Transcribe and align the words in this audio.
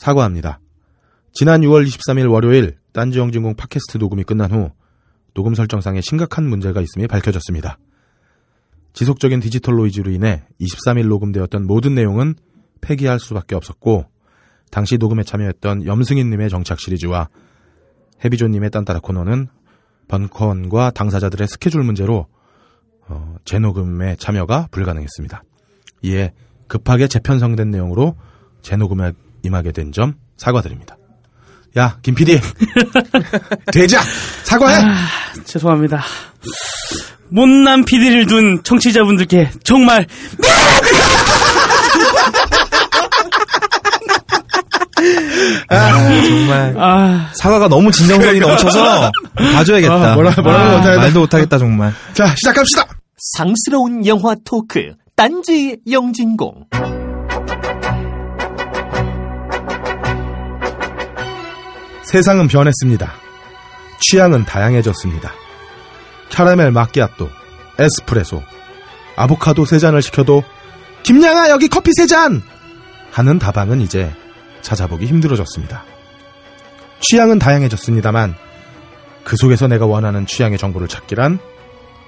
사과합니다. 0.00 0.60
지난 1.30 1.60
6월 1.60 1.86
23일 1.86 2.32
월요일 2.32 2.76
딴지영진공 2.94 3.54
팟캐스트 3.54 3.98
녹음이 3.98 4.24
끝난 4.24 4.50
후 4.50 4.70
녹음 5.34 5.54
설정상에 5.54 6.00
심각한 6.00 6.48
문제가 6.48 6.80
있음이 6.80 7.06
밝혀졌습니다. 7.06 7.78
지속적인 8.94 9.40
디지털 9.40 9.76
노이즈로 9.76 10.10
인해 10.10 10.42
23일 10.58 11.06
녹음되었던 11.06 11.66
모든 11.66 11.94
내용은 11.94 12.34
폐기할 12.80 13.20
수밖에 13.20 13.54
없었고 13.54 14.06
당시 14.70 14.96
녹음에 14.96 15.22
참여했던 15.22 15.84
염승인님의 15.84 16.48
정착 16.48 16.80
시리즈와 16.80 17.28
해비조님의 18.24 18.70
딴따라 18.70 19.00
코너는 19.00 19.48
번컨과 20.08 20.92
당사자들의 20.92 21.46
스케줄 21.46 21.82
문제로 21.82 22.26
어, 23.06 23.36
재녹음에 23.44 24.16
참여가 24.16 24.68
불가능했습니다. 24.70 25.42
이에 26.04 26.32
급하게 26.68 27.06
재편성된 27.06 27.70
내용으로 27.70 28.16
재녹음에 28.62 29.12
임하게 29.42 29.72
된 29.72 29.92
점 29.92 30.14
사과드립니다. 30.36 30.96
야, 31.78 31.98
김 32.02 32.14
PD. 32.14 32.40
되자! 33.72 34.00
사과해! 34.42 34.82
아, 34.84 35.06
죄송합니다. 35.44 36.02
못난 37.28 37.84
PD를 37.84 38.26
둔 38.26 38.60
청취자분들께 38.64 39.50
정말 39.62 40.06
아, 45.68 45.92
정말. 45.92 46.74
아, 46.78 47.30
사과가 47.34 47.68
너무 47.68 47.90
진정성이 47.90 48.38
넘쳐서 48.40 49.10
봐줘야겠다. 49.54 50.12
아, 50.12 50.16
뭐라- 50.16 50.40
뭐라고 50.42 50.76
못하겠다. 50.78 50.96
말도 51.00 51.20
못하겠다, 51.20 51.58
정말. 51.58 51.92
자, 52.12 52.34
시작합시다! 52.36 52.86
상스러운 53.36 54.06
영화 54.06 54.34
토크 54.44 54.92
딴지 55.14 55.76
영진공 55.90 56.64
세상은 62.10 62.48
변했습니다. 62.48 63.12
취향은 64.00 64.44
다양해졌습니다. 64.44 65.32
캐러멜 66.30 66.72
마끼아또, 66.72 67.30
에스프레소, 67.78 68.42
아보카도 69.14 69.64
세 69.64 69.78
잔을 69.78 70.02
시켜도 70.02 70.42
김양아 71.04 71.50
여기 71.50 71.68
커피 71.68 71.92
세 71.92 72.08
잔! 72.08 72.42
하는 73.12 73.38
다방은 73.38 73.80
이제 73.80 74.12
찾아보기 74.60 75.06
힘들어졌습니다. 75.06 75.84
취향은 76.98 77.38
다양해졌습니다만 77.38 78.34
그 79.22 79.36
속에서 79.36 79.68
내가 79.68 79.86
원하는 79.86 80.26
취향의 80.26 80.58
정보를 80.58 80.88
찾기란 80.88 81.38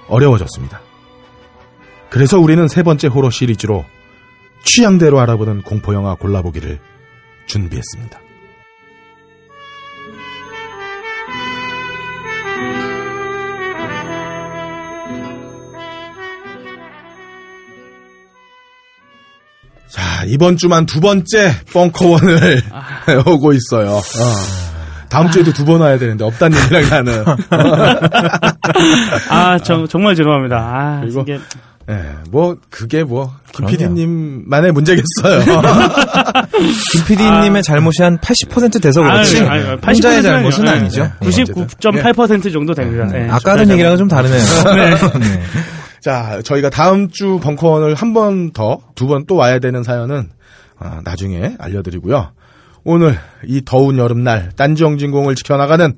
어려워졌습니다. 0.09 0.81
그래서 2.09 2.39
우리는 2.39 2.67
세 2.67 2.83
번째 2.83 3.07
호러 3.07 3.29
시리즈로 3.29 3.85
취향대로 4.65 5.21
알아보는 5.21 5.61
공포영화 5.61 6.15
골라보기를 6.15 6.81
준비했습니다. 7.45 8.22
자, 20.23 20.25
이번 20.29 20.55
주만 20.55 20.85
두 20.85 21.01
번째 21.01 21.53
벙커원을 21.73 22.61
오고 23.27 23.51
있어요. 23.53 23.95
어. 23.97 24.01
다음 25.09 25.29
주에도 25.29 25.51
두번 25.51 25.81
와야 25.81 25.97
되는데, 25.99 26.23
없다님이랑 26.23 26.89
나는. 26.89 27.25
아, 29.29 29.59
저, 29.59 29.85
정말 29.87 30.15
죄송합니다. 30.15 30.55
아, 30.57 30.99
그리고- 31.01 31.21
이게 31.21 31.39
예, 31.89 31.95
뭐, 32.31 32.55
그게 32.69 33.03
뭐, 33.03 33.33
김 33.51 33.65
그럼요. 33.65 33.71
PD님만의 33.71 34.71
문제겠어요. 34.71 35.43
김 36.93 37.03
PD님의 37.05 37.61
잘못이 37.61 38.01
한 38.01 38.17
80% 38.19 38.81
돼서 38.81 39.01
그렇지. 39.01 39.41
아유, 39.41 39.49
아유, 39.49 39.67
아유, 39.71 39.77
혼자의 39.85 40.19
80% 40.21 40.23
잘못은 40.23 40.63
는 40.63 40.73
아니죠. 40.73 41.11
네. 41.19 41.29
99.8% 41.29 42.53
정도 42.53 42.73
됩니다. 42.73 43.05
네, 43.11 43.27
아까 43.29 43.51
하던 43.51 43.69
얘기랑은 43.71 43.97
좀 43.97 44.07
다르네요. 44.07 44.39
네. 45.19 45.43
자, 46.03 46.41
저희가 46.43 46.69
다음 46.69 47.09
주 47.09 47.39
벙커원을 47.41 47.95
한 47.95 48.13
번 48.13 48.51
더, 48.51 48.79
두 48.95 49.07
번 49.07 49.25
또 49.25 49.35
와야 49.35 49.59
되는 49.59 49.83
사연은, 49.83 50.29
아, 50.77 51.01
나중에 51.03 51.55
알려드리고요. 51.59 52.31
오늘 52.83 53.17
이 53.45 53.61
더운 53.63 53.97
여름날 53.97 54.51
딴지영진공을 54.57 55.35
지켜나가는 55.35 55.93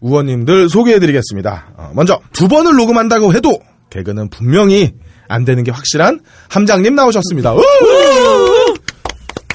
우원님들 0.00 0.68
소개해드리겠습니다. 0.68 1.66
어, 1.76 1.90
먼저 1.94 2.20
두 2.32 2.48
번을 2.48 2.74
녹음한다고 2.74 3.32
해도 3.34 3.58
개그는 3.90 4.30
분명히 4.30 4.94
안 5.28 5.44
되는 5.44 5.62
게 5.62 5.70
확실한 5.70 6.20
함장님 6.50 6.94
나오셨습니다. 6.96 7.54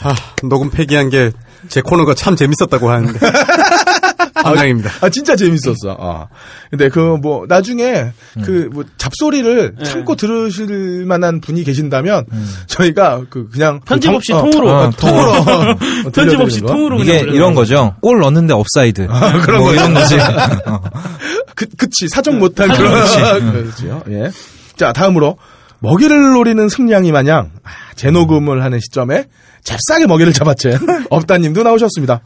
우! 0.03 0.07
아, 0.09 0.15
녹음 0.43 0.69
폐기한 0.69 1.09
게 1.09 1.31
제 1.69 1.79
코너가 1.79 2.15
참 2.15 2.35
재밌었다고 2.35 2.89
하는데. 2.89 3.19
함장입니다. 4.33 4.89
아 5.01 5.09
진짜 5.09 5.35
재밌었어. 5.35 5.95
아. 5.99 6.25
근데 6.71 6.89
그 6.89 6.99
뭐 7.21 7.45
나중에 7.47 8.07
그뭐 8.43 8.83
잡소리를 8.97 9.75
참고 9.83 10.15
들으실 10.15 11.05
만한 11.05 11.39
분이 11.39 11.63
계신다면 11.63 12.25
저희가 12.65 13.25
그 13.29 13.47
그냥 13.49 13.79
편집 13.85 14.09
그 14.09 14.15
없이 14.17 14.31
정- 14.31 14.49
통으로. 14.49 14.69
어, 14.71 14.83
어, 14.85 14.89
통으로 14.89 15.31
어, 15.33 15.75
편집 16.11 16.39
없이 16.39 16.61
거. 16.61 16.67
통으로 16.67 16.99
이게 16.99 17.19
그냥 17.19 17.35
이런 17.35 17.53
거죠. 17.53 17.95
골 18.01 18.19
넣는데 18.21 18.53
오프사이드. 18.55 19.05
그런 19.43 19.59
뭐 19.59 19.67
거죠. 19.69 19.73
이런 19.73 19.93
거지. 19.93 20.17
그, 21.55 21.67
그치, 21.77 22.07
사정 22.09 22.39
못한 22.39 22.69
그런, 22.75 23.51
그렇죠. 23.51 24.01
예. 24.09 24.31
자, 24.77 24.93
다음으로, 24.93 25.37
먹이를 25.79 26.31
노리는 26.33 26.67
승냥이 26.69 27.11
마냥, 27.11 27.51
아, 27.63 27.69
재녹음을 27.95 28.63
하는 28.63 28.79
시점에, 28.79 29.25
잽싸게 29.63 30.07
먹이를 30.07 30.33
잡아챈, 30.33 31.07
없다님도 31.09 31.63
나오셨습니다. 31.63 32.21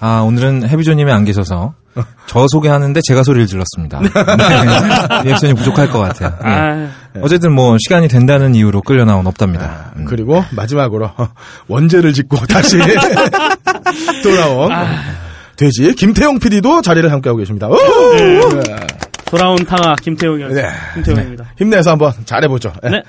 아, 0.00 0.20
오늘은 0.20 0.68
해비조님이 0.68 1.10
안 1.10 1.24
계셔서 1.24 1.74
저 2.26 2.46
소개하는데 2.48 3.00
제가 3.02 3.22
소리를 3.22 3.46
질렀습니다. 3.46 4.00
네. 4.00 4.08
리액션이 5.24 5.54
부족할 5.54 5.88
것 5.90 5.98
같아요. 6.00 6.36
예. 6.44 6.48
아, 6.48 6.88
어쨌든 7.22 7.52
뭐 7.52 7.76
시간이 7.78 8.08
된다는 8.08 8.54
이유로 8.54 8.82
끌려 8.82 9.04
나온 9.06 9.26
없답니다. 9.26 9.92
음. 9.96 10.04
그리고, 10.04 10.44
마지막으로, 10.50 11.10
원제를 11.68 12.12
짓고 12.12 12.36
다시 12.46 12.76
돌아온, 14.22 14.70
돼지, 15.56 15.94
김태용 15.94 16.38
PD도 16.38 16.82
자리를 16.82 17.10
함께하고 17.10 17.38
계십니다. 17.38 17.68
우! 17.68 17.76
돌아온 19.26 19.56
탕아 19.64 19.96
김태용이었습니다. 20.02 20.68
네. 20.68 20.74
김태용입니다. 20.94 21.44
힘내서 21.58 21.90
한번 21.92 22.12
잘해보죠. 22.26 22.72
예. 22.84 22.88
네. 22.90 23.02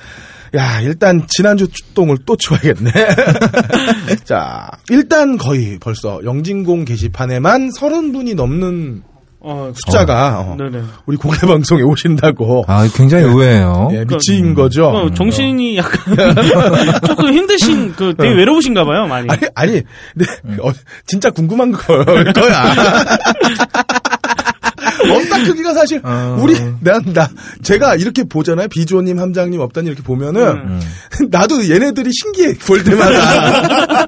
야, 0.56 0.82
일단 0.82 1.26
지난주 1.28 1.68
똥을 1.94 2.18
또 2.26 2.36
치워야겠네. 2.38 2.92
자, 4.24 4.70
일단 4.90 5.38
거의 5.38 5.78
벌써 5.80 6.20
영진공 6.24 6.86
게시판에만 6.86 7.70
30분이 7.70 8.36
넘는 8.36 9.04
어, 9.40 9.72
숫자가 9.74 10.40
어, 10.40 10.56
네네. 10.58 10.84
우리 11.06 11.16
공개 11.16 11.46
방송에 11.46 11.82
오신다고 11.82 12.66
아, 12.68 12.88
굉장히 12.94 13.24
의외예요. 13.26 13.90
예, 13.94 14.04
미친 14.04 14.54
거죠. 14.54 14.88
어, 14.88 15.14
정신이 15.14 15.78
약간 15.78 16.16
조금 17.06 17.32
힘드신 17.32 17.94
그 17.96 18.14
되게 18.18 18.34
외로우신가 18.36 18.84
봐요 18.84 19.06
많이. 19.06 19.28
아니, 19.30 19.42
아니, 19.56 19.84
근데 20.14 20.62
어, 20.62 20.72
진짜 21.06 21.30
궁금한 21.30 21.72
걸 21.72 22.04
거야. 22.34 22.74
엄딱 25.04 25.46
크기가 25.46 25.74
사실 25.74 26.02
어. 26.04 26.38
우리 26.42 26.56
나, 26.82 27.00
나 27.14 27.30
제가 27.64 27.96
이렇게 27.96 28.24
보잖아요 28.24 28.68
비조님 28.68 29.20
함장님 29.20 29.60
업다님 29.60 29.92
이렇게 29.92 30.04
보면은 30.04 30.42
음. 30.42 30.82
나도 31.30 31.70
얘네들이 31.70 32.10
신기해 32.12 32.54
볼 32.66 32.84
때마다 32.84 34.08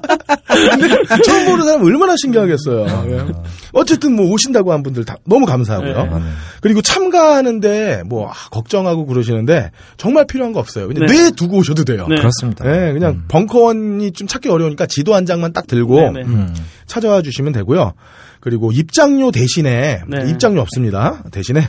근데 0.50 0.88
처음 1.24 1.46
보는 1.46 1.64
사람 1.64 1.80
은 1.80 1.86
얼마나 1.86 2.14
신기하겠어요 2.20 3.06
예. 3.10 3.26
어쨌든 3.72 4.14
뭐 4.14 4.30
오신다고 4.30 4.72
한 4.72 4.82
분들 4.82 5.04
다 5.04 5.16
너무 5.24 5.46
감사하고요 5.46 6.18
네. 6.18 6.22
그리고 6.60 6.82
참가하는데 6.82 8.02
뭐 8.06 8.28
아, 8.28 8.34
걱정하고 8.50 9.06
그러시는데 9.06 9.70
정말 9.96 10.26
필요한 10.26 10.52
거 10.52 10.60
없어요 10.60 10.88
그냥 10.88 11.06
네. 11.06 11.14
뇌 11.14 11.30
두고 11.30 11.58
오셔도 11.58 11.84
돼요 11.84 12.06
네. 12.08 12.16
그렇습니다. 12.16 12.64
네, 12.64 12.92
그냥 12.92 13.24
벙커원이 13.28 14.12
좀 14.12 14.26
찾기 14.26 14.48
어려우니까 14.48 14.86
지도 14.86 15.14
한 15.14 15.26
장만 15.26 15.52
딱 15.52 15.66
들고 15.66 15.96
네네. 16.12 16.22
음. 16.22 16.54
찾아와 16.86 17.22
주시면 17.22 17.52
되고요. 17.52 17.94
그리고 18.40 18.72
입장료 18.72 19.30
대신에 19.30 20.02
네. 20.08 20.30
입장료 20.30 20.60
없습니다. 20.62 21.22
대신에 21.30 21.68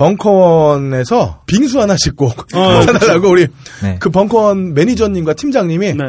벙커원에서 0.00 1.40
빙수 1.46 1.80
하나씩 1.80 2.16
꼭 2.16 2.46
어, 2.54 2.82
사달라고 2.86 3.28
우리 3.30 3.46
네. 3.82 3.96
그 4.00 4.08
벙커원 4.10 4.72
매니저님과 4.74 5.34
팀장님이 5.34 5.94
네. 5.94 6.04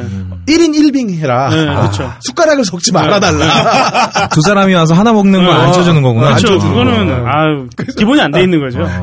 1인 0.47 0.73
1빙 0.75 1.17
해라. 1.17 1.49
네, 1.49 1.67
아, 1.67 1.81
그렇죠. 1.81 2.11
숟가락을 2.21 2.63
섞지 2.65 2.93
말아달라. 2.93 4.29
두 4.31 4.41
사람이 4.41 4.73
와서 4.73 4.93
하나 4.93 5.11
먹는 5.13 5.45
거 5.45 5.51
안 5.51 5.73
쳐주는 5.73 6.01
거구나. 6.01 6.29
안 6.29 6.35
그렇죠. 6.38 6.59
그거는 6.59 7.07
거. 7.07 7.29
아유 7.29 7.67
기본이 7.97 8.21
안 8.21 8.31
돼 8.31 8.41
있는 8.43 8.61
거죠. 8.61 8.81
어. 8.81 9.01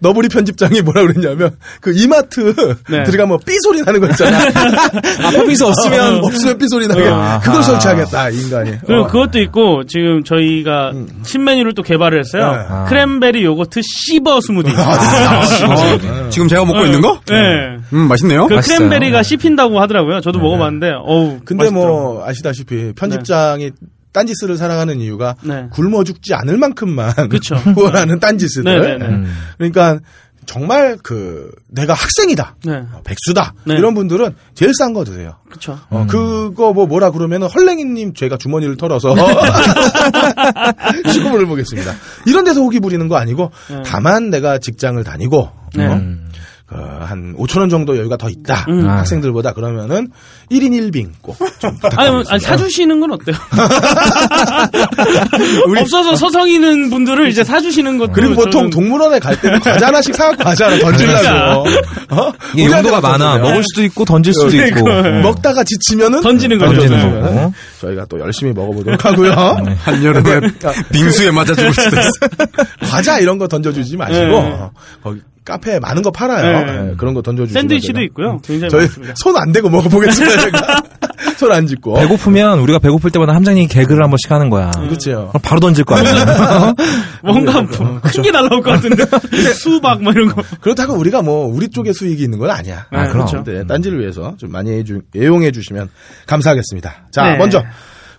너브리 0.00 0.28
편집장이 0.28 0.82
뭐라 0.82 1.02
그랬냐면 1.02 1.56
그 1.80 1.92
이마트 1.94 2.52
네. 2.90 3.04
들어가면 3.04 3.38
삐 3.46 3.56
소리 3.62 3.80
나는 3.82 4.00
거 4.00 4.08
있잖아. 4.08 4.38
아, 5.22 5.30
서비스 5.30 5.62
없으면 5.62 6.16
없으면 6.24 6.58
삐 6.58 6.68
소리 6.68 6.88
나게 6.88 7.06
아하. 7.08 7.38
그걸 7.40 7.62
설치하겠다 7.62 8.30
이 8.30 8.36
인간이. 8.40 8.72
그리고 8.84 9.04
어. 9.04 9.06
그것도 9.06 9.38
있고 9.40 9.84
지금 9.86 10.24
저희가 10.24 10.92
신메뉴를 11.24 11.74
또 11.74 11.82
개발을 11.82 12.18
했어요. 12.18 12.50
네. 12.50 12.58
아. 12.68 12.84
크랜베리 12.88 13.44
요거트 13.44 13.80
씹어 14.16 14.40
스무디. 14.40 14.70
어, 14.70 16.30
지금 16.30 16.48
제가 16.48 16.64
먹고 16.64 16.84
있는 16.84 17.00
거? 17.00 17.20
네. 17.28 17.76
음, 17.92 18.08
맛있네요. 18.08 18.46
그 18.46 18.54
맛있어요. 18.54 18.78
크랜베리가 18.78 19.22
씹힌다고 19.22 19.80
하더라고요. 19.80 20.20
저도 20.20 20.38
먹어봤는데 20.38 20.90
봤는데, 20.90 21.02
어우. 21.04 21.40
근데 21.44 21.64
맛있더라고요. 21.64 22.02
뭐 22.14 22.26
아시다시피 22.26 22.92
편집장이 22.96 23.70
딴지스를 24.12 24.56
사랑하는 24.56 25.00
이유가 25.00 25.34
네. 25.42 25.66
굶어 25.70 26.02
죽지 26.02 26.32
않을 26.34 26.56
만큼만 26.56 27.28
그쵸. 27.28 27.54
후원하는 27.76 28.18
딴지스들. 28.18 28.80
네, 28.80 28.88
네, 28.88 28.98
네. 28.98 29.06
음. 29.06 29.26
그러니까 29.58 29.98
정말 30.46 30.96
그 31.02 31.50
내가 31.68 31.92
학생이다. 31.92 32.56
네. 32.64 32.72
어, 32.92 33.02
백수다. 33.04 33.52
네. 33.64 33.74
이런 33.74 33.94
분들은 33.94 34.34
제일 34.54 34.72
싼 34.74 34.92
거 34.92 35.04
드세요. 35.04 35.34
그쵸. 35.50 35.78
어, 35.90 36.06
그거 36.08 36.72
뭐 36.72 36.86
뭐라 36.86 37.10
그러면은 37.10 37.48
헐랭이님 37.48 38.14
제가 38.14 38.36
주머니를 38.38 38.76
털어서 38.76 39.14
시구물을 41.12 41.46
보겠습니다. 41.46 41.92
이런 42.26 42.44
데서 42.44 42.60
호기 42.60 42.80
부리는 42.80 43.06
거 43.08 43.16
아니고 43.16 43.50
네. 43.68 43.82
다만 43.84 44.30
내가 44.30 44.58
직장을 44.58 45.02
다니고 45.02 45.50
네. 45.74 45.88
어? 46.68 47.04
한 47.06 47.36
5천 47.38 47.60
원 47.60 47.68
정도 47.68 47.96
여유가 47.96 48.16
더 48.16 48.28
있다. 48.28 48.66
음. 48.68 48.88
학생들보다 48.88 49.52
그러면은 49.52 50.08
1인 50.50 50.72
1빙 50.90 51.10
꼭좀 51.22 51.78
아니. 51.96 52.10
뭐, 52.10 52.24
아니, 52.28 52.40
사주시는 52.40 52.98
건 52.98 53.12
어때요? 53.12 53.36
없어서 55.80 56.16
서성이는 56.16 56.90
분들을 56.90 57.28
이제 57.28 57.44
사주시는 57.44 57.98
것도. 57.98 58.12
그리고 58.12 58.34
보통 58.34 58.68
저는- 58.68 58.72
동물원에 58.72 59.18
갈 59.20 59.40
때는 59.40 59.60
과자 59.60 59.86
하나씩 59.88 60.14
사갖고 60.14 60.44
가지 60.44 60.64
않아 60.64 60.78
던지려고. 60.78 61.68
어? 62.10 62.32
이게 62.54 62.66
용도가 62.70 63.00
많아. 63.00 63.38
먹을 63.38 63.62
수도 63.62 63.82
있고 63.84 64.04
던질 64.04 64.34
수도 64.34 64.48
그러니까. 64.48 64.78
있고. 64.80 64.90
음. 64.90 65.22
먹다가 65.22 65.62
지치면은 65.64 66.20
던지는 66.20 66.58
거죠. 66.58 66.72
던지는 66.80 66.98
네. 66.98 67.20
거고. 67.20 67.52
저희가 67.80 68.06
또 68.08 68.18
열심히 68.20 68.52
먹어보도록 68.52 69.04
하고요. 69.04 69.30
한여름에 69.84 70.40
빙수에 70.92 71.30
맞아 71.30 71.54
죽을 71.54 71.72
수도 71.72 71.96
있어. 72.00 72.10
과자 72.90 73.18
이런 73.20 73.38
거 73.38 73.46
던져주지 73.46 73.96
마시고 73.96 74.24
네. 74.24 74.34
어, 74.34 74.70
거기 75.02 75.20
카페에 75.46 75.78
많은 75.78 76.02
거 76.02 76.10
팔아요. 76.10 76.66
네. 76.66 76.72
네, 76.88 76.94
그런 76.98 77.14
거 77.14 77.22
던져주시면 77.22 77.62
샌드위치도 77.62 77.98
제가- 78.00 78.04
있고요. 78.04 78.38
굉장히 78.44 78.70
저희. 78.70 78.88
손 79.14 79.36
안 79.36 79.52
대고 79.52 79.70
먹어보겠습니다. 79.70 80.36
제가 80.42 80.82
손 81.38 81.52
안 81.52 81.66
짚고. 81.66 81.94
배고프면 81.94 82.58
우리가 82.58 82.78
배고플 82.80 83.10
때마다 83.12 83.32
함장님이 83.34 83.68
개그를 83.68 84.02
한 84.02 84.10
번씩 84.10 84.30
하는 84.30 84.50
거야. 84.50 84.70
그렇죠. 84.72 85.30
바로 85.42 85.60
던질 85.60 85.84
거 85.84 85.94
아니야. 85.94 86.74
뭔가 87.22 87.64
큰게 88.02 88.30
날라올 88.30 88.60
것 88.62 88.70
같은데. 88.72 89.04
수박 89.54 90.02
뭐 90.02 90.12
이런 90.12 90.28
거. 90.34 90.42
그렇다고 90.60 90.94
우리가 90.94 91.22
뭐 91.22 91.46
우리 91.46 91.68
쪽에 91.68 91.92
수익이 91.92 92.22
있는 92.24 92.38
건 92.38 92.50
아니야. 92.50 92.86
아, 92.90 93.06
그럼. 93.08 93.26
그렇죠. 93.26 93.42
네, 93.44 93.64
딴지를 93.66 94.00
위해서 94.00 94.34
좀 94.38 94.50
많이 94.50 94.70
해주, 94.72 95.00
애용해 95.16 95.52
주시면 95.52 95.88
감사하겠습니다. 96.26 97.06
자, 97.12 97.30
네. 97.30 97.36
먼저 97.38 97.62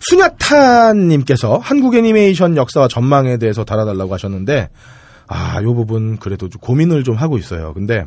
수냐타님께서 0.00 1.58
한국 1.62 1.94
애니메이션 1.96 2.56
역사와 2.56 2.88
전망에 2.88 3.36
대해서 3.38 3.64
달아달라고 3.64 4.14
하셨는데, 4.14 4.68
아, 5.28 5.62
요 5.62 5.74
부분 5.74 6.16
그래도 6.18 6.48
좀 6.48 6.60
고민을 6.60 7.04
좀 7.04 7.14
하고 7.16 7.38
있어요. 7.38 7.72
근데 7.74 8.04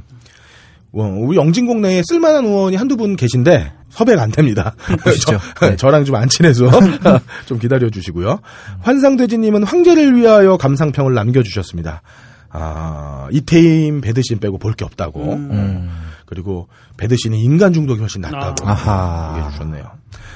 어, 0.94 1.04
우리 1.04 1.38
영진공 1.38 1.82
내에 1.82 2.02
쓸만한 2.06 2.46
의원이 2.46 2.76
한두 2.76 2.98
분 2.98 3.16
계신데 3.16 3.72
섭외가 3.90 4.24
안 4.24 4.32
됩니다. 4.32 4.76
저, 5.60 5.76
저랑 5.78 6.04
좀 6.06 6.16
안 6.16 6.28
친해서 6.30 6.70
좀 7.46 7.60
기다려 7.60 7.90
주시고요. 7.90 8.40
환상돼지님은 8.82 9.64
황제를 9.64 10.16
위하여 10.18 10.58
감상평을 10.58 11.14
남겨주셨습니다. 11.14 12.02
아, 12.50 13.28
이태임 13.32 14.02
배드신 14.02 14.40
빼고 14.40 14.58
볼 14.58 14.74
게 14.74 14.84
없다고. 14.84 15.34
음. 15.34 15.90
그리고 16.32 16.70
배드신은 16.96 17.38
인간 17.38 17.74
중독이 17.74 18.00
훨씬 18.00 18.22
낫다고 18.22 18.66
아하. 18.66 19.34
얘기해 19.36 19.52
주셨네요. 19.52 19.84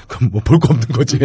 그럼 0.08 0.30
뭐 0.30 0.42
볼 0.44 0.60
거 0.60 0.68
없는 0.72 0.88
거지. 0.88 1.18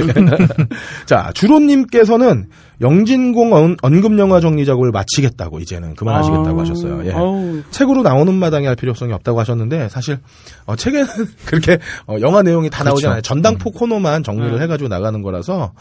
자, 1.06 1.30
주로님께서는 1.36 2.48
영진공 2.80 3.54
언, 3.54 3.78
언급 3.82 4.18
영화 4.18 4.40
정리 4.40 4.66
작업을 4.66 4.92
마치겠다고 4.92 5.60
이제는 5.60 5.94
그만하시겠다고 5.96 6.58
아, 6.58 6.62
하셨어요. 6.64 7.06
예. 7.06 7.12
아우, 7.12 7.62
책으로 7.70 8.02
나오는 8.02 8.34
마당에 8.34 8.68
할 8.68 8.76
필요성이 8.78 9.12
없다고 9.14 9.40
하셨는데 9.42 9.90
사실 9.90 10.20
어, 10.66 10.76
책에는 10.78 11.06
그렇게 11.46 11.78
어, 12.08 12.16
영화 12.22 12.42
내용이 12.42 12.70
다 12.70 12.86
나오잖아요. 12.86 13.22
전당포 13.22 13.72
코너만 13.72 14.24
정리를 14.24 14.58
네. 14.58 14.64
해가지고 14.64 14.88
나가는 14.88 15.22
거라서 15.22 15.74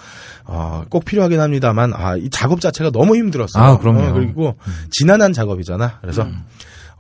어, 0.45 0.83
꼭 0.91 1.05
필요하긴 1.05 1.41
합니다만 1.41 1.93
아, 1.95 2.17
이 2.17 2.29
작업 2.29 2.61
자체가 2.61 2.91
너무 2.91 3.15
힘들었어요. 3.17 3.63
아, 3.63 3.79
그럼요. 3.79 4.01
어, 4.09 4.13
그리고 4.13 4.57
지난한 4.91 5.33
작업이잖아. 5.33 6.01
그래서 6.03 6.27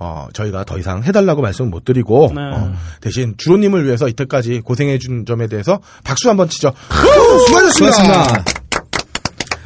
어, 0.02 0.26
저희가 0.32 0.64
더 0.64 0.78
이상 0.78 1.02
해달라고 1.04 1.42
말씀을 1.42 1.70
못 1.70 1.84
드리고 1.84 2.32
네. 2.34 2.40
어, 2.42 2.72
대신 3.02 3.34
주로님을 3.36 3.84
위해서 3.84 4.08
이때까지 4.08 4.62
고생해준 4.62 5.26
점에 5.26 5.46
대해서 5.46 5.78
박수 6.04 6.30
한번 6.30 6.48
치죠. 6.48 6.72
후! 6.88 7.38
수고하셨습니다. 7.46 8.44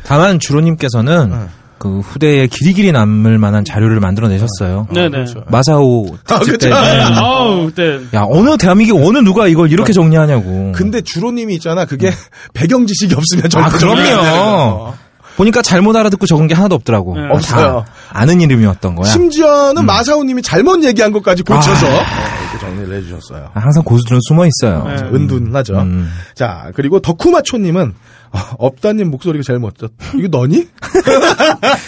다만 0.04 0.40
주로님께서는 0.40 1.48
그 1.78 2.00
후대에 2.00 2.48
길이길이 2.48 2.92
남을 2.92 3.38
만한 3.38 3.64
자료를 3.64 4.00
만들어내셨어요. 4.00 4.88
네네. 4.92 5.24
마사오 5.48 6.16
특집 6.26 6.58
때. 6.58 6.68
네. 6.68 6.74
아우, 6.74 7.66
그때. 7.66 8.00
야, 8.14 8.24
어느 8.28 8.56
대한민국 8.56 9.06
어느 9.06 9.18
누가 9.18 9.46
이걸 9.46 9.70
이렇게 9.70 9.92
정리하냐고. 9.92 10.72
근데 10.74 11.00
주로님이 11.00 11.54
있잖아. 11.54 11.84
그게 11.84 12.10
배경 12.54 12.86
지식이 12.86 13.14
없으면 13.14 13.50
절대 13.50 13.66
아, 13.66 13.68
그럼요. 13.70 14.94
보니까 15.36 15.62
잘못 15.62 15.96
알아듣고 15.96 16.26
적은 16.26 16.46
게 16.46 16.54
하나도 16.54 16.74
없더라고. 16.76 17.16
네. 17.16 17.22
다 17.28 17.34
없어요. 17.34 17.84
아는 18.12 18.40
이름이었던 18.40 18.94
거야. 18.94 19.10
심지어는 19.10 19.84
마사오님이 19.84 20.42
잘못 20.42 20.84
얘기한 20.84 21.12
것까지 21.12 21.42
고쳐서 21.42 21.86
어, 21.86 21.90
이렇게 21.90 22.58
정리를 22.60 22.96
해주셨어요. 22.98 23.50
항상 23.54 23.82
고수들은 23.82 24.20
숨어 24.28 24.46
있어요. 24.46 24.84
네. 24.86 24.94
은둔하죠. 25.16 25.74
음. 25.80 26.10
자, 26.34 26.70
그리고 26.74 27.00
덕후마초님은 27.00 27.88
어, 27.90 27.94
업다님 28.58 29.10
목소리가 29.10 29.42
제일 29.46 29.58
멋졌. 29.60 29.92
이거 30.16 30.28
너니? 30.28 30.66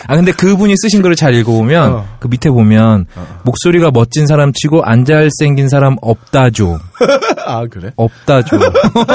아 0.07 0.17
근데 0.17 0.33
그분이 0.33 0.75
쓰신 0.77 1.03
글을 1.03 1.17
잘 1.17 1.35
읽어보면 1.35 1.93
어. 1.93 2.07
그 2.21 2.29
밑에 2.29 2.51
보면 2.51 3.07
목소리가 3.45 3.91
멋진 3.93 4.27
사람 4.27 4.53
치고 4.53 4.83
안 4.85 5.05
잘생긴 5.05 5.69
사람 5.69 5.97
없다죠. 6.01 6.79
아, 7.47 7.67
그래? 7.69 7.91
없다죠. 7.97 8.59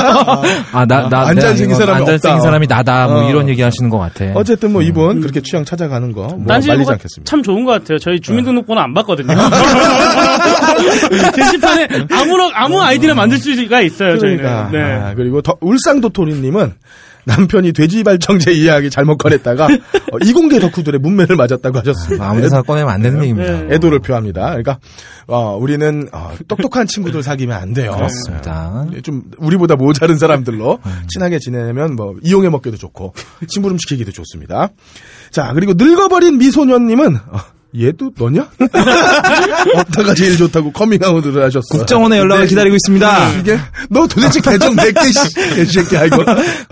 아나 0.74 1.10
나 1.10 1.22
안 1.28 1.40
잘생긴 1.40 1.76
사람이 1.78 2.00
안 2.00 2.06
잘생긴 2.06 2.32
없다. 2.32 2.44
사람이 2.44 2.68
나다 2.68 3.08
뭐 3.08 3.26
어. 3.26 3.30
이런 3.30 3.48
얘기 3.50 3.62
하시는 3.62 3.90
것 3.90 3.98
같아. 3.98 4.26
어쨌든 4.36 4.72
뭐 4.74 4.82
이분 4.82 5.22
그렇게 5.22 5.42
취향 5.42 5.64
찾아가는 5.66 6.12
거 6.14 6.22
뭐 6.22 6.38
말리지 6.46 6.72
않겠습니다. 6.72 7.24
참 7.24 7.42
좋은 7.44 7.64
것 7.66 7.72
같아요. 7.72 7.98
저희 8.00 8.20
주민등록번호 8.20 8.82
안 8.82 8.94
받거든요. 8.94 9.34
게시판에 11.36 11.88
아무런 12.12 12.52
아무 12.54 12.82
아이디나 12.82 13.14
만들 13.14 13.38
수가 13.38 13.82
있어요. 13.82 14.18
그러니까. 14.18 14.70
저희는. 14.70 14.72
네. 14.72 14.94
아, 14.94 15.14
그리고 15.16 15.42
더, 15.42 15.56
울상도토리님은 15.62 16.74
남편이 17.26 17.74
돼지 17.74 18.04
발정제 18.04 18.52
이야기 18.54 18.90
잘못 18.90 19.18
꺼냈다가 19.18 19.66
어, 20.12 20.18
이공계 20.24 20.60
덕후들의 20.60 21.00
문매를 21.00 21.36
맞았다고 21.36 21.80
하셨습니다. 21.80 22.30
아무 22.30 22.42
데나 22.42 22.62
꺼내면 22.62 22.92
안 22.92 23.02
되는 23.02 23.22
얘기입니다. 23.22 23.62
네. 23.62 23.76
애도를 23.76 24.00
표합니다. 24.00 24.48
그러니까 24.48 24.80
어, 25.28 25.56
우리는 25.58 26.10
어, 26.12 26.32
똑똑한 26.48 26.88
친구들 26.88 27.24
사귀면 27.24 27.58
안 27.58 27.74
돼요. 27.74 27.94
그렇습니다. 27.94 28.86
예, 28.94 29.02
좀 29.02 29.24
우리보다 29.38 29.76
모자른 29.76 30.18
사람들로 30.18 30.80
친하게 31.08 31.40
지내면 31.40 31.96
뭐 31.96 32.16
이용해 32.24 32.50
먹기도 32.50 32.78
좋고 32.78 33.14
심부름 33.48 33.78
시키기도 33.78 34.12
좋습니다. 34.12 34.70
자 35.32 35.52
그리고 35.54 35.74
늙어버린 35.76 36.38
미소년님은 36.38 37.16
어, 37.16 37.40
얘도 37.80 38.12
너냐? 38.18 38.48
없다가 39.76 40.14
제일 40.14 40.38
좋다고 40.38 40.72
커밍아웃을 40.72 41.42
하셨어. 41.44 41.62
국정원의 41.72 42.20
연락을 42.20 42.48
기다리고 42.48 42.76
있습니다. 42.76 43.34
이게 43.40 43.58
너 43.90 44.06
도대체 44.08 44.40
계정 44.42 44.76
몇 44.76 44.92
개? 44.94 45.02
씨, 45.12 45.34
개새끼야 45.56 46.06
이거. 46.06 46.24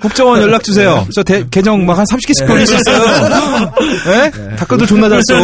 국정원 0.02 0.42
연락 0.42 0.64
주세요. 0.64 1.08
저 1.16 1.24
대- 1.24 1.46
계정 1.50 1.86
막 1.86 2.00
한 2.00 2.06
30개씩 2.06 2.48
걸릴 2.48 2.66
수 2.68 2.76
있어요. 2.76 3.72
예? 4.08 4.32
댓글도 4.58 4.86
존나 4.86 5.08
잘 5.10 5.22
써. 5.24 5.36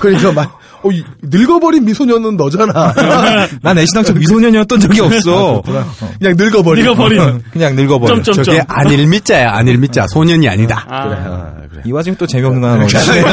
그러니까 0.00 0.32
막 0.32 0.58
어, 0.82 0.90
이 0.90 1.02
늙어버린 1.22 1.84
미소년은 1.84 2.36
너잖아. 2.36 2.94
난 3.62 3.78
애신당초 3.78 4.14
미소년이었던 4.14 4.80
적이 4.80 5.00
없어. 5.00 5.62
그냥 6.18 6.34
늙어버린. 6.36 6.84
늙어버린. 6.84 7.42
그냥 7.52 7.74
늙어버려. 7.76 8.14
점점점. 8.14 8.44
저게 8.44 8.62
아닐 8.68 8.99
미자야, 8.99 9.52
아닐 9.52 9.76
미자. 9.76 10.06
소년이 10.08 10.48
아니다. 10.48 10.86
아, 10.88 11.08
그래, 11.08 11.18
아, 11.24 11.52
그래. 11.70 11.82
이 11.84 11.92
와중에 11.92 12.16
또 12.16 12.26
재미없는 12.26 12.60
거 12.60 12.68
하나 12.68 12.78
넣어주시네. 12.78 13.24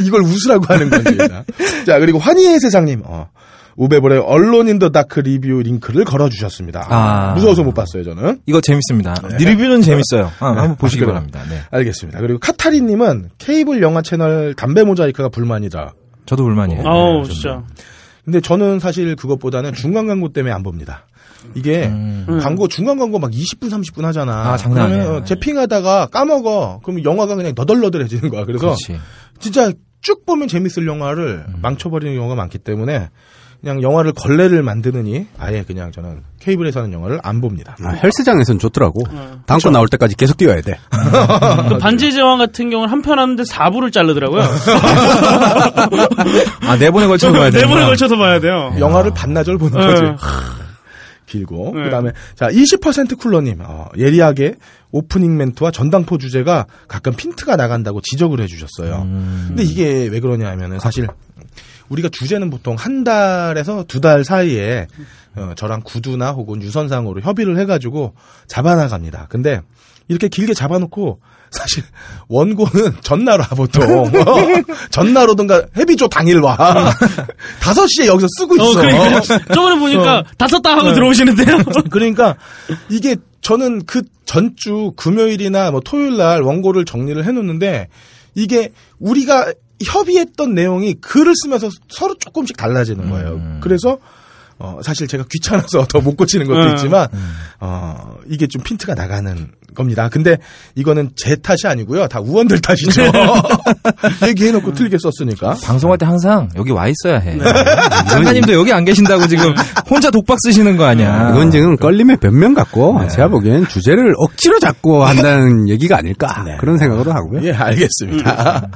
이걸 0.06 0.22
웃으라고 0.22 0.64
하는 0.72 0.90
건지. 0.90 1.18
자, 1.86 1.98
그리고 1.98 2.18
환희의 2.18 2.60
세상님, 2.60 3.02
어, 3.04 3.28
우베 3.76 3.92
볼의 3.92 4.20
Alone 4.20 4.68
in 4.68 4.78
the 4.78 4.90
Dark 4.90 5.20
리뷰 5.20 5.48
링크를 5.62 6.04
걸어주셨습니다. 6.04 6.86
아. 6.88 7.34
무서워서 7.34 7.62
못 7.62 7.74
봤어요, 7.74 8.04
저는. 8.04 8.40
이거 8.46 8.60
재밌습니다. 8.60 9.14
네 9.38 9.44
리뷰는 9.44 9.82
재밌어요. 9.82 10.30
아, 10.40 10.46
한번 10.48 10.76
보시기 10.76 11.00
그래요? 11.00 11.12
바랍니다. 11.14 11.42
네. 11.48 11.60
알겠습니다. 11.70 12.20
그리고 12.20 12.38
카타리님은 12.38 13.30
케이블 13.38 13.82
영화 13.82 14.02
채널 14.02 14.54
담배 14.54 14.82
모자이크가 14.84 15.28
불만이다. 15.28 15.94
저도 16.26 16.44
불만이에요. 16.44 16.82
아우, 16.86 17.24
진짜. 17.28 17.62
근데 18.24 18.40
저는 18.40 18.80
사실 18.80 19.14
그것보다는 19.14 19.72
중간 19.74 20.06
광고 20.06 20.32
때문에 20.32 20.52
안 20.52 20.62
봅니다. 20.62 21.06
이게 21.54 21.88
광고 22.42 22.66
중간 22.66 22.98
광고 22.98 23.18
막 23.20 23.30
20분 23.30 23.70
30분 23.70 24.02
하잖아. 24.02 24.52
아, 24.52 24.56
장난 24.56 24.88
그러면 24.88 25.00
아니에요. 25.06 25.18
어, 25.20 25.24
재핑하다가 25.24 26.06
까먹어. 26.06 26.80
그럼 26.82 27.04
영화가 27.04 27.36
그냥 27.36 27.52
너덜너덜해지는 27.54 28.30
거야. 28.30 28.44
그래서 28.44 28.66
그렇지. 28.66 28.98
진짜 29.38 29.70
쭉 30.00 30.26
보면 30.26 30.48
재밌을 30.48 30.86
영화를 30.88 31.46
망쳐버리는 31.62 32.16
경우가 32.16 32.34
많기 32.34 32.58
때문에 32.58 33.10
그냥 33.60 33.82
영화를 33.82 34.12
걸레를 34.12 34.62
만드느니 34.62 35.26
아예 35.38 35.62
그냥 35.66 35.90
저는 35.92 36.22
케이블에서 36.40 36.80
하는 36.80 36.92
영화를 36.92 37.18
안 37.22 37.40
봅니다. 37.40 37.76
아, 37.84 37.90
헬스장에선 37.90 38.58
좋더라고. 38.58 39.02
다음 39.46 39.58
거 39.60 39.70
나올 39.70 39.88
때까지 39.88 40.14
계속 40.16 40.36
뛰어야 40.36 40.60
돼. 40.60 40.78
그 41.68 41.78
반지의 41.78 42.12
제왕 42.12 42.38
같은 42.38 42.70
경우는 42.70 42.90
한 42.92 43.02
편 43.02 43.18
하는데 43.18 43.42
4부를 43.42 43.92
자르더라고요. 43.92 44.42
아, 46.62 46.76
네 46.78 46.90
번에 46.90 47.06
걸쳐서 47.06 47.32
봐야 47.32 47.44
네 47.50 47.58
되는 47.58 47.68
번에 47.68 47.84
걸쳐서 47.86 48.16
봐야 48.16 48.40
돼요. 48.40 48.72
영화를 48.78 49.12
반나절 49.14 49.58
보는 49.58 49.78
거지. 49.80 50.02
네. 50.02 50.16
길고 51.26 51.72
네. 51.74 51.82
그 51.84 51.90
다음에 51.90 52.12
자 52.36 52.48
20% 52.48 53.18
쿨러님 53.18 53.58
어, 53.60 53.86
예리하게 53.98 54.54
오프닝 54.92 55.36
멘트와 55.36 55.72
전당포 55.72 56.18
주제가 56.18 56.66
가끔 56.86 57.14
핀트가 57.16 57.56
나간다고 57.56 58.00
지적을 58.00 58.40
해주셨어요. 58.42 59.02
근데 59.48 59.64
이게 59.64 60.06
왜 60.06 60.20
그러냐면은 60.20 60.78
사실 60.78 61.08
우리가 61.88 62.08
주제는 62.10 62.50
보통 62.50 62.74
한 62.76 63.04
달에서 63.04 63.84
두 63.84 64.00
달 64.00 64.24
사이에 64.24 64.86
어, 65.36 65.52
저랑 65.56 65.80
구두나 65.84 66.30
혹은 66.32 66.62
유선상으로 66.62 67.20
협의를 67.20 67.58
해가지고 67.58 68.14
잡아나갑니다. 68.48 69.26
근데 69.28 69.60
이렇게 70.08 70.28
길게 70.28 70.54
잡아놓고 70.54 71.20
사실 71.50 71.82
원고는 72.28 72.96
전날 73.02 73.40
와 73.40 73.46
보통 73.48 74.10
전날 74.90 75.28
오든가 75.30 75.64
헤비조 75.76 76.08
당일 76.08 76.38
와 76.40 76.56
다섯 77.60 77.86
시에 77.88 78.06
여기서 78.06 78.26
쓰고 78.38 78.54
어, 78.54 78.64
있어. 78.70 78.80
그러니까 78.80 79.20
저번에 79.54 79.78
보니까 79.78 80.24
다 80.38 80.46
썼다 80.48 80.76
하고 80.76 80.88
네. 80.88 80.94
들어오시는데요. 80.94 81.58
그러니까 81.90 82.36
이게 82.88 83.16
저는 83.40 83.84
그 83.86 84.02
전주 84.24 84.92
금요일이나 84.96 85.70
뭐 85.70 85.80
토요일 85.80 86.16
날 86.16 86.42
원고를 86.42 86.84
정리를 86.84 87.24
해놓는데 87.24 87.88
이게 88.34 88.72
우리가 88.98 89.52
협의했던 89.84 90.54
내용이 90.54 90.94
글을 90.94 91.34
쓰면서 91.36 91.68
서로 91.88 92.14
조금씩 92.14 92.56
달라지는 92.56 93.10
거예요. 93.10 93.58
그래서 93.60 93.98
어, 94.58 94.80
사실 94.82 95.06
제가 95.06 95.24
귀찮아서 95.30 95.86
더 95.88 96.00
못 96.06 96.16
고치는 96.16 96.46
것도 96.46 96.60
음. 96.60 96.68
있지만 96.74 97.08
어, 97.60 98.16
이게 98.26 98.46
좀 98.46 98.62
핀트가 98.62 98.94
나가는 98.94 99.48
겁니다. 99.74 100.08
근데 100.08 100.38
이거는 100.74 101.10
제 101.16 101.36
탓이 101.36 101.66
아니고요. 101.66 102.06
다 102.08 102.20
우원들 102.20 102.60
탓이죠. 102.60 103.02
얘기해놓고 104.26 104.72
틀리게 104.72 104.96
썼으니까. 104.98 105.56
방송할 105.64 105.98
때 105.98 106.06
항상 106.06 106.48
여기 106.56 106.70
와 106.70 106.86
있어야 106.88 107.18
해. 107.18 107.34
네. 107.34 107.44
작가님도 108.08 108.52
여기 108.54 108.72
안 108.72 108.84
계신다고 108.84 109.26
지금 109.26 109.54
혼자 109.90 110.10
독박 110.10 110.38
쓰시는 110.42 110.76
거 110.76 110.84
아니야. 110.84 111.30
이건 111.34 111.50
지금 111.50 111.76
껄림의 111.76 112.18
변명 112.18 112.54
같고 112.54 113.00
네. 113.02 113.08
제가 113.08 113.28
보기엔 113.28 113.66
주제를 113.68 114.14
억지로 114.16 114.58
잡고 114.60 115.04
한다는 115.04 115.68
얘기가 115.68 115.98
아닐까 115.98 116.44
그런 116.58 116.78
생각으로 116.78 117.12
하고요. 117.12 117.42
예, 117.44 117.52
알겠습니다. 117.52 118.68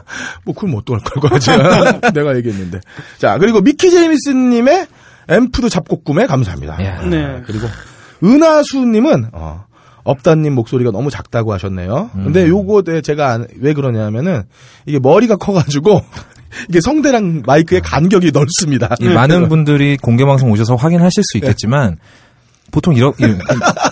뭐, 0.44 0.54
그걸 0.54 0.70
못돌 0.70 0.98
걸, 1.00 1.40
제가. 1.40 2.00
내가 2.12 2.36
얘기했는데. 2.36 2.80
자, 3.18 3.38
그리고 3.38 3.60
미키 3.60 3.90
제이미스님의 3.90 4.86
앰프드 5.30 5.68
잡곡 5.68 6.04
구매 6.04 6.26
감사합니다. 6.26 6.84
야. 6.84 7.02
네. 7.02 7.42
그리고 7.46 7.66
은하수님은, 8.22 9.30
어, 9.32 9.64
업다님 10.02 10.54
목소리가 10.54 10.90
너무 10.90 11.10
작다고 11.10 11.52
하셨네요. 11.52 12.10
근데 12.12 12.48
요거에 12.48 13.00
제가 13.02 13.32
안- 13.32 13.46
왜 13.60 13.72
그러냐면은, 13.74 14.42
이게 14.86 14.98
머리가 14.98 15.36
커가지고, 15.36 16.02
이게 16.68 16.80
성대랑 16.80 17.42
마이크의 17.46 17.80
간격이 17.80 18.32
넓습니다. 18.32 18.94
이 19.00 19.04
많은 19.14 19.48
분들이 19.48 19.96
공개 19.96 20.24
방송 20.24 20.50
오셔서 20.50 20.74
확인하실 20.74 21.22
수 21.22 21.38
있겠지만 21.38 21.98
보통 22.72 22.94
이런 22.96 23.12
이- 23.20 23.24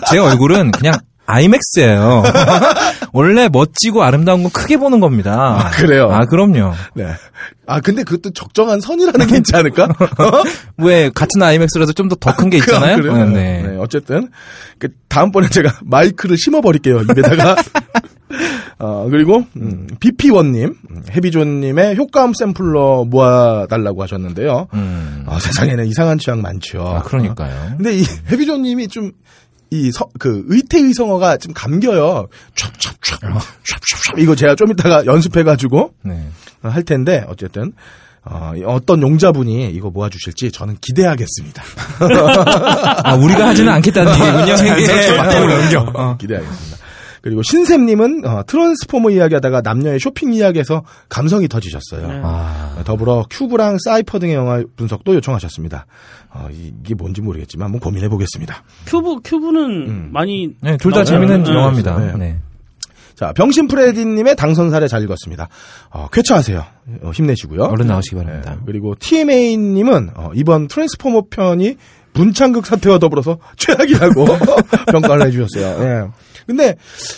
제 0.09 0.17
얼굴은 0.17 0.71
그냥 0.71 0.93
아이맥스예요. 1.29 2.23
원래 3.13 3.49
멋지고 3.51 4.03
아름다운 4.03 4.43
건 4.43 4.51
크게 4.51 4.77
보는 4.77 4.99
겁니다. 4.99 5.55
아, 5.59 5.69
그래요? 5.71 6.09
아 6.11 6.25
그럼요. 6.25 6.73
네. 6.95 7.07
아, 7.67 7.79
근데 7.81 8.03
그것도 8.03 8.31
적정한 8.33 8.81
선이라는 8.81 9.27
게 9.27 9.37
있지 9.37 9.55
않을까? 9.55 9.87
왜 10.77 11.09
같은 11.13 11.41
아이맥스라도 11.41 11.93
좀 11.93 12.09
더 12.09 12.15
더 12.15 12.33
큰 12.35 12.49
게 12.49 12.57
있잖아요. 12.57 12.95
그래요? 12.97 13.25
네. 13.25 13.61
네, 13.61 13.77
어쨌든 13.79 14.29
그 14.79 14.89
다음번에 15.07 15.49
제가 15.49 15.71
마이크를 15.83 16.37
심어버릴게요 16.37 17.01
입에다가. 17.01 17.55
어 18.81 19.07
그리고 19.11 19.45
음, 19.57 19.87
BP1님, 19.99 20.73
해비존님의 21.11 21.97
효과음 21.97 22.33
샘플러 22.33 23.03
모아달라고 23.09 24.01
하셨는데요. 24.03 24.67
음. 24.73 25.25
아, 25.27 25.37
세상에는 25.37 25.85
이상한 25.85 26.17
취향 26.17 26.41
많죠. 26.41 26.81
아 26.87 27.01
그러니까요. 27.03 27.73
근데 27.77 27.97
이 27.97 28.03
해비존님이 28.31 28.87
좀 28.87 29.11
이그 29.71 30.45
의태의성어가 30.47 31.37
좀 31.37 31.53
감겨요. 31.53 32.27
촥촥촥 32.55 33.19
촥촥촥 33.21 34.19
이거 34.19 34.35
제가 34.35 34.55
좀 34.55 34.71
이따가 34.71 35.05
연습해가지고 35.05 35.93
네. 36.03 36.27
어, 36.63 36.69
할 36.69 36.83
텐데 36.83 37.23
어쨌든 37.27 37.73
어, 38.25 38.51
어떤 38.65 39.01
용자분이 39.01 39.71
이거 39.71 39.89
모아주실지 39.89 40.51
저는 40.51 40.77
기대하겠습니다. 40.81 41.63
아 43.03 43.15
우리가 43.15 43.47
하지는 43.47 43.71
않겠다는 43.73 44.11
얘기군요. 44.13 44.73
이게. 44.75 45.17
바탕으로 45.17 45.57
넘겨. 45.57 45.79
어, 45.93 46.17
기대하겠습니다. 46.17 46.77
그리고 47.21 47.41
신샘님은 47.43 48.25
어, 48.25 48.43
트랜스포머 48.47 49.09
이야기하다가 49.09 49.61
남녀의 49.61 49.99
쇼핑 49.99 50.33
이야기에서 50.33 50.83
감성이 51.09 51.47
터지셨어요. 51.47 52.07
네. 52.07 52.21
아, 52.23 52.81
더불어 52.85 53.25
큐브랑 53.29 53.77
사이퍼 53.83 54.19
등의 54.19 54.35
영화 54.35 54.63
분석도 54.75 55.15
요청하셨습니다. 55.15 55.85
어, 56.31 56.47
이- 56.51 56.73
이게 56.83 56.95
뭔지 56.95 57.21
모르겠지만 57.21 57.65
한번 57.65 57.79
고민해 57.81 58.07
보겠습니다. 58.09 58.63
큐브 58.85 59.17
큐브는 59.23 59.61
음. 59.89 60.09
많이 60.13 60.55
네, 60.61 60.77
둘 60.77 60.91
다. 60.91 61.03
재밌는 61.03 61.43
네. 61.43 61.49
영화입니다. 61.53 61.97
네. 61.99 62.13
네. 62.17 62.37
자, 63.15 63.33
병신 63.33 63.67
프레디님의 63.67 64.37
당선 64.37 64.69
사례 64.71 64.87
잘 64.87 65.03
읽었습니다. 65.03 65.49
어, 65.89 66.07
쾌차하세요. 66.09 66.63
어, 67.03 67.11
힘내시고요. 67.13 67.63
얼른 67.63 67.87
나오시기 67.87 68.15
네, 68.15 68.23
바랍니다. 68.23 68.57
그리고 68.65 68.95
TMA님은 68.97 70.11
어, 70.15 70.29
이번 70.35 70.67
트랜스포머 70.69 71.23
편이 71.29 71.75
문창극 72.13 72.65
사태와 72.65 72.97
더불어서 72.97 73.37
최악이라고 73.57 74.25
평가를 74.91 75.27
해주셨어요. 75.27 75.83
예. 75.85 76.07
근데 76.49 76.75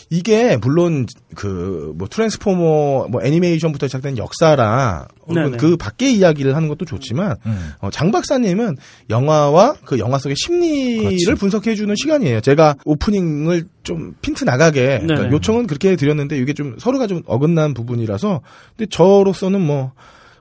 이게 0.10 0.58
물론 0.58 1.06
그 1.36 1.92
뭐 1.96 2.08
트랜스포머 2.08 3.08
뭐 3.10 3.22
애니메이션부터 3.24 3.88
시작된 3.88 4.18
역사라 4.18 5.08
혹은 5.28 5.44
네네. 5.44 5.58
그 5.58 5.78
밖의 5.78 6.16
이야기를 6.16 6.56
하는 6.56 6.68
것도 6.68 6.86
좋지만 6.86 7.38
음. 7.46 7.72
어, 7.80 7.90
장 7.92 8.12
박사님은 8.12 8.78
영화와 9.10 9.76
그 9.86 10.00
영화 10.00 10.18
속의 10.18 10.36
심리를 10.36 11.04
그렇지. 11.04 11.34
분석해 11.40 11.76
주는 11.76 11.94
시간이에요. 11.96 12.42
제가 12.42 12.76
오프닝을 12.86 13.66
좀 13.84 14.16
핀트 14.22 14.44
나가게 14.44 15.02
그러니까. 15.04 15.32
요청은 15.32 15.68
그렇게 15.68 15.96
드렸는데 15.96 16.38
이게 16.38 16.54
좀 16.54 16.76
서로가 16.80 17.08
좀 17.08 17.22
어긋난 17.26 17.74
부분이라서 17.74 18.42
근데 18.78 18.90
저로서는 18.90 19.62
뭐 19.62 19.92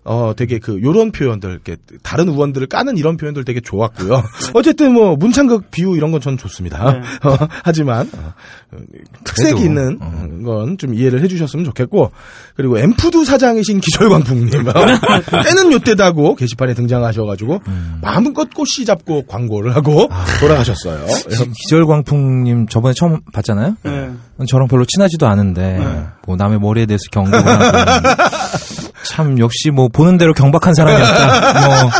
어, 0.05 0.33
되게 0.37 0.59
그, 0.59 0.81
요런 0.83 1.13
표현들, 1.13 1.51
이렇게, 1.51 1.77
다른 2.03 2.29
의원들을 2.29 2.67
까는 2.69 2.97
이런 2.97 3.17
표현들 3.17 3.45
되게 3.45 3.61
좋았고요. 3.61 4.23
어쨌든 4.55 4.95
뭐, 4.95 5.17
문창극 5.17 5.71
비유 5.71 5.97
이런 5.97 6.11
건 6.13 6.21
전 6.21 6.37
좋습니다. 6.37 6.93
네. 6.93 6.99
어, 7.29 7.37
하지만, 7.65 8.09
어, 8.15 8.35
어, 8.73 8.79
특색이 9.25 9.53
그래도, 9.53 9.67
있는 9.67 9.99
어. 10.01 10.29
건좀 10.45 10.95
이해를 10.95 11.23
해주셨으면 11.23 11.65
좋겠고, 11.65 12.13
그리고 12.57 12.79
엠푸드 12.79 13.25
사장이신 13.25 13.81
기절광풍님. 13.81 14.69
어, 14.69 14.73
때는 15.45 15.73
요때다고 15.73 16.35
게시판에 16.35 16.75
등장하셔가지고, 16.75 17.63
마음껏 18.03 18.49
꽃씨 18.53 18.85
잡고 18.85 19.27
광고를 19.27 19.75
하고 19.75 20.09
돌아가셨어요. 20.41 21.07
기절광풍님 21.63 22.69
저번에 22.69 22.93
처음 22.95 23.21
봤잖아요. 23.33 23.77
네. 23.83 24.11
저랑 24.47 24.69
별로 24.69 24.85
친하지도 24.85 25.27
않은데 25.27 25.79
네. 25.79 26.07
뭐 26.27 26.37
남의 26.37 26.61
머리에 26.61 26.87
대해서 26.87 27.03
경고를 27.13 27.45
하고 27.47 28.23
참 29.05 29.39
역시 29.39 29.71
뭐 29.71 29.89
보는 29.93 30.19
대로 30.19 30.33
경박한 30.33 30.75
사람이었다. 30.75 31.61
뭐 31.67 31.91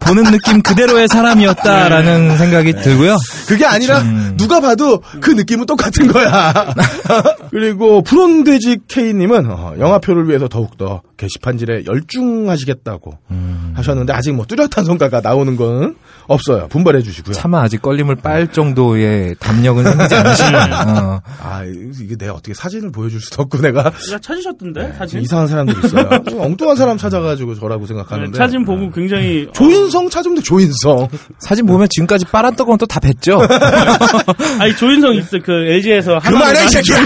보는 0.00 0.24
느낌 0.30 0.62
그대로의 0.62 1.08
사람이었다라는 1.08 2.38
생각이 2.38 2.74
들고요. 2.74 3.16
그게 3.48 3.66
아니라 3.66 3.98
음. 4.02 4.34
누가 4.36 4.60
봐도 4.60 5.02
그 5.20 5.30
느낌은 5.30 5.66
똑같은 5.66 6.06
거야. 6.06 6.74
그리고 7.50 8.02
브론돼지 8.02 8.78
K님은 8.86 9.50
어, 9.50 9.74
영화표를 9.78 10.28
위해서 10.28 10.46
더욱더 10.48 11.02
게시판질에 11.16 11.84
열중하시겠다고 11.86 13.18
음. 13.30 13.72
하셨는데 13.76 14.12
아직 14.12 14.32
뭐 14.32 14.44
뚜렷한 14.46 14.84
성과가 14.84 15.20
나오는 15.20 15.56
건 15.56 15.96
없어요. 16.26 16.68
분발해 16.68 17.02
주시고요. 17.02 17.34
차마 17.34 17.62
아직 17.62 17.80
걸림을 17.82 18.16
빨 18.16 18.48
정도의 18.52 19.34
담력은 19.38 19.84
생기지 19.84 20.14
않으시는. 20.14 20.60
어. 20.72 21.20
아 21.42 21.62
이게 21.64 22.16
내가 22.16 22.32
어떻게 22.34 22.54
사진을 22.54 22.92
보여줄 22.92 23.20
수도 23.20 23.42
없고 23.42 23.58
내가 23.60 23.80
야 24.12 24.18
찾으셨던데 24.20 24.94
사진? 24.98 25.20
이상한 25.20 25.46
사람들이 25.48 25.78
있어요. 25.86 26.08
엉뚱한 26.40 26.76
사람 26.76 26.96
찾아가지고 26.98 27.54
저라고 27.54 27.86
생각하는데 27.86 28.32
네, 28.32 28.36
사진 28.38 28.64
보고 28.64 28.90
굉장히 28.90 29.46
조인성 29.52 30.08
찾으면 30.10 30.36
돼 30.36 30.42
조인성. 30.42 31.08
사진 31.38 31.66
보면 31.66 31.88
지금까지 31.90 32.24
빨았던 32.26 32.66
건 32.66 32.76
또 32.78 32.86
다 32.86 33.00
뱉죠. 33.00 33.38
어, 33.38 33.46
아니 34.60 34.76
조인성 34.76 35.14
있어 35.14 35.38
그 35.42 35.50
LG에서 35.52 36.18
그만해 36.20 36.64
이 36.64 36.68
새끼야. 36.68 36.98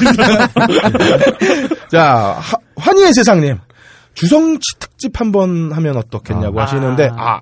자 1.90 2.36
하- 2.40 2.56
환희의 2.76 3.12
세상님 3.14 3.58
주성치 4.14 4.64
특집 4.78 5.20
한번 5.20 5.72
하면 5.72 5.96
어떻겠냐고 5.96 6.60
아. 6.60 6.64
하시는데 6.64 7.10
아 7.16 7.40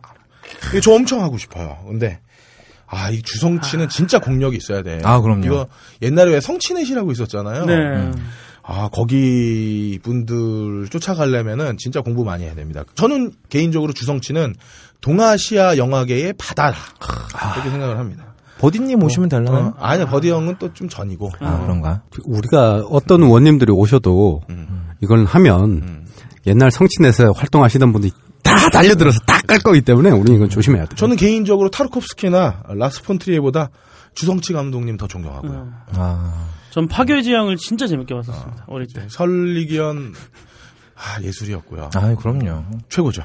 이거 0.70 0.80
저 0.80 0.92
엄청 0.92 1.22
하고 1.22 1.38
싶어요. 1.38 1.78
근데 1.86 2.20
아 2.86 3.10
이 3.10 3.20
주성치는 3.22 3.88
진짜 3.90 4.18
공력이 4.18 4.56
있어야 4.56 4.82
돼. 4.82 5.00
아, 5.04 5.20
그럼요. 5.20 5.44
이거 5.44 5.66
옛날에 6.00 6.32
왜 6.32 6.40
성치넷이라고 6.40 7.12
있었잖아요. 7.12 7.66
네. 7.66 8.10
아 8.62 8.88
거기 8.92 9.98
분들 10.02 10.88
쫓아가려면은 10.90 11.76
진짜 11.78 12.00
공부 12.00 12.24
많이 12.24 12.44
해야 12.44 12.54
됩니다. 12.54 12.84
저는 12.94 13.32
개인적으로 13.48 13.92
주성치는 13.92 14.54
동아시아 15.00 15.76
영화계의 15.76 16.34
바다라 16.38 16.76
그렇게 17.54 17.70
생각을 17.70 17.98
합니다. 17.98 18.24
버디님 18.58 19.02
오시면 19.02 19.28
달라나요? 19.28 19.66
어? 19.66 19.74
아니야 19.78 20.06
버디 20.06 20.30
형은 20.30 20.56
또 20.58 20.72
좀 20.74 20.88
전이고. 20.88 21.30
아 21.40 21.60
그런가? 21.62 22.02
우리가 22.24 22.84
어떤 22.90 23.22
의원님들이 23.22 23.70
오셔도 23.72 24.42
음. 24.50 24.88
이걸 25.00 25.24
하면 25.26 25.62
음. 25.70 26.06
옛날 26.48 26.70
성친에서 26.70 27.32
활동하시던 27.32 27.92
분들이 27.92 28.12
다다 28.42 28.70
달려들어서 28.70 29.20
다 29.26 29.38
깔 29.48 29.60
거기 29.60 29.80
때문에 29.80 30.10
우리는 30.10 30.36
이건 30.36 30.50
조심해야 30.50 30.84
돼. 30.84 30.94
저는 30.96 31.16
개인적으로 31.16 31.70
타르콥스키나 31.70 32.64
라스 32.76 33.02
폰트리에보다 33.02 33.70
주성치 34.14 34.52
감독님 34.52 34.98
더 34.98 35.06
존경하고요. 35.06 35.72
아, 35.94 36.48
전 36.70 36.86
파괴지왕을 36.86 37.56
진짜 37.56 37.86
재밌게 37.86 38.14
봤었습니다. 38.14 38.64
어릴 38.66 38.86
때. 38.92 39.06
선리기연 39.08 40.12
아, 40.96 41.22
예술이었고요. 41.22 41.88
아, 41.94 42.14
그럼요. 42.16 42.64
최고죠. 42.90 43.22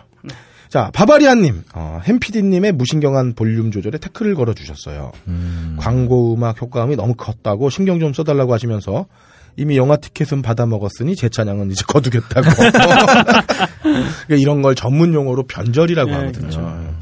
자, 0.69 0.89
바바리안님, 0.93 1.63
어, 1.75 1.99
햄피디님의 2.05 2.71
무신경한 2.71 3.33
볼륨 3.35 3.69
조절에 3.71 3.97
태클을 3.97 4.35
걸어주셨어요. 4.35 5.11
음. 5.27 5.75
광고 5.77 6.33
음악 6.35 6.61
효과음이 6.61 6.95
너무 6.95 7.15
컸다고 7.15 7.69
신경 7.69 7.99
좀 7.99 8.13
써달라고 8.13 8.53
하시면서 8.53 9.07
이미 9.55 9.77
영화 9.77 9.98
티켓은 9.98 10.41
받아 10.41 10.65
먹었으니 10.65 11.15
제 11.15 11.29
찬양은 11.29 11.72
이제 11.72 11.83
거두겠다고. 11.88 12.50
그러니까 13.81 14.36
이런 14.38 14.62
걸 14.62 14.75
전문 14.75 15.13
용어로 15.13 15.43
변절이라고 15.43 16.10
네, 16.10 16.15
하거든요. 16.17 16.50
그렇죠. 16.50 16.93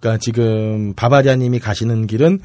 그러니까 0.00 0.18
지금 0.20 0.94
바바리안님이 0.94 1.58
가시는 1.58 2.06
길은 2.06 2.40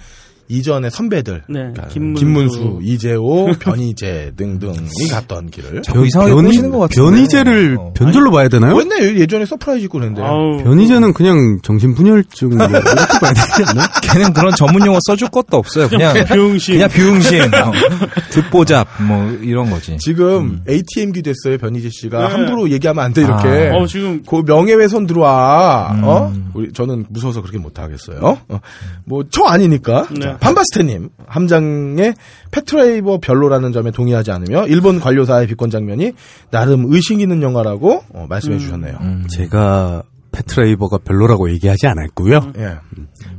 이전의 0.51 0.91
선배들, 0.91 1.43
네, 1.47 1.59
그러니까 1.59 1.87
김문수. 1.87 2.19
김문수, 2.19 2.79
이재호, 2.83 3.51
변희재 3.59 4.31
등등이 4.35 5.07
갔던 5.09 5.49
길을. 5.49 5.81
자꾸 5.81 6.05
이상하게 6.05 6.33
보시는 6.33 6.71
것 6.71 6.79
같은데. 6.79 7.01
변희재를 7.09 7.77
어. 7.79 7.93
변절로 7.95 8.31
봐야 8.31 8.49
되나요? 8.49 8.75
맨날 8.75 9.17
예전에 9.17 9.45
서프라이즈 9.45 9.85
입고 9.85 9.99
그랬는데. 9.99 10.21
아우. 10.21 10.57
변희재는 10.63 11.13
그냥 11.13 11.59
정신분열증 11.63 12.49
뭐 12.49 12.65
이렇게 12.67 12.81
봐야 13.21 13.33
되지 13.33 13.63
않나? 13.67 13.87
걔는 14.03 14.33
그런 14.33 14.53
전문 14.55 14.85
용어 14.85 14.99
써줄 15.07 15.29
것도 15.29 15.55
없어요. 15.57 15.87
그냥 15.87 16.13
병신. 16.25 16.75
그냥 16.75 16.89
비응신, 16.89 17.41
어, 17.43 17.71
듣보잡 18.31 18.87
뭐 19.07 19.31
이런 19.41 19.69
거지. 19.69 19.97
지금 19.99 20.61
ATM기 20.67 21.21
됐어요 21.21 21.57
변희재 21.57 21.89
씨가 21.91 22.27
네. 22.27 22.33
함부로 22.33 22.69
얘기하면 22.69 23.05
안 23.05 23.13
돼 23.13 23.21
이렇게. 23.21 23.69
아. 23.71 23.75
어, 23.77 23.85
지금 23.87 24.21
그 24.27 24.43
명예훼손 24.45 25.07
들어와. 25.07 25.91
음. 25.93 26.01
어? 26.03 26.33
우리 26.53 26.71
저는 26.73 27.05
무서워서 27.09 27.41
그렇게 27.41 27.57
못 27.57 27.79
하겠어요. 27.79 28.19
어? 28.49 28.59
뭐저 29.05 29.43
아니니까. 29.45 30.07
네. 30.11 30.19
자, 30.21 30.37
반바스테님 30.41 31.09
함장의 31.27 32.13
페트레이버 32.51 33.19
별로라는 33.19 33.71
점에 33.71 33.91
동의하지 33.91 34.31
않으며 34.31 34.67
일본 34.67 34.99
관료사의 34.99 35.47
비권 35.47 35.69
장면이 35.69 36.11
나름 36.49 36.91
의식 36.91 37.21
있는 37.21 37.41
영화라고 37.41 38.03
어, 38.09 38.25
말씀해 38.27 38.57
주셨네요. 38.57 38.97
음. 39.01 39.25
제가 39.29 40.03
패트레이버가 40.31 40.99
별로라고 40.99 41.51
얘기하지 41.51 41.87
않았고요. 41.87 42.53
예. 42.57 42.77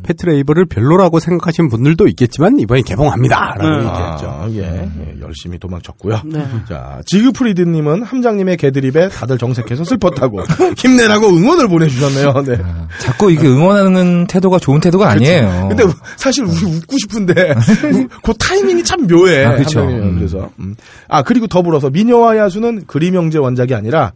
패트레이버를 0.03 0.67
별로라고 0.67 1.21
생각하시는 1.21 1.71
분들도 1.71 2.07
있겠지만 2.09 2.59
이번에 2.59 2.83
개봉합니다라고 2.83 3.63
네. 3.63 3.77
얘기했죠. 3.77 4.27
아, 4.29 4.49
예. 4.51 4.91
예, 5.01 5.21
열심히 5.21 5.59
도망쳤고요. 5.59 6.23
네. 6.27 6.47
자, 6.69 7.01
지그프리드님은 7.07 8.03
함장님의 8.03 8.57
개드립에 8.57 9.09
다들 9.09 9.39
정색해서 9.39 9.85
슬펐다고 9.85 10.43
힘내라고 10.77 11.29
응원을 11.29 11.69
보내주셨네요. 11.69 12.33
네. 12.47 12.59
자꾸 12.99 13.31
이게 13.31 13.47
응원하는 13.47 14.27
태도가 14.27 14.59
좋은 14.59 14.81
태도가 14.81 15.09
아니에요. 15.11 15.69
근데 15.69 15.85
사실 16.17 16.45
우리 16.45 16.65
웃고 16.77 16.99
싶은데 16.99 17.55
그 18.23 18.35
타이밍이 18.35 18.85
참 18.85 19.07
묘해. 19.07 19.45
아, 19.45 19.57
그쵸. 19.57 19.81
함장님은. 19.81 20.09
음. 20.09 20.15
그래서 20.17 20.51
음. 20.59 20.75
아 21.09 21.23
그리고 21.23 21.47
더불어서 21.47 21.91
미녀와 21.91 22.37
야수는 22.37 22.87
그림 22.87 23.15
형제 23.15 23.39
원작이 23.39 23.75
아니라 23.75 24.13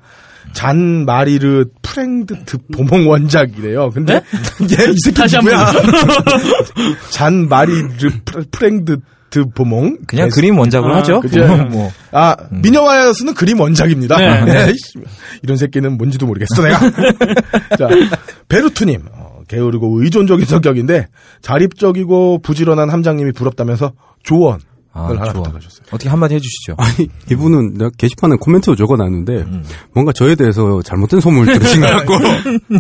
잔 0.52 1.04
마리르 1.04 1.66
프랭드트 1.82 2.58
보몽 2.72 3.08
원작이래요. 3.08 3.90
근데 3.90 4.22
이게 4.60 4.90
이 4.90 4.94
새끼 5.04 5.14
다시 5.20 5.36
한 5.36 5.44
누구야? 5.44 5.72
잔 7.10 7.48
마리르 7.48 7.88
프레- 8.24 8.44
프랭드트 8.50 9.44
보몽. 9.54 9.98
그냥 10.06 10.28
네. 10.28 10.34
그림 10.34 10.58
원작으로 10.58 10.94
아, 10.94 10.98
하죠. 10.98 11.20
그죠. 11.20 11.46
뭐 11.70 11.90
아, 12.12 12.36
미녀와 12.50 13.08
야수는 13.08 13.34
그림 13.34 13.60
원작입니다. 13.60 14.16
네. 14.18 14.44
네, 14.44 14.72
씨, 14.72 14.98
이런 15.42 15.56
새끼는 15.56 15.96
뭔지도 15.98 16.26
모르겠어, 16.26 16.62
내가. 16.62 16.78
자, 17.78 17.88
베루트님. 18.48 19.02
어, 19.12 19.36
게으르고 19.48 20.02
의존적인 20.02 20.44
성격인데, 20.46 21.06
자립적이고 21.42 22.40
부지런한 22.42 22.90
함장님이 22.90 23.32
부럽다면서 23.32 23.92
조언을 24.24 24.58
아, 24.96 25.08
조언. 25.32 25.44
부탁하셨어요. 25.44 25.86
어떻게 25.90 26.08
한마디 26.08 26.34
해주시죠. 26.34 26.74
아니 26.78 27.08
이분은 27.30 27.74
내가 27.74 27.90
게시판에 27.98 28.36
코멘트로 28.40 28.76
적어놨는데 28.76 29.44
뭔가 29.92 30.12
저에 30.12 30.34
대해서 30.34 30.80
잘못된 30.82 31.20
소문을 31.20 31.54
들으신 31.58 31.80
것 31.80 31.86
같고 31.88 32.14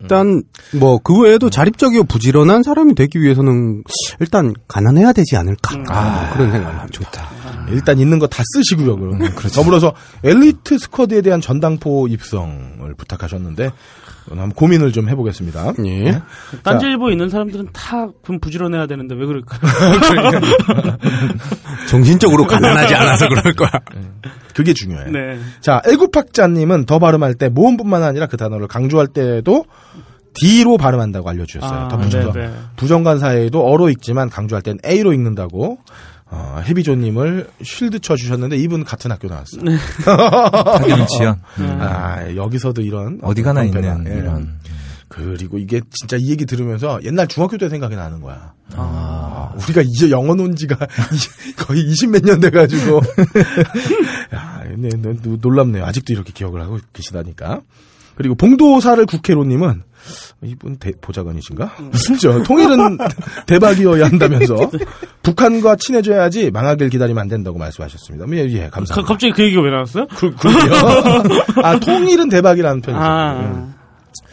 일단 0.00 0.42
뭐 0.78 0.98
그 1.02 1.18
외에도 1.22 1.50
자립적이고 1.50 2.04
부지런한 2.04 2.62
사람이 2.62 2.94
되기 2.94 3.20
위해서는 3.20 3.82
일단 4.20 4.54
가난해야 4.68 5.12
되지 5.12 5.36
않을까 5.36 5.76
뭐 5.76 5.84
그런 6.34 6.52
생각을 6.52 6.78
합니다. 6.78 6.86
좋다. 6.92 7.30
일단 7.70 7.98
있는 7.98 8.18
거 8.18 8.26
다 8.26 8.42
쓰시고요, 8.54 8.96
그럼. 8.96 9.18
더불어서 9.54 9.92
엘리트 10.24 10.78
스쿼드에 10.78 11.20
대한 11.22 11.40
전당포 11.40 12.06
입성을 12.08 12.94
부탁하셨는데, 12.96 13.70
한번 14.28 14.52
고민을 14.52 14.92
좀 14.92 15.08
해보겠습니다. 15.08 15.72
예. 15.86 16.22
딴지일보 16.62 17.10
있는 17.10 17.28
사람들은 17.28 17.68
다 17.72 18.08
그럼 18.22 18.40
부지런해야 18.40 18.86
되는데 18.86 19.14
왜 19.14 19.26
그럴까요? 19.26 19.60
정신적으로 21.88 22.46
가난하지 22.46 22.94
않아서 22.94 23.28
그럴 23.28 23.54
거야. 23.54 23.70
그게 24.54 24.74
중요해요. 24.74 25.10
네. 25.10 25.38
자, 25.60 25.80
애국학자님은 25.88 26.86
더 26.86 26.98
발음할 26.98 27.34
때 27.34 27.48
모음뿐만 27.48 28.02
아니라 28.02 28.26
그 28.26 28.36
단어를 28.36 28.68
강조할 28.68 29.08
때도 29.08 29.64
D로 30.34 30.78
발음한다고 30.78 31.28
알려주셨어요. 31.28 31.78
아, 31.78 31.88
덧붙여서 31.88 32.32
네, 32.32 32.46
네. 32.46 32.52
부정관 32.76 33.18
사이에도 33.18 33.66
어로 33.66 33.90
읽지만 33.90 34.30
강조할 34.30 34.62
땐 34.62 34.78
A로 34.86 35.12
읽는다고 35.12 35.78
어, 36.34 36.62
해비조님을 36.66 37.48
쉴드 37.62 38.00
쳐 38.00 38.16
주셨는데 38.16 38.56
이분 38.56 38.84
같은 38.84 39.10
학교 39.10 39.28
나왔어요. 39.28 39.62
네. 39.62 39.76
지연. 41.18 41.40
아 41.58 42.34
여기서도 42.34 42.80
이런 42.80 43.18
어디 43.22 43.42
가나 43.42 43.62
있는 43.64 44.06
예. 44.08 44.16
이런. 44.18 44.58
그리고 45.08 45.58
이게 45.58 45.82
진짜 45.90 46.16
이 46.18 46.30
얘기 46.30 46.46
들으면서 46.46 46.98
옛날 47.04 47.28
중학교 47.28 47.58
때 47.58 47.68
생각이 47.68 47.94
나는 47.96 48.22
거야. 48.22 48.54
아. 48.74 49.52
아, 49.52 49.54
우리가 49.62 49.82
이제 49.82 50.10
영어 50.10 50.34
논 50.34 50.56
지가 50.56 50.74
이- 51.12 51.52
거의 51.56 51.84
20몇 51.84 52.24
년 52.24 52.40
돼가지고. 52.40 53.02
야, 54.34 54.62
네, 54.76 54.88
네, 54.88 55.14
노- 55.22 55.36
놀랍네요. 55.38 55.84
아직도 55.84 56.14
이렇게 56.14 56.32
기억을 56.32 56.62
하고 56.62 56.78
계시다니까. 56.94 57.60
그리고 58.14 58.34
봉도사를 58.36 59.04
국회로님은 59.04 59.82
이분 60.42 60.76
대- 60.76 60.92
보좌관이신가? 61.00 61.72
저 62.20 62.42
통일은 62.42 62.98
대박이어야 63.46 64.06
한다면서 64.06 64.70
북한과 65.22 65.76
친해져야지 65.76 66.50
망하길 66.50 66.88
기다리면 66.90 67.20
안 67.22 67.28
된다고 67.28 67.58
말씀하셨습니다. 67.58 68.26
예, 68.36 68.48
예 68.50 68.64
가- 68.64 68.70
감사합니다. 68.70 69.02
갑자기 69.06 69.32
그 69.32 69.42
얘기가 69.44 69.62
왜 69.62 69.70
나왔어요? 69.70 70.06
그, 70.16 70.34
그러게요. 70.34 70.72
아, 71.62 71.78
통일은 71.78 72.28
대박이라는 72.28 72.80
편이죠. 72.82 73.00
예. 73.02 73.06
아, 73.06 73.68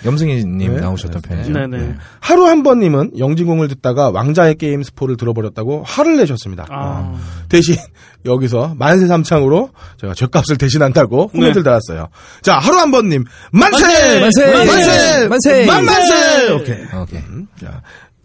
염승희님 0.06 0.76
네. 0.76 0.80
나오셨던 0.82 1.22
편이죠. 1.22 1.52
네네. 1.52 1.96
하루 2.20 2.46
한 2.46 2.64
번님은 2.64 3.18
영진공을 3.18 3.68
듣다가 3.68 4.10
왕좌의 4.10 4.56
게임 4.56 4.84
스포를 4.84 5.18
들어버렸다고 5.18 5.84
화를 5.86 6.18
내셨습니다. 6.18 6.66
아, 6.70 7.16
대신 7.50 7.76
여기서 8.26 8.76
만세 8.78 9.08
삼창으로 9.08 9.70
제가 10.00 10.14
죗값을 10.14 10.58
대신한다고 10.58 11.28
코멘트를 11.30 11.64
달았어요. 11.64 12.10
자 12.42 12.60
하루 12.60 12.78
한 12.78 12.92
번님 12.92 13.26
만세 13.52 14.20
만세! 14.20 14.54
만세 14.66 15.28
만세! 15.28 15.66
만만세 15.66 16.52
오케이 16.54 16.78
오케이. 17.02 17.20
음, 17.20 17.48
자, 17.60 17.68
뭐 17.72 17.82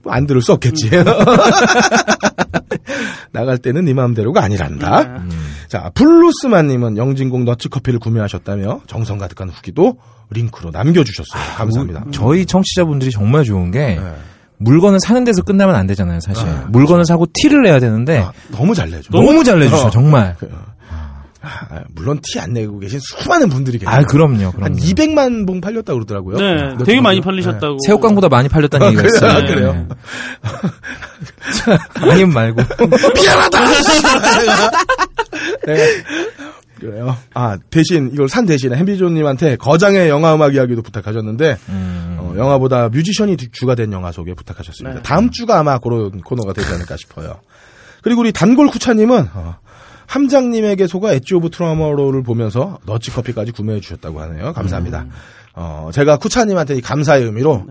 안 0.09 0.27
들을 0.27 0.41
수 0.43 0.53
없겠지. 0.53 0.91
나갈 3.33 3.59
때는 3.59 3.85
네 3.85 3.95
마음대로가 3.95 4.43
아니란다. 4.43 5.01
음. 5.03 5.29
자 5.69 5.91
블루스만님은 5.95 6.97
영진공 6.97 7.45
너츠커피를 7.45 7.99
구매하셨다며 7.99 8.83
정성 8.87 9.19
가득한 9.19 9.49
후기도 9.51 9.99
링크로 10.31 10.71
남겨주셨어요. 10.71 11.43
감사합니다. 11.57 12.05
저희 12.13 12.47
청취자분들이 12.47 13.11
정말 13.11 13.45
좋은 13.45 13.71
게 13.71 13.99
네. 14.01 14.01
물건을 14.59 15.01
사는 15.01 15.23
데서 15.25 15.43
끝나면 15.43 15.75
안 15.75 15.87
되잖아요, 15.89 16.21
사실. 16.21 16.47
물건을 16.69 17.05
사고 17.05 17.27
티를 17.35 17.63
내야 17.63 17.81
되는데 17.81 18.19
아, 18.21 18.33
너무 18.51 18.75
잘 18.75 18.89
내줘. 18.91 19.09
너무 19.11 19.43
잘 19.45 19.59
내주셔, 19.59 19.87
어. 19.87 19.91
정말. 19.91 20.37
아, 21.45 21.81
물론 21.95 22.21
티 22.23 22.39
안 22.41 22.53
내고 22.53 22.79
계신 22.79 22.99
수많은 23.01 23.49
분들이 23.49 23.79
계세요. 23.79 23.95
아, 23.95 24.03
그럼요, 24.03 24.45
한 24.45 24.53
그럼요. 24.53 24.77
200만 24.77 25.47
봉 25.47 25.61
팔렸다고 25.61 25.99
그러더라고요. 26.01 26.37
네. 26.39 26.55
몇 26.77 26.85
되게 26.85 27.01
많이 27.01 27.17
정도? 27.19 27.31
팔리셨다고. 27.31 27.79
새우깡보다 27.87 28.29
많이 28.29 28.49
팔렸다는 28.49 28.87
얘기가 28.89 29.03
그래요? 29.03 29.17
있어요. 29.17 29.31
아, 29.31 29.41
그래요? 29.41 29.87
네. 31.67 32.11
아니면 32.11 32.31
말고. 32.33 32.63
네. 35.67 35.77
그래요. 36.81 37.17
아, 37.35 37.57
대신, 37.71 38.11
이걸 38.13 38.29
산 38.29 38.45
대신에 38.47 38.77
햄비조님한테 38.77 39.57
거장의 39.57 40.09
영화 40.09 40.35
음악 40.35 40.55
이야기도 40.55 40.83
부탁하셨는데, 40.83 41.57
음. 41.69 42.17
어, 42.19 42.35
영화보다 42.37 42.89
뮤지션이 42.89 43.37
주가 43.53 43.75
된 43.75 43.93
영화 43.93 44.13
소개 44.13 44.35
부탁하셨습니다. 44.35 44.97
네. 44.97 45.03
다음 45.03 45.31
주가 45.31 45.59
아마 45.61 45.79
그런 45.79 46.21
코너가 46.21 46.53
되지 46.53 46.71
않을까 46.73 46.97
싶어요. 46.99 47.41
그리고 48.03 48.21
우리 48.21 48.33
단골 48.33 48.67
쿠차님은, 48.69 49.29
어, 49.33 49.57
함장님에게 50.07 50.87
속아 50.87 51.13
엣지 51.13 51.35
오브 51.35 51.51
트라우마로를 51.51 52.23
보면서 52.23 52.79
더치 52.87 53.11
커피까지 53.11 53.53
구매해 53.53 53.81
주셨다고 53.81 54.21
하네요. 54.21 54.53
감사합니다. 54.53 55.07
어, 55.55 55.91
제가 55.93 56.17
쿠차님한테 56.19 56.77
이 56.77 56.81
감사의 56.81 57.25
의미로 57.25 57.67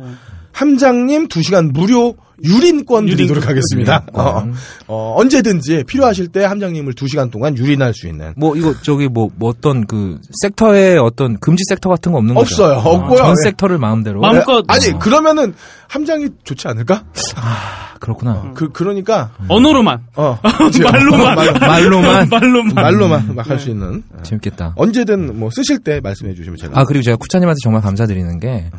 함장님 0.54 1.28
2시간 1.28 1.72
무료 1.74 2.16
유린권 2.44 3.06
유린- 3.08 3.18
드리도록 3.18 3.48
하겠습니다. 3.48 4.04
어, 4.14 4.40
유린권. 4.42 4.54
어, 4.88 5.16
언제든지 5.18 5.84
필요하실 5.88 6.28
때 6.30 6.44
함장님을 6.44 6.94
2시간 6.94 7.32
동안 7.32 7.58
유린할 7.58 7.94
수 7.94 8.08
있는. 8.08 8.34
뭐 8.38 8.56
이거 8.56 8.74
저기 8.82 9.08
뭐, 9.08 9.30
뭐 9.36 9.50
어떤 9.50 9.86
그 9.86 10.20
섹터에 10.42 10.98
어떤 10.98 11.40
금지 11.40 11.64
섹터 11.70 11.90
같은 11.90 12.12
거 12.12 12.18
없는 12.18 12.36
거죠? 12.36 12.64
없어요. 12.64 12.78
없고요. 12.80 13.18
전 13.18 13.28
네. 13.36 13.44
섹터를 13.44 13.78
마음대로. 13.78 14.20
마음껏 14.22 14.64
아니, 14.68 14.98
그러면은 15.00 15.54
함장이 15.88 16.28
좋지 16.44 16.68
않을까? 16.68 17.04
아, 17.36 17.94
그렇구나. 18.00 18.52
그, 18.56 18.70
그러니까, 18.74 19.32
언어로만. 19.48 20.02
어. 20.16 20.38
말로만. 20.44 21.36
말- 21.36 21.54
말로만 21.60 22.30
말로만. 22.30 22.74
말로만 22.76 23.36
막 23.36 23.50
할 23.50 23.60
수 23.60 23.70
있는. 23.70 24.04
재밌겠다. 24.24 24.74
언제든 24.76 25.40
뭐 25.40 25.50
쓰실 25.52 25.80
때 25.80 26.00
말씀해 26.04 26.34
주시면 26.34 26.58
제가. 26.58 26.80
아 26.80 26.84
그리고 26.84 27.04
제가 27.04 27.16
쿠차님한테 27.18 27.58
정말 27.64 27.82
감사드리는 27.84 28.40
게 28.40 28.70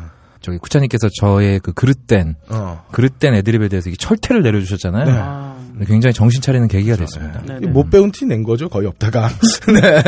저기 0.45 0.59
쿠차님께서 0.59 1.09
저의 1.19 1.59
그 1.59 1.73
그릇된 1.73 2.35
어. 2.49 2.85
그릇된 2.91 3.33
애드립에 3.33 3.67
대해서 3.67 3.89
철퇴를 3.97 4.43
내려주셨잖아요. 4.43 5.05
아, 5.09 5.57
굉장히 5.87 6.13
정신 6.13 6.39
차리는 6.39 6.67
계기가 6.67 6.95
됐습니다. 6.97 7.41
네, 7.47 7.57
이 7.57 7.65
네. 7.65 7.67
못 7.67 7.89
배운 7.89 8.11
티 8.11 8.25
낸 8.25 8.43
거죠, 8.43 8.69
거의 8.69 8.87
없다가. 8.87 9.29
네. 9.73 10.03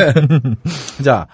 자, 1.02 1.26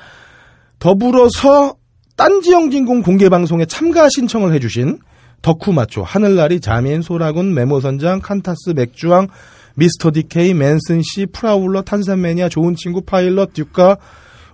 더불어서 0.78 1.74
딴지영진공 2.16 3.02
공개 3.02 3.28
방송에 3.28 3.66
참가 3.66 4.08
신청을 4.08 4.54
해주신 4.54 5.00
덕후마초, 5.42 6.02
하늘나리, 6.02 6.60
자민, 6.60 7.02
소라군, 7.02 7.52
메모선장, 7.52 8.20
칸타스, 8.20 8.70
맥주왕, 8.74 9.28
미스터 9.74 10.12
디케이, 10.12 10.54
맨슨 10.54 11.02
씨, 11.02 11.26
프라울러, 11.26 11.82
탄산매니아, 11.82 12.48
좋은 12.48 12.74
친구, 12.74 13.02
파일럿, 13.02 13.52
듀카, 13.52 13.98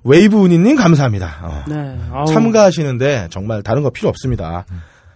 웨이브우니님 0.05 0.77
감사합니다. 0.77 1.39
어. 1.43 1.65
네. 1.69 1.99
참가하시는데 2.33 3.29
정말 3.31 3.63
다른 3.63 3.83
거 3.83 3.91
필요 3.91 4.09
없습니다. 4.09 4.65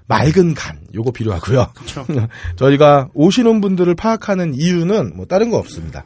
맑은 0.07 0.55
간 0.55 0.79
요거 0.95 1.13
필요하고요. 1.13 1.73
저희가 2.57 3.09
오시는 3.15 3.61
분들을 3.61 3.95
파악하는 3.95 4.55
이유는 4.55 5.17
뭐 5.17 5.27
다른 5.27 5.51
거 5.51 5.57
없습니다. 5.59 6.05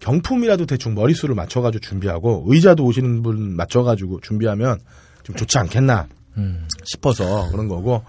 경품이라도 0.00 0.66
대충 0.66 0.94
머릿수를 0.94 1.34
맞춰가지고 1.34 1.80
준비하고 1.80 2.44
의자도 2.46 2.84
오시는 2.84 3.22
분 3.22 3.56
맞춰가지고 3.56 4.20
준비하면 4.20 4.78
좀 5.22 5.36
좋지 5.36 5.58
않겠나 5.58 6.06
음, 6.36 6.66
싶어서 6.84 7.48
그런 7.50 7.68
거고 7.68 8.04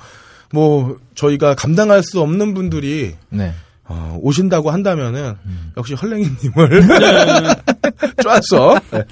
뭐 0.51 0.97
저희가 1.15 1.55
감당할 1.55 2.01
수 2.03 2.21
없는 2.21 2.53
분들이 2.53 3.15
네. 3.29 3.53
어, 3.87 4.17
오신다고 4.21 4.71
한다면은 4.71 5.35
역시 5.77 5.93
헐랭이님을 5.93 6.81
쪼아서 8.23 8.79
네. 8.91 9.03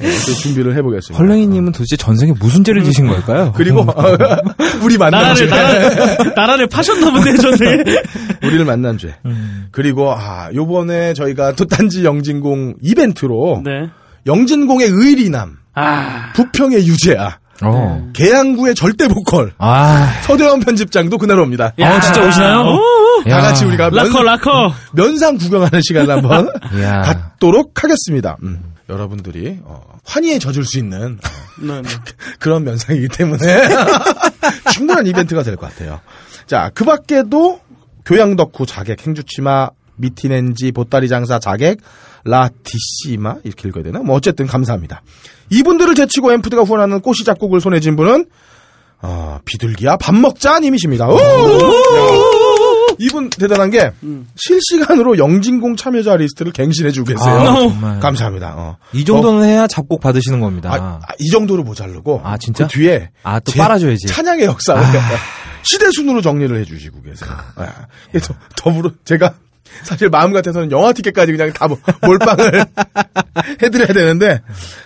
네, 0.00 0.10
또 0.26 0.32
준비를 0.34 0.76
해보겠습니다. 0.76 1.22
헐랭이님은 1.22 1.72
도대체 1.72 1.96
전생에 1.96 2.32
무슨 2.40 2.64
죄를 2.64 2.84
지신 2.84 3.06
걸까요? 3.06 3.52
그리고 3.56 3.86
우리 4.82 4.96
만난 4.98 5.22
나라를, 5.22 5.36
죄, 5.36 5.46
나라를, 5.46 6.32
나라를 6.34 6.66
파셨나 6.68 7.10
본데, 7.12 7.36
전에. 7.36 7.84
우리를 8.44 8.64
만난 8.64 8.98
죄. 8.98 9.14
그리고 9.70 10.12
아 10.12 10.50
요번에 10.54 11.14
저희가 11.14 11.52
또 11.52 11.66
딴지 11.66 12.04
영진공 12.04 12.76
이벤트로 12.82 13.62
네. 13.64 13.90
영진공의 14.26 14.88
의리남, 14.90 15.56
아. 15.74 16.32
부평의 16.34 16.86
유재아, 16.86 17.38
어. 17.62 18.08
계양구의 18.12 18.74
절대 18.74 19.08
보컬, 19.08 19.52
아, 19.58 20.12
서대원 20.22 20.60
편집장도 20.60 21.18
그날 21.18 21.38
옵니다. 21.38 21.72
아 21.80 22.00
진짜 22.00 22.26
오시나요? 22.26 22.60
오, 22.60 22.80
다 23.28 23.40
같이 23.40 23.64
우리가 23.64 23.90
면, 23.90 24.04
라커, 24.06 24.22
라커. 24.22 24.72
면상 24.92 25.36
구경하는 25.38 25.80
시간을 25.82 26.10
한번 26.16 26.48
이야. 26.78 27.02
갖도록 27.02 27.82
하겠습니다. 27.82 28.36
음. 28.42 28.74
여러분들이 28.88 29.58
어, 29.64 29.82
환희에 30.04 30.38
젖을 30.40 30.64
수 30.64 30.78
있는 30.78 31.18
어, 31.22 31.62
네, 31.64 31.82
네. 31.82 31.88
그런 32.40 32.64
면상이기 32.64 33.08
때문에 33.08 33.68
충분한 34.72 35.06
이벤트가 35.06 35.42
될 35.42 35.56
것 35.56 35.70
같아요. 35.70 36.00
자, 36.46 36.70
그 36.74 36.84
밖에도 36.84 37.60
교양 38.04 38.34
덕후 38.34 38.66
자객, 38.66 39.06
행주치마, 39.06 39.70
미티넨지, 39.96 40.72
보따리 40.72 41.08
장사 41.08 41.38
자객, 41.38 41.78
라티시마 42.24 43.36
이렇게 43.44 43.68
읽어야 43.68 43.84
되나? 43.84 44.00
뭐 44.00 44.16
어쨌든 44.16 44.46
감사합니다. 44.46 45.02
이분들을 45.50 45.94
제치고 45.94 46.32
앰푸드가 46.32 46.62
후원하는 46.62 47.00
꼬시 47.00 47.24
잡곡을 47.24 47.60
손에 47.60 47.78
쥔 47.80 47.94
분은 47.96 48.26
어, 49.02 49.38
비둘기야 49.44 49.96
밥 49.98 50.14
먹자 50.14 50.58
님이십니다. 50.60 51.06
오! 53.00 53.04
이분 53.04 53.30
대단한 53.30 53.70
게 53.70 53.92
실시간으로 54.36 55.18
영진공 55.18 55.76
참여자 55.76 56.16
리스트를 56.16 56.52
갱신해주고 56.52 57.08
계세요. 57.08 57.34
아, 57.34 57.54
어. 57.54 58.00
감사합니다. 58.00 58.54
어. 58.56 58.76
이 58.92 59.04
정도는 59.04 59.46
해야 59.48 59.66
잡곡 59.66 60.00
받으시는 60.00 60.40
겁니다. 60.40 60.70
아, 60.72 61.00
아, 61.02 61.12
이 61.18 61.28
정도로 61.30 61.62
모자르고 61.64 62.20
아, 62.22 62.36
진짜? 62.36 62.66
그 62.66 62.72
뒤에 62.74 63.10
아, 63.22 63.40
또제 63.40 63.58
빨아줘야지. 63.58 64.06
찬양의 64.06 64.44
역사를 64.44 64.82
시대 65.62 65.90
순으로 65.90 66.20
정리를 66.20 66.58
해주시고 66.60 67.02
계세요. 67.02 67.30
아, 67.56 67.66
그래서 68.10 68.34
더불어 68.56 68.90
제가 69.04 69.34
사실 69.84 70.08
마음 70.08 70.32
같아서는 70.32 70.70
영화 70.70 70.92
티켓까지 70.92 71.32
그냥 71.32 71.52
다 71.52 71.66
뭐- 71.68 71.78
몰빵을 72.02 72.64
해드려야 73.62 73.88
되는데 73.88 74.40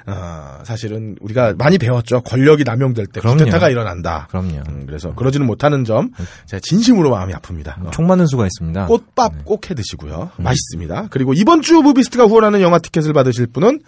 어, 0.06 0.58
사실은 0.64 1.16
우리가 1.20 1.54
많이 1.58 1.78
배웠죠. 1.78 2.20
권력이 2.22 2.64
남용될 2.64 3.06
때. 3.06 3.20
쿠데타가 3.20 3.70
일어난다. 3.70 4.26
그럼요. 4.30 4.62
음, 4.68 4.84
그래서 4.86 5.14
그러지는 5.14 5.46
못하는 5.46 5.84
점 5.84 6.10
제가 6.46 6.60
진심으로 6.62 7.10
마음이 7.10 7.32
아픕니다. 7.34 7.86
어. 7.86 7.90
총 7.90 8.06
맞는 8.06 8.26
수가 8.26 8.46
있습니다. 8.46 8.86
꽃밥 8.86 9.44
꼭 9.44 9.70
해 9.70 9.74
드시고요. 9.74 10.30
맛있습니다. 10.36 11.08
그리고 11.10 11.32
이번 11.34 11.62
주 11.62 11.74
무비스트가 11.80 12.24
후원하는 12.24 12.60
영화 12.60 12.78
티켓을 12.78 13.12
받으실 13.12 13.46
분은 13.46 13.80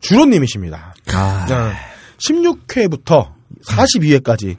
주로님이십니다. 0.00 0.94
아, 1.12 1.72
16회부터 2.18 3.32
42회까지 3.66 4.56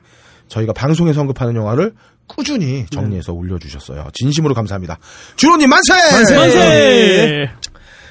저희가 0.47 0.73
방송에서 0.73 1.21
언급하는 1.21 1.55
영화를 1.55 1.93
꾸준히 2.27 2.85
정리해서 2.88 3.33
올려주셨어요. 3.33 4.09
진심으로 4.13 4.53
감사합니다. 4.53 4.97
주로님 5.35 5.69
만세! 5.69 5.93
만세! 5.93 7.51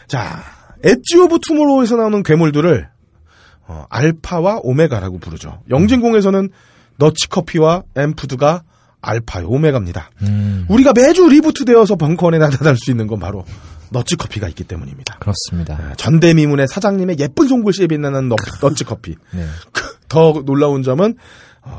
자, 0.07 0.42
엣지 0.83 1.16
오브 1.18 1.38
투모로우에서 1.46 1.96
나오는 1.96 2.22
괴물들을 2.22 2.88
어, 3.66 3.87
알파와 3.88 4.61
오메가라고 4.62 5.18
부르죠. 5.18 5.62
영진공에서는 5.70 6.50
너치커피와 6.96 7.83
앰푸드가 7.96 8.62
알파요 9.00 9.48
오메가입니다. 9.48 10.11
음, 10.22 10.66
우리가 10.68 10.92
매주 10.94 11.29
reboot되어서 11.29 11.96
벙커원에 11.96 12.38
나타날 12.38 12.77
수 12.77 12.90
있는 12.90 13.07
건 13.07 13.18
바로 13.20 13.44
너치커피가 13.90 14.48
있기 14.48 14.64
때문입니다. 14.64 15.18
그렇습니다. 15.18 15.94
전대미문의 15.96 16.68
사장님의 16.68 17.18
예쁜 17.18 17.48
손글씨에 17.48 17.87
빛나는 17.87 18.29
너, 18.29 18.37
너치커피. 18.61 19.14
네. 19.33 19.46
더 20.09 20.42
놀라운 20.44 20.83
점은 20.83 21.14
어, 21.14 21.16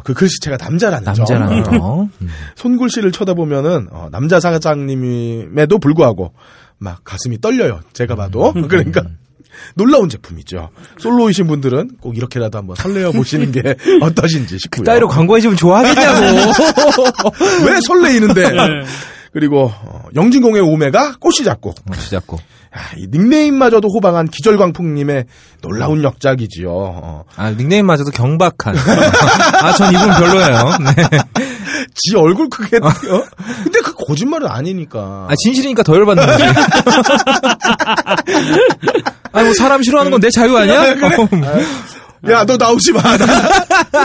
그 0.03 0.13
글씨체가 0.13 0.57
남자라는 0.57 1.05
점. 1.05 1.15
남자라는 1.15 1.63
거. 1.63 2.09
음. 2.21 2.29
손글씨를 2.55 3.11
쳐다보면은 3.11 3.87
어, 3.91 4.09
남자 4.11 4.39
사장님임에도 4.39 5.79
불구하고 5.79 6.33
막 6.77 7.01
가슴이 7.03 7.39
떨려요. 7.41 7.81
제가 7.93 8.15
봐도 8.15 8.51
음. 8.55 8.67
그러니까 8.67 9.03
놀라운 9.75 10.09
제품이죠. 10.09 10.69
솔로이신 10.99 11.47
분들은 11.47 11.97
꼭 12.01 12.17
이렇게라도 12.17 12.57
한번 12.57 12.75
설레어 12.75 13.11
보시는 13.13 13.51
게 13.51 13.75
어떠신지 14.01 14.59
싶고요. 14.59 14.83
따위로 14.83 15.07
광고해주면 15.07 15.55
좋아하겠냐고. 15.57 16.51
왜 17.69 17.79
설레이는데? 17.81 18.51
네. 18.51 18.57
그리고 19.35 19.65
어, 19.83 20.03
영진공의 20.15 20.61
오메가 20.61 21.17
꽃이 21.19 21.43
잡고 21.43 21.75
시작고. 21.93 22.37
야, 22.37 22.79
이 22.95 23.07
닉네임마저도 23.11 23.89
호방한 23.89 24.29
기절광풍님의 24.29 25.25
놀라운 25.61 26.03
역작이지요. 26.03 26.69
어, 26.71 27.25
아, 27.35 27.51
닉네임마저도 27.51 28.11
경박한. 28.11 28.75
아, 29.61 29.73
전 29.73 29.93
이분 29.93 30.07
별로예요. 30.07 30.77
네. 30.85 31.19
지 31.95 32.15
얼굴 32.15 32.47
크게 32.49 32.77
어? 32.77 32.89
근데 33.63 33.81
그 33.81 33.93
거짓말은 34.07 34.47
아니니까. 34.47 35.27
아, 35.29 35.33
진실이니까 35.43 35.83
더 35.83 35.95
열받는 35.95 36.25
거지. 36.25 36.43
아니, 39.33 39.45
뭐, 39.47 39.53
사람 39.53 39.83
싫어하는 39.83 40.11
건 40.11 40.21
내 40.21 40.29
자유 40.29 40.55
아니야? 40.55 40.81
어, 40.81 41.27
야, 42.31 42.45
너 42.45 42.57
나오지 42.57 42.91
마. 42.93 43.01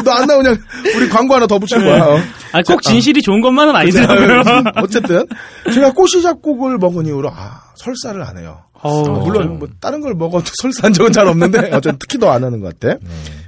너 0.03 0.11
안 0.13 0.27
나오냐? 0.27 0.55
우리 0.97 1.09
광고 1.09 1.35
하나 1.35 1.47
더 1.47 1.59
붙일 1.59 1.79
거야. 1.85 2.03
어. 2.05 2.19
아, 2.53 2.63
꼭 2.67 2.83
진실이 2.83 3.23
좋은 3.23 3.41
것만은 3.41 3.75
아니더라고요. 3.77 4.65
어쨌든 4.77 5.27
제가 5.73 5.93
꼬시 5.93 6.23
잡곡을 6.23 6.79
먹은 6.79 7.07
이후로 7.07 7.31
아 7.31 7.63
설사를 7.77 8.21
안 8.23 8.39
해요. 8.39 8.63
어우, 8.83 9.05
어, 9.07 9.25
물론 9.25 9.59
뭐 9.59 9.69
다른 9.81 10.01
걸 10.01 10.15
먹어도 10.15 10.45
설사한 10.63 10.93
적은 10.95 11.13
잘 11.13 11.27
없는데 11.29 11.59
어쨌든 11.73 11.99
특히 11.99 12.19
더 12.19 12.31
안 12.31 12.43
하는 12.45 12.61
것 12.61 12.79
같아. 12.79 12.97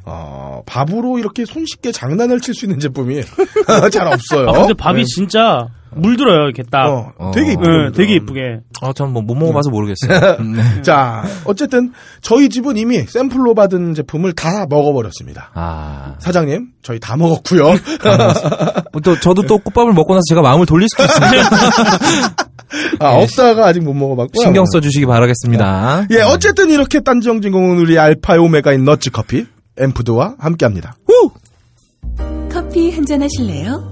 어, 0.04 0.62
밥으로 0.66 1.18
이렇게 1.18 1.44
손쉽게 1.46 1.92
장난을 1.92 2.40
칠 2.40 2.54
수 2.54 2.66
있는 2.66 2.78
제품이 2.80 3.22
잘 3.92 4.06
없어요. 4.08 4.48
아, 4.48 4.52
근데 4.52 4.74
밥이 4.74 5.04
진짜 5.06 5.66
물들어요, 5.94 6.44
이렇게 6.44 6.62
딱. 6.62 6.86
어, 6.86 7.12
어. 7.18 7.30
되게 7.34 7.52
이쁘 7.52 7.60
네, 7.62 7.92
되게 7.94 8.14
이쁘게. 8.14 8.60
아, 8.80 8.92
전 8.92 9.12
뭐, 9.12 9.22
못 9.22 9.34
먹어봐서 9.34 9.70
모르겠어요. 9.70 10.38
네. 10.42 10.82
자, 10.82 11.24
어쨌든 11.44 11.92
저희 12.20 12.48
집은 12.48 12.76
이미 12.76 13.02
샘플로 13.02 13.54
받은 13.54 13.94
제품을 13.94 14.32
다 14.32 14.66
먹어버렸습니다. 14.68 15.50
아. 15.54 16.14
사장님, 16.18 16.68
저희 16.82 16.98
다 16.98 17.16
먹었고요. 17.16 17.64
뭐 18.92 19.00
또, 19.02 19.18
저도 19.20 19.42
또 19.42 19.58
꽃밥을 19.58 19.92
먹고 19.92 20.14
나서 20.14 20.22
제가 20.28 20.42
마음을 20.42 20.66
돌릴 20.66 20.88
수도 20.88 21.04
있으니까 21.04 22.36
아, 23.00 23.14
없다가 23.16 23.66
아직 23.66 23.82
못 23.82 23.94
먹어봤고요. 23.94 24.42
신경 24.42 24.64
써주시기 24.66 25.06
바라겠습니다. 25.06 26.06
예, 26.10 26.22
어쨌든 26.22 26.70
이렇게 26.70 27.00
딴지영진공은 27.00 27.78
우리 27.78 27.98
알파 27.98 28.36
오메가인 28.36 28.84
너츠 28.84 29.10
커피 29.10 29.46
앰프드와 29.78 30.36
함께합니다. 30.38 30.96
커피 32.50 32.90
한잔 32.90 33.22
하실래요? 33.22 33.91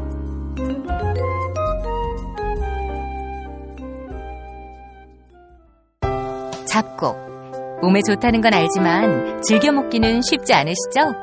잡곡. 6.71 7.17
몸에 7.81 8.01
좋다는 8.01 8.39
건 8.41 8.53
알지만 8.53 9.41
즐겨 9.41 9.71
먹기는 9.73 10.21
쉽지 10.21 10.53
않으시죠? 10.53 11.13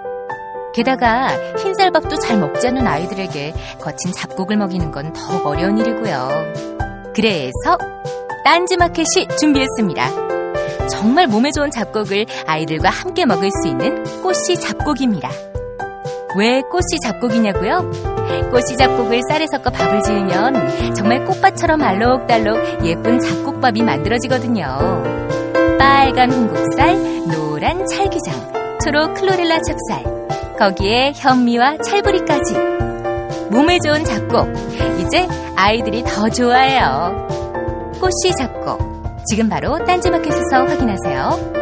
게다가 0.75 1.29
흰쌀밥도 1.57 2.17
잘 2.17 2.39
먹지 2.39 2.69
않는 2.69 2.87
아이들에게 2.87 3.55
거친 3.81 4.13
잡곡을 4.13 4.57
먹이는 4.59 4.91
건 4.93 5.13
더 5.15 5.49
어려운 5.49 5.79
일이고요. 5.79 6.29
그래서 7.15 7.79
딴지마켓이 8.45 9.29
준비했습니다. 9.39 10.87
정말 10.89 11.27
몸에 11.27 11.51
좋은 11.51 11.71
잡곡을 11.71 12.27
아이들과 12.47 12.91
함께 12.91 13.25
먹을 13.25 13.49
수 13.63 13.69
있는 13.69 14.05
꽃씨 14.23 14.57
잡곡입니다. 14.61 15.31
왜 16.37 16.61
꽃씨 16.71 17.01
잡곡이냐고요? 17.03 17.91
꽃씨 18.51 18.77
잡곡을 18.77 19.23
쌀에 19.29 19.47
섞어 19.51 19.71
밥을 19.71 20.03
지으면 20.03 20.95
정말 20.95 21.25
꽃밭처럼 21.25 21.83
알록달록 21.83 22.85
예쁜 22.85 23.19
잡곡밥이 23.19 23.83
만들어지거든요. 23.83 25.38
빨간 25.79 26.33
홍국살, 26.33 26.97
노란 27.29 27.87
찰기장, 27.87 28.79
초록 28.85 29.15
클로렐라 29.15 29.61
찹쌀, 29.63 30.57
거기에 30.59 31.13
현미와 31.15 31.79
찰부리까지. 31.79 32.55
몸에 33.51 33.79
좋은 33.85 34.05
잡곡, 34.05 34.49
이제 34.99 35.27
아이들이 35.57 36.03
더 36.03 36.29
좋아해요. 36.29 37.27
꽃씨 38.01 38.35
잡곡, 38.37 39.25
지금 39.27 39.49
바로 39.49 39.83
딴지마켓에서 39.85 40.65
확인하세요. 40.67 41.59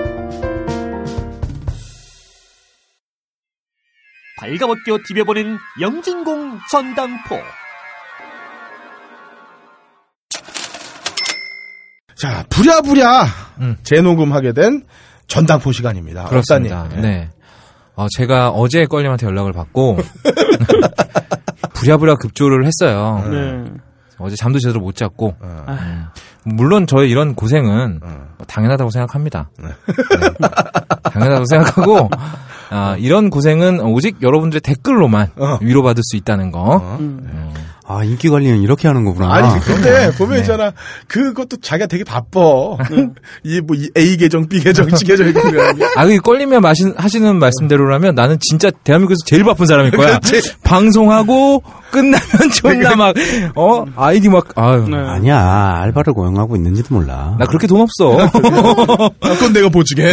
발가벗겨 4.38 4.98
디벼보는 5.06 5.58
영진공 5.80 6.58
전당포. 6.70 7.36
자, 12.16 12.44
부랴부랴 12.48 13.26
음. 13.60 13.76
재녹음하게 13.82 14.52
된 14.52 14.82
전당포 15.28 15.72
시간입니다. 15.72 16.24
그렇습니다. 16.24 16.82
업사님. 16.82 17.02
네. 17.02 17.30
어, 17.94 18.06
제가 18.16 18.50
어제 18.50 18.86
껄림한테 18.86 19.26
연락을 19.26 19.52
받고 19.52 19.98
부랴부랴 21.74 22.16
급조를 22.16 22.66
했어요. 22.66 23.24
네. 23.30 23.70
어제 24.18 24.34
잠도 24.36 24.58
제대로 24.58 24.80
못 24.80 24.94
잤고 24.96 25.34
어. 25.40 25.64
아, 25.66 26.10
물론 26.44 26.86
저의 26.86 27.10
이런 27.10 27.34
고생은 27.34 28.00
어. 28.02 28.26
뭐 28.38 28.46
당연하다고 28.46 28.90
생각합니다. 28.90 29.50
네. 29.58 29.68
당연하다고 31.02 31.44
생각하고 31.46 32.10
아, 32.70 32.96
이런 32.98 33.28
고생은 33.30 33.80
오직 33.80 34.22
여러분들의 34.22 34.60
댓글로만 34.62 35.32
어. 35.36 35.58
위로받을 35.60 36.02
수 36.04 36.16
있다는 36.16 36.50
거. 36.50 36.60
어. 36.60 36.96
음. 37.00 37.52
아, 37.88 38.02
인기 38.02 38.28
관리는 38.28 38.62
이렇게 38.62 38.88
하는 38.88 39.04
거구나. 39.04 39.32
아니 39.32 39.60
근데 39.60 40.10
보면 40.16 40.34
네. 40.34 40.40
있잖아 40.40 40.72
그것도 41.06 41.58
자기가 41.60 41.86
되게 41.86 42.02
바빠 42.02 42.40
이뭐 43.44 43.76
A 43.96 44.16
계정 44.16 44.48
B 44.48 44.60
계정 44.60 44.88
C 44.96 45.04
계정 45.04 45.28
이거 45.28 45.40
아, 45.96 46.04
그 46.04 46.20
껄리면 46.20 46.62
마신, 46.62 46.94
하시는 46.96 47.36
말씀대로라면 47.36 48.14
나는 48.14 48.38
진짜 48.40 48.70
대한민국에서 48.82 49.18
제일 49.24 49.44
바쁜 49.44 49.66
사람일 49.66 49.92
거야. 49.92 50.18
방송하고 50.64 51.62
끝나면 51.90 52.50
존나 52.52 52.96
막, 52.96 53.14
어? 53.54 53.84
아이디 53.96 54.28
막, 54.28 54.46
아유. 54.56 54.86
네. 54.88 54.96
아니야, 54.96 55.78
알바를 55.82 56.12
고용하고 56.12 56.56
있는지도 56.56 56.94
몰라. 56.94 57.36
나 57.38 57.46
그렇게 57.46 57.66
돈 57.66 57.80
없어. 57.82 58.18
아, 58.20 58.30
그건 59.34 59.52
내가 59.52 59.68
보지게 59.68 60.10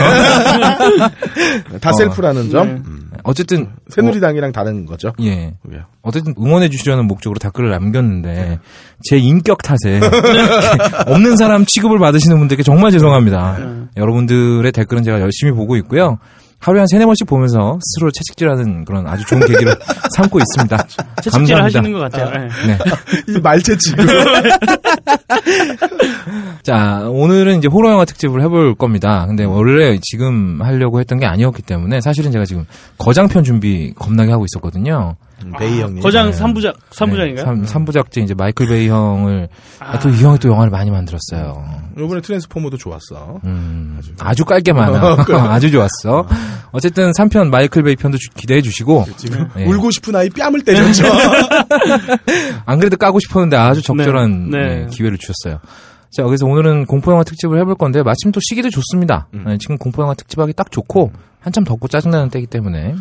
다 1.82 1.90
어. 1.90 1.94
셀프라는 1.94 2.50
점 2.52 2.68
네. 2.68 2.74
음. 2.86 3.10
어쨌든. 3.24 3.70
새누리당이랑 3.90 4.52
다른 4.52 4.86
거죠. 4.86 5.10
어, 5.10 5.14
예. 5.22 5.54
어쨌든 6.02 6.34
응원해 6.40 6.70
주시려는 6.70 7.06
목적으로 7.08 7.40
댓글을 7.40 7.70
남겼는데 7.70 8.60
제 9.10 9.18
인격 9.18 9.62
탓에 9.62 10.00
없는 11.08 11.38
사람 11.38 11.66
취급을 11.66 12.00
받으시는 12.00 12.38
분들께 12.38 12.64
정말 12.64 12.92
죄송합니다. 12.92 13.88
여러분들의 13.98 14.72
댓글은 14.72 15.04
제가 15.04 15.22
열심히 15.22 15.52
보고 15.54 15.76
있고요. 15.78 16.18
하루에 16.64 16.80
한 16.80 16.88
세네 16.88 17.06
번씩 17.06 17.28
보면서 17.28 17.78
스스로 17.82 18.10
채찍질하는 18.10 18.86
그런 18.86 19.06
아주 19.06 19.26
좋은 19.26 19.46
계기를 19.46 19.76
삼고 20.16 20.40
있습니다. 20.40 20.78
채찍질. 21.22 21.62
하시는 21.62 21.92
것 21.92 22.00
같아요. 22.00 22.30
네. 22.32 22.48
네. 22.68 22.78
이 23.28 23.38
말체 23.42 23.78
지금 23.78 24.06
자, 26.64 27.02
오늘은 27.10 27.58
이제 27.58 27.68
호러 27.68 27.92
영화 27.92 28.06
특집을 28.06 28.42
해볼 28.44 28.76
겁니다. 28.76 29.26
근데 29.28 29.44
원래 29.44 30.00
지금 30.02 30.62
하려고 30.62 31.02
했던 31.02 31.20
게 31.20 31.26
아니었기 31.26 31.64
때문에 31.64 32.00
사실은 32.00 32.32
제가 32.32 32.46
지금 32.46 32.66
거장편 32.98 33.44
준비 33.44 33.94
겁나게 33.94 34.32
하고 34.32 34.46
있었거든요. 34.46 35.18
베이 35.52 35.82
형님 35.82 36.02
거장 36.02 36.32
네. 36.32 36.38
3부작, 36.38 36.76
3부작인가요? 36.92 37.44
삼 37.44 37.86
3부작제 37.86 38.24
이제 38.24 38.34
마이클 38.34 38.68
베이 38.68 38.88
형을 38.88 39.50
아, 39.80 40.00
또 40.00 40.10
이 40.10 40.24
형이 40.24 40.40
또 40.40 40.50
영화를 40.50 40.72
많이 40.72 40.90
만들었어요. 40.92 41.66
요번에 41.98 42.22
트랜스포머도 42.22 42.78
좋았어. 42.78 43.40
음, 43.44 44.00
아주 44.20 44.46
깔게 44.46 44.74
많아. 44.74 45.18
아주 45.52 45.70
좋았어. 45.72 46.26
어쨌든 46.72 47.12
3편 47.12 47.50
마이클 47.50 47.84
베이 47.84 47.96
편도 47.96 48.18
주- 48.18 48.30
기대해 48.36 48.62
주시고 48.62 49.06
지금 49.18 49.48
네. 49.56 49.66
울고 49.66 49.92
싶은 49.92 50.16
아이 50.16 50.30
뺨을 50.30 50.64
때렸죠. 50.64 51.04
안 52.66 52.80
그래도 52.80 52.98
까고 52.98 53.20
싶었는데 53.20 53.58
아주 53.58 53.82
적절한 53.82 54.50
네. 54.50 54.58
네, 54.58 54.88
기회를 54.90 55.18
주셨어요. 55.18 55.60
자, 56.12 56.24
그래서 56.24 56.46
오늘은 56.46 56.86
공포영화 56.86 57.24
특집을 57.24 57.60
해볼 57.62 57.76
건데 57.76 58.04
마침 58.04 58.32
또 58.32 58.40
시기도 58.48 58.70
좋습니다. 58.70 59.28
음. 59.34 59.44
네, 59.48 59.58
지금 59.58 59.78
공포영화 59.78 60.14
특집하기 60.14 60.54
딱 60.54 60.72
좋고 60.72 61.12
한참 61.40 61.64
덥고 61.64 61.88
짜증나는 61.88 62.30
때이기 62.30 62.48
때문에 62.48 62.96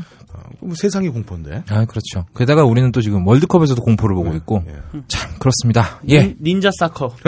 뭐 0.63 0.75
세상이 0.77 1.09
공포인데. 1.09 1.65
아 1.69 1.85
그렇죠. 1.85 2.27
게다가 2.37 2.65
우리는 2.65 2.91
또 2.93 3.01
지금 3.01 3.27
월드컵에서도 3.27 3.81
공포를 3.83 4.15
보고 4.17 4.35
있고 4.35 4.63
예. 4.69 5.01
참 5.09 5.31
그렇습니다. 5.39 6.01
예, 6.09 6.23
닌- 6.23 6.37
닌자 6.41 6.71
soccer. 6.79 7.15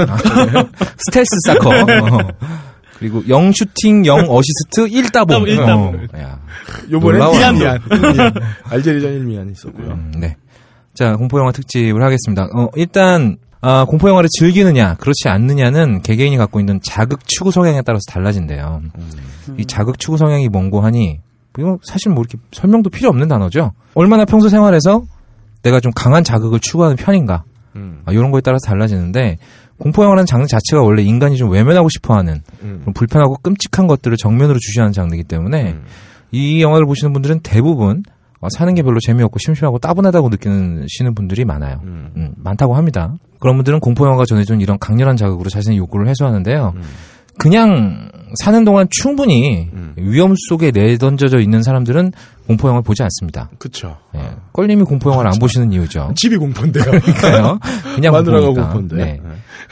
stealth 1.06 1.28
soccer. 1.46 1.70
어. 1.70 2.18
그리고 2.98 3.22
영 3.28 3.50
슈팅, 3.52 4.06
영 4.06 4.18
어시스트, 4.30 4.86
1따봉. 4.86 5.46
일따봉. 5.48 6.06
요번에 6.90 7.18
놀라워. 7.18 7.36
미안 7.36 7.58
미안. 7.58 7.78
알제리전 8.64 9.10
1미안 9.26 9.50
있었고요. 9.52 9.88
음, 9.90 10.12
네. 10.16 10.36
자, 10.94 11.16
공포 11.16 11.38
영화 11.40 11.50
특집을 11.50 12.02
하겠습니다. 12.02 12.44
어, 12.56 12.68
일단, 12.76 13.36
아, 13.60 13.84
공포 13.84 14.08
영화를 14.08 14.28
즐기느냐, 14.38 14.94
그렇지 14.94 15.28
않느냐는 15.28 16.02
개개인이 16.02 16.36
갖고 16.36 16.60
있는 16.60 16.80
자극 16.84 17.26
추구 17.26 17.50
성향에 17.50 17.82
따라서 17.82 18.02
달라진대요. 18.08 18.82
이 19.58 19.64
자극 19.66 19.98
추구 19.98 20.16
성향이 20.16 20.48
뭔고 20.48 20.80
하니, 20.80 21.18
이거 21.58 21.78
사실 21.82 22.12
뭐 22.12 22.22
이렇게 22.22 22.38
설명도 22.52 22.90
필요 22.90 23.08
없는 23.08 23.28
단어죠. 23.28 23.72
얼마나 23.94 24.24
평소 24.24 24.48
생활에서 24.48 25.02
내가 25.62 25.80
좀 25.80 25.92
강한 25.94 26.24
자극을 26.24 26.60
추구하는 26.60 26.96
편인가, 26.96 27.44
음. 27.76 28.02
아, 28.04 28.12
이런 28.12 28.30
거에 28.30 28.40
따라서 28.40 28.66
달라지는데, 28.66 29.38
공포영화라는 29.78 30.26
장르 30.26 30.46
자체가 30.46 30.82
원래 30.82 31.02
인간이 31.02 31.36
좀 31.36 31.50
외면하고 31.50 31.88
싶어 31.88 32.14
하는, 32.14 32.42
음. 32.62 32.84
불편하고 32.94 33.38
끔찍한 33.42 33.86
것들을 33.86 34.16
정면으로 34.16 34.58
주시하는 34.58 34.92
장르이기 34.92 35.24
때문에, 35.24 35.72
음. 35.72 35.84
이 36.30 36.62
영화를 36.62 36.86
보시는 36.86 37.12
분들은 37.12 37.40
대부분 37.42 38.02
어, 38.40 38.48
사는 38.50 38.74
게 38.74 38.82
별로 38.82 39.00
재미없고 39.00 39.38
심심하고 39.38 39.78
따분하다고 39.78 40.28
느끼시는 40.28 41.14
분들이 41.14 41.46
많아요. 41.46 41.80
음. 41.84 42.10
음, 42.16 42.34
많다고 42.36 42.74
합니다. 42.74 43.14
그런 43.40 43.56
분들은 43.56 43.80
공포영화가 43.80 44.24
전해준 44.26 44.60
이런 44.60 44.78
강렬한 44.78 45.16
자극으로 45.16 45.48
자신의 45.48 45.78
욕구를 45.78 46.08
해소하는데요. 46.08 46.74
음. 46.76 46.82
그냥 47.38 48.10
사는 48.36 48.64
동안 48.64 48.86
충분히 48.90 49.68
음. 49.72 49.94
위험 49.96 50.34
속에 50.48 50.70
내던져져 50.70 51.38
있는 51.38 51.62
사람들은 51.62 52.12
공포 52.46 52.68
영화를 52.68 52.82
보지 52.82 53.02
않습니다. 53.02 53.50
그쵸. 53.58 53.96
예. 54.14 54.20
껄림이 54.52 54.84
공포 54.84 55.10
영화를 55.10 55.30
안 55.32 55.38
보시는 55.38 55.72
이유죠. 55.72 56.12
집이 56.16 56.36
공포인데요. 56.36 56.84
그러니까요. 56.84 57.58
그냥 57.94 58.12
마누라가 58.12 58.46
보니까. 58.46 58.62
공포인데. 58.68 58.96
네. 58.96 59.20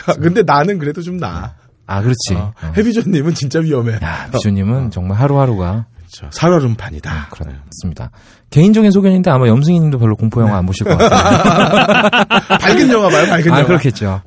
아, 0.06 0.12
근데 0.14 0.42
나는 0.42 0.78
그래도 0.78 1.02
좀 1.02 1.16
나아. 1.16 1.54
아, 1.86 2.00
그렇지. 2.00 2.34
어, 2.34 2.52
어. 2.62 2.72
해비조님은 2.76 3.34
진짜 3.34 3.58
위험해. 3.60 3.98
야, 4.02 4.28
비조님은 4.32 4.90
정말 4.90 5.18
하루하루가 5.18 5.86
그렇죠. 5.96 6.28
살얼음판이다. 6.30 7.28
그렇습니다. 7.30 8.10
개인적인 8.50 8.90
소견인데 8.90 9.30
아마 9.30 9.48
염승희님도 9.48 9.98
별로 9.98 10.14
공포 10.16 10.40
영화 10.42 10.58
안 10.58 10.66
보실 10.66 10.84
것 10.86 10.96
같아요. 10.96 12.10
밝은 12.60 12.90
영화 12.90 13.08
봐요, 13.08 13.26
밝은 13.26 13.46
영화. 13.46 13.60
아, 13.60 13.64
그렇겠죠. 13.64 14.22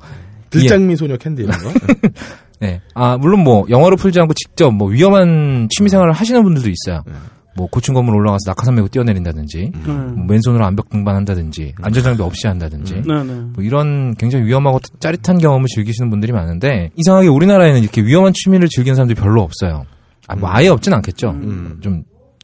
들장미 0.50 0.96
소녀 0.96 1.16
캔디 1.16 1.42
이런 1.42 1.58
거. 1.58 1.72
네. 2.60 2.80
아, 2.94 3.16
물론 3.16 3.44
뭐, 3.44 3.66
영화로 3.68 3.96
풀지 3.96 4.20
않고 4.20 4.34
직접 4.34 4.70
뭐, 4.70 4.88
위험한 4.88 5.68
취미생활을 5.70 6.12
하시는 6.12 6.42
분들도 6.42 6.68
있어요. 6.70 7.02
네. 7.06 7.12
뭐 7.56 7.66
고층 7.68 7.94
건물 7.94 8.14
올라가서 8.16 8.50
낙하산 8.50 8.74
메고 8.74 8.88
뛰어내린다든지 8.88 9.72
음. 9.74 10.12
뭐 10.14 10.26
맨손으로 10.26 10.64
암벽 10.64 10.90
등반한다든지 10.90 11.74
안전장비 11.80 12.22
없이 12.22 12.46
한다든지 12.46 13.02
네, 13.06 13.24
네. 13.24 13.32
뭐 13.32 13.64
이런 13.64 14.14
굉장히 14.14 14.44
위험하고 14.44 14.78
짜릿한 15.00 15.38
경험을 15.38 15.66
즐기시는 15.74 16.10
분들이 16.10 16.32
많은데 16.32 16.90
이상하게 16.96 17.28
우리나라에는 17.28 17.80
이렇게 17.82 18.02
위험한 18.02 18.34
취미를 18.34 18.68
즐기는 18.68 18.94
사람들이 18.94 19.18
별로 19.18 19.42
없어요. 19.42 19.86
아, 20.28 20.36
뭐 20.36 20.50
아예 20.52 20.68
없진 20.68 20.92
않겠죠. 20.92 21.30
음. 21.30 21.78
좀 21.80 22.02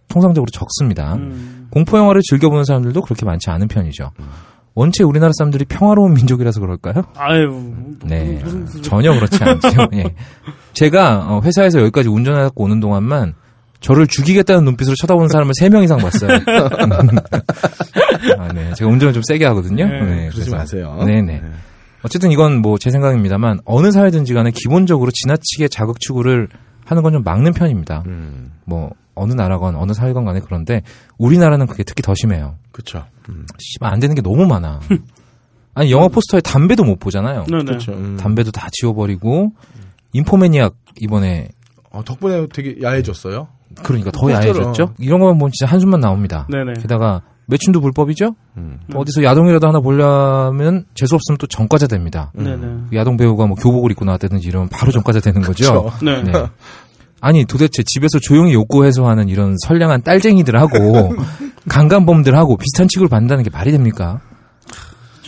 통상적으로 0.08 0.50
적습니다. 0.50 1.14
음. 1.14 1.68
공포 1.70 1.98
영화를 1.98 2.22
즐겨보는 2.22 2.64
사람들도 2.64 3.02
그렇게 3.02 3.24
많지 3.26 3.50
않은 3.50 3.68
편이죠. 3.68 4.10
원체 4.74 5.04
우리나라 5.04 5.32
사람들이 5.36 5.66
평화로운 5.66 6.14
민족이라서 6.14 6.60
그럴까요? 6.60 7.04
아유. 7.16 7.72
네, 8.04 8.40
무슨- 8.42 8.60
무슨- 8.64 8.82
전혀 8.82 9.12
그렇지 9.12 9.42
않죠. 9.44 9.68
예. 9.94 10.04
제가 10.72 11.26
어, 11.28 11.40
회사에서 11.44 11.80
여기까지 11.80 12.08
운전해갖고 12.08 12.64
오는 12.64 12.80
동안만 12.80 13.34
저를 13.80 14.06
죽이겠다는 14.06 14.64
눈빛으로 14.64 14.94
쳐다보는 14.96 15.28
사람을 15.28 15.52
3명 15.60 15.84
이상 15.84 15.98
봤어요. 15.98 16.30
아, 18.38 18.52
네. 18.52 18.72
제가 18.74 18.90
운전을 18.90 19.12
좀 19.12 19.22
세게 19.26 19.44
하거든요. 19.46 19.86
네, 19.86 20.00
네, 20.00 20.16
그러지 20.28 20.50
그래서- 20.50 20.56
마세요. 20.56 21.02
네네. 21.04 21.42
어쨌든 22.04 22.30
이건 22.32 22.62
뭐 22.62 22.78
제 22.78 22.90
생각입니다만 22.90 23.60
어느 23.64 23.90
사회든지 23.92 24.34
간에 24.34 24.50
기본적으로 24.52 25.10
지나치게 25.12 25.68
자극 25.68 26.00
추구를 26.00 26.48
하는 26.84 27.02
건 27.02 27.12
좀 27.12 27.22
막는 27.22 27.52
편입니다. 27.52 28.02
음, 28.06 28.52
뭐 28.64 28.90
어느 29.14 29.32
나라건 29.32 29.76
어느 29.76 29.92
사회건 29.92 30.24
간에 30.24 30.40
그런데 30.44 30.82
우리나라는 31.18 31.66
그게 31.66 31.82
특히 31.82 32.02
더 32.02 32.14
심해요. 32.14 32.56
그쵸. 32.72 33.04
음, 33.28 33.46
씨발 33.58 33.92
안 33.92 34.00
되는 34.00 34.14
게 34.14 34.22
너무 34.22 34.46
많아. 34.46 34.80
아니 35.74 35.90
영화 35.90 36.08
포스터에 36.08 36.40
담배도 36.40 36.84
못 36.84 36.98
보잖아요. 36.98 37.44
네, 37.48 37.58
네. 37.58 37.72
그쵸. 37.72 37.92
음. 37.92 38.16
담배도 38.18 38.50
다 38.50 38.68
지워버리고 38.72 39.52
인포매니악 40.12 40.74
이번에 41.00 41.48
어, 41.90 42.02
덕분에 42.04 42.46
되게 42.52 42.76
야해졌어요. 42.82 43.48
그러니까 43.82 44.10
더 44.10 44.20
포스터를, 44.20 44.48
야해졌죠. 44.48 44.94
이런 44.98 45.20
거만 45.20 45.38
보면 45.38 45.52
진짜 45.52 45.70
한숨만 45.70 46.00
나옵니다. 46.00 46.46
네네. 46.50 46.74
게다가 46.80 47.22
매춘도 47.46 47.80
불법이죠. 47.80 48.34
음. 48.56 48.80
뭐 48.86 49.02
어디서 49.02 49.22
야동이라도 49.22 49.66
하나 49.66 49.80
보려면 49.80 50.84
재수 50.94 51.14
없으면 51.14 51.38
또 51.38 51.46
전과자 51.46 51.86
됩니다. 51.86 52.32
네네. 52.34 52.84
야동 52.94 53.16
배우가 53.16 53.46
뭐 53.46 53.56
교복을 53.56 53.90
입고 53.92 54.04
나왔다든지 54.04 54.46
이러면 54.48 54.68
바로 54.68 54.92
전과자 54.92 55.20
되는 55.20 55.42
거죠. 55.42 55.90
네. 56.02 56.22
네. 56.22 56.32
아니 57.22 57.44
도대체 57.44 57.84
집에서 57.84 58.18
조용히 58.18 58.52
욕구 58.52 58.84
해소하는 58.84 59.28
이런 59.28 59.54
선량한 59.64 60.02
딸쟁이들하고 60.02 61.14
강간범들하고 61.70 62.56
비슷한 62.56 62.88
취급을 62.88 63.08
받는다는 63.08 63.44
게 63.44 63.50
말이 63.50 63.70
됩니까? 63.70 64.20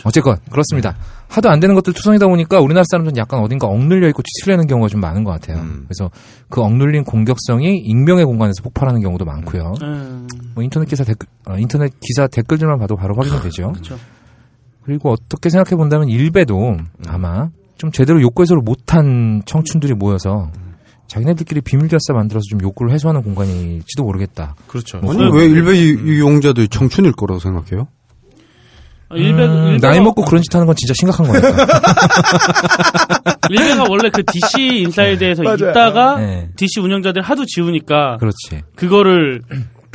어쨌건 0.03 0.37
그렇습니다. 0.51 0.97
하도 1.29 1.49
안 1.49 1.61
되는 1.61 1.73
것들 1.73 1.93
투성이다 1.93 2.27
보니까 2.27 2.59
우리나라 2.59 2.83
사람들은 2.91 3.15
약간 3.15 3.39
어딘가 3.39 3.67
억눌려 3.67 4.09
있고 4.09 4.21
뒤틀리는 4.21 4.67
경우가 4.67 4.89
좀 4.89 4.99
많은 4.99 5.23
것 5.23 5.31
같아요. 5.31 5.57
음. 5.61 5.85
그래서 5.87 6.11
그 6.49 6.61
억눌린 6.61 7.05
공격성이 7.05 7.77
익명의 7.77 8.25
공간에서 8.25 8.61
폭발하는 8.61 9.01
경우도 9.01 9.23
많고요. 9.23 9.73
음. 9.81 10.27
뭐 10.53 10.63
인터넷 10.65 10.87
기사 10.89 11.05
댓글, 11.05 11.29
어, 11.47 11.57
인터넷 11.57 11.93
기사 12.01 12.27
댓글들만 12.27 12.77
봐도 12.77 12.97
바로 12.97 13.15
확인이 13.15 13.41
되죠. 13.41 13.71
그렇죠. 13.73 13.97
그리고 14.83 15.11
어떻게 15.11 15.49
생각해 15.49 15.77
본다면 15.77 16.09
일베도 16.09 16.77
아마 17.07 17.49
좀 17.77 17.89
제대로 17.91 18.21
욕구 18.21 18.41
해소를 18.41 18.61
못한 18.61 19.41
청춘들이 19.45 19.93
모여서 19.93 20.51
자기네들끼리 21.07 21.61
비밀 21.61 21.87
결사 21.87 22.13
만들어서 22.13 22.43
좀 22.49 22.61
욕구를 22.61 22.91
해소하는 22.93 23.21
공간일지도 23.23 24.03
모르겠다. 24.03 24.55
그렇죠. 24.67 24.99
아니 25.03 25.23
왜 25.31 25.45
일베 25.45 25.77
이용자들이 25.77 26.67
청춘일 26.69 27.11
거라고 27.13 27.39
생각해요? 27.39 27.87
아, 29.07 29.15
일베, 29.15 29.45
음, 29.45 29.67
일베가, 29.73 29.87
나이 29.87 30.01
먹고 30.01 30.23
그런 30.25 30.41
짓 30.41 30.53
하는 30.55 30.65
건 30.65 30.75
진짜 30.75 30.93
심각한 30.97 31.27
거니까. 31.27 31.49
일베가 33.49 33.85
원래 33.87 34.09
그 34.09 34.23
DC 34.25 34.79
인사이드에서. 34.81 35.43
있다가 35.55 36.17
네. 36.17 36.49
DC 36.55 36.79
운영자들이 36.79 37.23
하도 37.23 37.45
지우니까 37.45 38.17
그렇지. 38.17 38.63
그거를 38.75 39.41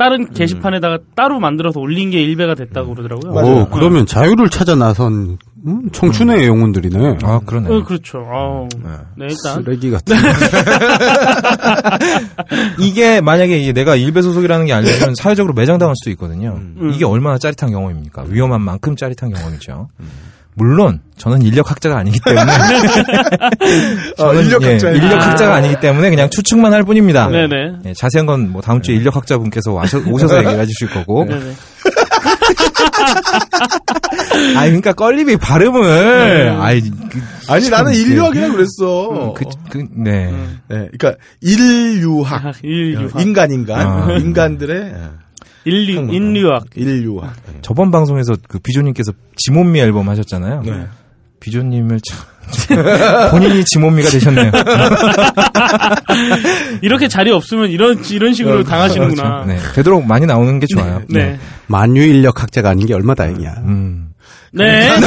다른 0.01 0.33
게시판에다가 0.33 0.97
따로 1.15 1.39
만들어서 1.39 1.79
올린 1.79 2.09
게 2.09 2.23
일베가 2.23 2.55
됐다고 2.55 2.95
그러더라고요. 2.95 3.61
오, 3.61 3.69
그러면 3.69 4.07
자유를 4.07 4.49
찾아 4.49 4.73
나선 4.73 5.37
음, 5.67 5.91
청춘의 5.91 6.47
영혼들이네. 6.47 7.19
아, 7.21 7.39
그러네. 7.45 7.69
어, 7.69 7.83
그렇죠. 7.83 8.17
아우. 8.17 8.67
네, 9.15 9.27
일단. 9.29 9.63
쓰레기 9.63 9.91
같은. 9.91 10.15
이게 12.81 13.21
만약에 13.21 13.59
이게 13.59 13.73
내가 13.73 13.95
일베 13.95 14.23
소속이라는 14.23 14.65
게 14.65 14.73
아니면 14.73 15.13
사회적으로 15.13 15.53
매장당할 15.53 15.93
수도 15.95 16.09
있거든요. 16.11 16.55
음. 16.57 16.91
이게 16.95 17.05
얼마나 17.05 17.37
짜릿한 17.37 17.69
경험입니까? 17.69 18.23
위험한 18.27 18.59
만큼 18.59 18.95
짜릿한 18.95 19.31
경험이죠. 19.31 19.87
물론 20.55 20.99
저는 21.17 21.41
인력학자가 21.43 21.97
아니기 21.99 22.19
때문에 22.25 22.45
저는 24.17 24.43
인력학자예요. 24.45 24.95
예, 24.95 24.99
인력학자가 25.01 25.55
아니기 25.55 25.79
때문에 25.79 26.09
그냥 26.09 26.29
추측만 26.29 26.73
할 26.73 26.83
뿐입니다. 26.83 27.27
네네. 27.29 27.55
예, 27.85 27.93
자세한 27.93 28.25
건 28.25 28.49
뭐 28.51 28.61
다음 28.61 28.81
주에 28.81 28.95
인력학자 28.95 29.37
분께서 29.37 29.71
와셔, 29.71 29.99
오셔서 30.07 30.39
얘기해 30.39 30.65
주실 30.65 30.89
거고. 30.89 31.25
네네. 31.29 31.53
아, 34.55 34.65
그러니까 34.65 34.93
껄리비 34.93 35.37
발음을 35.37 36.57
아이 36.59 36.81
그, 36.81 37.21
아니 37.47 37.65
참, 37.65 37.71
나는 37.71 37.91
그, 37.93 37.97
인류학이라고 37.97 38.53
그랬어. 38.53 39.33
그, 39.35 39.45
그, 39.69 39.85
네. 39.95 40.31
네, 40.67 40.89
그러니까 40.97 41.15
인류학, 41.41 42.45
아, 42.45 42.51
인류학. 42.63 43.21
인간 43.21 43.51
인간, 43.51 43.79
아. 43.87 44.13
인간들의 44.17 44.95
인류, 45.65 46.13
인류학. 46.13 46.65
인류학. 46.75 47.33
네. 47.47 47.59
저번 47.61 47.91
방송에서 47.91 48.35
그 48.47 48.59
비조님께서 48.59 49.11
지몬미 49.37 49.79
앨범 49.79 50.09
하셨잖아요. 50.09 50.63
네. 50.65 50.85
비조님을 51.39 51.99
참 52.07 52.19
본인이 53.31 53.63
지몬미가 53.65 54.09
되셨네요. 54.09 54.51
이렇게 56.81 57.07
자리 57.07 57.31
없으면 57.31 57.69
이런, 57.69 58.03
이런 58.11 58.33
식으로 58.33 58.63
당하시는구나. 58.63 59.45
네, 59.47 59.57
되도록 59.73 60.05
많이 60.05 60.25
나오는 60.25 60.59
게 60.59 60.67
좋아요. 60.67 61.01
네. 61.09 61.39
만유 61.67 62.01
인력 62.03 62.41
학자가 62.41 62.69
아닌 62.69 62.87
게 62.87 62.93
얼마 62.93 63.15
다행이야. 63.15 63.55
음. 63.65 64.09
네. 64.53 64.89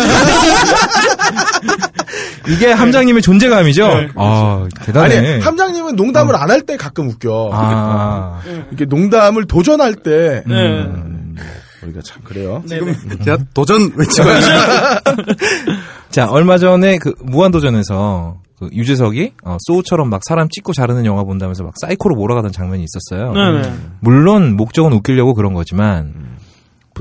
이게 2.48 2.70
함장님의 2.72 3.22
존재감이죠. 3.22 3.86
네. 3.88 4.08
아 4.16 4.66
대단해. 4.82 5.16
아니 5.16 5.40
함장님은 5.40 5.96
농담을 5.96 6.36
안할 6.36 6.62
때 6.62 6.76
가끔 6.76 7.08
웃겨. 7.08 7.50
아, 7.52 8.40
이렇게 8.68 8.84
농담을 8.84 9.46
도전할 9.46 9.96
때 9.96 10.42
네. 10.46 10.54
음, 10.54 11.36
우리가 11.82 12.00
참 12.04 12.22
그래요. 12.22 12.62
네네. 12.68 12.94
제가 13.24 13.38
도전 13.54 13.92
외치고 13.96 14.28
자 16.10 16.26
얼마 16.28 16.58
전에 16.58 16.98
그 16.98 17.14
무한 17.20 17.50
도전에서 17.50 18.36
그 18.58 18.68
유재석이 18.72 19.32
어, 19.44 19.56
소우처럼 19.66 20.10
막 20.10 20.22
사람 20.24 20.48
찍고 20.48 20.72
자르는 20.72 21.06
영화 21.06 21.24
본다면서 21.24 21.64
막 21.64 21.74
사이코로 21.80 22.14
몰아가던 22.14 22.52
장면이 22.52 22.84
있었어요. 22.84 23.32
네네. 23.32 23.74
물론 24.00 24.54
목적은 24.56 24.92
웃기려고 24.92 25.34
그런 25.34 25.54
거지만 25.54 26.33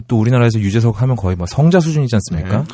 또 0.08 0.20
우리나라에서 0.20 0.60
유재석 0.60 1.02
하면 1.02 1.16
거의 1.16 1.36
뭐 1.36 1.46
성자 1.46 1.80
수준이지 1.80 2.16
않습니까? 2.16 2.66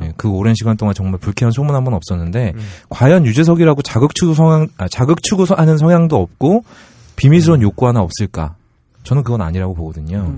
네, 0.00 0.12
그 0.16 0.28
오랜 0.28 0.54
시간 0.54 0.76
동안 0.76 0.94
정말 0.94 1.18
불쾌한 1.18 1.50
소문 1.52 1.74
한 1.74 1.84
번 1.84 1.94
없었는데 1.94 2.52
과연 2.90 3.24
유재석이라고 3.26 3.82
자극 3.82 4.14
추구 4.14 4.34
성향 4.34 4.68
아, 4.76 4.86
자극 4.88 5.22
추구하는 5.22 5.78
성향도 5.78 6.16
없고 6.16 6.64
비밀스러운 7.16 7.62
욕구 7.62 7.86
하나 7.88 8.00
없을까? 8.00 8.54
저는 9.04 9.22
그건 9.22 9.40
아니라고 9.40 9.74
보거든요. 9.74 10.36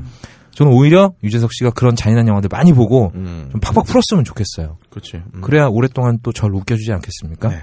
저는 0.53 0.73
오히려 0.73 1.13
유재석 1.25 1.51
씨가 1.53 1.71
그런 1.71 1.97
잔인한 1.97 2.29
영화들 2.29 2.49
많이 2.53 2.73
보고 2.73 3.13
음, 3.15 3.49
좀 3.51 3.61
팍팍 3.61 3.87
풀었으면 3.87 4.25
좋겠어요. 4.25 4.77
그렇지. 4.91 5.23
음. 5.35 5.41
그래야 5.41 5.67
오랫동안 5.67 6.19
또 6.23 6.33
절 6.33 6.55
웃겨주지 6.55 6.93
않겠습니까? 6.93 7.49
네. 7.49 7.57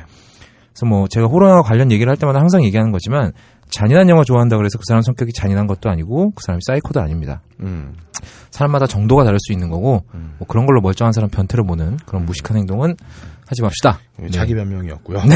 그래서 0.74 0.86
뭐 0.86 1.08
제가 1.08 1.28
호러 1.28 1.62
관련 1.64 1.92
얘기를 1.92 2.10
할 2.10 2.18
때마다 2.18 2.40
항상 2.40 2.64
얘기하는 2.64 2.92
거지만 2.92 3.32
잔인한 3.70 4.10
영화 4.10 4.24
좋아한다 4.24 4.58
그래서 4.58 4.78
그 4.78 4.84
사람 4.88 5.02
성격이 5.02 5.34
잔인한 5.34 5.68
것도 5.68 5.90
아니고 5.90 6.32
그 6.32 6.44
사람이 6.46 6.62
사이코도 6.66 7.00
아닙니다. 7.02 7.42
음. 7.60 7.94
사람마다 8.52 8.88
정도가 8.88 9.24
다를 9.24 9.38
수 9.40 9.52
있는 9.54 9.70
거고 9.70 10.04
뭐 10.12 10.48
그런 10.48 10.66
걸로 10.66 10.82
멀쩡한 10.82 11.12
사람 11.14 11.30
변태를 11.30 11.66
보는 11.66 11.98
그런 12.06 12.26
무식한 12.26 12.58
행동은 12.58 12.96
하지 13.48 13.62
맙시다. 13.62 14.00
네. 14.18 14.30
자기 14.30 14.56
변명이었고요. 14.56 15.22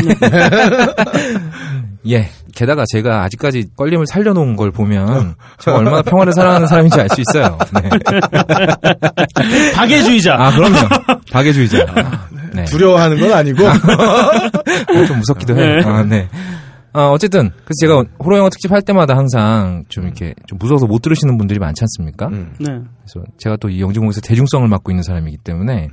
예. 2.10 2.30
게다가 2.56 2.84
제가 2.92 3.24
아직까지 3.24 3.70
껄림을 3.78 4.08
살려놓은 4.08 4.56
걸 4.56 4.72
보면 4.72 5.36
제가 5.60 5.78
얼마나 5.78 6.02
평화를 6.02 6.34
사랑하는 6.34 6.68
사람인지 6.68 7.00
알 7.00 7.08
수 7.10 7.22
있어요. 7.22 7.58
네. 7.82 7.90
박애주의자. 9.76 10.36
아 10.38 10.52
그럼요. 10.52 10.76
박애주의자. 11.32 11.86
네. 12.54 12.66
두려워하는 12.66 13.20
건 13.20 13.32
아니고 13.32 13.64
좀 15.08 15.20
무섭기도 15.20 15.56
해요. 15.58 15.78
네. 15.78 15.84
아, 15.86 16.04
네. 16.04 16.28
아, 16.94 17.08
어쨌든 17.10 17.50
그래서 17.64 17.76
제가 17.82 18.04
호러 18.24 18.38
영화 18.38 18.50
특집 18.50 18.72
할 18.72 18.82
때마다 18.82 19.16
항상 19.16 19.86
좀 19.90 20.04
이렇게 20.06 20.34
좀 20.48 20.58
무서워서 20.60 20.88
못 20.88 21.02
들으시는 21.02 21.38
분들이 21.38 21.58
많지 21.60 21.84
않습니까? 21.84 22.28
음. 22.28 22.54
네. 22.60 22.66
그래서 22.68 23.26
제가 23.38 23.56
또 23.58 23.70
이 23.70 23.80
영진공에서 23.82 24.20
대중성을 24.22 24.68
맡고 24.68 24.92
있는 24.92 25.04
사람이기 25.04 25.38
때문에 25.38 25.88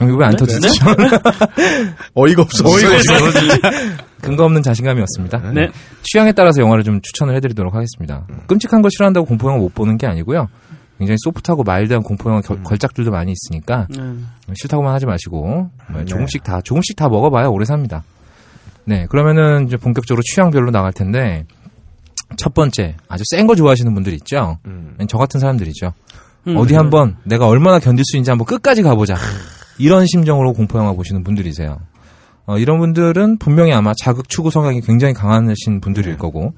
왜안 0.00 0.34
터지지? 0.34 0.66
어이가 2.14 2.42
없어. 2.42 2.64
어이가 2.68 2.94
없어. 2.96 3.12
근거 4.20 4.44
없는 4.44 4.62
자신감이었습니다. 4.62 5.52
네. 5.52 5.68
취향에 6.02 6.32
따라서 6.32 6.60
영화를 6.60 6.82
좀 6.84 7.00
추천을 7.02 7.34
해드리도록 7.36 7.74
하겠습니다. 7.74 8.26
끔찍한 8.46 8.82
거 8.82 8.88
싫어한다고 8.90 9.26
공포 9.26 9.48
영화 9.48 9.58
못 9.60 9.74
보는 9.74 9.98
게 9.98 10.06
아니고요. 10.06 10.48
굉장히 10.98 11.16
소프트하고 11.24 11.64
마일드한 11.64 12.02
공포 12.02 12.30
영화 12.30 12.40
겨- 12.40 12.60
걸작들도 12.62 13.10
많이 13.10 13.32
있으니까 13.32 13.86
네. 13.90 13.98
싫다고만 14.54 14.92
하지 14.94 15.06
마시고 15.06 15.70
뭐 15.88 16.04
조금씩 16.04 16.44
다 16.44 16.60
조금씩 16.62 16.94
다 16.96 17.08
먹어봐야 17.08 17.46
오래 17.48 17.64
삽니다. 17.64 18.04
네, 18.84 19.06
그러면은 19.06 19.66
이제 19.66 19.76
본격적으로 19.76 20.22
취향별로 20.22 20.70
나갈 20.70 20.92
텐데 20.92 21.44
첫 22.36 22.54
번째 22.54 22.96
아주 23.08 23.22
센 23.30 23.46
거 23.46 23.54
좋아하시는 23.54 23.92
분들 23.94 24.12
있죠. 24.14 24.58
음. 24.66 24.96
저 25.08 25.18
같은 25.18 25.38
사람들이죠. 25.40 25.92
음. 26.48 26.56
어디 26.56 26.74
한번 26.74 27.16
내가 27.24 27.46
얼마나 27.46 27.78
견딜 27.78 28.04
수 28.04 28.16
있는지 28.16 28.30
한번 28.30 28.46
끝까지 28.46 28.82
가보자. 28.82 29.16
이런 29.78 30.06
심정으로 30.06 30.52
공포 30.52 30.78
영화 30.78 30.92
보시는 30.92 31.22
분들이세요. 31.24 31.78
어, 32.46 32.58
이런 32.58 32.78
분들은 32.78 33.38
분명히 33.38 33.72
아마 33.72 33.92
자극 33.96 34.28
추구 34.28 34.50
성향이 34.50 34.80
굉장히 34.80 35.14
강하신 35.14 35.80
분들일 35.80 36.16
거고 36.18 36.52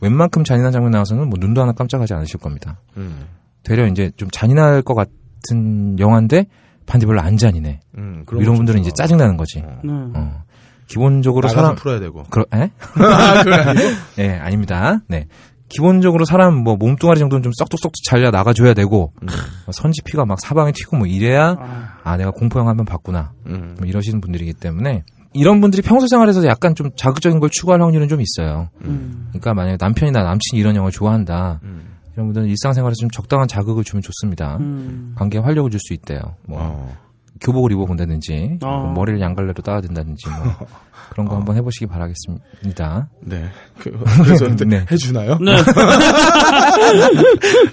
웬만큼 0.00 0.42
잔인한 0.44 0.72
장면 0.72 0.90
나와서는 0.90 1.28
뭐 1.28 1.38
눈도 1.38 1.60
하나 1.62 1.72
깜짝하지 1.72 2.14
않으실 2.14 2.40
겁니다. 2.40 2.80
음. 2.96 3.26
되려 3.62 3.86
이제 3.86 4.10
좀 4.16 4.28
잔인할 4.32 4.82
것 4.82 4.94
같은 4.94 5.98
영화인데 5.98 6.46
반대 6.86 7.06
별로 7.06 7.20
안 7.20 7.36
잔인해. 7.36 7.78
음. 7.98 8.24
이런 8.38 8.56
분들은 8.56 8.80
이제 8.80 8.90
짜증 8.96 9.18
나는 9.18 9.36
거지. 9.36 9.60
네. 9.60 9.68
어. 9.88 10.42
기본적으로 10.90 11.48
사람 11.48 11.76
풀어야 11.76 12.00
되고. 12.00 12.24
그러 12.30 12.44
에? 12.52 12.70
아, 12.94 13.42
그래 13.42 13.56
아니고? 13.56 13.88
예, 14.18 14.30
아닙니다. 14.34 15.00
네. 15.08 15.26
기본적으로 15.68 16.24
사람 16.24 16.56
뭐 16.64 16.74
몸뚱아리 16.76 17.20
정도는 17.20 17.44
좀 17.44 17.52
썩둑썩둑 17.56 18.02
잘려 18.04 18.30
나가줘야 18.32 18.74
되고 18.74 19.12
음. 19.22 19.28
뭐 19.28 19.72
선지 19.72 20.02
피가 20.02 20.24
막 20.24 20.40
사방에 20.40 20.72
튀고 20.72 20.96
뭐 20.96 21.06
이래야 21.06 21.56
아, 21.60 21.98
아 22.02 22.16
내가 22.16 22.32
공포 22.32 22.58
영화 22.58 22.70
한번 22.70 22.86
봤구나 22.86 23.32
음. 23.46 23.76
뭐 23.78 23.86
이러시는 23.86 24.20
분들이기 24.20 24.54
때문에 24.54 25.04
이런 25.32 25.60
분들이 25.60 25.80
평소 25.80 26.08
생활에서 26.08 26.44
약간 26.48 26.74
좀 26.74 26.90
자극적인 26.96 27.38
걸 27.38 27.50
추구할 27.50 27.80
확률은 27.80 28.08
좀 28.08 28.20
있어요. 28.20 28.68
음. 28.82 29.28
그러니까 29.28 29.54
만약에 29.54 29.76
남편이나 29.80 30.24
남친이 30.24 30.60
이런 30.60 30.74
영화를 30.74 30.90
좋아한다. 30.90 31.60
음. 31.62 31.94
이런 32.14 32.26
분들은 32.26 32.48
일상생활에서 32.48 32.96
좀 32.98 33.10
적당한 33.10 33.46
자극을 33.46 33.84
주면 33.84 34.02
좋습니다. 34.02 34.56
음. 34.58 35.14
관계에 35.16 35.40
활력을 35.40 35.70
줄 35.70 35.78
수 35.78 35.94
있대요. 35.94 36.20
뭐 36.48 36.58
어. 36.60 36.96
교복을 37.40 37.72
입어본다든지 37.72 38.58
어. 38.62 38.66
뭐 38.66 38.92
머리를 38.92 39.20
양갈래로 39.20 39.62
따야 39.62 39.80
된다든지 39.80 40.28
뭐 40.28 40.66
그런 41.10 41.26
거 41.26 41.36
한번 41.36 41.56
해보시기 41.56 41.86
바라겠습니다. 41.86 43.08
네. 43.22 43.48
그, 43.78 43.90
근데 44.38 44.64
네. 44.64 44.86
해주나요? 44.90 45.38
네. 45.38 45.56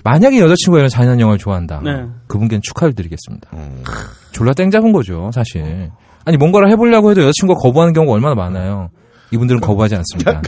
만약에 0.04 0.40
여자친구가 0.40 0.80
이런 0.80 0.90
잔인한 0.90 1.20
영화를 1.20 1.38
좋아한다. 1.38 1.82
네. 1.84 2.06
그분께는 2.28 2.62
축하를 2.64 2.96
드리겠습니다. 2.96 3.50
음. 3.54 3.84
졸라 4.32 4.54
땡 4.54 4.72
잡은 4.72 4.92
거죠, 4.92 5.30
사실. 5.34 5.92
아니, 6.26 6.38
뭔가를 6.38 6.72
해보려고 6.72 7.12
해도 7.12 7.22
여자친구가 7.22 7.60
거부하는 7.60 7.94
경우가 7.94 8.14
얼마나 8.14 8.36
많아요. 8.36 8.90
이분들은 9.32 9.60
거부하지 9.62 9.96
않습니다. 9.96 10.42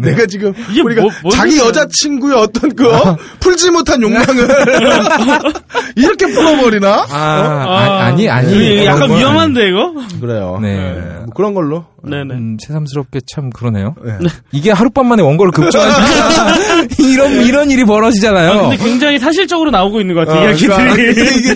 내가 0.00 0.26
지금 0.26 0.52
우리가 0.84 1.02
뭐- 1.02 1.10
뭔 1.22 1.30
자기? 1.34 1.58
여자친구의 1.58 2.36
어떤 2.36 2.74
그 2.74 2.86
어? 2.94 3.16
풀지 3.40 3.70
못한 3.70 4.02
욕망을 4.02 4.26
이렇게 5.96 6.26
풀어버리나? 6.26 7.06
아, 7.10 8.06
아, 8.06 8.10
니 8.12 8.28
아니. 8.28 8.52
이게 8.54 8.84
약간 8.84 9.08
그런 9.08 9.08
건 9.10 9.18
위험한데 9.18 9.68
이거? 9.68 9.94
그래요. 10.20 10.58
네. 10.60 10.92
뭐 11.24 11.26
그런 11.34 11.54
걸로. 11.54 11.86
네네. 12.02 12.34
음, 12.34 12.56
새삼스럽게 12.60 13.20
참 13.26 13.50
그러네요. 13.50 13.94
네. 14.04 14.28
이게 14.52 14.70
하룻밤 14.70 15.06
만에 15.06 15.22
원고를 15.22 15.50
급조하니까 15.52 16.86
이런 17.00 17.32
이런 17.46 17.70
일이 17.70 17.84
벌어지잖아요. 17.84 18.50
아, 18.52 18.62
근데 18.68 18.76
굉장히 18.76 19.18
사실적으로 19.18 19.70
나오고 19.70 20.00
있는 20.00 20.14
것 20.14 20.26
같아, 20.26 20.38
어, 20.40 20.44
이야기들이. 20.44 20.68
그러니까 20.68 21.22
이게 21.32 21.54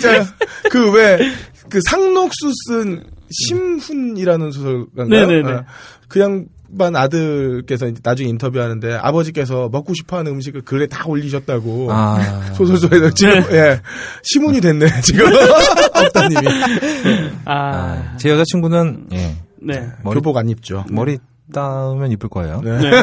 그왜 0.71 1.19
그 1.69 1.79
상록수 1.89 2.51
쓴 2.67 3.05
심훈이라는 3.31 4.51
소설가인가요? 4.51 5.27
네네네. 5.27 5.53
어, 5.53 5.65
그양 6.09 6.47
반 6.79 6.97
아들께서 6.97 7.91
나중에 8.03 8.29
인터뷰하는데 8.29 8.95
아버지께서 8.95 9.69
먹고 9.71 9.95
싶어하는 9.95 10.33
음식을 10.33 10.63
글에 10.63 10.87
다 10.87 11.05
올리셨다고 11.07 11.89
아, 11.91 12.43
소설소에서 12.55 13.11
지금 13.11 13.43
예 13.53 13.81
시문이 14.23 14.61
됐네 14.61 14.87
지금 15.03 15.27
업다님이 15.95 16.47
아, 17.45 17.55
아, 17.55 18.17
제 18.19 18.31
여자친구는 18.31 19.09
예, 19.13 19.37
네. 19.63 19.89
머리 20.03 20.15
교복 20.15 20.37
안 20.37 20.49
입죠. 20.49 20.85
머리 20.91 21.19
따면 21.53 22.13
이쁠 22.13 22.29
거예요. 22.29 22.61
네. 22.63 22.79
네. 22.79 22.91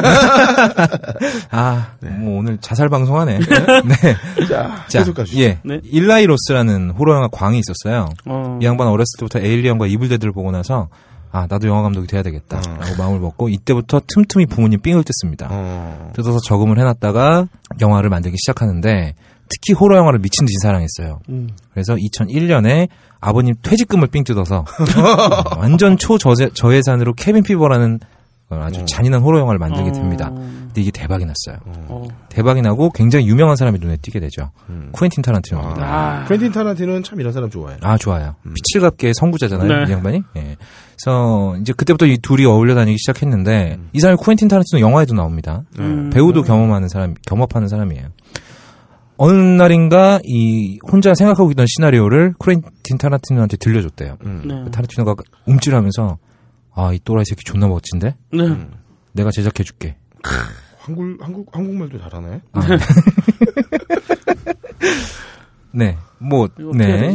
아, 1.50 1.92
뭐 2.18 2.38
오늘 2.38 2.58
자살 2.58 2.88
방송하네. 2.88 3.38
네. 3.38 4.46
자, 4.46 4.84
자, 4.88 4.98
계속 5.00 5.14
가시죠. 5.14 5.38
예. 5.40 5.58
네. 5.64 5.80
일라이 5.84 6.26
로스라는 6.26 6.90
호러 6.90 7.14
영화 7.14 7.28
광이 7.28 7.60
있었어요. 7.60 8.08
어. 8.26 8.58
이 8.60 8.64
양반 8.64 8.88
어렸을 8.88 9.18
때부터 9.18 9.40
에일리언과 9.40 9.86
이블데드를 9.86 10.32
보고 10.32 10.50
나서 10.50 10.88
아 11.30 11.46
나도 11.48 11.68
영화 11.68 11.82
감독이 11.82 12.06
돼야 12.06 12.22
되겠다 12.22 12.58
어. 12.58 12.76
라고 12.78 12.96
마음을 12.96 13.20
먹고 13.20 13.48
이때부터 13.48 14.00
틈틈이 14.06 14.46
부모님 14.46 14.80
삥을 14.80 15.04
뜯습니다. 15.04 15.48
어. 15.50 16.12
뜯어서 16.14 16.38
저금을 16.44 16.78
해놨다가 16.78 17.46
영화를 17.80 18.10
만들기 18.10 18.36
시작하는데 18.38 19.14
특히 19.48 19.72
호러 19.72 19.96
영화를 19.96 20.18
미친 20.18 20.46
듯이 20.46 20.56
사랑했어요. 20.62 21.20
음. 21.30 21.50
그래서 21.72 21.94
2001년에 21.94 22.88
아버님 23.20 23.54
퇴직금을 23.62 24.08
삥 24.08 24.24
뜯어서 24.24 24.58
어, 24.58 24.64
완전 25.58 25.96
초저예산으로 25.96 27.14
캐빈 27.14 27.42
피버라는 27.42 28.00
어, 28.02 28.17
아주 28.50 28.84
잔인한 28.86 29.20
호러 29.20 29.40
영화를 29.40 29.58
만들게 29.58 29.92
됩니다. 29.92 30.30
근데 30.30 30.80
이게 30.80 30.90
대박이 30.90 31.24
났어요. 31.26 31.60
어. 31.88 32.08
대박이 32.30 32.62
나고 32.62 32.90
굉장히 32.90 33.26
유명한 33.28 33.56
사람이 33.56 33.78
눈에 33.78 33.96
띄게 33.98 34.20
되죠. 34.20 34.50
음. 34.70 34.88
쿠엔틴 34.92 35.22
타란티노입니다. 35.22 35.82
아. 35.82 36.24
퀸틴 36.24 36.52
타란티노는 36.52 37.02
참 37.02 37.20
이런 37.20 37.32
사람 37.32 37.50
좋아해요. 37.50 37.78
아 37.82 37.98
좋아요. 37.98 38.36
피칠갑게 38.54 39.12
선구자잖아요, 39.14 39.84
네. 39.84 39.90
이 39.90 39.92
양반이. 39.92 40.22
예. 40.36 40.56
그래서 40.96 41.56
이제 41.60 41.72
그때부터 41.74 42.06
이 42.06 42.16
둘이 42.18 42.46
어울려 42.46 42.74
다니기 42.74 42.96
시작했는데 42.98 43.76
음. 43.78 43.90
이 43.92 44.00
사람이 44.00 44.16
쿠엔틴 44.18 44.48
타란티노 44.48 44.80
영화에도 44.80 45.14
나옵니다. 45.14 45.62
음. 45.78 46.10
배우도 46.10 46.42
경험하는 46.42 46.88
사람, 46.88 47.14
겸업하는 47.26 47.68
사람이에요. 47.68 48.08
어느 49.18 49.32
날인가 49.32 50.20
이 50.24 50.78
혼자 50.90 51.12
생각하고 51.12 51.50
있던 51.50 51.66
시나리오를 51.68 52.34
쿠엔틴 52.38 52.98
타란티노한테 52.98 53.56
들려줬대요. 53.58 54.16
음. 54.24 54.42
네. 54.46 54.70
타란티노가 54.70 55.14
움찔하면서 55.46 56.18
아 56.80 56.92
이 56.94 57.00
또라이 57.02 57.24
새끼 57.24 57.42
존나 57.44 57.66
멋진데 57.66 58.14
네. 58.32 58.68
내가 59.12 59.30
제작해줄게. 59.32 59.96
한국 60.78 61.18
한국 61.20 61.48
한국말도 61.54 61.98
잘하네. 61.98 62.40
아. 62.52 62.60
네, 65.72 65.98
뭐, 66.18 66.48
네. 66.74 67.14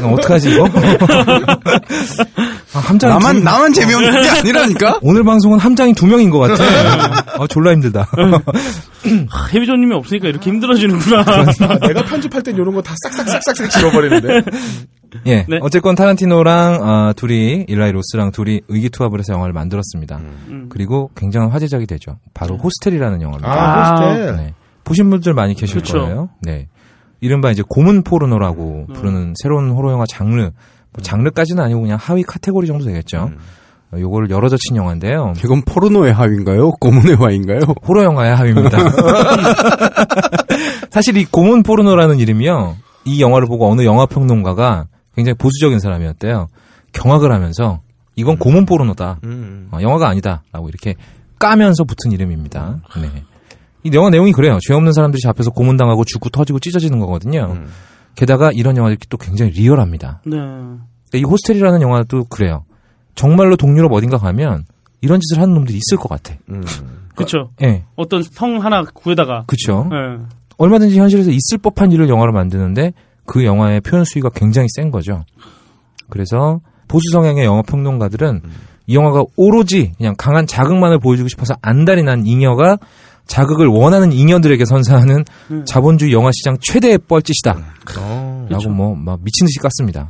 어, 0.00 0.12
어떡하지, 0.14 0.50
이거? 0.54 0.64
아, 2.74 2.78
함장이 2.78 3.12
나만 3.14 3.36
두- 3.36 3.42
나만 3.44 3.72
재미없는 3.72 4.22
게 4.22 4.28
아니라니까. 4.28 4.98
오늘 5.02 5.24
방송은 5.24 5.58
함장이 5.58 5.94
두 5.94 6.06
명인 6.06 6.30
것 6.30 6.38
같아. 6.40 6.62
아, 7.38 7.46
졸라 7.46 7.72
힘들다. 7.72 8.08
아, 9.30 9.46
해비조님이 9.52 9.94
없으니까 9.94 10.28
이렇게 10.28 10.50
힘들어지는구나. 10.50 11.20
아, 11.20 11.78
내가 11.86 12.02
편집할 12.04 12.42
땐 12.42 12.54
이런 12.54 12.74
거다 12.74 12.94
싹싹싹싹 13.04 13.70
지워버리는데. 13.70 14.42
예. 15.26 15.46
네. 15.48 15.58
어쨌건 15.62 15.94
타란티노랑, 15.94 16.80
아, 16.82 17.12
둘이, 17.14 17.64
일라이 17.68 17.92
로스랑 17.92 18.32
둘이 18.32 18.60
의기투합을 18.68 19.18
해서 19.20 19.32
영화를 19.32 19.52
만들었습니다. 19.54 20.16
음. 20.48 20.66
그리고 20.68 21.10
굉장한 21.16 21.50
화제작이 21.50 21.86
되죠. 21.86 22.18
바로 22.34 22.56
호스텔이라는 22.58 23.22
영화입니다. 23.22 23.48
아, 23.50 23.90
호스텔. 24.10 24.36
네. 24.36 24.54
보신 24.84 25.08
분들 25.10 25.32
많이 25.34 25.54
계실 25.54 25.76
그쵸. 25.80 25.98
거예요. 26.00 26.28
네. 26.42 26.68
이른바 27.26 27.50
이제 27.50 27.62
고문 27.68 28.02
포르노라고 28.02 28.86
음. 28.88 28.94
부르는 28.94 29.34
새로운 29.42 29.70
호러 29.70 29.92
영화 29.92 30.04
장르. 30.08 30.40
뭐 30.40 31.02
장르까지는 31.02 31.62
아니고 31.62 31.82
그냥 31.82 31.98
하위 32.00 32.22
카테고리 32.22 32.66
정도 32.66 32.84
되겠죠. 32.84 33.30
음. 33.32 33.38
어, 33.92 34.00
요거를 34.00 34.30
열어젖힌 34.30 34.76
영화인데요. 34.76 35.34
이건 35.44 35.62
포르노의 35.62 36.12
하위인가요? 36.12 36.70
고문의 36.80 37.16
하위인가요? 37.16 37.60
호러 37.86 38.04
영화의 38.04 38.34
하위입니다. 38.34 38.78
사실 40.90 41.16
이 41.16 41.24
고문 41.24 41.62
포르노라는 41.62 42.18
이름이요. 42.18 42.76
이 43.04 43.20
영화를 43.20 43.46
보고 43.48 43.70
어느 43.70 43.84
영화 43.84 44.06
평론가가 44.06 44.86
굉장히 45.14 45.34
보수적인 45.34 45.78
사람이었대요. 45.80 46.48
경악을 46.92 47.32
하면서 47.32 47.80
이건 48.14 48.38
고문 48.38 48.64
포르노다. 48.66 49.18
음. 49.24 49.68
어, 49.72 49.78
영화가 49.82 50.08
아니다라고 50.08 50.68
이렇게 50.68 50.94
까면서 51.38 51.84
붙은 51.84 52.12
이름입니다. 52.12 52.80
네. 53.00 53.10
이 53.86 53.90
영화 53.94 54.10
내용이 54.10 54.32
그래요. 54.32 54.58
죄 54.60 54.74
없는 54.74 54.92
사람들이 54.92 55.20
잡혀서 55.20 55.50
고문당하고 55.50 56.04
죽고 56.04 56.30
터지고 56.30 56.58
찢어지는 56.58 56.98
거거든요. 56.98 57.52
음. 57.52 57.66
게다가 58.14 58.50
이런 58.52 58.76
영화들이 58.76 58.98
또 59.08 59.16
굉장히 59.16 59.52
리얼합니다. 59.52 60.22
네. 60.26 60.36
이 61.14 61.22
호스텔이라는 61.22 61.82
영화도 61.82 62.24
그래요. 62.24 62.64
정말로 63.14 63.56
동유럽 63.56 63.92
어딘가 63.92 64.18
가면 64.18 64.64
이런 65.00 65.20
짓을 65.20 65.40
하는 65.40 65.54
놈들이 65.54 65.78
있을 65.78 65.98
것 65.98 66.08
같아. 66.08 66.34
음. 66.50 66.62
그쵸. 67.14 67.50
예, 67.62 67.84
어떤 67.94 68.22
성 68.22 68.62
하나 68.62 68.82
구해다가. 68.82 69.44
그쵸. 69.46 69.86
네. 69.90 70.24
얼마든지 70.58 70.98
현실에서 70.98 71.30
있을 71.30 71.58
법한 71.58 71.92
일을 71.92 72.08
영화로 72.08 72.32
만드는데 72.32 72.92
그 73.24 73.44
영화의 73.44 73.80
표현 73.80 74.04
수위가 74.04 74.30
굉장히 74.34 74.68
센 74.74 74.90
거죠. 74.90 75.24
그래서 76.08 76.60
보수 76.88 77.10
성향의 77.12 77.44
영화 77.44 77.62
평론가들은 77.62 78.42
이 78.86 78.94
영화가 78.94 79.24
오로지 79.36 79.92
그냥 79.96 80.14
강한 80.16 80.46
자극만을 80.46 80.98
보여주고 80.98 81.28
싶어서 81.28 81.54
안달이 81.60 82.04
난 82.04 82.26
잉여가 82.26 82.78
자극을 83.26 83.66
원하는 83.66 84.12
잉여들에게 84.12 84.64
선사하는 84.64 85.24
음. 85.50 85.64
자본주의 85.66 86.12
영화 86.12 86.30
시장 86.32 86.56
최대의 86.60 86.98
뻘짓이다. 87.08 87.56
어. 87.98 88.46
라고 88.48 88.68
뭐 88.70 88.94
막 88.96 89.20
미친 89.22 89.46
듯이 89.46 89.58
깠습니다. 89.60 90.08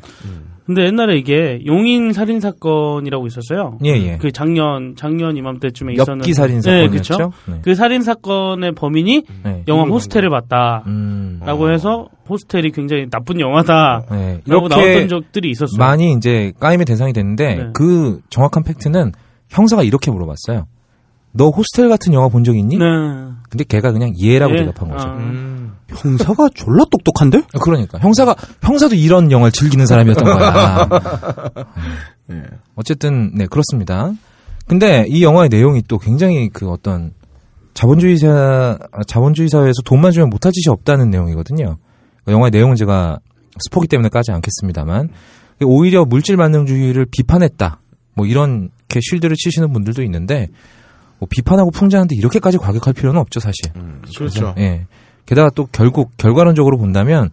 근데 0.66 0.84
옛날에 0.86 1.16
이게 1.16 1.60
용인 1.64 2.12
살인 2.12 2.40
사건이라고 2.40 3.28
있었어요. 3.28 3.78
예, 3.84 3.90
예. 3.90 4.18
그 4.18 4.32
작년 4.32 4.94
작년 4.96 5.36
이맘때쯤에 5.36 5.92
있었는 5.92 6.18
엽기 6.18 6.34
살인 6.34 6.60
네, 6.60 6.82
사건이었죠. 6.82 7.16
그쵸? 7.16 7.32
네. 7.46 7.60
그 7.62 7.76
살인 7.76 8.02
사건의 8.02 8.72
범인이 8.72 9.22
네. 9.44 9.62
영화 9.68 9.84
호스텔을 9.84 10.28
봤다라고 10.28 10.84
음. 10.88 11.40
해서 11.72 12.08
호스텔이 12.28 12.72
굉장히 12.72 13.08
나쁜 13.08 13.38
영화다라고 13.38 14.06
네. 14.10 14.40
나왔던 14.44 14.80
이렇게 14.80 15.06
적들이 15.06 15.50
있었어요. 15.50 15.78
많이 15.78 16.12
이제 16.14 16.52
까임의 16.58 16.84
대상이 16.84 17.12
됐는데 17.12 17.54
네. 17.54 17.64
그 17.72 18.20
정확한 18.30 18.64
팩트는 18.64 19.12
형사가 19.48 19.84
이렇게 19.84 20.10
물어봤어요. 20.10 20.66
너 21.36 21.48
호스텔 21.48 21.88
같은 21.88 22.12
영화 22.12 22.28
본 22.28 22.44
적 22.44 22.56
있니? 22.56 22.78
네. 22.78 22.84
근데 23.50 23.64
걔가 23.64 23.92
그냥 23.92 24.12
예라고 24.18 24.54
예. 24.54 24.58
대답한 24.58 24.88
거죠. 24.90 25.08
아. 25.08 25.12
음. 25.16 25.72
형사가 25.88 26.48
졸라 26.54 26.84
똑똑한데? 26.90 27.42
그러니까 27.62 27.98
형사가 27.98 28.34
형사도 28.62 28.94
이런 28.96 29.30
영화를 29.30 29.52
즐기는 29.52 29.86
사람이었던 29.86 30.24
거야. 30.24 30.88
예. 32.32 32.42
어쨌든 32.74 33.32
네 33.34 33.46
그렇습니다. 33.46 34.12
근데 34.66 35.04
이 35.08 35.22
영화의 35.22 35.48
내용이 35.48 35.82
또 35.86 35.98
굉장히 35.98 36.48
그 36.48 36.68
어떤 36.70 37.12
자본주의사 37.74 38.78
자본주의 39.06 39.48
사회에서 39.48 39.82
돈만 39.84 40.10
주면 40.12 40.28
못할 40.30 40.50
짓이 40.52 40.70
없다는 40.72 41.10
내용이거든요. 41.10 41.76
그 42.24 42.32
영화의 42.32 42.50
내용은 42.50 42.74
제가 42.74 43.18
스포기 43.60 43.86
때문에 43.86 44.08
까지 44.08 44.32
않겠습니다만 44.32 45.10
오히려 45.64 46.04
물질 46.04 46.36
만능주의를 46.36 47.06
비판했다. 47.10 47.80
뭐 48.14 48.26
이렇게 48.26 49.00
쉴드를 49.00 49.36
치시는 49.36 49.72
분들도 49.72 50.02
있는데 50.02 50.48
뭐 51.18 51.28
비판하고 51.30 51.70
풍자하는데 51.70 52.14
이렇게까지 52.16 52.58
과격할 52.58 52.92
필요는 52.92 53.20
없죠 53.20 53.40
사실. 53.40 53.72
그렇죠. 54.16 54.54
예. 54.58 54.86
게다가 55.24 55.50
또 55.54 55.66
결국 55.72 56.16
결과론적으로 56.16 56.78
본다면 56.78 57.30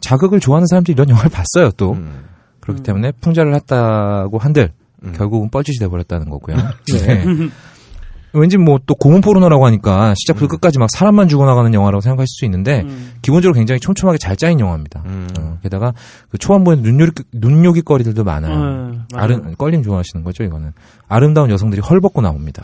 자극을 0.00 0.40
좋아하는 0.40 0.66
사람들이 0.66 0.94
이런 0.94 1.08
영화를 1.08 1.30
봤어요 1.30 1.70
또. 1.76 1.92
음. 1.92 2.24
그렇기 2.60 2.82
때문에 2.82 3.12
풍자를 3.20 3.54
했다고 3.54 4.38
한들 4.38 4.72
음. 5.04 5.12
결국은 5.16 5.50
뻘짓이 5.50 5.78
돼버렸다는 5.78 6.28
거고요. 6.28 6.56
네. 6.92 7.24
왠지 8.32 8.58
뭐 8.58 8.78
또 8.86 8.94
고문 8.94 9.20
포르노라고 9.20 9.66
하니까 9.66 10.14
시작부터 10.16 10.46
끝까지 10.46 10.78
막 10.78 10.88
사람만 10.90 11.28
죽어나가는 11.28 11.72
영화라고 11.74 12.00
생각하실 12.00 12.26
수 12.28 12.44
있는데 12.44 12.82
음. 12.82 13.14
기본적으로 13.22 13.54
굉장히 13.54 13.80
촘촘하게 13.80 14.18
잘 14.18 14.36
짜인 14.36 14.60
영화입니다. 14.60 15.02
음. 15.06 15.28
어, 15.38 15.58
게다가 15.62 15.92
그 16.30 16.38
초반부에 16.38 16.76
눈요기, 16.76 17.24
눈요기 17.32 17.82
거리들도 17.82 18.22
많아요. 18.22 18.90
네. 18.90 18.98
아름, 19.14 19.54
껄림 19.56 19.82
좋아하시는 19.82 20.24
거죠, 20.24 20.44
이거는. 20.44 20.72
아름다운 21.08 21.50
여성들이 21.50 21.80
헐벗고 21.82 22.20
나옵니다. 22.20 22.62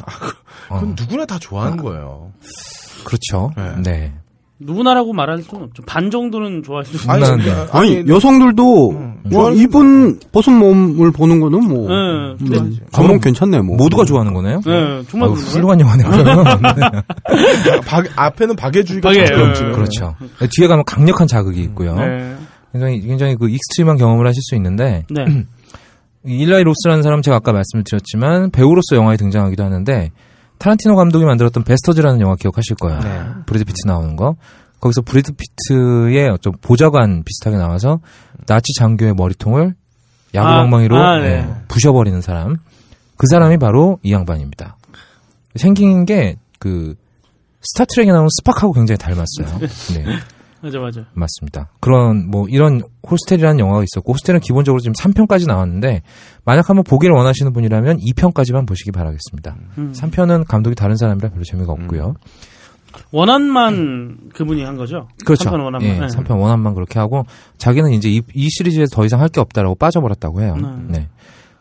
어, 0.68 0.78
그건 0.80 0.94
누구나 0.98 1.26
다 1.26 1.38
좋아하는 1.40 1.78
거예요. 1.78 2.30
그렇죠. 3.04 3.50
네. 3.56 3.74
네. 3.82 4.12
누구나라고 4.64 5.12
말할 5.12 5.42
수는 5.42 5.64
없죠. 5.64 5.82
반 5.84 6.10
정도는 6.10 6.62
좋아하실 6.62 6.98
수 6.98 7.10
아니, 7.10 7.22
있어요. 7.22 7.36
네. 7.36 7.50
아니, 7.72 7.96
아니, 7.98 8.08
여성들도 8.08 8.90
음. 8.90 9.14
와, 9.32 9.50
이분 9.52 10.18
벗은 10.32 10.54
몸을 10.58 11.10
보는 11.12 11.40
거는 11.40 11.64
뭐 11.68 11.88
네, 11.88 12.36
근데 12.38 12.58
음, 12.58 12.76
감목 12.92 13.20
괜찮네 13.20 13.60
뭐. 13.60 13.76
모두가 13.76 14.04
좋아하는 14.04 14.34
거네요? 14.34 14.60
네, 14.64 15.02
정말 15.08 15.28
아유, 15.28 15.34
그러네. 15.36 15.50
훌륭한 15.52 15.80
영화네요. 15.80 16.44
박, 17.86 18.06
앞에는 18.16 18.56
박애주의가 18.56 19.08
박애, 19.08 19.26
전혀 19.26 19.44
예. 19.44 19.48
없지는. 19.48 19.72
그렇죠. 19.72 20.14
뒤에 20.50 20.66
가면 20.66 20.84
강력한 20.84 21.26
자극이 21.26 21.60
있고요. 21.62 21.94
네. 21.96 22.36
굉장히, 22.72 23.00
굉장히 23.00 23.36
그 23.36 23.48
extreme한 23.48 23.96
경험을 23.98 24.26
하실 24.26 24.40
수 24.42 24.54
있는데, 24.56 25.04
네. 25.10 25.24
이 26.24 26.38
일라이 26.38 26.62
로스라는 26.62 27.02
사람 27.02 27.20
제가 27.20 27.38
아까 27.38 27.52
말씀을 27.52 27.82
드렸지만 27.84 28.50
배우로서 28.52 28.94
영화에 28.94 29.16
등장하기도 29.16 29.64
하는데 29.64 30.10
타란티노 30.62 30.96
감독이 30.96 31.24
만들었던 31.24 31.64
바스터즈라는 31.64 32.20
영화 32.20 32.36
기억하실 32.36 32.76
거예요. 32.76 33.00
네. 33.00 33.22
브래드 33.46 33.64
피트 33.64 33.86
나오는 33.86 34.16
거. 34.16 34.36
거기서 34.80 35.02
브래드 35.02 35.32
피트의 35.32 36.28
어떤 36.28 36.54
보좌관 36.60 37.22
비슷하게 37.24 37.56
나와서 37.56 38.00
나치 38.46 38.72
장교의 38.78 39.14
머리통을 39.14 39.74
야구방망이로 40.34 40.96
아, 40.96 41.10
아, 41.12 41.18
네. 41.18 41.26
예, 41.26 41.46
부셔버리는 41.68 42.20
사람. 42.20 42.56
그 43.16 43.26
사람이 43.28 43.58
바로 43.58 43.98
이 44.02 44.12
양반입니다. 44.12 44.76
생긴 45.56 46.04
게 46.04 46.36
그 46.62 46.94
스타트렉에 47.60 48.12
나오는 48.12 48.28
스팍하고 48.38 48.72
굉장히 48.72 48.96
닮았어요. 48.98 49.58
네. 49.98 50.04
맞아, 50.62 50.78
맞아. 50.78 51.04
맞습니다. 51.14 51.70
그런 51.80 52.30
뭐 52.30 52.46
이런 52.48 52.80
호스텔이라는 53.10 53.58
영화가 53.58 53.82
있었고 53.82 54.12
호스텔은 54.12 54.40
기본적으로 54.40 54.80
지금 54.80 54.92
3편까지 54.94 55.46
나왔는데 55.48 56.02
만약 56.44 56.68
한번 56.68 56.84
보기를 56.84 57.14
원하시는 57.16 57.52
분이라면 57.52 57.98
2편까지만 57.98 58.66
보시기 58.66 58.92
바라겠습니다. 58.92 59.56
음. 59.78 59.92
3편은 59.92 60.46
감독이 60.46 60.74
다른 60.76 60.96
사람이라 60.96 61.30
별로 61.30 61.42
재미가 61.44 61.72
없고요. 61.72 62.14
원한만 63.10 64.30
그분이 64.34 64.62
한 64.62 64.76
거죠? 64.76 65.08
그렇죠. 65.24 65.50
3편 65.50 65.64
원한만. 65.64 65.82
예, 65.82 65.98
네. 66.00 66.06
3편 66.06 66.38
원한만 66.38 66.74
그렇게 66.74 66.98
하고 66.98 67.24
자기는 67.58 67.90
이제 67.92 68.08
이, 68.10 68.22
이 68.34 68.48
시리즈에서 68.50 68.94
더 68.94 69.04
이상 69.04 69.20
할 69.20 69.28
게 69.28 69.40
없다라고 69.40 69.74
빠져버렸다고 69.76 70.42
해요. 70.42 70.54
음. 70.58 70.88
네. 70.90 71.08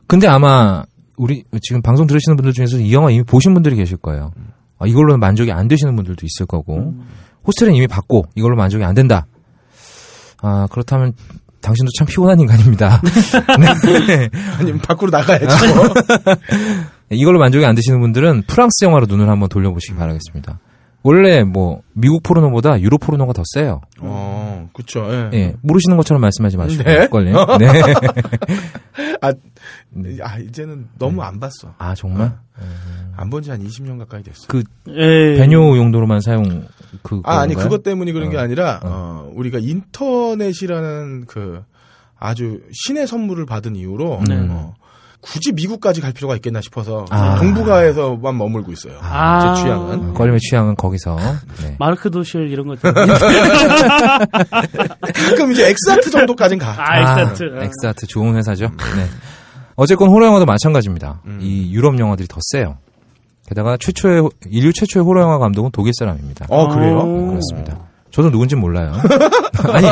근데 0.08 0.28
아마 0.28 0.84
우리 1.18 1.44
지금 1.62 1.82
방송 1.82 2.06
들으시는 2.06 2.36
분들 2.36 2.52
중에서 2.54 2.78
이 2.80 2.94
영화 2.94 3.12
이미 3.12 3.24
보신 3.24 3.54
분들이 3.54 3.76
계실 3.78 3.96
거예요. 3.98 4.32
아, 4.78 4.88
이걸로는 4.88 5.20
만족이 5.20 5.52
안 5.52 5.68
되시는 5.70 5.96
분들도 5.96 6.26
있을 6.26 6.46
거고 6.48 6.78
음. 6.80 7.02
호스텔은 7.48 7.76
이미 7.76 7.88
봤고 7.88 8.26
이걸로 8.36 8.56
만족이 8.56 8.84
안 8.84 8.94
된다. 8.94 9.26
아 10.42 10.68
그렇다면 10.72 11.14
당신도 11.62 11.92
참 11.98 12.08
피곤한 12.08 12.40
인간입니다. 12.40 13.02
네. 13.60 14.30
아니면 14.60 14.80
밖으로 14.80 15.12
나가야죠. 15.12 15.48
이걸로 17.12 17.40
만족이 17.40 17.66
안 17.66 17.76
되시는 17.76 18.00
분들은 18.00 18.44
프랑스 18.48 18.86
영화로 18.86 19.06
눈을 19.06 19.30
한번 19.30 19.50
돌려보시기 19.50 19.96
바라겠습니다. 19.96 20.60
원래 21.04 21.44
뭐 21.44 21.82
미국 21.94 22.24
포르노보다 22.24 22.80
유로 22.82 22.98
포르노가 22.98 23.34
더 23.34 23.44
세요. 23.54 23.82
어, 24.00 24.21
그쵸. 24.74 25.08
예. 25.12 25.30
예, 25.34 25.56
모르시는 25.62 25.98
것처럼 25.98 26.22
말씀하지 26.22 26.58
마시고 26.58 26.84
네? 26.84 27.08
걸림. 27.08 27.34
네. 27.60 27.68
아, 29.22 29.34
아, 30.24 30.38
이제는 30.40 30.88
너무 30.98 31.22
안 31.22 31.40
봤어. 31.40 31.74
아 31.78 31.94
정말 31.96 32.34
안본 33.18 33.44
지 33.44 33.52
한 33.52 33.64
20년 33.64 33.98
가까이 34.00 34.24
됐어. 34.24 34.48
그 34.48 34.64
예. 34.90 35.36
배뇨 35.38 35.78
용도로만 35.78 36.22
사용 36.22 36.68
그 37.04 37.22
아, 37.24 37.40
아니? 37.40 37.54
그것 37.54 37.84
때문이 37.84 38.12
그런 38.14 38.30
게 38.30 38.38
어. 38.38 38.40
아니라, 38.40 38.80
어, 38.84 39.32
우리가 39.36 39.60
인터넷이라는 39.60 41.26
그 41.26 41.64
아주 42.18 42.62
신의 42.72 43.08
선물을 43.08 43.46
받은 43.46 43.76
이후로, 43.76 44.22
네. 44.28 44.48
어, 44.50 44.74
굳이 45.22 45.52
미국까지 45.52 46.02
갈 46.02 46.14
필요가 46.14 46.36
있겠나 46.36 46.62
싶어서, 46.62 47.06
아. 47.12 47.38
동북아에서만 47.40 48.38
머물고 48.38 48.72
있어요. 48.72 48.98
아. 49.02 49.56
제 49.56 49.62
취향은. 49.62 50.10
어, 50.10 50.14
걸림의 50.14 50.40
취향은 50.40 50.76
거기서. 50.76 51.16
네. 51.62 51.76
마르크 51.80 52.10
도르셀 52.10 52.50
이런 52.50 52.68
거. 52.68 52.76
가끔 55.14 55.52
이제 55.52 55.70
엑스아트 55.70 56.10
정도까진 56.10 56.58
가. 56.58 56.76
아, 56.78 57.00
엑스아트. 57.02 57.44
아, 57.60 57.64
엑스아트 57.64 58.08
좋은 58.08 58.36
회사죠. 58.36 58.66
네. 58.96 59.06
어쨌건 59.76 60.10
호러 60.10 60.26
영화도 60.28 60.46
마찬가지입니다. 60.46 61.22
음. 61.26 61.38
이 61.42 61.72
유럽 61.72 62.00
영화들이 62.00 62.28
더 62.28 62.38
세요. 62.52 62.78
게다가 63.48 63.78
최초의 63.78 64.30
인류 64.50 64.74
최초의 64.74 65.06
호러 65.06 65.22
영화 65.22 65.38
감독은 65.38 65.72
독일 65.72 65.94
사람입니다. 65.98 66.48
어, 66.50 66.68
그래요? 66.70 67.00
오. 67.00 67.28
그렇습니다. 67.28 67.91
저도 68.12 68.30
누군진 68.30 68.60
몰라요. 68.60 68.94
아니, 69.72 69.88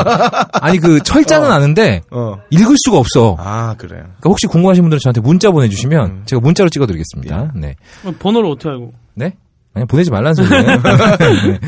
아니 0.52 0.78
그 0.78 1.00
철자는 1.02 1.50
아는데 1.50 2.02
어. 2.10 2.36
읽을 2.50 2.76
수가 2.84 2.98
없어. 2.98 3.36
아, 3.38 3.74
그래요. 3.78 4.02
그러니까 4.02 4.28
혹시 4.28 4.46
궁금하신 4.46 4.82
분들은 4.84 5.00
저한테 5.00 5.20
문자 5.20 5.50
보내주시면 5.50 6.06
음. 6.06 6.22
제가 6.26 6.40
문자로 6.40 6.68
찍어드리겠습니다. 6.68 7.52
네. 7.54 7.76
번호를 8.18 8.50
어떻게 8.50 8.68
알고? 8.68 8.92
네? 9.14 9.34
아니 9.74 9.86
보내지 9.86 10.10
말라는 10.10 10.34
소리예요. 10.34 10.66
네. 10.82 11.60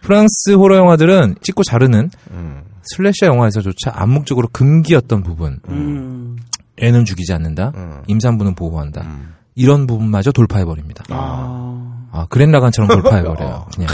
프랑스 0.00 0.52
호러 0.56 0.76
영화들은 0.76 1.36
찍고 1.42 1.62
자르는 1.62 2.10
음. 2.32 2.62
슬래셔 2.82 3.26
영화에서조차 3.26 3.92
암묵적으로 3.94 4.48
금기였던 4.52 5.22
부분. 5.22 5.60
음. 5.68 6.36
애는 6.78 7.04
죽이지 7.04 7.32
않는다. 7.32 7.72
음. 7.76 8.02
임산부는 8.08 8.54
보호한다. 8.54 9.02
음. 9.02 9.34
이런 9.54 9.86
부분마저 9.86 10.32
돌파해버립니다. 10.32 11.04
아. 11.10 12.08
아, 12.10 12.26
그랜라간처럼 12.28 12.88
돌파해버려요. 12.88 13.66
그냥. 13.74 13.88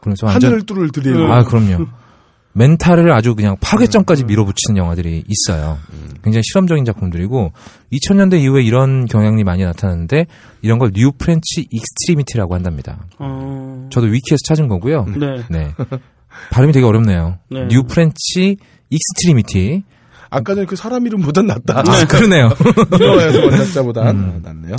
그래서 0.00 0.26
완전, 0.26 0.48
하늘을 0.50 0.66
뚫을 0.66 0.90
드릴. 0.90 1.16
아, 1.30 1.42
그럼요. 1.44 1.86
멘탈을 2.54 3.12
아주 3.12 3.34
그냥 3.36 3.56
파괴점까지 3.60 4.24
밀어붙이는 4.24 4.76
영화들이 4.78 5.22
있어요. 5.28 5.78
굉장히 6.24 6.42
실험적인 6.44 6.84
작품들이고 6.84 7.52
2000년대 7.92 8.40
이후에 8.42 8.62
이런 8.62 9.06
경향이 9.06 9.44
많이 9.44 9.62
나타났는데 9.64 10.26
이런 10.62 10.78
걸 10.80 10.90
New 10.92 11.12
French 11.12 11.68
Extremity라고 11.70 12.54
한답니다. 12.54 12.98
어. 13.18 13.86
저도 13.92 14.06
위키에서 14.08 14.38
찾은 14.48 14.66
거고요. 14.68 15.04
네. 15.16 15.44
네. 15.50 15.74
발음이 16.50 16.72
되게 16.72 16.84
어렵네요. 16.84 17.38
네. 17.50 17.68
New 17.68 17.84
French 17.84 18.56
Extremity. 18.90 19.84
아까 20.30 20.54
전에 20.54 20.66
그 20.66 20.74
사람 20.74 21.06
이름보단 21.06 21.46
낫다. 21.46 21.80
아, 21.80 22.04
그러네요. 22.06 22.50
영화에서 23.00 23.40
원작자보단 23.40 24.08
음. 24.16 24.40
낫네요. 24.42 24.74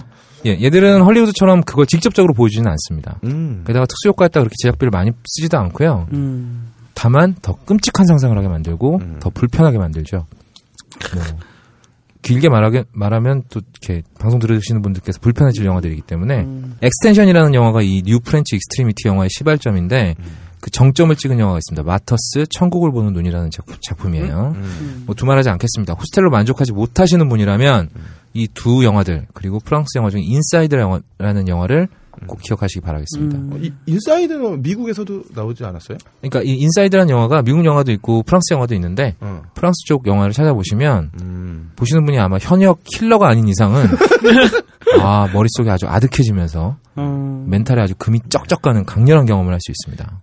예, 0.45 0.57
얘들은 0.61 1.01
헐리우드처럼 1.01 1.61
그걸 1.63 1.85
직접적으로 1.85 2.33
보여주지는 2.33 2.69
않습니다. 2.71 3.19
음. 3.25 3.63
게다가 3.67 3.85
특수효과에다 3.85 4.39
그렇게 4.39 4.53
제작비를 4.61 4.89
많이 4.91 5.11
쓰지도 5.25 5.57
않고요. 5.57 6.07
음. 6.13 6.71
다만 6.93 7.35
더 7.41 7.55
끔찍한 7.65 8.05
상상을 8.05 8.37
하게 8.37 8.47
만들고 8.47 8.97
음. 9.01 9.17
더 9.19 9.29
불편하게 9.29 9.77
만들죠. 9.77 10.25
뭐 11.13 11.23
길게 12.21 12.49
말하게 12.49 12.83
말하면 12.91 13.43
또 13.49 13.61
이렇게 13.81 14.03
방송 14.19 14.39
들으시는 14.39 14.81
분들께서 14.81 15.19
불편해질 15.21 15.65
영화들이기 15.65 16.01
때문에 16.01 16.41
음. 16.41 16.75
Extension이라는 16.81 17.53
영화가 17.53 17.81
이 17.81 18.01
New 18.05 18.19
French 18.19 18.55
Extremity 18.57 19.07
영화의 19.07 19.29
시발점인데 19.31 20.15
그 20.59 20.69
정점을 20.71 21.15
찍은 21.15 21.39
영화가 21.39 21.57
있습니다. 21.59 21.83
Martyrs 21.83 22.45
천국을 22.49 22.91
보는 22.91 23.13
눈이라는 23.13 23.49
작품, 23.81 24.13
이에요 24.15 24.53
음. 24.55 25.03
뭐 25.05 25.15
두말하지 25.15 25.49
않겠습니다. 25.49 25.93
호스텔로 25.93 26.29
만족하지 26.31 26.73
못하시는 26.73 27.29
분이라면 27.29 27.89
이 28.33 28.47
두 28.53 28.83
영화들 28.83 29.27
그리고 29.33 29.59
프랑스 29.59 29.97
영화 29.97 30.09
중에 30.09 30.21
Inside라는 30.21 31.47
영화를 31.47 31.87
꼭 32.27 32.39
기억하시기 32.41 32.81
바라겠습니다. 32.81 33.37
음. 33.37 33.49
어, 33.53 33.57
이, 33.61 33.71
Inside는 33.85 34.61
미국에서도 34.61 35.23
나오지 35.33 35.63
않았어요? 35.63 35.97
그러니까 36.21 36.41
이 36.43 36.57
Inside라는 36.59 37.09
영화가 37.09 37.43
미국 37.43 37.63
영화도 37.63 37.91
있고 37.93 38.23
프랑스 38.23 38.53
영화도 38.53 38.75
있는데 38.75 39.15
어. 39.21 39.41
프랑스 39.55 39.77
쪽 39.87 40.05
영화를 40.05 40.33
찾아보시면 40.33 41.11
음. 41.21 41.71
보시는 41.77 42.03
분이 42.05 42.19
아마 42.19 42.37
현역 42.39 42.81
킬러가 42.83 43.29
아닌 43.29 43.47
이상은 43.47 43.85
아 45.01 45.27
머릿속이 45.31 45.69
아주 45.69 45.87
아득해지면서 45.87 46.77
어, 46.95 47.45
멘탈에 47.47 47.81
아주 47.81 47.93
금이 47.97 48.19
쩍쩍 48.29 48.61
가는 48.61 48.83
강렬한 48.85 49.25
경험을 49.25 49.53
할 49.53 49.59
수 49.61 49.71
있습니다. 49.71 50.21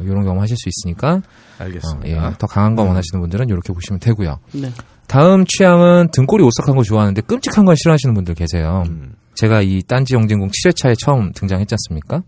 이런 0.00 0.22
경험 0.24 0.40
하실 0.40 0.56
수 0.56 0.68
있으니까 0.70 1.16
어, 1.16 1.22
알겠습니다. 1.64 2.08
예, 2.08 2.34
더 2.38 2.46
강한 2.46 2.74
거 2.76 2.82
원하시는 2.84 3.20
분들은 3.20 3.48
이렇게 3.50 3.72
보시면 3.74 4.00
되고요. 4.00 4.38
네. 4.52 4.70
다음 5.10 5.44
취향은 5.44 6.10
등골이 6.12 6.44
오싹한 6.44 6.76
거 6.76 6.84
좋아하는데 6.84 7.20
끔찍한 7.22 7.64
걸 7.64 7.76
싫어하시는 7.76 8.14
분들 8.14 8.34
계세요. 8.36 8.84
음. 8.88 9.14
제가 9.34 9.60
이 9.60 9.82
딴지 9.82 10.14
영진공 10.14 10.50
7회차에 10.50 10.94
처음 11.04 11.32
등장했지 11.32 11.74
않습니까? 11.74 12.22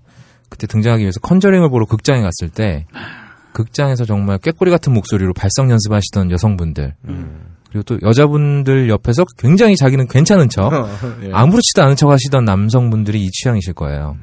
그때 0.49 0.67
등장하기 0.67 1.03
위해서 1.03 1.21
컨저링을 1.21 1.71
보러 1.71 1.87
극장에 1.87 2.21
갔을 2.23 2.49
때 2.49 2.87
극장에서 3.53 4.05
정말 4.05 4.39
꾀꼬리 4.39 4.71
같은 4.73 4.93
목소리로 4.95 5.33
발성 5.33 5.71
연습하시던 5.71 6.31
여성분들 6.33 6.95
그리고 7.71 7.83
또 7.85 7.99
여자분들 8.03 8.89
옆에서 8.89 9.25
굉장히 9.39 9.77
자기는 9.77 10.09
괜찮은 10.09 10.49
척 10.49 10.73
예. 11.23 11.31
아무렇지도 11.33 11.83
않은 11.85 11.95
척 11.97 12.11
하시던 12.11 12.45
남성분들이 12.45 13.23
이 13.25 13.31
취향이실 13.31 13.75
거예요. 13.75 14.17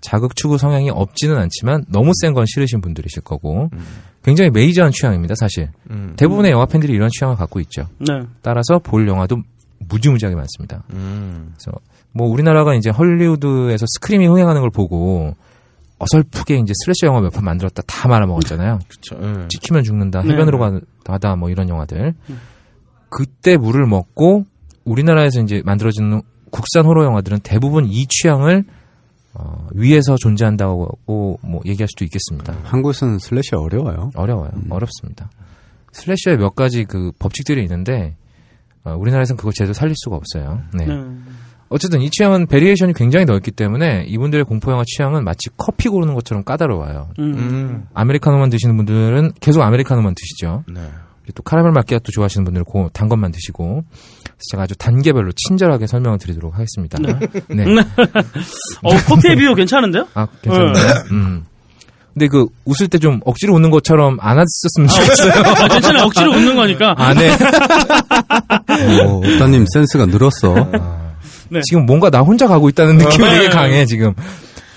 자극 0.00 0.36
추구 0.36 0.56
성향이 0.58 0.90
없지는 0.90 1.36
않지만 1.38 1.84
너무 1.88 2.12
센 2.14 2.32
건 2.34 2.44
싫으신 2.46 2.80
분들이실 2.80 3.22
거고 3.22 3.70
굉장히 4.26 4.50
메이저한 4.50 4.90
취향입니다, 4.92 5.34
사실. 5.36 5.70
음. 5.90 6.12
대부분의 6.16 6.50
영화 6.50 6.66
팬들이 6.66 6.92
이런 6.92 7.08
취향을 7.08 7.36
갖고 7.36 7.60
있죠. 7.60 7.86
네. 7.98 8.20
따라서 8.42 8.78
볼 8.80 9.06
영화도 9.08 9.36
무지무지하게 9.88 10.34
많습니다. 10.36 10.82
음. 10.92 11.52
그래서 11.56 11.78
뭐 12.12 12.28
우리나라가 12.28 12.74
이제 12.74 12.90
헐리우드에서 12.90 13.86
Scream이 13.94 14.26
흥행하는 14.26 14.60
걸 14.62 14.70
보고 14.70 15.34
어설프게 15.98 16.56
이제 16.58 16.72
slasher 16.84 17.06
영화 17.06 17.20
몇 17.20 17.30
편 17.32 17.44
만들었다 17.44 17.82
다 17.86 18.08
말아먹었잖아요. 18.08 18.80
그쵸. 18.88 19.16
예. 19.22 19.48
찍히면 19.48 19.84
죽는다, 19.84 20.22
네. 20.22 20.32
해변으로 20.32 20.58
가- 20.58 20.80
가다 21.04 21.36
뭐 21.36 21.48
이런 21.48 21.68
영화들. 21.68 22.12
그때 23.08 23.56
물을 23.56 23.86
먹고 23.86 24.44
우리나라에서 24.84 25.40
이제 25.40 25.62
만들어지는 25.64 26.20
국산 26.50 26.84
호러 26.84 27.04
영화들은 27.04 27.40
대부분 27.42 27.86
이 27.86 28.06
취향을 28.06 28.64
어, 29.38 29.66
위에서 29.74 30.16
존재한다고 30.16 30.98
뭐 31.06 31.60
얘기할 31.66 31.88
수도 31.88 32.04
있겠습니다. 32.04 32.54
한국에서는 32.64 33.18
slasher 33.18 33.54
어려워요. 33.54 34.10
어려워요. 34.14 34.50
어렵습니다. 34.70 35.30
slasher의 35.92 36.38
몇 36.38 36.54
가지 36.54 36.84
그 36.84 37.12
법칙들이 37.18 37.62
있는데 37.62 38.16
어, 38.84 38.94
우리나라에서는 38.96 39.36
그걸 39.36 39.52
제대로 39.52 39.72
살릴 39.74 39.94
수가 39.96 40.16
없어요. 40.16 40.60
네. 40.74 40.86
네. 40.86 40.94
어쨌든 41.68 42.00
이 42.00 42.08
취향은 42.10 42.46
variation이 42.46 42.92
굉장히 42.92 43.24
넓기 43.26 43.50
때문에 43.50 44.04
이분들의 44.06 44.44
공포 44.44 44.70
영화 44.70 44.84
취향은 44.86 45.24
마치 45.24 45.50
커피 45.56 45.88
고르는 45.88 46.14
것처럼 46.14 46.44
까다로워요. 46.44 47.10
음. 47.18 47.34
음. 47.34 47.86
아메리카노만 47.92 48.50
드시는 48.50 48.76
분들은 48.76 49.32
계속 49.40 49.62
아메리카노만 49.62 50.14
드시죠. 50.14 50.62
네. 50.72 50.80
또 51.34 51.42
카라멜 51.42 51.72
마키아토 51.72 52.12
좋아하시는 52.12 52.44
분들은 52.44 52.64
고- 52.66 52.88
단 52.92 53.08
것만 53.08 53.32
드시고 53.32 53.82
제가 54.50 54.64
아주 54.64 54.74
단계별로 54.76 55.32
친절하게 55.32 55.86
설명을 55.86 56.18
드리도록 56.18 56.54
하겠습니다. 56.54 56.98
네. 57.48 57.64
어, 58.82 58.96
커피의 59.08 59.36
비유 59.36 59.54
괜찮은데요? 59.54 60.06
아, 60.14 60.26
괜찮나요? 60.42 60.94
음. 61.10 61.44
근데 62.12 62.28
그 62.28 62.46
웃을 62.64 62.88
때 62.88 62.98
좀 62.98 63.20
억지로 63.26 63.54
웃는 63.54 63.70
것처럼 63.70 64.18
안 64.20 64.38
했었으면 64.38 64.88
좋겠어요. 64.88 65.42
아, 65.42 65.68
괜찮아요. 65.68 66.04
억지로 66.04 66.32
웃는 66.32 66.56
거니까. 66.56 66.94
아, 66.96 67.12
네. 67.14 67.30
오, 69.04 69.18
업다님 69.24 69.64
센스가 69.72 70.06
늘었어. 70.06 70.54
네. 71.50 71.60
지금 71.64 71.86
뭔가 71.86 72.10
나 72.10 72.20
혼자 72.20 72.46
가고 72.46 72.68
있다는 72.68 72.96
느낌이 72.98 73.24
네. 73.24 73.30
되게 73.38 73.48
강해, 73.48 73.84
지금. 73.86 74.14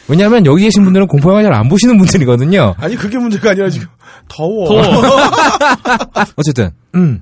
왜냐하면 0.07 0.45
여기 0.45 0.63
계신 0.63 0.83
분들은 0.83 1.07
공포 1.07 1.29
영화 1.31 1.41
잘 1.43 1.53
안 1.53 1.69
보시는 1.69 1.97
분들이거든요. 1.97 2.75
아니 2.77 2.95
그게 2.95 3.17
문제가 3.17 3.51
아니라 3.51 3.69
지금 3.69 3.87
더워. 4.27 4.67
더워. 4.67 5.01
어쨌든, 6.35 6.71
음. 6.95 7.21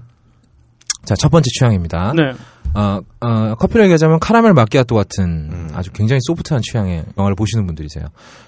자, 1.07 1.15
첫 1.15 1.29
번째 1.29 1.47
취향입니다. 1.57 2.11
네. 2.17 2.33
어, 2.73 2.99
어, 3.21 3.55
커피를 3.55 3.85
얘기하자면 3.85 4.19
카라멜 4.19 4.51
마키아토 4.51 4.93
같은 4.93 5.23
음. 5.25 5.69
아주 5.73 5.89
굉장히 5.93 6.19
소프트한 6.21 6.61
취향의 6.61 7.05
영화를 7.17 7.35
보시는 7.35 7.65
분들이세요. 7.65 8.05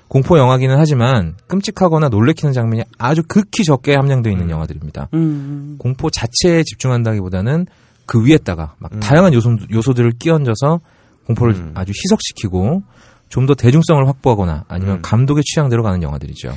공포 0.10 0.38
영화기는 0.38 0.76
하지만 0.78 1.36
끔찍하거나 1.48 2.10
놀래키는 2.10 2.52
장면이 2.54 2.84
아주 2.98 3.24
극히 3.26 3.64
적게 3.64 3.96
함량되어 3.96 4.32
있는 4.32 4.50
영화들입니다. 4.50 5.08
음. 5.14 5.78
공포 5.80 6.10
자체에 6.10 6.64
집중한다기보다는 6.64 7.66
그 8.06 8.26
위에다가 8.26 8.76
막 8.78 8.94
음. 8.94 9.00
다양한 9.00 9.34
요소, 9.34 9.56
요소들을 9.72 10.12
끼얹어서 10.20 10.82
공포를 11.26 11.56
음. 11.56 11.72
아주 11.76 11.94
희석시키고 11.96 12.84
좀 13.30 13.46
더 13.46 13.54
대중성을 13.54 14.06
확보하거나 14.08 14.66
아니면 14.68 14.98
음. 14.98 15.02
감독의 15.02 15.44
취향대로 15.44 15.82
가는 15.82 16.04
영화들이죠. 16.04 16.52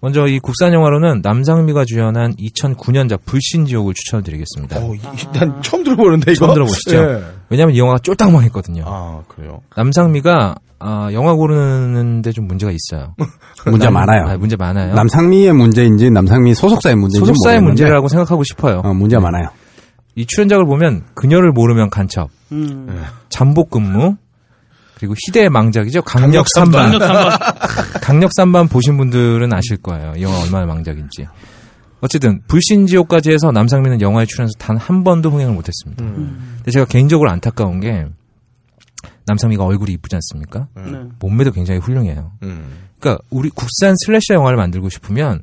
음. 0.00 0.02
먼저 0.02 0.26
이 0.26 0.38
국산 0.38 0.72
영화로는 0.72 1.20
남상미가 1.22 1.84
주연한 1.84 2.34
2009년작 2.36 3.20
불신지옥을 3.26 3.94
추천을 3.94 4.22
드리겠습니다. 4.22 4.78
어, 4.78 4.94
이- 4.94 4.98
난 5.38 5.60
처음 5.62 5.84
들어보는데 5.84 6.32
이거. 6.32 6.46
처음 6.46 6.54
들어보시죠? 6.54 6.96
예. 6.96 7.22
왜냐하면 7.50 7.74
이 7.74 7.78
영화가 7.78 7.98
쫄딱 7.98 8.32
망했거든요. 8.32 8.84
아 8.86 9.22
그래요. 9.28 9.60
남상미가 9.76 10.54
아, 10.82 11.10
영화 11.12 11.34
고르는데 11.34 12.32
좀 12.32 12.46
문제가 12.46 12.72
있어요. 12.72 13.14
문제 13.66 13.84
남- 13.84 13.94
많아요. 13.94 14.24
아, 14.26 14.36
문제 14.38 14.56
많아요. 14.56 14.94
남상미의 14.94 15.52
문제인지 15.52 16.10
남상미 16.10 16.54
소속사의 16.54 16.96
문제인지 16.96 17.18
소속사의 17.18 17.56
모르겠는데, 17.60 17.82
문제라고 17.84 18.08
생각하고 18.08 18.42
싶어요. 18.44 18.80
어, 18.82 18.94
문제가 18.94 19.20
많아요. 19.20 19.50
이 20.16 20.24
출연작을 20.24 20.64
보면 20.64 21.04
그녀를 21.14 21.52
모르면 21.52 21.90
간첩, 21.90 22.30
음. 22.52 23.04
잠복 23.28 23.70
근무, 23.70 24.16
그리고 25.00 25.14
희대의 25.26 25.48
망작이죠. 25.48 26.02
강력 26.02 26.46
삼반. 26.48 26.92
강력 26.98 27.02
한번. 27.08 28.00
강력 28.02 28.30
삼반 28.34 28.68
보신 28.68 28.98
분들은 28.98 29.50
아실 29.52 29.78
거예요. 29.78 30.12
이 30.16 30.22
영화 30.22 30.38
얼마나 30.42 30.66
망작인지. 30.66 31.26
어쨌든 32.02 32.40
불신지옥까지 32.48 33.30
해서 33.30 33.50
남상민은 33.50 34.00
영화에 34.02 34.26
출연해서 34.26 34.52
단 34.58 34.76
한 34.76 35.02
번도 35.04 35.30
흥행을 35.30 35.54
못했습니다. 35.54 36.04
음. 36.04 36.54
근데 36.58 36.70
제가 36.70 36.84
개인적으로 36.86 37.30
안타까운 37.30 37.80
게 37.80 38.06
남상미가 39.26 39.64
얼굴이 39.64 39.92
이쁘지 39.92 40.16
않습니까? 40.16 40.68
네. 40.76 40.92
몸매도 41.18 41.52
굉장히 41.52 41.80
훌륭해요. 41.80 42.32
음. 42.42 42.88
그러니까 42.98 43.22
우리 43.30 43.48
국산 43.50 43.94
슬래셔 44.04 44.34
영화를 44.34 44.56
만들고 44.58 44.88
싶으면 44.90 45.42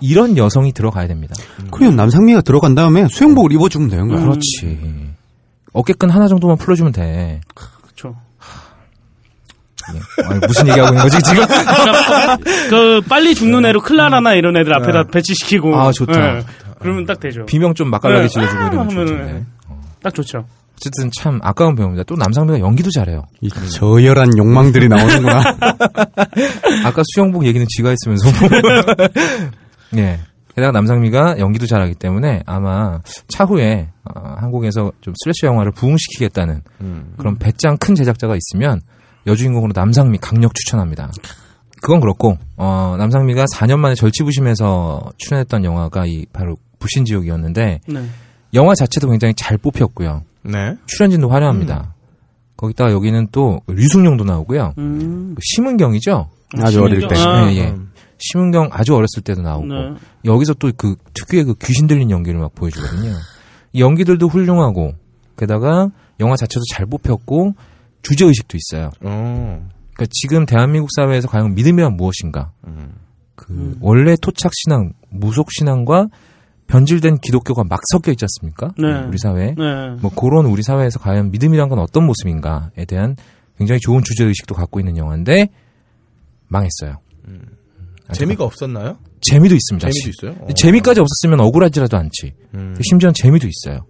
이런 0.00 0.36
여성이 0.36 0.72
들어가야 0.72 1.06
됩니다. 1.08 1.34
그래요. 1.70 1.90
남상미가 1.92 2.42
들어간 2.42 2.74
다음에 2.74 3.06
수영복을 3.08 3.52
입어주면 3.52 3.88
되는 3.88 4.08
거야. 4.08 4.20
그렇지. 4.20 5.12
어깨끈 5.72 6.10
하나 6.10 6.26
정도만 6.28 6.56
풀어주면 6.58 6.92
돼. 6.92 7.40
그렇죠. 7.54 8.16
예. 9.94 10.24
아니, 10.26 10.40
무슨 10.46 10.68
얘기하고 10.68 10.94
있는 10.94 11.02
거지 11.02 11.18
지금? 11.22 11.44
그 12.70 13.00
빨리 13.08 13.34
죽는 13.34 13.64
애로 13.66 13.80
클라라나 13.82 14.34
이런 14.34 14.56
애들 14.56 14.74
앞에다 14.74 15.04
배치시키고. 15.12 15.76
아, 15.76 15.92
좋다. 15.92 16.12
네. 16.12 16.42
그러면 16.78 17.06
딱 17.06 17.20
되죠. 17.20 17.46
비명 17.46 17.74
좀 17.74 17.90
맛깔나게 17.90 18.22
네. 18.22 18.28
질러주고 18.28 18.60
이러면 18.60 18.78
하면은 18.80 19.06
좋던데. 19.06 19.44
딱 20.02 20.14
좋죠. 20.14 20.44
어쨌든 20.76 21.10
참 21.16 21.38
아까운 21.42 21.76
배우입니다. 21.76 22.02
또 22.04 22.16
남상미가 22.16 22.58
연기도 22.58 22.90
잘해요. 22.90 23.24
이 23.40 23.48
저열한 23.48 24.36
욕망들이 24.36 24.88
나오는구나. 24.88 25.38
아까 26.84 27.02
수영복 27.14 27.46
얘기는 27.46 27.64
지가 27.68 27.90
했으면서. 27.90 28.28
예. 29.96 30.18
게다가 30.54 30.72
남상미가 30.72 31.38
연기도 31.38 31.66
잘하기 31.66 31.94
때문에 31.94 32.42
아마 32.46 33.00
차후에 33.28 33.88
어, 34.04 34.34
한국에서 34.38 34.92
좀 35.00 35.14
슬래셔 35.16 35.46
영화를 35.46 35.72
부흥시키겠다는 35.72 36.62
음. 36.80 37.14
그런 37.16 37.38
배짱 37.38 37.78
큰 37.78 37.94
제작자가 37.94 38.36
있으면 38.36 38.80
여주인공으로 39.26 39.72
남상미 39.74 40.18
강력 40.18 40.54
추천합니다. 40.54 41.10
그건 41.80 42.00
그렇고 42.00 42.38
어, 42.56 42.94
남상미가 42.98 43.44
4년 43.46 43.78
만에 43.78 43.94
절치부심해서 43.94 45.12
출연했던 45.18 45.64
영화가 45.64 46.06
이 46.06 46.26
바로 46.32 46.56
부신지옥이었는데 46.78 47.80
네. 47.86 48.04
영화 48.54 48.74
자체도 48.74 49.08
굉장히 49.08 49.34
잘 49.34 49.58
뽑혔고요. 49.58 50.22
네. 50.44 50.76
출연진도 50.86 51.28
화려합니다. 51.28 51.94
거기다가 52.56 52.92
여기는 52.92 53.28
또 53.32 53.60
류승룡도 53.66 54.24
나오고요. 54.24 54.74
음. 54.78 55.34
심은경이죠. 55.40 56.28
아주 56.58 56.82
어릴 56.82 57.08
때. 57.08 57.16
아, 57.18 57.50
예, 57.50 57.56
예. 57.56 57.74
심은경 58.18 58.68
아주 58.70 58.94
어렸을 58.94 59.22
때도 59.24 59.42
나오고 59.42 59.66
네. 59.66 59.74
여기서 60.24 60.54
또 60.54 60.70
그 60.76 60.94
특유의 61.14 61.44
그 61.44 61.54
귀신 61.64 61.86
들린 61.88 62.10
연기를 62.10 62.38
막 62.38 62.54
보여주거든요. 62.54 63.12
이 63.72 63.80
연기들도 63.80 64.28
훌륭하고 64.28 64.94
게다가 65.36 65.88
영화 66.20 66.36
자체도 66.36 66.62
잘 66.70 66.86
뽑혔고 66.86 67.54
주제 68.02 68.24
의식도 68.24 68.56
있어요. 68.56 68.90
어. 69.00 69.68
그러니까 69.94 70.06
지금 70.10 70.46
대한민국 70.46 70.90
사회에서 70.94 71.28
과연 71.28 71.54
믿음이란 71.54 71.96
무엇인가? 71.96 72.52
음. 72.66 72.94
그 73.34 73.76
원래 73.80 74.14
토착 74.20 74.52
신앙, 74.54 74.92
무속 75.10 75.48
신앙과 75.52 76.08
변질된 76.66 77.18
기독교가 77.18 77.64
막 77.64 77.80
섞여 77.90 78.12
있지 78.12 78.24
않습니까? 78.24 78.72
네. 78.78 79.06
우리 79.06 79.18
사회에 79.18 79.54
네. 79.56 79.90
뭐 80.00 80.10
그런 80.14 80.46
우리 80.46 80.62
사회에서 80.62 80.98
과연 80.98 81.30
믿음이란 81.30 81.68
건 81.68 81.78
어떤 81.78 82.06
모습인가에 82.06 82.84
대한 82.86 83.16
굉장히 83.58 83.80
좋은 83.80 84.02
주제 84.04 84.24
의식도 84.24 84.54
갖고 84.54 84.80
있는 84.80 84.96
영화인데 84.96 85.48
망했어요. 86.48 86.98
재미가 88.12 88.44
없었나요? 88.44 88.98
재미도 89.20 89.54
있습니다. 89.54 89.88
재미도 89.90 90.10
있어요. 90.10 90.44
어. 90.44 90.52
재미까지 90.54 91.00
없었으면 91.00 91.40
억울하지라도 91.40 91.96
않지. 91.96 92.34
음. 92.54 92.74
심지어는 92.82 93.14
재미도 93.14 93.48
있어요. 93.48 93.86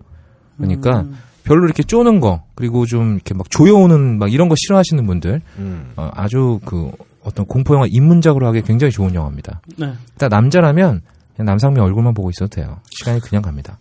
그러니까 0.56 1.06
별로 1.44 1.64
이렇게 1.64 1.82
쪼는 1.82 2.20
거 2.20 2.42
그리고 2.54 2.86
좀 2.86 3.14
이렇게 3.14 3.34
막 3.34 3.50
조여오는 3.50 4.18
막 4.18 4.32
이런 4.32 4.48
거 4.48 4.54
싫어하시는 4.56 5.04
분들 5.06 5.40
음. 5.58 5.92
어, 5.96 6.10
아주 6.14 6.60
그 6.64 6.90
어떤 7.24 7.46
공포 7.46 7.74
영화 7.74 7.86
입문작으로 7.88 8.46
하기 8.48 8.62
굉장히 8.62 8.90
좋은 8.90 9.14
영화입니다. 9.14 9.60
네. 9.76 9.92
일단 10.12 10.28
남자라면 10.28 11.02
그냥 11.36 11.46
남상미 11.46 11.80
얼굴만 11.80 12.14
보고 12.14 12.30
있어도 12.30 12.48
돼요. 12.48 12.80
시간이 12.90 13.20
그냥 13.20 13.42
갑니다. 13.42 13.78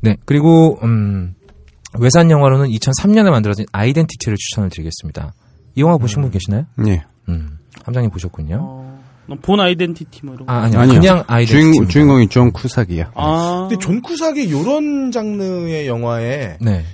네 0.00 0.16
그리고 0.24 0.78
음 0.82 1.34
외산 1.98 2.30
영화로는 2.30 2.68
2003년에 2.68 3.30
만들어진 3.30 3.64
Identity를 3.72 4.36
추천을 4.36 4.70
드리겠습니다. 4.70 5.32
이 5.74 5.80
영화 5.80 5.96
보신 5.96 6.22
분 6.22 6.30
계시나요? 6.30 6.66
예. 6.86 7.04
음, 7.28 7.58
함장님 7.84 8.10
보셨군요. 8.10 8.58
어, 8.60 8.95
Bourne 9.42 9.60
Identity 9.60 10.24
뭐 10.24 10.34
이런 10.34 10.46
거. 10.46 10.52
아, 10.52 10.62
아니요. 10.62 10.78
아니요. 10.80 11.00
그냥 11.00 11.24
Identity. 11.26 11.72
주인, 11.72 11.88
주인공이 11.88 12.28
존 12.28 12.52
쿠삭이야. 12.52 13.10
아. 13.14 13.66
근데 13.68 13.82
존 13.84 14.00
쿠삭이 14.00 14.50
요런 14.52 15.10
장르의 15.10 15.86
영화에 15.86 16.58
네. 16.60 16.84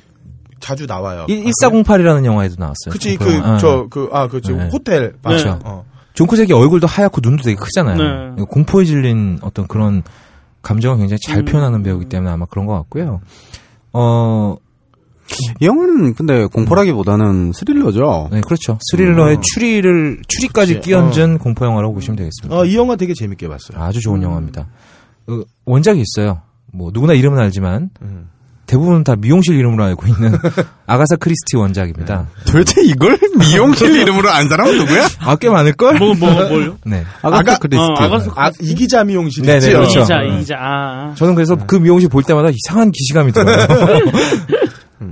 자주 0.60 0.86
나와요. 0.86 1.26
1, 1.28 1.44
1408이라는 1.44 2.24
영화에도 2.24 2.54
나왔어요. 2.58 2.92
그치, 2.92 3.16
그, 3.16 3.24
그, 3.24 3.36
아, 3.46 3.58
저, 3.58 3.86
그, 3.90 4.08
아, 4.12 4.28
그, 4.28 4.40
저, 4.40 4.52
네. 4.52 4.68
호텔. 4.72 5.12
그렇죠. 5.22 5.58
어. 5.64 5.84
존 6.14 6.26
쿠색이 6.26 6.52
얼굴도 6.52 6.86
하얗고 6.86 7.20
눈도 7.22 7.42
되게 7.42 7.56
크잖아요. 7.56 8.34
네. 8.36 8.44
공포에 8.48 8.84
질린 8.84 9.38
어떤 9.42 9.66
그런 9.66 10.02
감정을 10.62 10.98
굉장히 10.98 11.18
잘 11.20 11.38
음. 11.40 11.44
표현하는 11.44 11.82
배우이기 11.82 12.08
때문에 12.08 12.30
아마 12.32 12.46
그런 12.46 12.66
것 12.66 12.74
같고요. 12.74 13.20
어, 13.92 14.56
이 15.60 15.64
영화는 15.66 16.14
근데 16.14 16.46
공포라기보다는 16.46 17.52
스릴러죠. 17.54 18.28
네, 18.32 18.40
그렇죠. 18.42 18.78
스릴러의 18.90 19.36
음. 19.36 19.42
추리를, 19.42 20.18
추리까지 20.28 20.74
그치. 20.74 20.88
끼얹은 20.88 21.38
공포 21.38 21.64
영화라고 21.64 21.94
보시면 21.94 22.16
되겠습니다. 22.16 22.54
어, 22.56 22.64
이 22.64 22.76
영화 22.76 22.96
되게 22.96 23.14
재밌게 23.14 23.48
봤어요. 23.48 23.82
아주 23.82 24.00
좋은 24.00 24.22
영화입니다. 24.22 24.66
어, 25.28 25.40
원작이 25.64 26.02
있어요. 26.02 26.42
뭐, 26.72 26.90
누구나 26.92 27.12
이름은 27.14 27.38
알지만, 27.38 27.90
음. 28.02 28.28
대부분 28.64 29.04
다 29.04 29.16
미용실 29.16 29.56
이름으로 29.58 29.84
알고 29.84 30.06
있는 30.06 30.32
아가사 30.86 31.16
크리스티 31.16 31.56
원작입니다. 31.58 32.28
도대체 32.46 32.80
이걸 32.82 33.18
미용실 33.38 33.94
이름으로 33.96 34.30
안 34.30 34.48
사람은 34.48 34.78
누구야? 34.78 35.06
아, 35.20 35.36
꽤 35.36 35.50
많을 35.50 35.74
걸? 35.74 35.98
뭐, 35.98 36.14
뭐, 36.14 36.32
뭘요? 36.48 36.78
네. 36.86 37.04
아가사 37.20 37.40
아가- 37.40 37.58
크리스티. 37.58 37.76
어, 37.78 37.94
아가사 37.98 38.30
아, 38.34 38.50
이가자 38.60 39.04
미용실 39.04 39.44
네네? 39.44 39.72
그렇죠. 39.72 40.00
이자, 40.00 40.18
네. 40.20 40.40
이자, 40.40 40.54
아. 40.58 41.14
저는 41.16 41.34
그래서 41.34 41.56
그 41.66 41.76
미용실 41.76 42.08
볼 42.08 42.22
때마다 42.22 42.48
이상한 42.50 42.90
기시감이 42.92 43.32
들어요. 43.32 43.66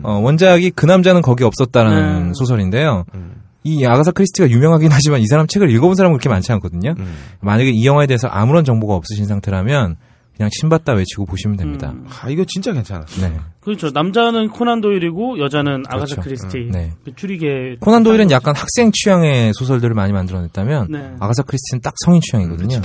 어, 0.02 0.18
원작이 0.18 0.70
그 0.70 0.86
남자는 0.86 1.22
거기 1.22 1.44
없었다라는 1.44 2.28
음. 2.28 2.34
소설인데요. 2.34 3.04
음. 3.14 3.42
이 3.62 3.84
아가사 3.84 4.12
크리스티가 4.12 4.48
유명하긴 4.48 4.90
하지만 4.90 5.20
이 5.20 5.26
사람 5.26 5.46
책을 5.46 5.70
읽어본 5.70 5.94
사람은 5.94 6.16
그렇게 6.16 6.28
많지 6.28 6.52
않거든요. 6.52 6.94
음. 6.98 7.14
만약에 7.40 7.70
이 7.70 7.84
영화에 7.84 8.06
대해서 8.06 8.28
아무런 8.28 8.64
정보가 8.64 8.94
없으신 8.94 9.26
상태라면 9.26 9.96
그냥 10.40 10.48
심봤다 10.58 10.94
외치고 10.94 11.26
보시면 11.26 11.58
됩니다. 11.58 11.90
음. 11.90 12.06
아, 12.08 12.30
이거 12.30 12.44
진짜 12.48 12.72
괜찮았어. 12.72 13.20
네. 13.28 13.36
그렇죠. 13.60 13.90
남자는 13.92 14.48
코난 14.48 14.80
도일이고 14.80 15.38
여자는 15.38 15.82
아가사 15.86 16.14
그렇죠. 16.14 16.22
크리스티. 16.22 16.70
네. 16.72 16.92
그 17.04 17.14
추리계. 17.14 17.76
코난 17.78 18.02
도일은 18.02 18.30
약간 18.30 18.56
학생 18.56 18.90
취향의 18.90 19.52
소설들을 19.52 19.94
많이 19.94 20.14
만들어냈다면 20.14 20.86
네. 20.90 21.10
아가사 21.20 21.42
크리스티는 21.42 21.82
딱 21.82 21.92
성인 22.06 22.22
취향이거든요. 22.22 22.80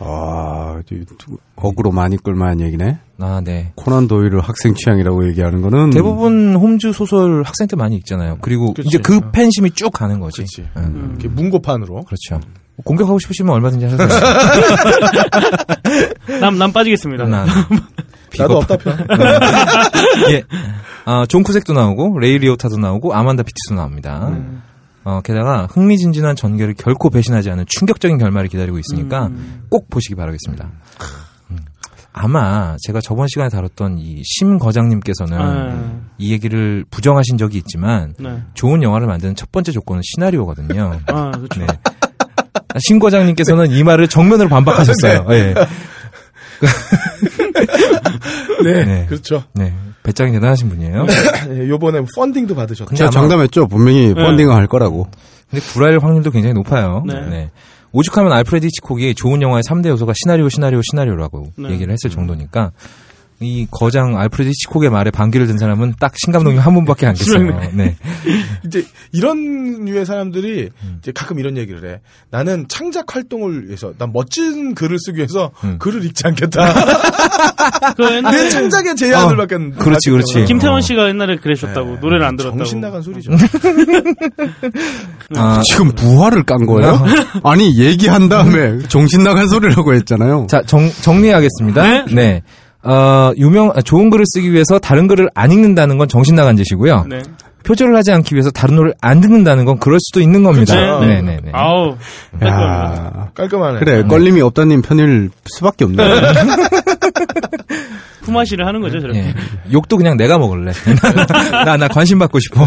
아, 0.00 0.82
이 0.90 1.04
두- 1.16 1.38
어그로 1.56 1.92
많이 1.92 2.18
끌만한 2.18 2.60
얘기네. 2.60 2.98
아, 3.20 3.40
네. 3.42 3.72
코난 3.74 4.06
도일을 4.06 4.40
학생 4.40 4.74
취향이라고 4.74 5.26
얘기하는 5.28 5.62
거는 5.62 5.90
대부분 5.90 6.54
홈즈 6.56 6.92
소설 6.92 7.42
학생 7.42 7.68
때 7.68 7.76
많이 7.76 7.96
읽잖아요. 7.96 8.36
그리고 8.42 8.74
그치. 8.74 8.88
이제 8.88 8.98
그 8.98 9.30
팬심이 9.30 9.70
쭉 9.70 9.90
가는 9.94 10.20
거지. 10.20 10.44
음. 10.76 11.16
이렇게 11.18 11.28
문고판으로. 11.28 12.02
그렇죠. 12.04 12.38
공격하고 12.84 13.18
싶으시면 13.18 13.54
얼마든지 13.54 13.84
하셔도 13.86 14.06
돼요. 14.08 14.20
난, 16.40 16.58
난 16.58 16.72
빠지겠습니다. 16.72 17.24
난 17.24 17.46
나도 18.38 18.58
없다 18.58 18.76
편. 18.78 18.98
예. 20.30 20.42
아, 21.04 21.26
존 21.28 21.42
쿠색도 21.42 21.72
나오고 21.72 22.18
레이 22.18 22.38
리오타도 22.38 22.76
나오고 22.78 23.14
아만다 23.14 23.42
피트도 23.42 23.74
나옵니다. 23.74 24.28
음. 24.28 24.62
어, 25.04 25.20
게다가 25.22 25.66
흥미진진한 25.70 26.36
전개를 26.36 26.74
결코 26.74 27.10
배신하지 27.10 27.50
않은 27.50 27.64
충격적인 27.68 28.18
결말이 28.18 28.48
기다리고 28.48 28.78
있으니까 28.78 29.26
음. 29.26 29.62
꼭 29.68 29.90
보시기 29.90 30.14
바라겠습니다. 30.14 30.70
음. 31.50 31.58
아마 32.14 32.76
제가 32.86 33.00
저번 33.00 33.26
시간에 33.28 33.48
다뤘던 33.48 33.98
이 33.98 34.22
심 34.24 34.58
거장님께서는 34.58 35.38
아, 35.40 36.00
이 36.18 36.32
얘기를 36.32 36.84
부정하신 36.90 37.36
적이 37.38 37.58
있지만 37.58 38.14
네. 38.18 38.42
좋은 38.54 38.82
영화를 38.82 39.06
만드는 39.08 39.34
첫 39.34 39.50
번째 39.50 39.72
조건은 39.72 40.02
시나리오거든요. 40.04 41.00
아, 41.06 41.30
그렇죠. 41.32 41.60
네. 41.60 41.66
심 42.80 42.98
과장님께서는 42.98 43.70
이 43.70 43.82
말을 43.82 44.08
정면으로 44.08 44.48
반박하셨어요. 44.48 45.26
네. 45.28 45.54
네. 48.64 48.84
네. 48.84 49.06
그렇죠. 49.06 49.44
네. 49.54 49.72
배짱이 50.02 50.32
대단하신 50.32 50.68
분이에요. 50.68 51.06
네, 51.48 51.68
요번에 51.68 52.00
펀딩도 52.14 52.54
받으셨죠. 52.54 52.94
제가 52.94 53.10
장담했죠. 53.10 53.68
분명히 53.68 54.08
네. 54.08 54.14
펀딩을 54.14 54.54
할 54.54 54.66
거라고. 54.66 55.08
근데 55.48 55.64
불알 55.64 55.98
확률도 55.98 56.30
굉장히 56.30 56.54
높아요. 56.54 57.04
네. 57.06 57.50
오죽하면 57.92 58.32
알프레드 58.32 58.66
히치콕이 58.66 59.14
좋은 59.14 59.42
영화의 59.42 59.62
3대 59.62 59.88
요소가 59.88 60.12
시나리오, 60.16 60.48
시나리오, 60.48 60.80
시나리오라고 60.82 61.52
네. 61.58 61.70
얘기를 61.70 61.92
했을 61.92 62.10
정도니까 62.10 62.72
이 63.42 63.66
거장 63.70 64.18
알프레드 64.18 64.48
히치콕의 64.50 64.90
말에 64.90 65.10
반기를 65.10 65.46
든 65.46 65.58
사람은 65.58 65.94
딱 65.98 66.12
신감독님 66.16 66.60
한 66.60 66.74
분밖에 66.74 67.06
안 67.06 67.14
계세요. 67.14 67.38
네. 67.74 67.96
이제 68.64 68.84
이런 69.12 69.84
류의 69.84 70.06
사람들이 70.06 70.70
음. 70.84 70.96
이제 71.00 71.12
가끔 71.12 71.38
이런 71.38 71.56
얘기를 71.56 71.88
해. 71.90 72.00
나는 72.30 72.66
창작 72.68 73.14
활동을 73.14 73.66
위해서, 73.66 73.92
난 73.98 74.12
멋진 74.12 74.74
글을 74.74 74.98
쓰기 74.98 75.18
위해서 75.18 75.50
음. 75.64 75.78
글을 75.78 76.04
읽지 76.06 76.26
않겠다. 76.26 76.72
그 77.96 78.04
옛날에 78.04 78.44
내 78.44 78.48
창작의 78.48 78.96
제안을 78.96 79.36
밖에 79.36 79.54
안 79.56 79.72
그렇지, 79.72 80.10
그렇지. 80.10 80.44
김태원 80.44 80.78
어. 80.78 80.80
씨가 80.80 81.08
옛날에 81.08 81.36
그러셨다고 81.36 81.94
네. 81.94 81.98
노래를 82.00 82.24
안 82.24 82.36
들었다고. 82.36 82.58
정신 82.58 82.80
나간 82.80 83.02
소리죠. 83.02 83.32
아, 85.36 85.60
지금 85.64 85.92
부활을 85.92 86.44
깐 86.44 86.66
거예요? 86.66 87.04
아니, 87.42 87.78
얘기한 87.78 88.28
다음에 88.28 88.78
정신 88.88 89.22
나간 89.22 89.48
소리라고 89.48 89.94
했잖아요. 89.94 90.46
자, 90.48 90.62
정, 90.66 90.90
정리하겠습니다. 90.90 92.06
네. 92.06 92.42
어, 92.84 93.32
유명, 93.36 93.70
아, 93.74 93.80
좋은 93.82 94.10
글을 94.10 94.24
쓰기 94.26 94.52
위해서 94.52 94.78
다른 94.78 95.06
글을 95.06 95.30
안 95.34 95.52
읽는다는 95.52 95.98
건 95.98 96.08
정신 96.08 96.34
나간 96.34 96.56
짓이고요. 96.56 97.06
네. 97.08 97.22
표절을 97.64 97.94
하지 97.96 98.10
않기 98.10 98.34
위해서 98.34 98.50
다른 98.50 98.74
노래를 98.74 98.94
안 99.00 99.20
듣는다는 99.20 99.64
건 99.64 99.78
그럴 99.78 99.98
수도 100.00 100.20
있는 100.20 100.42
겁니다. 100.42 100.74
그치? 100.74 101.06
네, 101.06 101.22
네, 101.22 101.38
네. 101.42 101.52
아우. 101.52 101.96
야 102.44 103.28
깔끔하네. 103.34 103.78
그래, 103.78 104.02
걸림이 104.02 104.40
없다님 104.40 104.82
편일 104.82 105.30
수밖에 105.46 105.84
없네. 105.84 106.02
품앗이를 108.22 108.66
하는 108.66 108.80
거죠, 108.80 109.00
저렇게. 109.00 109.18
예. 109.20 109.34
욕도 109.72 109.96
그냥 109.96 110.16
내가 110.16 110.38
먹을래. 110.38 110.72
나, 111.64 111.76
나 111.76 111.88
관심 111.88 112.18
받고 112.18 112.38
싶어. 112.40 112.66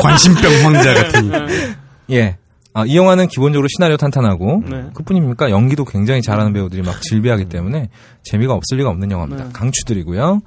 관심병 0.00 0.52
황자 0.64 0.94
같은. 0.94 1.32
예. 2.10 2.36
아, 2.78 2.84
이 2.84 2.94
영화는 2.94 3.28
기본적으로 3.28 3.68
시나리오 3.68 3.96
탄탄하고 3.96 4.62
네. 4.68 4.84
그뿐입니까? 4.92 5.50
연기도 5.50 5.86
굉장히 5.86 6.20
잘하는 6.20 6.52
배우들이 6.52 6.82
막 6.82 7.00
질비하기 7.00 7.46
때문에 7.46 7.88
재미가 8.22 8.52
없을 8.52 8.76
리가 8.76 8.90
없는 8.90 9.10
영화입니다. 9.10 9.44
네. 9.44 9.50
강추드리고요. 9.54 10.42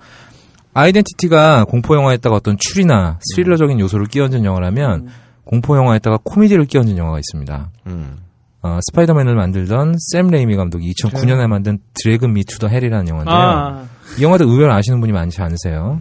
아이덴티티가 0.76 1.66
공포 1.66 1.96
영화에다가 1.96 2.36
어떤 2.36 2.56
추리나 2.60 3.18
스릴러적인 3.34 3.80
요소를 3.80 4.06
끼얹은 4.06 4.46
영화라면 4.46 5.08
공포 5.44 5.76
영화에다가 5.76 6.20
코미디를 6.24 6.66
끼얹은 6.66 7.00
영화가 7.00 7.18
있습니다. 7.18 7.72
음. 7.88 8.18
어, 8.62 8.78
스파이더맨을 8.92 9.34
만들던 9.36 9.96
샘 10.12 10.28
레이미 10.28 10.56
감독이 10.56 10.94
2009년에 10.94 11.48
만든 11.48 11.80
Drag 11.96 12.26
Me 12.28 12.44
to 12.44 12.60
the 12.60 12.68
Hell이라는 12.68 13.08
영화인데요. 13.08 13.36
아, 13.36 13.86
이 14.20 14.22
영화도 14.24 14.48
의외로 14.48 14.72
아시는 14.74 15.00
분이 15.00 15.14
많지 15.14 15.42
않으세요. 15.42 16.00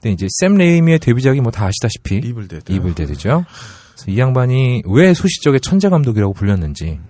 근데 0.00 0.12
이제 0.12 0.26
샘 0.40 0.54
레이미의 0.54 1.00
데뷔작이 1.00 1.40
뭐 1.42 1.50
다 1.50 1.66
아시다시피 1.66 2.26
Evil 2.26 2.48
Dead. 2.48 2.72
Evil 2.72 2.94
Dead죠. 2.94 3.44
이 4.06 4.18
양반이 4.18 4.82
왜 4.86 5.14
소시적의 5.14 5.60
천재 5.60 5.88
감독이라고 5.88 6.32
불렸는지 6.32 7.00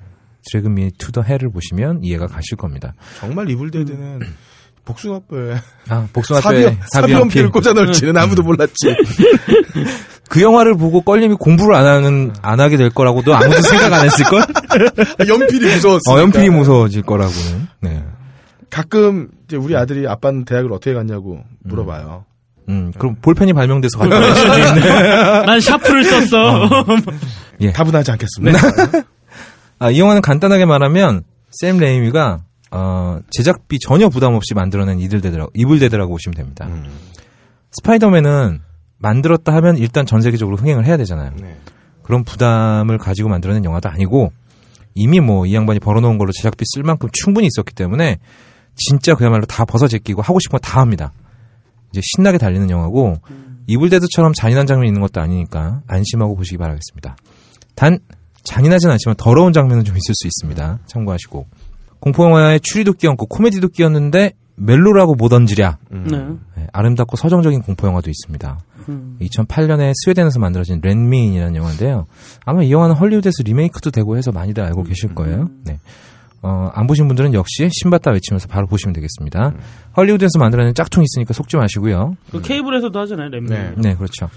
Drag 0.50 0.68
Me 0.68 0.90
to 0.98 1.08
the 1.08 1.22
Hell을 1.22 1.50
보시면 1.50 2.00
이해가 2.02 2.26
가실 2.26 2.56
겁니다. 2.56 2.94
정말 3.18 3.50
Evil 3.50 3.73
Dead는 3.73 4.20
복숭아뼈에 4.84 5.56
아, 5.90 6.08
복숭아뼈에 6.12 6.62
4B 6.62 6.67
연, 6.67 6.78
4B 6.92 7.02
연필을 7.02 7.50
꽂아 7.50 7.74
넣을지는 7.74 8.16
아무도 8.16 8.42
몰랐지. 8.42 8.96
그 10.30 10.42
영화를 10.42 10.74
보고 10.76 11.02
껄림이 11.02 11.36
공부를 11.36 11.74
안 11.74 11.86
하는 11.86 12.32
안 12.42 12.60
하게 12.60 12.76
될 12.76 12.90
거라고도 12.90 13.34
아무도 13.34 13.60
생각 13.62 13.92
안 13.92 14.06
했을 14.06 14.24
걸. 14.24 14.42
연필이 15.28 15.74
무서웠어. 15.74 16.12
어, 16.12 16.20
연필이 16.20 16.50
무서워질 16.50 17.02
거라고는. 17.02 17.68
네. 17.80 18.04
가끔 18.70 19.28
이제 19.44 19.56
우리 19.56 19.76
아들이 19.76 20.06
아빠는 20.06 20.44
대학을 20.44 20.72
어떻게 20.72 20.92
갔냐고 20.94 21.42
물어봐요. 21.64 22.24
음, 22.28 22.37
그럼 22.96 23.16
볼펜이 23.22 23.52
발명돼서 23.54 23.98
갔다 23.98 24.18
올 24.18 24.34
수도 24.34 24.58
있네. 24.58 24.80
난 25.46 25.60
샤프를 25.60 26.04
썼어. 26.04 26.68
답은 27.74 27.96
하지 27.96 28.10
않겠습니다. 28.12 28.58
아, 29.78 29.90
이 29.90 29.98
영화는 29.98 30.22
간단하게 30.22 30.64
말하면 30.66 31.22
샘 31.50 31.78
레이미가 31.78 32.40
어, 32.70 33.20
제작비 33.30 33.78
전혀 33.78 34.08
부담 34.08 34.34
없이 34.34 34.54
만들어낸 34.54 35.00
이들데드라고 35.00 35.50
이블데드라고 35.54 36.10
보시면 36.12 36.34
됩니다. 36.34 36.66
음. 36.68 36.84
스파이더맨은 37.72 38.60
만들었다 38.98 39.54
하면 39.54 39.76
일단 39.78 40.06
전 40.06 40.20
세계적으로 40.20 40.56
흥행을 40.56 40.84
해야 40.84 40.96
되잖아요. 40.96 41.32
네. 41.40 41.56
그런 42.02 42.24
부담을 42.24 42.98
가지고 42.98 43.28
만들어낸 43.28 43.64
영화도 43.64 43.88
아니고 43.88 44.32
이미 44.94 45.20
뭐 45.20 45.46
이 45.46 45.54
양반이 45.54 45.78
벌어놓은 45.80 46.18
걸로 46.18 46.32
제작비 46.32 46.64
쓸 46.66 46.82
만큼 46.82 47.08
충분히 47.12 47.46
있었기 47.46 47.74
때문에 47.74 48.18
진짜 48.74 49.14
그야말로 49.14 49.44
다 49.46 49.64
벗어 49.64 49.86
제끼고 49.88 50.22
하고 50.22 50.38
싶은 50.40 50.58
거 50.58 50.58
다 50.58 50.80
합니다. 50.80 51.12
이제 51.92 52.00
신나게 52.02 52.38
달리는 52.38 52.68
영화고 52.70 53.16
이블데드처럼 53.66 54.32
잔인한 54.32 54.66
장면이 54.66 54.88
있는 54.88 55.00
것도 55.00 55.20
아니니까 55.20 55.82
안심하고 55.86 56.36
보시기 56.36 56.56
바라겠습니다. 56.58 57.16
단 57.74 57.98
잔인하진 58.44 58.90
않지만 58.90 59.16
더러운 59.16 59.52
장면은 59.52 59.84
좀 59.84 59.96
있을 59.96 60.14
수 60.14 60.26
있습니다. 60.26 60.78
참고하시고 60.86 61.46
공포 62.00 62.24
영화에 62.24 62.58
추리도 62.60 62.94
끼얹고 62.94 63.26
코미디도 63.26 63.68
끼얹는데 63.68 64.32
멜로라고 64.56 65.14
못 65.14 65.32
얹으랴. 65.32 65.78
네. 65.90 66.18
네, 66.56 66.66
아름답고 66.72 67.16
서정적인 67.16 67.62
공포 67.62 67.86
영화도 67.86 68.10
있습니다. 68.10 68.58
음. 68.88 69.16
2008년에 69.20 69.92
스웨덴에서 70.04 70.40
만들어진 70.40 70.80
렌미인이라는 70.82 71.54
영화인데요. 71.54 72.06
아마 72.44 72.62
이 72.62 72.72
영화는 72.72 72.96
헐리우드에서 72.96 73.42
리메이크도 73.44 73.90
되고 73.90 74.16
해서 74.16 74.32
많이들 74.32 74.64
알고 74.64 74.82
계실 74.82 75.14
거예요. 75.14 75.48
네. 75.64 75.78
어, 76.42 76.70
안 76.72 76.86
보신 76.86 77.08
분들은 77.08 77.34
역시 77.34 77.68
신봤다 77.72 78.12
외치면서 78.12 78.46
바로 78.48 78.66
보시면 78.66 78.92
되겠습니다. 78.94 79.52
헐리우드에서 79.96 80.38
만들어낸 80.38 80.72
짝퉁이 80.74 81.04
있으니까 81.10 81.34
속지 81.34 81.56
마시고요. 81.56 82.16
그 82.30 82.40
케이블에서도 82.40 82.96
하잖아요, 83.00 83.28
램미. 83.30 83.50
네. 83.50 83.72
네, 83.76 83.94
그렇죠. 83.96 84.30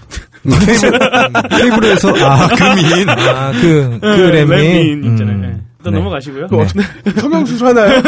테이블 1.50 1.84
에서 1.84 2.08
아 2.26 2.48
금인 2.48 3.08
아, 3.08 3.52
그, 3.52 3.98
그 4.00 4.06
네, 4.06 4.30
램미. 4.32 4.56
램미 4.56 5.08
있잖아요. 5.12 5.36
음, 5.36 5.40
네. 5.42 5.60
일단 5.78 5.92
네. 5.94 5.98
넘어가시고요. 5.98 6.46
그 6.48 6.56
어떻게 6.58 6.80
성형수술 7.20 7.66
하나요? 7.68 8.02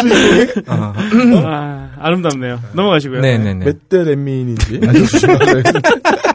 주인공이 0.00 1.44
아, 1.46 1.90
아름답네요. 1.98 2.58
넘어가시고요. 2.72 3.20
네네네. 3.20 3.64
몇대 3.64 4.04
랜민인지 4.04 4.80
알려주시면 4.86 5.38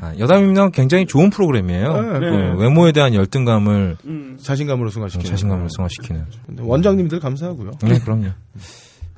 아, 0.00 0.12
여담이면 0.18 0.72
굉장히 0.72 1.06
좋은 1.06 1.30
프로그램이에요. 1.30 1.92
네. 2.18 2.18
그 2.20 2.58
외모에 2.58 2.92
대한 2.92 3.14
열등감을 3.14 3.96
음. 4.04 4.38
자신감으로 4.42 4.90
승화시키는 4.90 5.30
자신감을 5.30 5.68
승화시키는. 5.70 6.24
근데 6.46 6.62
원장님들 6.64 7.20
감사하고요. 7.20 7.72
네, 7.82 7.98
그럼요. 7.98 8.28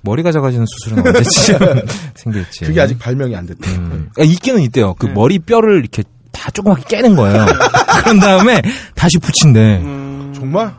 머리가 0.03 0.33
작아지는 0.33 0.67
수술은 0.67 1.07
언제쯤 1.07 1.59
생길지. 2.15 2.65
그게 2.67 2.81
아직 2.81 2.99
발명이 2.99 3.35
안 3.35 3.47
됐대. 3.47 3.71
음. 3.71 4.11
아, 4.19 4.23
있기는 4.23 4.61
있대요. 4.63 4.95
그 4.95 5.07
네. 5.07 5.13
머리 5.13 5.39
뼈를 5.39 5.79
이렇게 5.79 6.03
다 6.31 6.51
조그맣게 6.51 6.85
깨는 6.97 7.17
거예요. 7.17 7.47
그런 8.03 8.19
다음에 8.21 8.61
다시 8.95 9.19
붙인대. 9.19 9.79
음, 9.79 10.33
정말? 10.35 10.75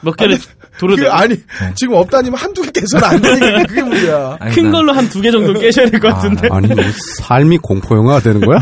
몇 0.00 0.16
개를 0.16 0.38
도로 0.78 0.96
그게 0.96 1.08
아니 1.08 1.36
지금 1.74 1.94
없다니면 1.96 2.38
한두 2.38 2.62
개 2.62 2.70
깨서는 2.72 3.04
안 3.04 3.20
되니까 3.20 3.62
그게 3.68 3.82
문제야. 3.82 4.36
아니, 4.40 4.54
큰 4.54 4.64
난- 4.64 4.72
걸로 4.72 4.92
한 4.92 5.08
두 5.08 5.20
개 5.20 5.30
정도 5.30 5.52
깨셔야 5.58 5.90
될 5.90 6.00
것 6.00 6.08
같은데. 6.14 6.48
아니 6.50 6.66
뭐 6.68 6.76
삶이 7.22 7.58
공포 7.58 7.96
영화가 7.96 8.20
되는 8.20 8.40
거야? 8.40 8.58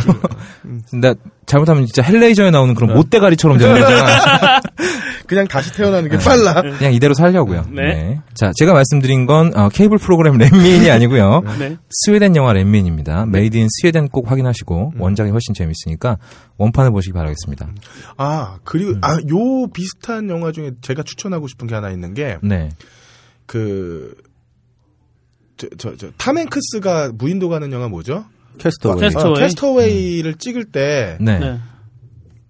나 0.93 1.15
잘못하면 1.47 1.87
진짜 1.87 2.03
Hellraiser에 2.03 2.51
나오는 2.51 2.75
그런 2.75 2.95
못대가리처럼 2.95 3.59
되는 3.59 3.81
거잖아. 3.81 4.61
그냥 5.27 5.47
다시 5.47 5.73
태어나는 5.73 6.11
게 6.11 6.19
빨라. 6.19 6.61
그냥 6.63 6.93
이대로 6.93 7.15
살려고요. 7.15 7.67
네. 7.71 8.19
자, 8.35 8.51
제가 8.57 8.73
말씀드린 8.73 9.27
건 9.27 9.53
어, 9.57 9.69
케이블 9.69 9.97
프로그램 9.99 10.37
렛미인이 10.39 10.91
아니고요. 10.91 11.43
네. 11.59 11.77
스웨덴 11.91 12.35
영화 12.35 12.53
렛미인입니다. 12.53 13.27
Made 13.27 13.57
in 13.57 13.69
Sweden 13.81 14.09
꼭 14.09 14.29
확인하시고 14.31 14.95
원작이 14.99 15.31
훨씬 15.31 15.55
재밌으니까 15.55 16.17
원판을 16.61 16.91
보시기 16.93 17.13
바라겠습니다. 17.15 17.73
아 18.19 18.59
그리고 18.65 18.99
아요 19.03 19.67
비슷한 19.73 20.29
영화 20.29 20.53
중에 20.53 20.73
제가 20.83 21.03
추천하고 21.03 21.49
싶은 21.49 21.67
게 21.67 21.75
하나 21.75 21.91
있는 21.91 22.13
게 22.15 22.39
네. 22.43 22.69
그, 23.47 24.15
저, 25.57 25.67
저, 25.77 25.97
저, 25.97 26.11
탐 26.19 26.36
행크스가 26.36 27.13
무인도 27.15 27.49
가는 27.49 27.73
영화 27.73 27.89
뭐죠? 27.89 28.25
Cast 28.59 29.01
Away. 29.01 29.08
Cast 29.08 29.13
A- 29.13 29.16
Cast 29.16 29.24
Away? 29.24 29.33
어, 29.33 29.35
Cast 29.35 29.68
Away를 29.68 30.35
찍을 30.37 30.65
때, 30.67 31.17
네. 31.21 31.39
네. 31.39 31.59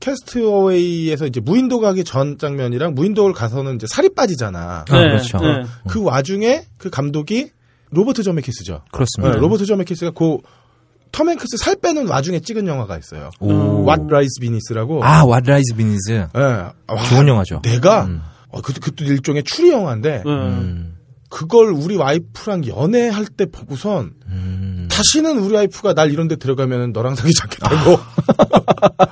Cast 0.01 0.43
Away에서 0.43 1.27
이제 1.27 1.41
무인도 1.41 1.81
가기 1.81 2.05
전 2.05 2.39
장면이랑 2.39 2.95
무인도를 2.95 3.35
가서는 3.35 3.77
이제 3.77 3.87
살이 3.87 4.09
빠지잖아. 4.15 4.81
아, 4.81 4.85
그렇죠. 4.85 5.39
네. 5.39 5.65
그 5.89 6.03
와중에 6.03 6.65
그 6.79 6.91
감독이 6.91 7.51
로버트 7.91 8.23
저메키스죠. 8.23 8.83
그렇습니다. 8.93 9.35
네, 9.35 9.41
로버트 9.41 9.67
저메키스가 9.67 10.13
그 10.13 10.39
톰행크스 11.13 11.57
살 11.59 11.77
빼는 11.77 12.09
와중에 12.09 12.41
찍은 12.41 12.67
영화가 12.67 12.99
있어요. 12.99 13.31
오. 13.41 13.51
What 13.87 14.05
Rise 14.09 14.41
Beneath라고. 14.41 15.05
아, 15.05 15.25
What 15.25 15.49
Lies 15.51 15.75
Beneath. 15.77 16.11
예. 16.13 16.29
와, 16.39 16.75
좋은 17.09 17.27
영화죠. 17.29 17.63
내가 17.63 18.05
음. 18.05 18.21
어, 18.49 18.61
그, 18.61 18.73
그것도 18.73 19.05
일종의 19.05 19.43
추리 19.45 19.71
영화인데 19.71 20.23
네. 20.25 20.31
음. 20.31 20.97
그걸 21.29 21.71
우리 21.73 21.97
와이프랑 21.97 22.67
연애할 22.67 23.27
때 23.27 23.47
보고선 23.47 24.13
음. 24.27 24.89
다시는 24.91 25.39
우리 25.39 25.55
와이프가 25.55 25.95
날 25.95 26.11
이런 26.11 26.27
데 26.27 26.35
들어가면 26.37 26.93
너랑 26.93 27.15
사귀지 27.15 27.41
않겠다고 27.43 28.01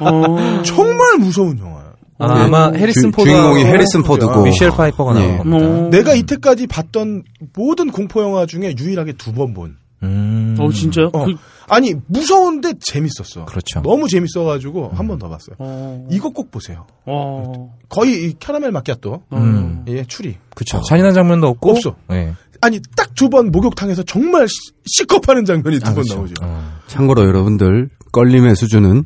어. 0.00 0.62
정말 0.66 1.18
무서운 1.18 1.58
영화예요. 1.58 1.88
아, 2.20 2.26
아마 2.44 2.72
주- 2.72 2.78
해리슨 2.78 3.12
포드 3.12 3.30
주인공이 3.30 3.64
해리슨 3.64 4.02
포드고 4.02 4.42
미셸 4.42 4.70
파이퍼가 4.72 5.20
예. 5.22 5.26
나온 5.26 5.38
겁니다. 5.38 5.66
어. 5.66 5.88
내가 5.90 6.14
이때까지 6.14 6.66
봤던 6.66 7.22
모든 7.54 7.90
공포 7.92 8.20
영화 8.22 8.44
중에 8.46 8.74
유일하게 8.76 9.12
두 9.12 9.32
번 9.32 9.54
본. 9.54 9.76
음. 10.02 10.56
어, 10.58 10.70
진짜요? 10.72 11.10
어. 11.12 11.24
그, 11.26 11.34
아니 11.68 11.94
무서운데 12.06 12.72
재밌었어. 12.80 13.44
그렇죠. 13.44 13.80
너무 13.82 14.08
재밌어가지고 14.08 14.90
한 14.94 15.06
번 15.06 15.18
더 15.18 15.28
봤어요. 15.28 15.56
어. 15.58 16.06
이거 16.10 16.30
꼭 16.30 16.50
보세요. 16.50 16.86
어. 17.06 17.74
거의 17.88 18.24
이 18.24 18.34
캐러멜 18.38 18.70
마키아또. 18.70 19.22
음. 19.32 19.84
예, 19.88 20.04
추리. 20.04 20.36
그쵸. 20.54 20.80
잔인한 20.88 21.14
장면도 21.14 21.46
없고. 21.48 21.70
없어. 21.70 21.96
예. 22.12 22.34
아니 22.60 22.80
딱 22.96 23.08
두 23.14 23.28
번 23.28 23.50
목욕탕에서 23.50 24.02
정말 24.04 24.46
시- 24.48 24.72
시겁하는 24.86 25.44
장면이 25.44 25.78
두번 25.80 25.94
그렇죠. 25.94 26.14
나오죠. 26.16 26.34
어. 26.42 26.72
참고로 26.86 27.24
여러분들 27.24 27.88
껄님의 28.12 28.54
수준은 28.56 29.04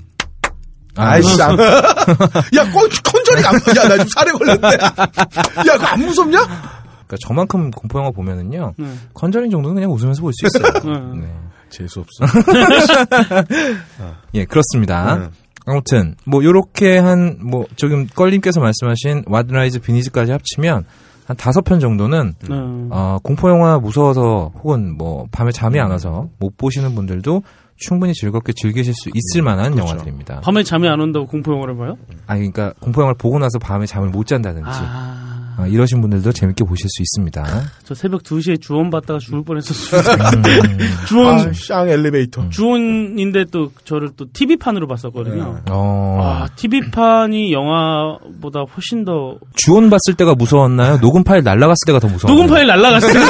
아이씨, 0.96 1.40
안. 1.42 1.52
야, 2.54 2.70
건, 2.70 2.88
컨저링 3.02 3.46
안, 3.46 3.54
야, 3.54 3.88
나 3.88 3.96
지금 3.96 4.06
사레 4.14 4.32
걸렸네. 4.32 4.68
야, 4.76 5.72
그거 5.72 5.86
안 5.86 6.00
무섭냐? 6.00 6.38
그러니까 6.40 7.16
저만큼 7.26 7.70
공포 7.70 7.98
영화 7.98 8.10
보면은요. 8.10 8.74
네. 8.76 8.86
컨저링 9.14 9.50
정도는 9.50 9.74
그냥 9.76 9.90
웃으면서 9.90 10.20
볼 10.20 10.32
수 10.34 10.46
있어요. 10.46 10.70
네. 11.16 11.20
네. 11.26 11.32
재수없어. 11.72 12.24
예, 14.34 14.44
그렇습니다. 14.44 15.16
네. 15.16 15.26
아무튼 15.66 16.14
뭐 16.26 16.42
요렇게 16.42 16.98
한 16.98 17.38
뭐 17.40 17.64
지금 17.76 18.06
껄님께서 18.06 18.60
말씀하신 18.60 19.24
What 19.26 19.53
Lies 19.53 19.80
Beneath까지 19.80 20.32
합치면 20.32 20.84
한 21.26 21.36
다섯 21.36 21.60
편 21.62 21.78
정도는 21.78 22.34
네. 22.48 22.54
어, 22.90 23.18
공포 23.22 23.48
영화 23.48 23.78
무서워서 23.78 24.52
혹은 24.62 24.96
뭐 24.96 25.26
밤에 25.30 25.52
잠이 25.52 25.78
안 25.80 25.90
와서 25.90 26.28
못 26.38 26.56
보시는 26.56 26.94
분들도 26.96 27.42
충분히 27.76 28.12
즐겁게 28.12 28.52
즐기실 28.52 28.92
수 28.94 29.08
있을 29.14 29.42
만한 29.42 29.72
그렇죠. 29.72 29.90
영화들입니다. 29.92 30.40
밤에 30.40 30.62
잠이 30.64 30.88
안 30.88 31.00
온다고 31.00 31.26
공포 31.26 31.52
영화를 31.52 31.76
봐요? 31.76 31.96
아 32.26 32.34
그러니까 32.34 32.72
공포 32.80 33.00
영화를 33.02 33.16
보고 33.18 33.38
나서 33.38 33.58
밤에 33.60 33.86
잠을 33.86 34.08
못 34.10 34.26
잔다든지 34.26 34.68
아. 34.68 35.21
어, 35.58 35.66
이러신 35.66 36.00
분들도 36.00 36.32
재밌게 36.32 36.64
보실 36.64 36.86
수 36.88 37.02
있습니다. 37.02 37.44
저 37.84 37.94
새벽 37.94 38.22
2시에 38.22 38.60
주원 38.60 38.90
받다가 38.90 39.18
죽을 39.18 39.44
뻔했었어요. 39.44 40.00
음, 40.36 40.42
주원, 41.06 41.40
아, 41.40 41.52
쌍 41.54 41.88
엘리베이터. 41.88 42.48
주원인데 42.48 43.44
또 43.50 43.70
저를 43.84 44.10
또 44.16 44.26
TV판으로 44.32 44.86
봤었거든요. 44.88 45.60
어, 45.70 46.18
아, 46.22 46.48
TV판이 46.56 47.52
영화보다 47.52 48.60
훨씬 48.74 49.04
더 49.04 49.36
주원 49.54 49.90
봤을 49.90 50.14
때가 50.16 50.34
무서웠나요? 50.34 50.98
녹음 51.00 51.22
파일 51.24 51.42
날라갔을 51.44 51.76
때가 51.86 51.98
더 51.98 52.08
무서웠나요? 52.08 52.42
녹음 52.42 52.54
파일 52.54 52.66
날라갔어요. 52.66 53.12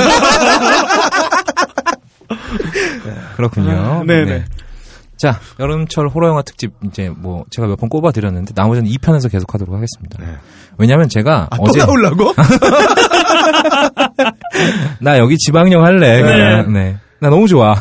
그렇군요. 3.36 4.04
네네. 4.06 4.44
자, 5.22 5.38
여름철 5.60 6.08
호러 6.08 6.26
영화 6.28 6.42
특집 6.42 6.72
이제 6.84 7.08
뭐 7.16 7.44
제가 7.50 7.68
몇 7.68 7.76
번 7.78 7.88
꼽아 7.88 8.10
드렸는데 8.10 8.52
나머지는 8.56 8.90
2편에서 8.90 9.30
계속 9.30 9.54
하도록 9.54 9.72
하겠습니다. 9.72 10.18
왜냐면 10.78 11.08
제가 11.08 11.46
아, 11.50 11.56
어제 11.60 11.78
또 11.78 11.86
나오려고? 11.86 12.32
나 15.00 15.18
여기 15.18 15.36
지방령 15.38 15.84
할래. 15.84 16.22
그냥. 16.22 16.72
네. 16.72 16.96
나 17.20 17.30
너무 17.30 17.46
좋아. 17.46 17.76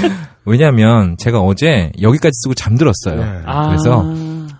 왜냐면 0.46 1.16
제가 1.18 1.40
어제 1.40 1.92
여기까지 2.00 2.32
쓰고 2.42 2.54
잠들었어요. 2.54 3.16
네. 3.20 3.40
아. 3.44 3.66
그래서 3.66 4.02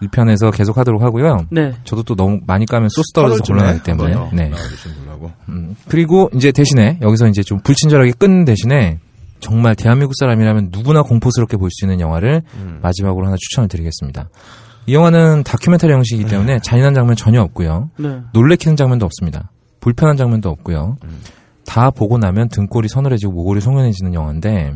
2편에서 0.03 0.55
계속 0.55 0.77
하도록 0.77 1.01
하고요. 1.01 1.47
네. 1.51 1.73
저도 1.85 2.03
또 2.03 2.15
너무 2.17 2.41
많이 2.47 2.67
까면 2.67 2.91
소스 2.91 3.13
떨어져서 3.15 3.45
곤란하기 3.45 3.83
때문에. 3.83 4.15
네. 4.33 4.49
나와주시려고. 4.51 5.31
음, 5.49 5.75
그리고 5.89 6.29
이제 6.35 6.53
대신에 6.53 6.99
여기서 7.01 7.29
이제 7.29 7.43
좀 7.43 7.61
불친절하게 7.61 8.13
끊는 8.19 8.45
대신에 8.45 8.99
정말 9.47 9.77
대한민국 9.77 10.15
사람이라면 10.19 10.71
누구나 10.73 11.03
공포스럽게 11.03 11.57
볼 11.57 11.71
수 11.71 11.85
있는 11.85 12.01
영화를 12.01 12.43
음. 12.57 12.81
마지막으로 12.83 13.27
하나 13.27 13.37
추천을 13.39 13.69
드리겠습니다. 13.69 14.29
이 14.87 14.95
영화는 14.95 15.45
다큐멘터리 15.45 15.93
형식이기 15.93 16.29
때문에 16.29 16.59
잔인한 16.65 16.95
장면 16.95 17.15
전혀 17.15 17.41
없고요. 17.43 17.91
네. 17.97 18.19
놀래키는 18.33 18.77
장면도 18.77 19.07
없습니다. 19.07 19.51
불편한 19.81 20.17
장면도 20.17 20.49
없고요. 20.51 20.97
다 21.65 21.91
보고 21.91 22.19
나면 22.19 22.49
등골이 22.49 22.89
서늘해지고 22.89 23.33
모골이 23.33 23.61
송연해지는 23.61 24.15
영화인데 24.15 24.75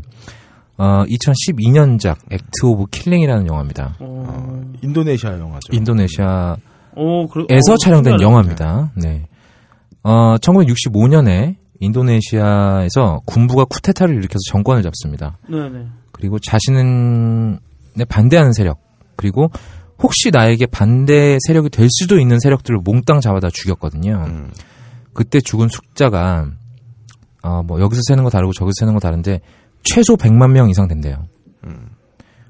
어, 0.78 1.02
2012년작 1.08 2.16
액트 2.30 2.64
오브 2.64 2.86
킬링이라는 2.92 3.46
영화입니다. 3.48 3.96
어, 4.00 4.62
인도네시아 4.82 5.32
영화죠. 5.38 5.72
인도네시아에서 5.72 6.56
어, 6.96 7.26
그래, 7.32 7.44
어, 7.50 7.76
촬영된 7.82 8.12
신기하네. 8.12 8.22
영화입니다. 8.22 8.92
네. 8.96 9.26
어, 10.04 10.36
1965년에 10.40 11.56
인도네시아에서 11.80 13.22
군부가 13.26 13.64
쿠데타를 13.64 14.14
일으켜서 14.16 14.38
정권을 14.50 14.82
잡습니다. 14.82 15.38
네네. 15.48 15.86
그리고 16.12 16.38
자신의 16.38 17.58
반대하는 18.08 18.52
세력 18.52 18.78
그리고 19.16 19.50
혹시 20.02 20.30
나에게 20.30 20.66
반대 20.66 21.38
세력이 21.46 21.70
될 21.70 21.88
수도 21.90 22.18
있는 22.18 22.38
세력들을 22.40 22.80
몽땅 22.84 23.20
잡아다 23.20 23.48
죽였거든요. 23.50 24.24
음. 24.28 24.50
그때 25.12 25.40
죽은 25.40 25.68
숫자가 25.68 26.46
어, 27.42 27.62
뭐 27.62 27.80
여기서 27.80 28.00
세는 28.08 28.22
거 28.24 28.30
다르고 28.30 28.52
저기서 28.52 28.72
세는 28.80 28.94
거 28.94 29.00
다른데 29.00 29.40
최소 29.82 30.16
100만 30.16 30.50
명 30.52 30.68
이상 30.70 30.88
된대요. 30.88 31.26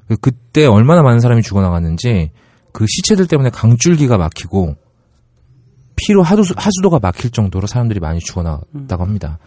그- 0.08 0.16
그때 0.16 0.66
얼마나 0.66 1.02
많은 1.02 1.20
사람이 1.20 1.42
죽어나갔는지 1.42 2.32
그 2.72 2.84
시체들 2.88 3.26
때문에 3.28 3.50
강줄기가 3.50 4.18
막히고 4.18 4.74
피로 6.06 6.22
하수, 6.22 6.54
하수도가 6.56 6.98
막힐 7.00 7.30
정도로 7.30 7.66
사람들이 7.66 8.00
많이 8.00 8.20
죽어나갔다고 8.20 9.04
합니다. 9.04 9.38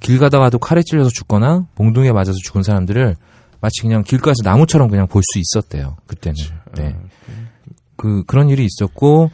길 0.00 0.18
가다가도 0.18 0.58
칼에 0.58 0.82
찔려서 0.82 1.10
죽거나 1.10 1.66
몽둥이에 1.76 2.12
맞아서 2.12 2.34
죽은 2.44 2.62
사람들을 2.62 3.16
마치 3.60 3.82
그냥 3.82 4.02
길가에서 4.02 4.42
나무처럼 4.44 4.88
그냥 4.90 5.06
볼 5.06 5.22
수 5.22 5.38
있었대요. 5.38 5.96
그때는. 6.06 6.36
네. 6.76 6.94
그 7.96 8.22
그런 8.26 8.50
일이 8.50 8.66
있었고 8.66 9.30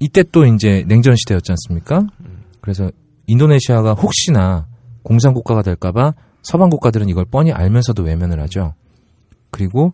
이때 0.00 0.22
또 0.32 0.46
이제 0.46 0.84
냉전 0.86 1.14
시대였지 1.16 1.52
않습니까? 1.52 2.06
그래서 2.60 2.90
인도네시아가 3.26 3.92
혹시나 3.94 4.66
공산 5.02 5.34
국가가 5.34 5.62
될까봐 5.62 6.14
서방 6.42 6.70
국가들은 6.70 7.08
이걸 7.08 7.26
뻔히 7.26 7.52
알면서도 7.52 8.02
외면을 8.04 8.40
하죠. 8.42 8.74
그리고 9.50 9.92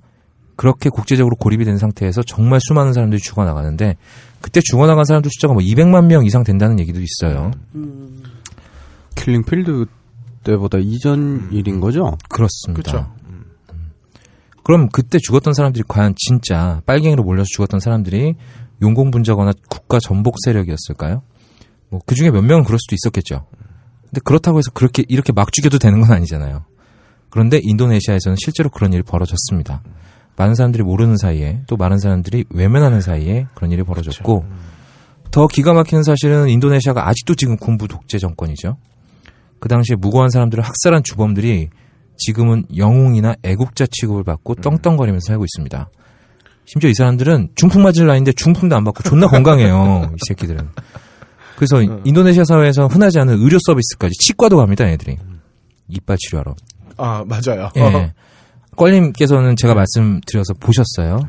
그렇게 0.57 0.89
국제적으로 0.91 1.35
고립이 1.37 1.65
된 1.65 1.79
상태에서 1.79 2.23
정말 2.23 2.61
수많은 2.61 2.93
사람들이 2.93 3.21
죽어나가는데 3.21 3.97
그때 4.45 4.61
죽어나간 4.63 5.07
사람들 5.07 5.31
숫자가 5.33 5.55
뭐 5.55 5.63
200만 5.63 6.05
명 6.05 6.27
이상 6.27 6.45
된다는 6.45 6.79
얘기도 6.79 7.01
있어요. 7.01 7.51
킬링필드 9.15 9.87
때보다 10.43 10.77
이전 10.77 11.49
일인 11.51 11.81
거죠? 11.81 12.19
그렇습니다. 12.29 12.93
그렇죠. 12.93 13.11
그럼 14.63 14.91
그때 14.91 15.19
죽었던 15.19 15.55
사람들이 15.55 15.85
과연 15.89 16.13
진짜 16.19 16.83
빨갱이로 16.85 17.25
몰려서 17.25 17.47
죽었던 17.55 17.81
사람들이 17.81 18.35
용공분자거나 18.83 19.53
국가 19.71 19.99
전복 19.99 20.37
세력이었을까요? 20.45 21.23
뭐 21.89 22.03
그 22.05 22.15
중에 22.15 22.31
몇 22.31 22.43
명은 22.43 22.65
그럴 22.65 22.79
수도 22.79 22.95
있었겠죠. 22.95 23.47
근데 24.03 24.21
그렇다고 24.25 24.59
해서 24.59 24.71
그렇게 24.75 25.07
이렇게 25.09 25.33
막 25.33 25.53
죽여도 25.53 25.79
되는 25.79 26.03
건 26.03 26.13
아니잖아요. 26.13 26.67
그런데 27.31 27.61
인도네시아에서는 27.63 28.37
실제로 28.39 28.69
그런 28.69 28.93
일이 28.93 29.03
벌어졌습니다. 29.03 29.83
많은 30.37 30.55
사람들이 30.55 30.83
모르는 30.83 31.17
사이에 31.17 31.63
또 31.67 31.77
많은 31.77 31.99
사람들이 31.99 32.45
외면하는 32.51 33.01
사이에 33.01 33.47
그런 33.55 33.71
일이 33.71 33.83
벌어졌고 33.83 34.45
더 35.31 35.47
기가 35.47 35.73
막히는 35.73 36.03
사실은 36.03 36.49
인도네시아가 36.49 37.09
아직도 37.09 37.35
지금 37.35 37.57
군부 37.57 37.89
독재 37.89 38.19
정권이죠. 38.19 38.77
그 39.61 39.69
당시에 39.69 39.97
무고한 39.97 40.31
사람들을 40.31 40.63
학살한 40.63 41.03
주범들이 41.05 41.71
지금은 42.17 42.65
영웅이나 42.77 43.35
애국자 43.43 43.87
취급을 43.91 44.23
받고 44.25 44.57
떵떵거리면서 44.57 45.27
살고 45.27 45.45
있습니다. 45.45 45.89
심지어 46.67 46.91
이 46.91 46.95
사람들은 46.95 47.51
중풍 47.57 47.83
맞을 47.83 48.07
나이인데 48.07 48.33
중풍도 48.33 48.75
안 48.77 48.85
받고 48.85 49.03
존나 49.03 49.27
건강해요. 49.27 50.11
이 50.13 50.17
새끼들은. 50.29 50.69
그래서 51.57 51.83
인도네시아 52.05 52.45
사회에서 52.45 52.87
흔하지 52.87 53.19
않은 53.21 53.35
의료 53.39 53.59
서비스까지 53.65 54.13
치과도 54.19 54.57
갑니다, 54.57 54.87
애들이. 54.89 55.17
이빨 55.89 56.17
치료하러. 56.19 56.55
아 56.97 57.25
맞아요. 57.27 57.71
예. 57.77 58.13
껄님께서는 58.75 59.57
제가 59.57 59.75
말씀드려서 59.75 60.55
보셨어요. 60.55 61.21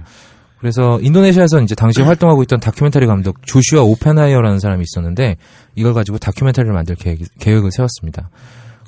그래서 0.59 0.99
인도네시아에서 1.01 1.61
이제 1.61 1.75
당시에 1.75 2.03
활동하고 2.03 2.41
있던 2.43 2.59
다큐멘터리 2.59 3.05
감독 3.05 3.37
조슈아 3.45 3.83
오펜하이어라는 3.83 4.59
사람이 4.59 4.83
있었는데 4.83 5.37
이걸 5.75 5.93
가지고 5.93 6.17
다큐멘터리를 6.17 6.73
만들 6.73 6.95
계획, 6.95 7.19
계획을 7.39 7.71
세웠습니다. 7.71 8.29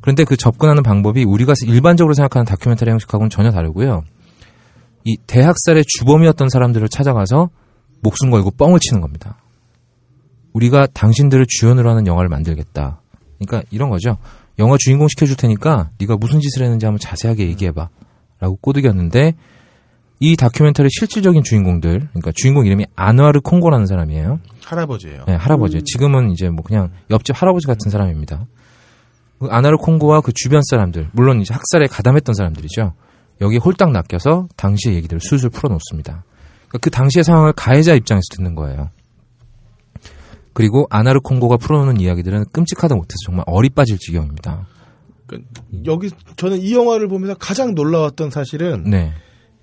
그런데 0.01 0.23
그 0.23 0.37
접근하는 0.37 0.83
방법이 0.83 1.23
우리가 1.23 1.53
일반적으로 1.65 2.13
생각하는 2.13 2.45
다큐멘터리 2.45 2.89
형식하고는 2.91 3.29
전혀 3.29 3.51
다르고요. 3.51 4.03
이 5.03 5.17
대학살의 5.27 5.83
주범이었던 5.87 6.49
사람들을 6.49 6.89
찾아가서 6.89 7.49
목숨 8.01 8.31
걸고 8.31 8.51
뻥을 8.51 8.79
치는 8.79 9.01
겁니다. 9.01 9.37
우리가 10.53 10.87
당신들을 10.87 11.45
주연으로 11.47 11.89
하는 11.89 12.07
영화를 12.07 12.29
만들겠다. 12.29 13.01
그러니까 13.37 13.67
이런 13.69 13.89
거죠. 13.89 14.17
영화 14.59 14.77
주인공 14.79 15.07
시켜줄 15.07 15.35
테니까 15.35 15.91
네가 15.99 16.17
무슨 16.17 16.39
짓을 16.39 16.63
했는지 16.63 16.85
한번 16.85 16.99
자세하게 16.99 17.47
얘기해봐. 17.49 17.89
라고 18.39 18.55
꼬드겼는데 18.57 19.35
이 20.19 20.35
다큐멘터리 20.35 20.89
실질적인 20.89 21.43
주인공들, 21.43 22.07
그러니까 22.09 22.31
주인공 22.33 22.65
이름이 22.65 22.85
아누아르 22.95 23.41
콩고라는 23.41 23.85
사람이에요. 23.85 24.39
할아버지예요. 24.63 25.25
네, 25.27 25.35
할아버지. 25.35 25.83
지금은 25.83 26.31
이제 26.31 26.49
뭐 26.49 26.63
그냥 26.63 26.91
옆집 27.11 27.39
할아버지 27.39 27.67
같은 27.67 27.91
사람입니다. 27.91 28.47
그 29.39 29.47
아나르 29.51 29.77
콩고와 29.77 30.21
그 30.21 30.31
주변 30.33 30.61
사람들, 30.63 31.09
물론 31.13 31.39
이제 31.41 31.53
학살에 31.53 31.85
가담했던 31.87 32.33
사람들이죠. 32.33 32.93
여기 33.41 33.57
홀딱 33.57 33.91
낚여서 33.91 34.47
당시의 34.55 34.95
얘기들을 34.95 35.19
술술 35.21 35.51
풀어놓습니다. 35.51 36.23
그러니까 36.67 36.77
그 36.81 36.89
당시의 36.89 37.23
상황을 37.23 37.53
가해자 37.53 37.93
입장에서 37.93 38.23
듣는 38.35 38.55
거예요. 38.55 38.89
그리고 40.53 40.87
아나르 40.89 41.19
콩고가 41.19 41.57
풀어놓는 41.57 41.99
이야기들은 41.99 42.45
끔찍하다 42.51 42.95
못해서 42.95 43.17
정말 43.27 43.43
어리 43.45 43.69
빠질 43.69 43.99
지경입니다. 43.99 44.65
그, 45.27 45.43
여기 45.85 46.09
저는 46.37 46.59
이 46.61 46.73
영화를 46.73 47.07
보면서 47.07 47.35
가장 47.35 47.75
놀라웠던 47.75 48.31
사실은 48.31 48.83
네. 48.85 49.13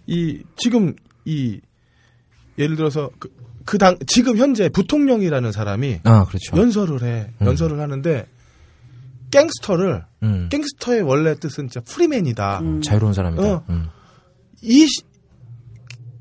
이 0.07 0.43
지금 0.57 0.95
이 1.25 1.59
예를 2.59 2.77
들어서 2.77 3.11
그, 3.19 3.29
그 3.65 3.79
당 3.79 3.97
지금 4.07 4.37
현재 4.37 4.69
부통령이라는 4.69 5.51
사람이 5.51 6.01
아, 6.05 6.25
그렇죠. 6.27 6.55
연설을 6.57 7.03
해 7.03 7.31
음. 7.41 7.47
연설을 7.47 7.81
하는데 7.81 8.27
갱스터를 9.31 10.05
음, 10.23 10.49
갱스터의 10.51 11.01
원래 11.03 11.35
뜻은 11.35 11.69
진짜 11.69 11.81
프리맨이다. 11.81 12.61
자유로운 12.83 13.13
사람이다. 13.15 13.43
어. 13.43 13.65
음. 13.71 13.89
이 14.63 14.87
시- 14.87 15.03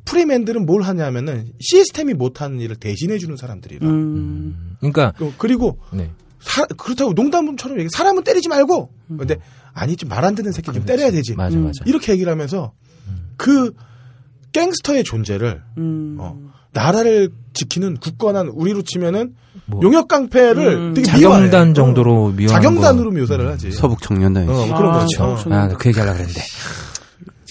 프리맨들은 0.05 0.65
뭘 0.65 0.81
하냐면은 0.83 1.51
시스템이 1.59 2.13
못하는 2.13 2.59
일을 2.59 2.75
대신해 2.75 3.17
주는 3.17 3.35
사람들이라. 3.37 3.87
음. 3.87 4.75
그러니까 4.79 5.11
그- 5.17 5.33
그리고 5.37 5.79
네. 5.93 6.11
사- 6.43 6.65
그렇다고 6.77 7.13
농담처럼 7.13 7.79
얘기 7.79 7.89
사람은 7.93 8.23
때리지 8.23 8.49
말고 8.49 8.89
근데 9.17 9.37
아니 9.73 9.95
좀 9.95 10.09
말 10.09 10.23
안 10.23 10.35
듣는 10.35 10.51
새끼 10.51 10.71
좀 10.71 10.85
때려야 10.85 11.09
되지. 11.11 11.33
맞아, 11.35 11.55
음. 11.57 11.63
맞아. 11.65 11.83
이렇게 11.85 12.11
얘기를 12.11 12.31
하면서 12.31 12.73
그 13.37 13.71
갱스터의 14.51 15.03
존재를 15.03 15.61
음. 15.77 16.17
어, 16.19 16.37
나라를 16.73 17.29
지키는 17.53 17.97
굳건한 17.97 18.49
우리로 18.49 18.83
치면은 18.83 19.33
뭐 19.65 19.81
용역 19.83 20.07
깡패를 20.07 20.67
음. 20.75 20.93
되게 20.93 21.05
자경단 21.07 21.49
미워해. 21.49 21.73
정도로 21.73 22.25
어, 22.25 22.29
미워하는 22.31 22.47
자경단으로 22.69 23.11
거. 23.11 23.17
묘사를 23.19 23.47
하지. 23.49 23.71
서북 23.71 24.01
청년단. 24.01 24.47
어, 24.49 24.65
이 24.65 24.67
그런 24.69 24.93
아, 24.95 24.99
거죠. 24.99 25.17
그렇죠. 25.25 25.53
아, 25.53 25.67
그 25.69 25.89
얘기하려고 25.89 26.17
그랬는데. 26.17 26.41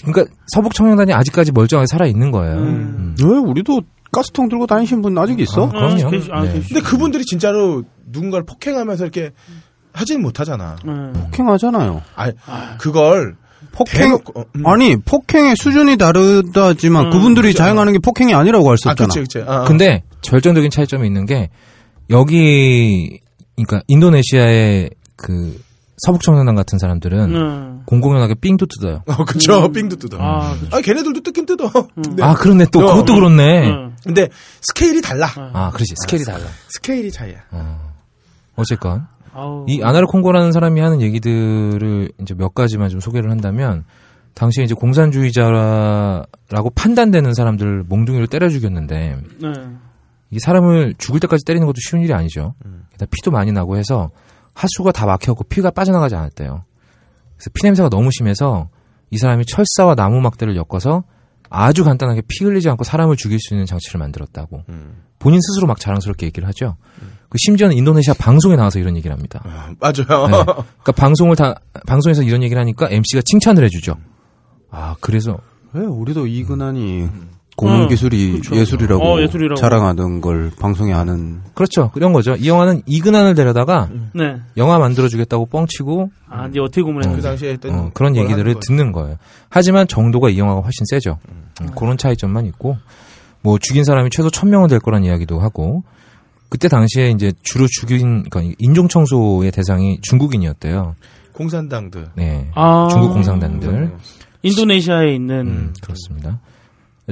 그러니까 0.05 0.33
서북 0.53 0.73
청년단이 0.73 1.13
아직까지 1.13 1.51
멀쩡하게 1.53 1.87
살아 1.87 2.05
있는 2.05 2.31
거예요. 2.31 2.57
음. 2.57 3.15
왜 3.21 3.25
우리도 3.37 3.81
가스통 4.11 4.47
들고 4.49 4.67
다니신 4.67 5.01
분 5.01 5.17
아직 5.17 5.39
있어? 5.39 5.65
아, 5.67 5.69
그럼요. 5.69 6.05
아, 6.31 6.39
아, 6.39 6.43
네. 6.43 6.61
근데 6.67 6.81
그분들이 6.81 7.25
진짜로 7.25 7.83
누군가를 8.13 8.45
폭행하면서 8.45 9.03
이렇게 9.03 9.31
하지는 9.91 10.21
못하잖아. 10.21 10.77
음. 10.85 11.13
폭행하잖아요. 11.13 12.01
아, 12.15 12.77
그걸 12.77 13.35
폭행 13.71 14.01
대놓고, 14.01 14.39
어, 14.39 14.45
음. 14.55 14.65
아니 14.65 14.97
폭행의 14.97 15.55
수준이 15.55 15.97
다르다지만 15.97 17.07
음, 17.07 17.09
그분들이 17.11 17.49
그죠. 17.49 17.57
자행하는 17.59 17.93
게 17.93 17.99
폭행이 17.99 18.33
아니라고 18.33 18.69
할수 18.69 18.89
아, 18.89 18.91
없잖아. 18.91 19.07
그치, 19.07 19.19
그치. 19.19 19.43
아, 19.47 19.63
근데 19.63 20.03
절정적인 20.21 20.69
차이점이 20.69 21.05
있는 21.07 21.25
게 21.25 21.49
여기 22.09 23.19
그러니까 23.55 23.81
인도네시아의 23.87 24.89
그 25.15 25.59
서북 25.97 26.21
청년단 26.21 26.55
같은 26.55 26.79
사람들은 26.79 27.35
음. 27.35 27.81
공공연하게 27.85 28.35
삥도 28.41 28.65
뜯어요. 28.65 29.03
어, 29.05 29.25
그쵸. 29.25 29.65
음. 29.65 29.71
빙도 29.71 29.95
뜯어. 29.97 30.17
아, 30.19 30.51
아, 30.51 30.55
그렇죠. 30.57 30.81
걔네들도 30.81 31.21
뜯긴 31.21 31.45
뜯어. 31.45 31.69
근데, 31.95 32.23
아 32.23 32.33
그렇네 32.33 32.65
또 32.71 32.79
어. 32.79 32.85
그것도 32.93 33.13
그렇네. 33.15 33.69
음. 33.69 33.95
근데 34.03 34.27
스케일이 34.61 35.01
달라. 35.01 35.29
아 35.35 35.69
그렇지 35.71 35.93
스케일이 36.03 36.25
달라. 36.25 36.45
스케일이 36.69 37.11
차이야. 37.11 37.37
어. 38.55 38.61
어쨌건 38.61 39.07
아우. 39.33 39.65
이 39.67 39.81
아나르 39.81 40.05
콩고라는 40.07 40.51
사람이 40.51 40.79
하는 40.79 41.01
얘기들을 41.01 42.11
이제 42.21 42.33
몇 42.35 42.53
가지만 42.53 42.89
좀 42.89 42.99
소개를 42.99 43.31
한다면 43.31 43.83
당시에 44.35 44.63
이제 44.63 44.73
공산주의자라고 44.75 46.69
판단되는 46.75 47.33
사람들 47.33 47.83
몽둥이로 47.87 48.27
때려 48.27 48.49
죽였는데 48.49 49.17
네. 49.41 49.53
이 50.31 50.39
사람을 50.39 50.95
죽을 50.97 51.19
때까지 51.19 51.45
때리는 51.45 51.65
것도 51.67 51.75
쉬운 51.79 52.01
일이 52.01 52.13
아니죠. 52.13 52.55
게다가 52.91 53.09
피도 53.11 53.31
많이 53.31 53.51
나고 53.51 53.77
해서 53.77 54.09
하수가 54.55 54.91
다 54.91 55.05
막혀갖고 55.05 55.43
피가 55.45 55.71
빠져나가지 55.71 56.15
않았대요. 56.15 56.63
그래서 57.37 57.49
피 57.53 57.63
냄새가 57.63 57.89
너무 57.89 58.09
심해서 58.11 58.69
이 59.11 59.17
사람이 59.17 59.45
철사와 59.45 59.93
나무 59.95 60.21
막대를 60.21 60.55
엮어서 60.55 61.03
아주 61.55 61.83
간단하게 61.83 62.23
피 62.27 62.43
흘리지 62.43 62.67
않고 62.69 62.83
사람을 62.83 63.15
죽일 63.15 63.39
수 63.39 63.53
있는 63.53 63.67
장치를 63.67 63.99
만들었다고. 63.99 64.63
본인 65.19 65.39
스스로 65.39 65.67
막 65.67 65.79
자랑스럽게 65.79 66.25
얘기를 66.25 66.47
하죠. 66.49 66.77
그 67.29 67.37
심지어는 67.37 67.77
인도네시아 67.77 68.15
방송에 68.15 68.55
나와서 68.55 68.79
이런 68.79 68.97
얘기를 68.97 69.15
합니다. 69.15 69.41
아, 69.45 69.71
맞아요. 69.79 70.27
네. 70.27 70.43
그러니까 70.43 70.91
방송을 70.95 71.35
다 71.35 71.55
방송에서 71.85 72.23
이런 72.23 72.41
얘기를 72.43 72.59
하니까 72.59 72.89
MC가 72.89 73.21
칭찬을 73.23 73.63
해주죠. 73.65 73.97
아 74.71 74.95
그래서 74.99 75.37
왜 75.73 75.81
우리도 75.81 76.27
이 76.27 76.43
근한이 76.43 77.07
공문 77.55 77.87
기술이 77.87 78.31
그렇죠. 78.31 78.55
예술이라고, 78.55 79.03
어, 79.03 79.21
예술이라고. 79.21 79.55
자랑하던 79.59 80.21
걸 80.21 80.51
방송에 80.59 80.91
하는 80.91 81.41
그렇죠 81.53 81.91
그런 81.91 82.11
거죠. 82.13 82.35
이 82.35 82.47
영화는 82.47 82.81
이근한을 82.87 83.35
데려다가 83.35 83.89
네. 84.13 84.37
영화 84.57 84.79
만들어주겠다고 84.79 85.45
뻥치고 85.47 86.09
아, 86.29 86.47
이제 86.47 86.59
어떻게 86.59 86.81
보면 86.81 87.15
그 87.15 87.21
당시에 87.21 87.51
했던 87.51 87.73
어, 87.73 87.91
그런 87.93 88.13
걸 88.13 88.23
얘기들을. 88.23 88.55
듣는 88.59 88.91
거예요. 88.91 89.17
하지만 89.49 89.87
정도가 89.87 90.29
이 90.29 90.39
영화가 90.39 90.61
훨씬 90.61 90.85
세죠. 90.89 91.19
음, 91.29 91.69
그런 91.75 91.97
차이점만 91.97 92.45
있고 92.47 92.77
뭐 93.41 93.57
죽인 93.59 93.83
사람이 93.83 94.09
최소 94.09 94.29
천 94.29 94.49
명은 94.49 94.67
될 94.69 94.79
거란 94.79 95.03
이야기도 95.03 95.39
하고 95.39 95.83
그때 96.49 96.67
당시에 96.67 97.09
이제 97.11 97.33
주로 97.43 97.67
죽인 97.69 98.23
그러니까 98.29 98.55
인종 98.59 98.87
청소의 98.87 99.51
대상이 99.51 99.99
중국인이었대요. 100.01 100.95
공산당들. 101.33 102.09
네. 102.15 102.49
아, 102.55 102.87
중국 102.91 103.13
공산당들. 103.13 103.91
인도네시아에 104.43 105.15
있는 105.15 105.47
음, 105.47 105.73
그렇습니다. 105.81 106.39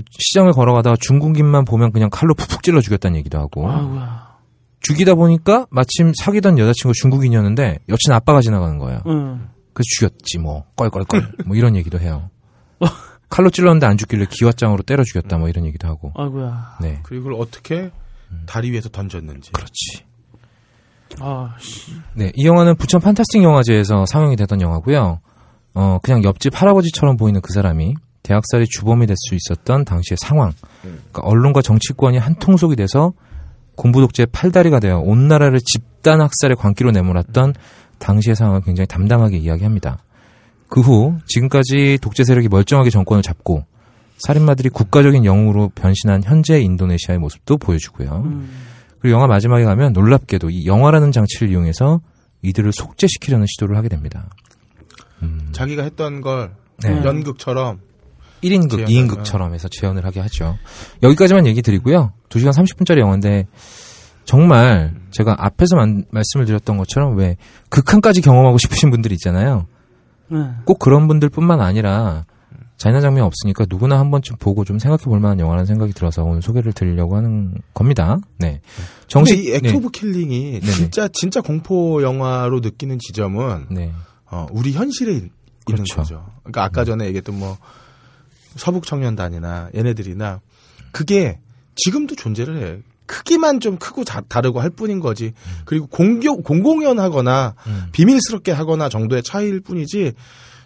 시장을 0.09 0.53
걸어가다가 0.53 0.95
중국인만 0.99 1.65
보면 1.65 1.91
그냥 1.91 2.09
칼로 2.09 2.33
푹푹 2.33 2.63
찔러 2.63 2.81
죽였다는 2.81 3.17
얘기도 3.19 3.37
하고 3.39 3.69
아우야. 3.69 4.31
죽이다 4.79 5.15
보니까 5.15 5.67
마침 5.69 6.11
사귀던 6.15 6.57
여자친구 6.57 6.93
중국인이었는데 6.93 7.79
여친 7.89 8.13
아빠가 8.13 8.41
지나가는 8.41 8.77
거예요. 8.77 9.01
응. 9.07 9.49
그래서 9.73 9.85
죽였지 9.97 10.39
뭐 10.39 10.65
껄껄껄 10.75 11.21
뭐 11.45 11.55
이런 11.55 11.75
얘기도 11.75 11.99
해요. 11.99 12.29
칼로 13.29 13.49
찔렀는데 13.49 13.85
안 13.85 13.97
죽길래 13.97 14.25
기왓장으로 14.25 14.85
때려 14.85 15.03
죽였다 15.03 15.37
뭐 15.37 15.47
이런 15.49 15.65
얘기도 15.65 15.87
하고. 15.87 16.11
아이고야. 16.15 16.77
네. 16.81 16.99
그리고 17.03 17.33
어떻게 17.39 17.91
다리 18.45 18.71
위에서 18.71 18.89
던졌는지. 18.89 19.51
그렇지. 19.51 20.03
아, 21.19 21.55
씨. 21.59 21.91
네, 22.13 22.31
이 22.35 22.45
영화는 22.45 22.75
부천 22.75 23.01
판타스틱 23.01 23.43
영화제에서 23.43 24.05
상영이 24.05 24.35
되던 24.37 24.61
영화고요. 24.61 25.19
어, 25.73 25.99
그냥 26.03 26.23
옆집 26.23 26.59
할아버지처럼 26.59 27.17
보이는 27.17 27.41
그 27.41 27.53
사람이 27.53 27.95
대학살이 28.31 28.65
주범이 28.67 29.07
될 29.07 29.15
수 29.17 29.35
있었던 29.35 29.83
당시의 29.83 30.17
상황. 30.17 30.51
그러니까 30.81 31.21
언론과 31.23 31.61
정치권이 31.61 32.17
한 32.17 32.35
통속이 32.35 32.75
돼서 32.77 33.13
군부 33.75 33.99
독재의 34.01 34.27
팔다리가 34.31 34.79
되어 34.79 34.99
온 34.99 35.27
나라를 35.27 35.59
집단 35.59 36.21
학살의 36.21 36.55
광기로 36.55 36.91
내몰았던 36.91 37.53
당시의 37.99 38.35
상황을 38.35 38.61
굉장히 38.61 38.87
담담하게 38.87 39.37
이야기합니다. 39.37 39.99
그 40.69 40.79
후 40.81 41.17
지금까지 41.27 41.97
독재 42.01 42.23
세력이 42.23 42.47
멀쩡하게 42.47 42.89
정권을 42.89 43.21
잡고 43.21 43.65
살인마들이 44.17 44.69
국가적인 44.69 45.25
영웅으로 45.25 45.69
변신한 45.75 46.23
현재 46.23 46.61
인도네시아의 46.61 47.19
모습도 47.19 47.57
보여주고요. 47.57 48.23
음. 48.25 48.49
그리고 48.99 49.15
영화 49.15 49.27
마지막에 49.27 49.63
가면 49.65 49.93
놀랍게도 49.93 50.49
이 50.51 50.65
영화라는 50.67 51.11
장치를 51.11 51.49
이용해서 51.49 51.99
이들을 52.43 52.71
속죄시키려는 52.71 53.45
시도를 53.47 53.75
하게 53.75 53.89
됩니다. 53.89 54.29
음, 55.21 55.49
자기가 55.51 55.83
했던 55.83 56.21
걸 56.21 56.53
네. 56.83 56.89
연극처럼 57.03 57.79
1인극, 58.43 58.71
재현을, 58.71 58.85
2인극처럼 58.87 59.53
해서 59.53 59.67
재현을 59.69 60.05
하게 60.05 60.19
하죠. 60.21 60.57
여기까지만 61.03 61.45
얘기 61.47 61.61
드리고요. 61.61 62.11
2시간 62.29 62.51
30분짜리 62.53 62.99
영화인데 62.99 63.45
정말 64.25 64.93
제가 65.11 65.35
앞에서 65.39 65.75
만- 65.75 66.05
말씀을 66.11 66.45
드렸던 66.45 66.77
것처럼 66.77 67.17
왜 67.17 67.37
극한까지 67.69 68.21
경험하고 68.21 68.57
싶으신 68.57 68.89
분들이 68.91 69.15
있잖아요. 69.15 69.65
네. 70.29 70.37
꼭 70.65 70.79
그런 70.79 71.07
분들뿐만 71.07 71.59
아니라 71.59 72.25
잔인한 72.77 73.01
장면이 73.01 73.25
없으니까 73.25 73.65
누구나 73.69 73.99
한 73.99 74.09
번쯤 74.09 74.37
보고 74.39 74.63
좀 74.63 74.79
생각해 74.79 75.03
볼 75.03 75.19
만한 75.19 75.39
영화라는 75.39 75.65
생각이 75.65 75.93
들어서 75.93 76.23
오늘 76.23 76.41
소개를 76.41 76.73
드리려고 76.73 77.15
하는 77.15 77.53
겁니다. 77.73 78.17
네. 78.39 78.61
정식 79.07 79.35
근데 79.35 79.49
이 79.49 79.53
액트 79.55 79.75
오브 79.75 79.91
킬링이 79.91 80.61
네네. 80.61 80.71
진짜 80.71 81.07
진짜 81.13 81.41
공포 81.41 82.01
영화로 82.01 82.59
느끼는 82.61 82.97
지점은 82.99 83.67
네. 83.69 83.87
네. 83.87 83.91
어, 84.31 84.47
우리 84.51 84.71
현실에 84.71 85.11
있- 85.11 85.17
있는 85.17 85.33
그렇죠. 85.65 85.95
거죠. 85.97 86.25
그러니까 86.43 86.63
아까 86.63 86.83
전에 86.85 87.05
얘기했던 87.07 87.37
뭐 87.37 87.57
서북 88.55 88.85
청년단이나 88.85 89.69
얘네들이나 89.75 90.41
그게 90.91 91.39
지금도 91.75 92.15
존재를 92.15 92.57
해. 92.57 92.79
크기만 93.05 93.59
좀 93.59 93.77
크고 93.77 94.03
자- 94.05 94.21
다르고 94.29 94.61
할 94.61 94.69
뿐인 94.69 94.99
거지. 95.01 95.33
그리고 95.65 95.87
공교, 95.87 96.41
공공연하거나 96.43 97.55
음. 97.67 97.83
비밀스럽게 97.91 98.51
하거나 98.53 98.87
정도의 98.89 99.21
차이일 99.23 99.59
뿐이지 99.61 100.13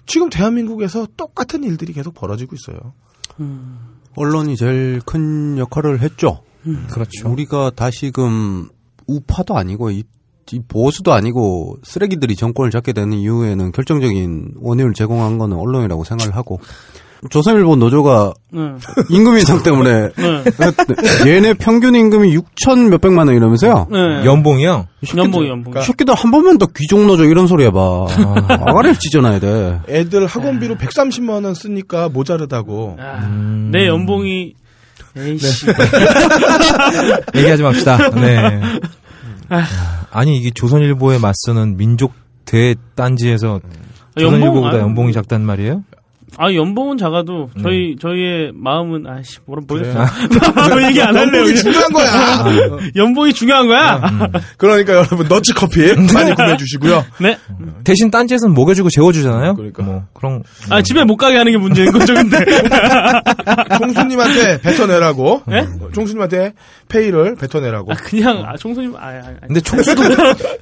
지금 0.05 0.29
대한민국에서 0.29 1.07
똑같은 1.17 1.63
일들이 1.63 1.91
계속 1.93 2.13
벌어지고 2.13 2.55
있어요. 2.55 2.93
음. 3.39 3.79
언론이 4.15 4.55
제일 4.57 5.01
큰 5.05 5.57
역할을 5.57 6.01
했죠. 6.01 6.43
그렇죠. 6.89 7.29
우리가 7.31 7.71
다시금 7.75 8.69
우파도 9.07 9.55
아니고 9.57 9.91
이, 9.91 10.03
이 10.51 10.59
보수도 10.67 11.13
아니고 11.13 11.77
쓰레기들이 11.83 12.36
정권을 12.36 12.71
잡게 12.71 12.93
되는 12.93 13.13
이유에는 13.17 13.71
결정적인 13.71 14.53
원인을 14.57 14.93
제공한 14.93 15.38
거는 15.38 15.57
언론이라고 15.57 16.03
생각을 16.03 16.36
하고 16.36 16.59
조선일보 17.30 17.76
노조가 17.76 18.34
네. 18.51 18.61
임금 19.09 19.38
인상 19.38 19.63
때문에 19.63 20.09
네. 20.15 20.43
얘네 21.28 21.53
평균 21.55 21.95
임금이 21.95 22.36
6천 22.38 22.89
몇백만 22.89 23.28
원 23.28 23.36
이러면서요. 23.36 23.88
네. 23.91 24.26
연봉이요? 24.26 24.88
연봉이 25.17 25.49
연봉. 25.49 25.71
그러니까 25.71 25.82
이 25.82 25.84
새끼들 25.86 26.13
한 26.13 26.32
번만 26.32 26.57
더 26.57 26.67
귀족 26.67 27.05
노조 27.05 27.26
이런 27.26 27.47
소리 27.47 27.65
해봐. 27.65 27.80
아가리를 28.49 28.95
찢어놔야 28.97 29.39
돼. 29.39 29.80
애들 29.89 30.26
학원비로 30.26 30.76
130만 30.76 31.45
원 31.45 31.53
쓰니까 31.53 32.09
모자르다고. 32.09 32.97
아, 32.99 33.26
음. 33.26 33.69
내 33.71 33.88
연봉이 33.88 34.53
에이씨. 35.17 35.67
얘기하지 37.36 37.63
맙시다. 37.63 38.09
네. 38.11 38.61
아니 40.11 40.38
이게 40.38 40.49
조선일보에 40.53 41.19
맞서는 41.19 41.78
민족 41.78 42.13
대단지에서 42.45 43.59
조선일보보다 44.17 44.78
아, 44.78 44.80
연봉이 44.80 45.13
작단 45.13 45.41
말이에요? 45.41 45.84
아 46.38 46.53
연봉은 46.53 46.97
작아도 46.97 47.49
네. 47.55 47.61
저희 47.63 47.95
저희의 47.99 48.51
마음은 48.53 49.05
아씨 49.07 49.38
뭐라 49.45 49.61
모르겠어. 49.67 49.99
뭐 50.69 50.81
얘기 50.88 51.01
안 51.01 51.15
할래요. 51.15 51.41
연봉이. 51.43 51.55
중요한 51.55 51.91
거야. 51.91 52.45
연봉이 52.95 53.33
중요한 53.33 53.67
거야. 53.67 54.01
그러니까 54.57 54.93
여러분 54.93 55.27
너치 55.27 55.53
커피 55.53 55.81
많이 56.13 56.33
구매해 56.36 56.57
주시고요. 56.57 57.03
네. 57.19 57.38
대신 57.83 58.11
딴지에서는 58.11 58.53
먹여주고 58.53 58.89
재워주잖아요. 58.89 59.55
그러니까. 59.55 59.83
뭐 59.83 60.03
그런 60.13 60.43
아 60.69 60.81
집에 60.81 61.03
못 61.03 61.15
가게 61.17 61.38
하는 61.38 61.51
게 61.51 61.57
문제인 61.57 61.91
거죠, 61.91 62.13
근데. 62.13 62.38
총수님한테 63.77 64.61
뱉어내라고. 64.61 65.43
네? 65.47 65.59
어, 65.59 65.89
총수님한테 65.93 66.53
페이를 66.89 67.36
뱉어내라고. 67.36 67.91
아, 67.91 67.95
그냥 67.95 68.43
아, 68.45 68.55
총수님 68.57 68.95
아, 68.95 69.07
아, 69.07 69.21
아. 69.23 69.33
근데 69.47 69.61
총수도 69.61 70.01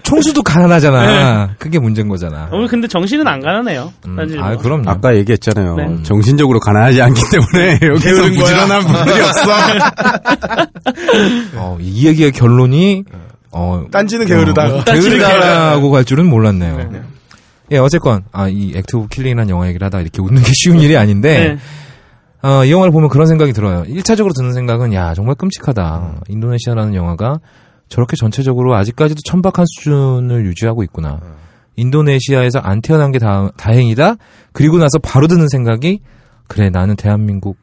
총수도 0.03 0.43
가난하잖아. 0.43 1.55
그게 1.59 1.79
문제인 1.79 2.07
거잖아. 2.07 2.49
오늘 2.51 2.67
근데 2.67 2.87
정신은 2.87 3.27
안 3.27 3.39
가난해요. 3.39 3.91
음, 4.07 4.15
딴지 4.15 4.37
아 4.39 4.49
뭐. 4.49 4.57
그럼요. 4.57 4.89
아까 4.89 5.15
얘기했잖아요. 5.15 5.62
네. 5.75 6.03
정신적으로 6.03 6.59
가난하지 6.59 7.01
않기 7.01 7.21
때문에 7.31 7.79
여기서. 7.87 8.23
부지런한 8.23 8.81
분들이 8.83 9.21
없어. 9.21 9.51
어, 11.57 11.77
이 11.79 12.07
얘기의 12.07 12.31
결론이 12.31 13.03
어, 13.51 13.85
딴지는 13.91 14.25
게으르다. 14.25 14.75
어, 14.75 14.83
게으르다라고 14.83 15.91
갈 15.91 16.05
줄은 16.05 16.27
몰랐네요. 16.27 17.03
예, 17.71 17.77
어쨌건 17.77 18.23
아, 18.31 18.47
이 18.49 18.73
액트 18.75 18.95
오브 18.95 19.07
킬링이라는 19.09 19.49
영화 19.49 19.67
얘기를 19.67 19.83
하다 19.85 20.01
이렇게 20.01 20.21
웃는 20.21 20.41
게 20.43 20.51
쉬운 20.53 20.79
일이 20.79 20.97
아닌데 20.97 21.55
네. 21.55 21.59
어, 22.49 22.65
이 22.65 22.71
영화를 22.71 22.91
보면 22.91 23.09
그런 23.09 23.25
생각이 23.25 23.53
들어요. 23.53 23.83
1차적으로 23.83 24.35
드는 24.35 24.53
생각은 24.53 24.93
야 24.93 25.13
정말 25.13 25.35
끔찍하다. 25.35 26.23
인도네시아라는 26.27 26.93
영화가 26.93 27.39
저렇게 27.89 28.15
전체적으로 28.17 28.75
아직까지도 28.75 29.21
천박한 29.25 29.65
수준을 29.77 30.45
유지하고 30.47 30.83
있구나. 30.83 31.19
인도네시아에서 31.75 32.59
안 32.59 32.81
태어난 32.81 33.11
게 33.11 33.19
다, 33.19 33.49
다행이다. 33.57 34.15
그리고 34.51 34.77
나서 34.77 34.99
바로 34.99 35.27
드는 35.27 35.47
생각이 35.49 35.99
그래 36.47 36.69
나는 36.69 36.95
대한민국 36.95 37.57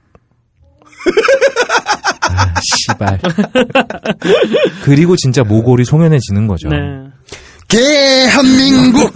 아, 2.30 2.54
씨발. 2.62 3.20
그리고 4.82 5.16
진짜 5.16 5.42
모골이 5.42 5.84
송연해지는 5.84 6.46
거죠. 6.46 6.68
네. 6.68 6.76
대한민국. 7.68 9.12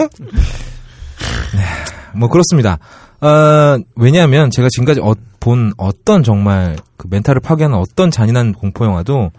뭐 2.14 2.28
그렇습니다. 2.28 2.78
어, 3.20 3.78
왜냐하면 3.96 4.50
제가 4.50 4.68
지금까지 4.70 5.00
어- 5.00 5.14
본 5.40 5.72
어떤 5.76 6.22
정말 6.22 6.76
그 6.96 7.06
멘탈을 7.10 7.40
파괴하는 7.40 7.76
어떤 7.76 8.10
잔인한 8.10 8.52
공포 8.52 8.84
영화도 8.86 9.30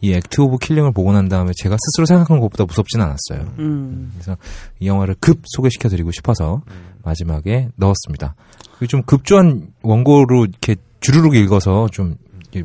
이 0.00 0.12
액트 0.12 0.40
오브 0.40 0.58
킬링을 0.58 0.92
보고 0.92 1.12
난 1.12 1.28
다음에 1.28 1.50
제가 1.56 1.76
스스로 1.78 2.06
생각한 2.06 2.38
것보다 2.40 2.64
무섭진 2.64 3.00
않았어요. 3.00 3.52
음. 3.58 4.12
그래서 4.14 4.36
이 4.78 4.86
영화를 4.86 5.16
급 5.20 5.40
소개시켜 5.44 5.88
드리고 5.88 6.12
싶어서 6.12 6.62
마지막에 7.02 7.68
넣었습니다. 7.76 8.34
그리고 8.78 8.90
좀 8.90 9.02
급조한 9.02 9.68
원고로 9.82 10.44
이렇게 10.44 10.76
주르륵 11.00 11.34
읽어서 11.34 11.88
좀 11.90 12.16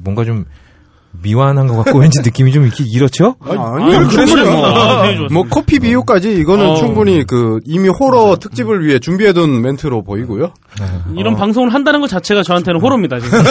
뭔가 0.01 0.25
좀 0.25 0.45
미완한 1.21 1.67
것 1.67 1.75
같고 1.83 1.99
왠지 1.99 2.21
느낌이 2.21 2.53
좀 2.53 2.63
이렇게 2.63 2.85
이렇죠? 2.85 3.35
아니, 3.41 3.59
아, 3.59 4.07
충분히 4.07 4.33
그래요? 4.33 4.51
뭐, 4.51 4.65
아. 4.65 5.03
뭐 5.31 5.43
커피 5.49 5.79
비유까지 5.79 6.33
이거는 6.37 6.69
어. 6.69 6.75
충분히 6.75 7.25
그 7.25 7.59
이미 7.65 7.89
호러 7.89 8.37
특집을 8.37 8.85
위해 8.85 8.99
준비해둔 8.99 9.61
멘트로 9.61 10.03
보이고요. 10.03 10.53
이런 11.17 11.35
방송을 11.35 11.73
한다는 11.73 11.99
것 11.99 12.09
자체가 12.09 12.43
저한테는 12.43 12.79
호러입니다, 12.79 13.19
지금. 13.19 13.39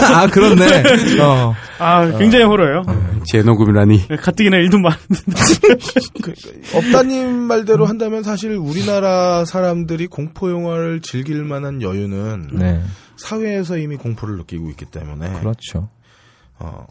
아 0.00 0.26
그렇네. 0.26 1.20
어. 1.22 1.54
아, 1.78 2.18
굉장히 2.18 2.44
호러예요. 2.44 2.82
제 3.24 3.42
녹음이라니. 3.42 4.08
네, 4.08 4.16
가뜩이나 4.16 4.56
일도 4.58 4.78
많은데. 4.78 5.06
그, 6.22 6.32
업다님 6.74 7.34
말대로 7.42 7.86
한다면 7.86 8.22
사실 8.22 8.56
우리나라 8.56 9.44
사람들이 9.44 10.06
공포 10.06 10.50
영화를 10.50 11.00
즐길 11.02 11.42
만한 11.44 11.82
여유는 11.82 12.50
네, 12.52 12.82
사회에서 13.16 13.78
이미 13.78 13.96
공포를 13.96 14.36
느끼고 14.38 14.70
있기 14.70 14.84
때문에 14.86 15.40
그렇죠. 15.40 15.88
어, 16.58 16.86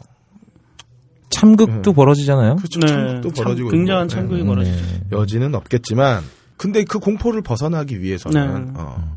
참극도 1.30 1.92
벌어지잖아요. 1.92 2.56
그렇죠. 2.56 2.80
네, 2.80 2.86
참극도 2.86 3.32
참- 3.32 3.44
벌어지고 3.44 3.70
굉장한 3.70 4.08
참극이 4.08 4.42
네. 4.42 4.46
벌어지죠. 4.46 4.76
네. 4.76 5.00
여지는 5.12 5.54
없겠지만 5.54 6.22
근데 6.56 6.84
그 6.84 6.98
공포를 6.98 7.42
벗어나기 7.42 8.00
위해서는 8.00 8.66
네. 8.66 8.72
어, 8.76 9.16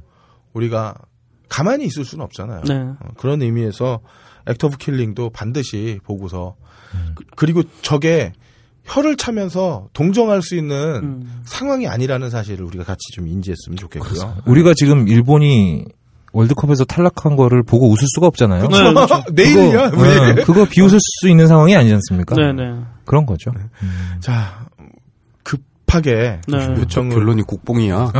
우리가 0.53 0.95
가만히 1.49 1.85
있을 1.85 2.05
수는 2.05 2.23
없잖아요. 2.25 2.61
네. 2.67 2.75
어, 2.75 3.09
그런 3.17 3.41
의미에서 3.41 3.99
액트 4.47 4.65
오브 4.65 4.77
킬링도 4.77 5.31
반드시 5.31 5.99
보고서 6.03 6.55
그, 7.35 7.45
리고 7.45 7.63
저게 7.81 8.33
혀를 8.85 9.17
차면서 9.17 9.89
동정할 9.93 10.41
수 10.41 10.55
있는 10.55 10.77
음. 11.03 11.41
상황이 11.45 11.87
아니라는 11.87 12.29
사실을 12.29 12.65
우리가 12.65 12.83
같이 12.83 12.99
좀 13.13 13.27
인지했으면 13.27 13.77
좋겠고요. 13.77 14.37
우리가 14.45 14.73
지금 14.73 15.07
일본이 15.07 15.85
월드컵에서 16.31 16.85
탈락한 16.85 17.35
거를 17.35 17.63
보고 17.63 17.89
웃을 17.89 18.07
수가 18.15 18.27
없잖아요. 18.27 18.67
네, 18.67 18.67
그렇죠. 18.67 19.23
내일이야. 19.33 19.89
그거. 19.91 20.03
네, 20.03 20.43
그거 20.43 20.65
비웃을 20.65 20.97
수 20.99 21.29
있는 21.29 21.47
상황이 21.47 21.75
아니지 21.75 21.93
않습니까? 21.95 22.35
네네. 22.35 22.81
그런 23.05 23.25
거죠. 23.25 23.51
자 24.19 24.67
급하게 25.43 26.41
네. 26.47 26.75
요청을 26.77 27.15
결론이 27.15 27.43
국뽕이야. 27.43 28.11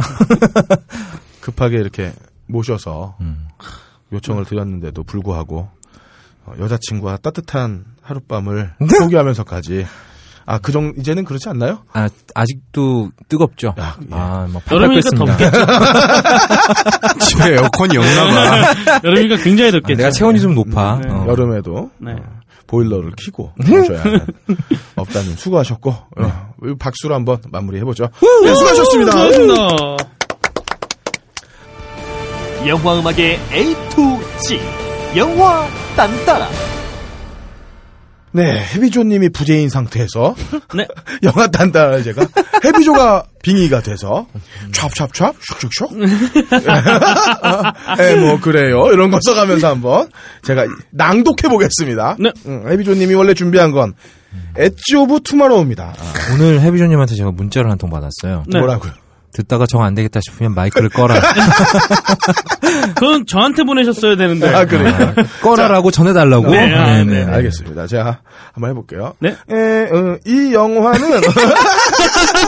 급하게 1.41 1.77
이렇게 1.77 2.11
모셔서 2.49 3.15
음. 3.21 3.47
요청을 4.11 4.45
드렸는데도 4.45 5.03
불구하고 5.03 5.69
어, 6.45 6.53
여자친구와 6.59 7.17
따뜻한 7.17 7.85
하룻밤을 8.01 8.73
네? 8.81 8.99
포기하면서까지 8.99 9.85
아 10.49 10.57
그 10.57 10.71
정도 10.71 10.99
이제는 10.99 11.25
그렇지 11.25 11.47
않나요? 11.47 11.83
아, 11.93 12.09
아직도 12.33 13.11
뜨겁죠? 13.27 13.75
아, 13.77 13.97
예. 14.01 14.07
아, 14.09 14.47
뭐, 14.49 14.59
여름이니까 14.71 15.09
습니다 15.11 15.37
집에 17.21 17.53
에어컨이 17.53 17.95
없나 17.95 18.25
봐. 18.25 18.99
여름이니까 19.05 19.43
굉장히 19.43 19.71
덥겠죠. 19.73 19.97
내가 19.97 20.09
체온이 20.09 20.39
좀 20.39 20.55
높아. 20.55 21.01
네. 21.03 21.09
어. 21.11 21.27
여름에도 21.27 21.91
네. 21.99 22.13
어, 22.13 22.39
보일러를 22.65 23.11
켜고 23.15 23.53
모셔야 23.57 24.03
업다님 24.95 25.35
수고하셨고 25.35 25.91
어, 25.91 26.49
박수로 26.79 27.13
한번 27.13 27.37
마무리해 27.51 27.83
보죠. 27.83 28.09
네, 28.43 28.55
수고하셨습니다. 28.55 29.11
수고하셨습니다. 29.11 30.18
영화 32.67 32.99
음악의 32.99 33.39
A 33.53 33.73
to 33.89 34.19
G 34.47 34.59
영화 35.15 35.67
딴따라 35.95 36.47
네, 38.31 38.63
해비조님이 38.75 39.29
부재인 39.29 39.69
상태에서 39.69 40.35
네. 40.75 40.85
영화 41.23 41.47
딴따라 41.47 42.03
제가 42.03 42.27
해비조가 42.63 43.23
빙의가 43.41 43.81
돼서 43.81 44.27
찹찹찹 44.71 45.33
슉슉슉 45.33 45.97
네, 47.97 48.15
뭐 48.17 48.39
그래요 48.39 48.91
이런 48.91 49.09
거 49.09 49.19
써가면서 49.25 49.69
한번 49.69 50.09
제가 50.43 50.65
낭독해 50.91 51.49
보겠습니다. 51.49 52.17
네. 52.19 52.31
음, 52.45 52.69
해비조님이 52.69 53.15
원래 53.15 53.33
준비한 53.33 53.71
건 53.71 53.93
엣지 54.55 54.95
오브 54.95 55.21
투마로우입니다. 55.23 55.95
아, 55.97 56.33
오늘 56.33 56.61
해비조님한테 56.61 57.15
제가 57.15 57.31
문자를 57.31 57.71
한 57.71 57.79
통 57.79 57.89
받았어요. 57.89 58.43
네. 58.47 58.59
뭐라고요? 58.59 58.91
듣다가 59.33 59.65
정 59.65 59.79
안 59.81 59.95
되겠다 59.95 60.19
싶으면 60.21 60.53
마이크를 60.55 60.89
꺼라. 60.89 61.15
그건 62.95 63.25
저한테 63.25 63.63
보내셨어야 63.63 64.15
되는데. 64.17 64.47
아 64.53 64.65
그래요. 64.65 65.13
꺼라라고 65.41 65.91
전해달라고. 65.91 66.51
네, 66.51 66.73
아, 66.75 67.03
네, 67.03 67.23
알겠습니다. 67.23 67.87
제가 67.87 68.19
한번 68.53 68.69
해볼게요. 68.71 69.13
네. 69.19 69.29
에, 69.49 69.83
어, 69.91 70.17
이 70.25 70.53
영화는 70.53 71.21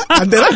안 0.10 0.30
되나? 0.30 0.48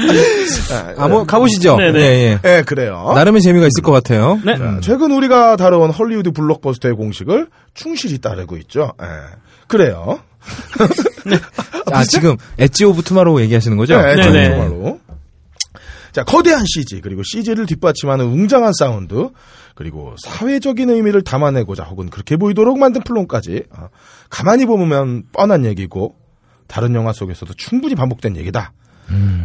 아, 0.97 1.07
뭐, 1.07 1.23
가보시죠. 1.26 1.77
네, 1.77 1.91
네. 1.91 1.99
예, 1.99 2.39
예. 2.43 2.57
예, 2.57 2.61
그래요. 2.64 3.11
나름의 3.15 3.41
재미가 3.41 3.65
있을 3.68 3.81
것 3.84 3.91
같아요. 3.91 4.39
네. 4.45 4.57
자, 4.57 4.80
최근 4.81 5.11
우리가 5.11 5.56
다뤄온 5.56 5.91
헐리우드 5.91 6.31
블록버스터의 6.31 6.95
공식을 6.95 7.47
충실히 7.73 8.19
따르고 8.19 8.57
있죠. 8.57 8.91
예. 9.02 9.06
그래요. 9.68 10.19
아, 11.91 12.03
지금, 12.03 12.38
엣지 12.60 12.85
오브 12.85 13.02
투마로우 13.02 13.41
얘기하시는 13.41 13.76
거죠? 13.77 13.99
네, 13.99 14.15
네, 14.15 14.30
네. 14.31 14.49
정말로. 14.49 14.99
자, 16.16 16.24
거대한 16.24 16.64
CG, 16.66 17.02
그리고 17.02 17.24
CG를 17.26 17.66
뒷받침하는 17.66 18.24
웅장한 18.24 18.72
사운드, 18.80 19.32
그리고 19.74 20.16
사회적인 20.18 20.90
의미를 20.90 21.22
담아내고자 21.22 21.84
혹은 21.84 22.10
그렇게 22.10 22.38
보이도록 22.38 22.80
만든 22.80 23.02
플롯까지, 23.02 23.64
어, 23.72 23.90
가만히 24.30 24.66
보면 24.66 25.24
뻔한 25.34 25.66
얘기고, 25.66 26.16
다른 26.68 26.96
영화 26.96 27.12
속에서도 27.12 27.54
충분히 27.56 27.96
반복된 27.96 28.38
얘기다. 28.38 28.72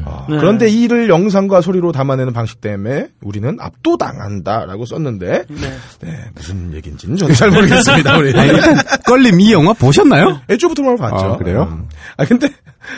어, 0.07 0.27
네. 0.31 0.37
그런데 0.37 0.69
이를 0.69 1.09
영상과 1.09 1.61
소리로 1.61 1.91
담아내는 1.91 2.33
방식 2.33 2.61
때문에 2.61 3.09
우리는 3.21 3.57
압도당한다라고 3.59 4.87
썼는데, 4.87 5.47
네. 5.49 5.73
네, 6.03 6.31
무슨 6.37 6.73
얘기인지는 6.73 7.17
저도 7.17 7.35
잘 7.35 7.51
모르겠습니다. 7.51 8.15
우리. 8.19 8.33
껄님 9.07 9.41
이 9.41 9.53
영화 9.53 9.73
보셨나요? 9.73 10.41
오브 10.49 10.75
투마로 10.77 10.97
봤죠. 10.99 11.17
아, 11.17 11.37
그래요? 11.37 11.69
음. 11.69 11.89
아, 12.17 12.25
근데, 12.25 12.49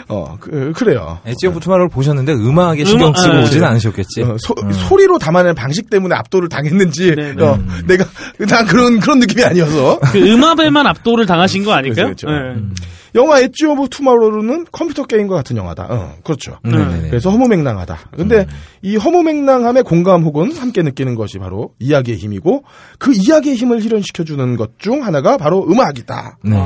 어, 0.09 0.37
그, 0.41 0.73
그래요. 0.75 1.19
엣지 1.27 1.47
오브 1.49 1.61
투마로우를 1.61 1.89
보셨는데 1.89 2.33
음악에 2.33 2.85
신경 2.85 3.13
쓰고 3.15 3.33
아, 3.33 3.41
오지는 3.43 3.63
네. 3.63 3.67
않으셨겠지. 3.67 4.23
어, 4.23 4.37
소, 4.39 4.55
소리로 4.89 5.19
담아내는 5.19 5.55
방식 5.55 5.91
때문에 5.91 6.15
압도를 6.15 6.49
당했는지, 6.49 7.15
네, 7.17 7.35
네. 7.35 7.45
어, 7.45 7.59
내가, 7.87 8.05
난 8.49 8.67
그런, 8.67 9.01
그런 9.01 9.19
느낌이 9.19 9.43
아니어서. 9.45 9.99
그 10.13 10.19
음압에만 10.19 10.87
압도를 10.87 11.27
당하신 11.27 11.65
거 11.65 11.73
아닐까요? 11.73 12.07
그렇죠, 12.07 12.27
그렇죠. 12.27 12.61
네. 12.61 12.67
영화 13.15 13.41
엣지 13.41 13.67
오브 13.67 13.89
투마로우는 13.91 14.65
컴퓨터 14.73 15.05
게임과 15.05 15.35
같은 15.35 15.57
영화다. 15.59 15.87
어, 15.91 16.15
그렇죠. 16.25 16.59
네네네. 16.65 17.09
그래서 17.11 17.29
허무맹랑하다. 17.31 17.99
근데 18.17 18.47
이 18.81 18.97
허무맹랑함에 18.97 19.83
공감 19.83 20.23
혹은 20.23 20.51
함께 20.57 20.81
느끼는 20.81 21.15
것이 21.15 21.39
바로 21.39 21.75
이야기의 21.79 22.17
힘이고 22.17 22.65
그 22.99 23.13
이야기의 23.15 23.57
힘을 23.57 23.83
실현시켜주는 23.83 24.57
것 24.57 24.71
중 24.79 25.05
하나가 25.05 25.37
바로 25.37 25.63
음악이다. 25.69 26.39
네. 26.45 26.57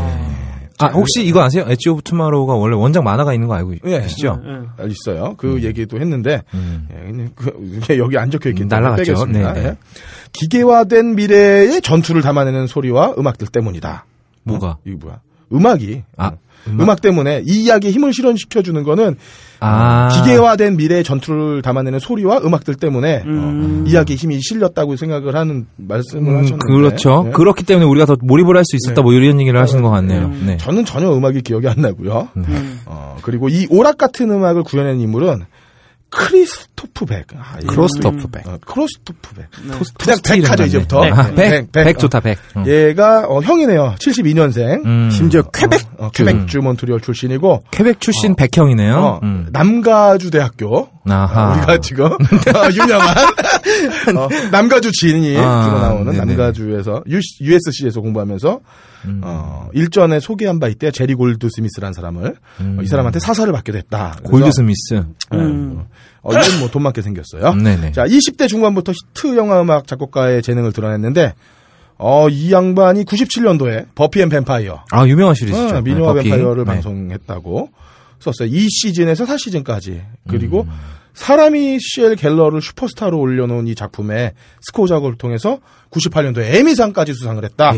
아, 0.79 0.87
혹시 0.89 1.25
이거 1.25 1.43
아세요? 1.43 1.65
엣지 1.69 1.89
오브 1.89 2.03
투마로우가 2.03 2.55
원래 2.55 2.77
원작 2.77 3.03
만화가 3.03 3.33
있는 3.33 3.49
거 3.49 3.55
알고 3.55 3.75
예. 3.87 4.01
계시죠? 4.01 4.41
네. 4.45 4.53
아, 4.79 4.87
있어요. 4.87 5.35
그 5.37 5.63
얘기도 5.63 5.99
했는데 5.99 6.43
음. 6.55 6.89
예, 6.93 7.29
그, 7.35 7.99
여기 7.99 8.19
안 8.19 8.31
적혀 8.31 8.51
음, 8.51 8.55
때문에 8.55 8.75
날라갔죠. 8.75 9.27
네, 9.27 9.53
네. 9.53 9.65
예. 9.65 9.77
기계화된 10.33 11.15
미래의 11.15 11.81
전투를 11.81 12.23
담아내는 12.23 12.67
소리와 12.67 13.15
음악들 13.19 13.47
때문이다. 13.49 14.05
뭐가? 14.43 14.69
어, 14.69 14.79
이게 14.85 14.97
뭐야? 14.97 15.21
음악이 15.53 16.03
아, 16.17 16.29
어. 16.29 16.39
음악? 16.69 17.01
때문에 17.01 17.43
이 17.47 17.65
이야기의 17.65 17.93
힘을 17.93 18.13
실현시켜 18.13 18.63
주는 18.63 18.83
거는 18.83 19.17
아. 19.61 20.09
기계화된 20.15 20.77
미래의 20.77 21.05
전투를 21.05 21.63
담아내는 21.63 21.99
소리와 21.99 22.39
음악들 22.39 22.75
때문에 22.75 23.23
음. 23.27 23.85
어, 23.87 23.89
이야기의 23.89 24.17
힘이 24.17 24.41
실렸다고 24.41 24.97
생각을 24.97 25.35
하는 25.35 25.67
말씀을 25.77 26.33
음, 26.33 26.39
하셨는데 26.39 26.67
그렇죠. 26.67 27.25
예. 27.29 27.31
그렇기 27.33 27.65
때문에 27.65 27.87
우리가 27.87 28.07
더 28.07 28.17
몰입을 28.21 28.57
할 28.57 28.65
수 28.67 28.77
있었다, 28.77 28.97
네. 28.97 29.03
뭐 29.03 29.13
이런 29.13 29.41
얘기를 29.41 29.61
하시는 29.61 29.83
것 29.83 29.91
같네요. 29.91 30.31
네. 30.45 30.57
저는 30.57 30.85
전혀 30.85 31.13
음악이 31.13 31.43
기억이 31.43 31.69
안 31.69 31.81
나고요. 31.81 32.29
음. 32.37 32.81
어, 32.87 33.17
그리고 33.23 33.49
이 33.49 33.67
오락 33.71 33.97
같은 33.97 34.31
음악을 34.31 34.65
구현한 34.65 35.01
인물은 35.01 35.45
크리스토프 36.11 37.05
백. 37.05 37.27
아, 37.37 37.59
이 37.63 37.67
크리스토프 37.67 38.29
백. 38.29 38.47
어, 38.47 38.59
크리스토프 38.65 39.35
백. 39.35 39.47
네. 39.65 39.79
그냥 39.99 40.19
백 40.25 40.51
하죠 40.51 40.65
이제부터. 40.65 41.01
백. 41.03 41.19
아, 41.19 41.23
백, 41.27 41.35
백, 41.35 41.73
백, 41.73 41.85
백. 41.85 41.99
좋다, 41.99 42.21
백. 42.21 42.39
어. 42.55 42.65
얘가 42.67 43.27
어, 43.29 43.41
형이네요. 43.41 43.97
72년생. 43.99 44.85
음. 44.87 45.11
심지어 45.11 45.43
퀘벡 45.43 45.83
어, 45.99 46.11
퀘벡주 46.11 46.59
몬트리올 46.61 47.01
출신이고 47.01 47.65
퀘벡 47.71 48.01
출신 48.01 48.35
백형이네요. 48.37 48.97
어, 48.97 49.21
음. 49.23 49.49
남가주 49.51 50.31
대학교 50.31 50.89
아하. 51.09 51.55
우리가 51.57 51.79
지금 51.79 52.07
어, 52.13 52.71
유명한 52.73 53.17
어, 54.17 54.29
남가주 54.51 54.93
지인이 54.93 55.37
아, 55.39 55.65
주로 55.65 55.79
나오는 55.81 56.13
네네. 56.13 56.25
남가주에서 56.25 57.03
USC에서 57.41 58.01
공부하면서 58.01 58.61
음. 59.07 59.21
어, 59.25 59.69
일전에 59.73 60.21
소개한 60.21 60.59
바 60.61 60.69
있대 60.69 60.91
제리 60.91 61.15
골드스미스라는 61.15 61.93
사람을 61.93 62.37
어, 62.61 62.83
이 62.83 62.87
사람한테 62.87 63.19
사사를 63.21 63.51
받게 63.53 63.73
됐다. 63.73 64.19
골드 64.25 64.51
스미스. 64.53 65.05
음. 65.33 65.85
어, 66.23 66.33
이건 66.33 66.59
뭐돈 66.61 66.83
많게 66.83 67.03
생겼어요. 67.03 67.55
네네. 67.55 67.93
자, 67.93 68.05
20대 68.05 68.49
중반부터 68.49 68.93
히트 68.93 69.37
영화 69.37 69.61
음악 69.61 69.87
작곡가의 69.87 70.43
재능을 70.43 70.73
드러냈는데 70.73 71.35
어, 71.99 72.29
이 72.29 72.53
양반이 72.53 73.05
97년도에 73.05 73.87
버피 73.95 74.21
앤 74.21 74.29
뱀파이어 74.29 74.85
아, 74.91 75.07
유명한 75.07 75.35
시리즈죠. 75.35 75.77
어, 75.77 75.81
미녀와 75.81 76.15
네. 76.15 76.23
뱀파이어를 76.23 76.65
네. 76.65 76.73
방송했다고 76.73 77.71
썼어요. 78.19 78.51
2시즌에서 78.51 79.27
4시즌까지. 79.27 80.03
그리고 80.29 80.63
음. 80.63 80.71
사라 81.17 81.79
미셸 81.81 82.15
겔러를 82.15 82.61
슈퍼스타로 82.61 83.19
올려놓은 83.19 83.67
이 83.69 83.75
작품의 83.75 84.33
스코어 84.61 84.87
작업을 84.87 85.17
통해서 85.17 85.59
98년도에 85.91 86.55
에미상까지 86.57 87.15
수상을 87.15 87.43
했다. 87.43 87.73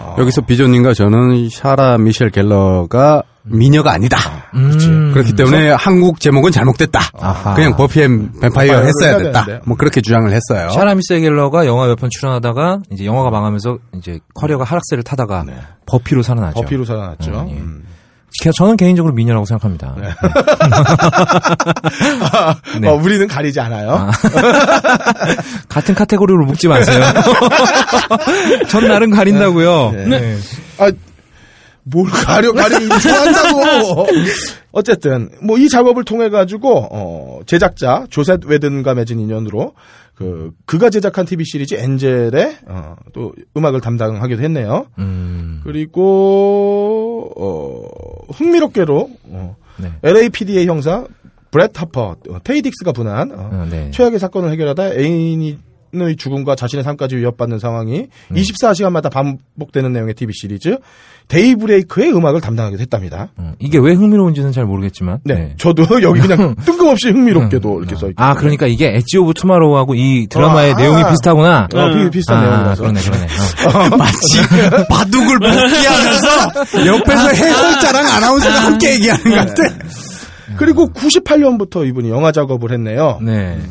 어, 0.00 0.14
여기서 0.18 0.42
비조님과 0.42 0.94
저는 0.94 1.48
사라 1.50 1.98
미셸 1.98 2.30
겔러가 2.30 3.24
미녀가 3.42 3.92
아니다. 3.92 4.18
음. 4.54 5.10
그렇기 5.12 5.32
때문에 5.34 5.70
한국 5.72 6.20
제목은 6.20 6.52
잘못됐다. 6.52 7.00
아하. 7.18 7.54
그냥 7.54 7.76
버피 7.76 8.02
앤 8.02 8.32
뱀파이어 8.40 8.82
했어야 8.82 9.18
됐다. 9.18 9.44
되는데. 9.46 9.64
뭐 9.66 9.76
그렇게 9.76 10.00
주장을 10.00 10.28
했어요. 10.32 10.70
사라 10.70 11.00
미셸 11.08 11.33
겔러가 11.33 11.66
영화 11.66 11.86
몇 11.88 11.96
편 11.96 12.08
출연하다가 12.10 12.78
이제 12.92 13.04
영화가 13.04 13.30
망하면서 13.30 13.78
이제 13.98 14.20
커리어가 14.34 14.64
하락세를 14.64 15.02
타다가 15.02 15.44
버피로 15.86 16.22
살아나죠. 16.22 16.54
버피로 16.60 16.84
살아났죠. 16.84 17.30
음, 17.32 17.48
예. 17.50 17.54
음. 17.54 17.84
개- 18.42 18.50
저는 18.52 18.76
개인적으로 18.76 19.14
미녀라고 19.14 19.44
생각합니다. 19.46 19.94
네. 22.80 22.88
어, 22.88 22.94
우리는 23.00 23.26
가리지 23.26 23.60
않아요. 23.60 23.90
아. 23.92 24.10
같은 25.68 25.94
카테고리로 25.94 26.44
묶지 26.44 26.68
마세요. 26.68 27.02
전 28.68 28.88
나름 28.88 29.10
가린다고요. 29.10 29.92
네. 29.92 30.36
아, 30.78 30.90
뭘 31.84 32.10
가려, 32.10 32.52
가리기 32.52 32.88
좋아한다고. 33.00 34.06
어쨌든, 34.72 35.30
뭐, 35.40 35.56
이 35.56 35.68
작업을 35.68 36.04
통해 36.04 36.28
가지고, 36.28 36.88
어, 36.90 37.40
제작자, 37.46 38.04
조셋 38.10 38.40
웨든과 38.44 38.94
맺은 38.94 39.18
인연으로, 39.20 39.72
그, 40.16 40.50
그가 40.64 40.88
제작한 40.88 41.26
TV 41.26 41.44
시리즈 41.44 41.74
엔젤의, 41.74 42.58
어, 42.68 42.96
또, 43.12 43.34
음악을 43.56 43.82
담당하기도 43.82 44.42
했네요. 44.42 44.86
음, 44.98 45.60
그리고, 45.62 47.30
어, 47.36 48.32
흥미롭게로, 48.32 49.10
어, 49.24 49.56
네. 49.76 49.92
LAPD의 50.02 50.66
형사, 50.66 51.06
브렛 51.50 51.78
하퍼, 51.78 52.16
어, 52.30 52.38
테이딕스가 52.38 52.94
분한, 52.94 53.30
어, 53.30 53.50
어, 53.52 53.66
네. 53.70 53.90
최악의 53.90 54.18
사건을 54.18 54.50
해결하다 54.52 54.94
애인이 54.94 55.58
의 55.92 56.16
죽음과 56.16 56.54
자신의 56.56 56.82
삶까지 56.84 57.16
위협받는 57.16 57.58
상황이 57.58 58.08
24시간마다 58.32 59.10
반복되는 59.10 59.92
내용의 59.92 60.14
TV 60.14 60.32
시리즈 60.34 60.76
데이브레이크의 61.28 62.12
음악을 62.14 62.40
담당하게 62.40 62.76
됐답니다. 62.76 63.28
음, 63.38 63.54
이게 63.58 63.78
왜 63.78 63.94
흥미로운지는 63.94 64.52
잘 64.52 64.64
모르겠지만. 64.64 65.18
네, 65.24 65.54
저도 65.58 65.84
여기 66.02 66.20
그냥 66.20 66.54
뜬금없이 66.64 67.08
흥미롭게도 67.10 67.72
음, 67.76 67.78
이렇게 67.80 67.94
어. 67.96 67.98
써 67.98 68.08
있고. 68.10 68.22
아, 68.22 68.34
그러니까 68.34 68.66
이게 68.66 68.94
엣지 68.94 69.18
오브 69.18 69.34
투마로우하고 69.34 69.94
이 69.94 70.26
드라마의 70.28 70.74
아, 70.74 70.76
내용이 70.76 71.02
아. 71.02 71.10
비슷하구나. 71.10 71.68
어, 71.74 71.94
비- 71.94 72.10
비슷한 72.10 72.38
아, 72.38 72.40
내용이라서. 72.42 72.82
그러네, 72.82 73.00
그러네. 73.00 73.24
어. 73.24 73.96
마치 73.96 74.40
바둑을 74.88 75.38
복기하면서 75.40 76.86
옆에서 76.86 77.28
해설자랑 77.28 78.06
아나운서가 78.06 78.64
함께 78.64 78.94
얘기하는 78.94 79.24
것 79.24 79.34
같아. 79.36 79.74
그리고 80.56 80.88
98년부터 80.92 81.86
이분이 81.88 82.08
영화 82.10 82.32
작업을 82.32 82.72
했네요. 82.72 83.18
네. 83.20 83.58
근데 83.58 83.68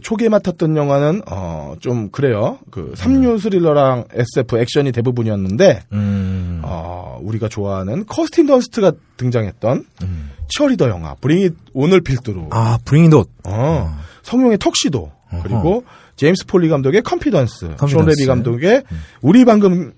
초기에 0.00 0.28
맡았던 0.28 0.76
영화는 0.76 1.22
어 1.30 1.58
좀 1.80 2.10
그래요. 2.10 2.58
그 2.70 2.92
삼류 2.96 3.38
스릴러랑 3.38 4.04
SF 4.12 4.58
액션이 4.58 4.90
대부분이었는데 4.92 5.82
음. 5.92 6.60
어 6.64 7.18
우리가 7.22 7.48
좋아하는 7.48 8.04
커스틴 8.06 8.46
던스트가 8.46 8.92
등장했던 9.16 9.84
음. 10.02 10.30
치어리더 10.48 10.88
영화 10.88 11.14
브링 11.20 11.46
잇 11.46 11.54
온을 11.74 12.00
필두로 12.00 12.48
아, 12.50 12.78
브링 12.84 13.06
잇 13.06 13.12
온. 13.14 13.30
어, 13.46 13.94
성룡의 14.22 14.58
턱시도 14.58 15.12
그리고 15.42 15.84
제임스 16.16 16.46
폴리 16.46 16.68
감독의 16.68 17.02
컨피던스, 17.02 17.76
컨피던스. 17.76 17.92
숀 17.92 18.02
레비 18.02 18.26
감독의 18.26 18.82
우리 19.20 19.44
방금 19.44 19.92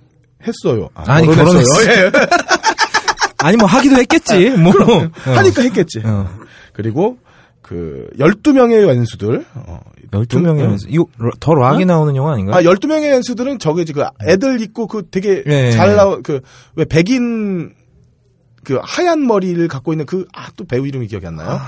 했어요. 0.47 0.89
아, 0.95 1.05
아니, 1.07 1.27
결혼했어요. 1.27 1.87
예. 2.07 2.11
아니, 3.39 3.57
뭐, 3.57 3.67
하기도 3.67 3.97
했겠지. 3.97 4.51
뭐. 4.51 4.73
어. 4.73 5.11
하니까 5.25 5.63
했겠지. 5.63 6.03
어. 6.05 6.29
그리고 6.73 7.19
그 7.71 8.09
12명의 8.19 8.83
연수들 8.89 9.45
어, 9.55 9.79
12명의 10.11 10.59
연수. 10.63 10.89
이거 10.89 11.07
러- 11.19 11.31
더 11.39 11.55
락이 11.55 11.85
나오는 11.85 12.17
영화 12.17 12.33
아닌가? 12.33 12.57
아, 12.57 12.63
12명의 12.63 13.11
연수들은 13.13 13.61
저기지, 13.61 13.93
그, 13.93 14.03
애들 14.27 14.61
있고, 14.63 14.89
그 14.89 15.07
되게 15.09 15.45
예, 15.47 15.71
잘 15.71 15.91
예. 15.91 15.95
나오, 15.95 16.21
그, 16.21 16.41
왜 16.75 16.85
백인, 16.85 17.73
그 18.65 18.81
하얀 18.83 19.25
머리를 19.25 19.69
갖고 19.69 19.93
있는 19.93 20.05
그, 20.05 20.27
아, 20.35 20.49
또 20.57 20.65
배우 20.65 20.85
이름이 20.85 21.07
기억이 21.07 21.29
안 21.29 21.37
나요? 21.37 21.61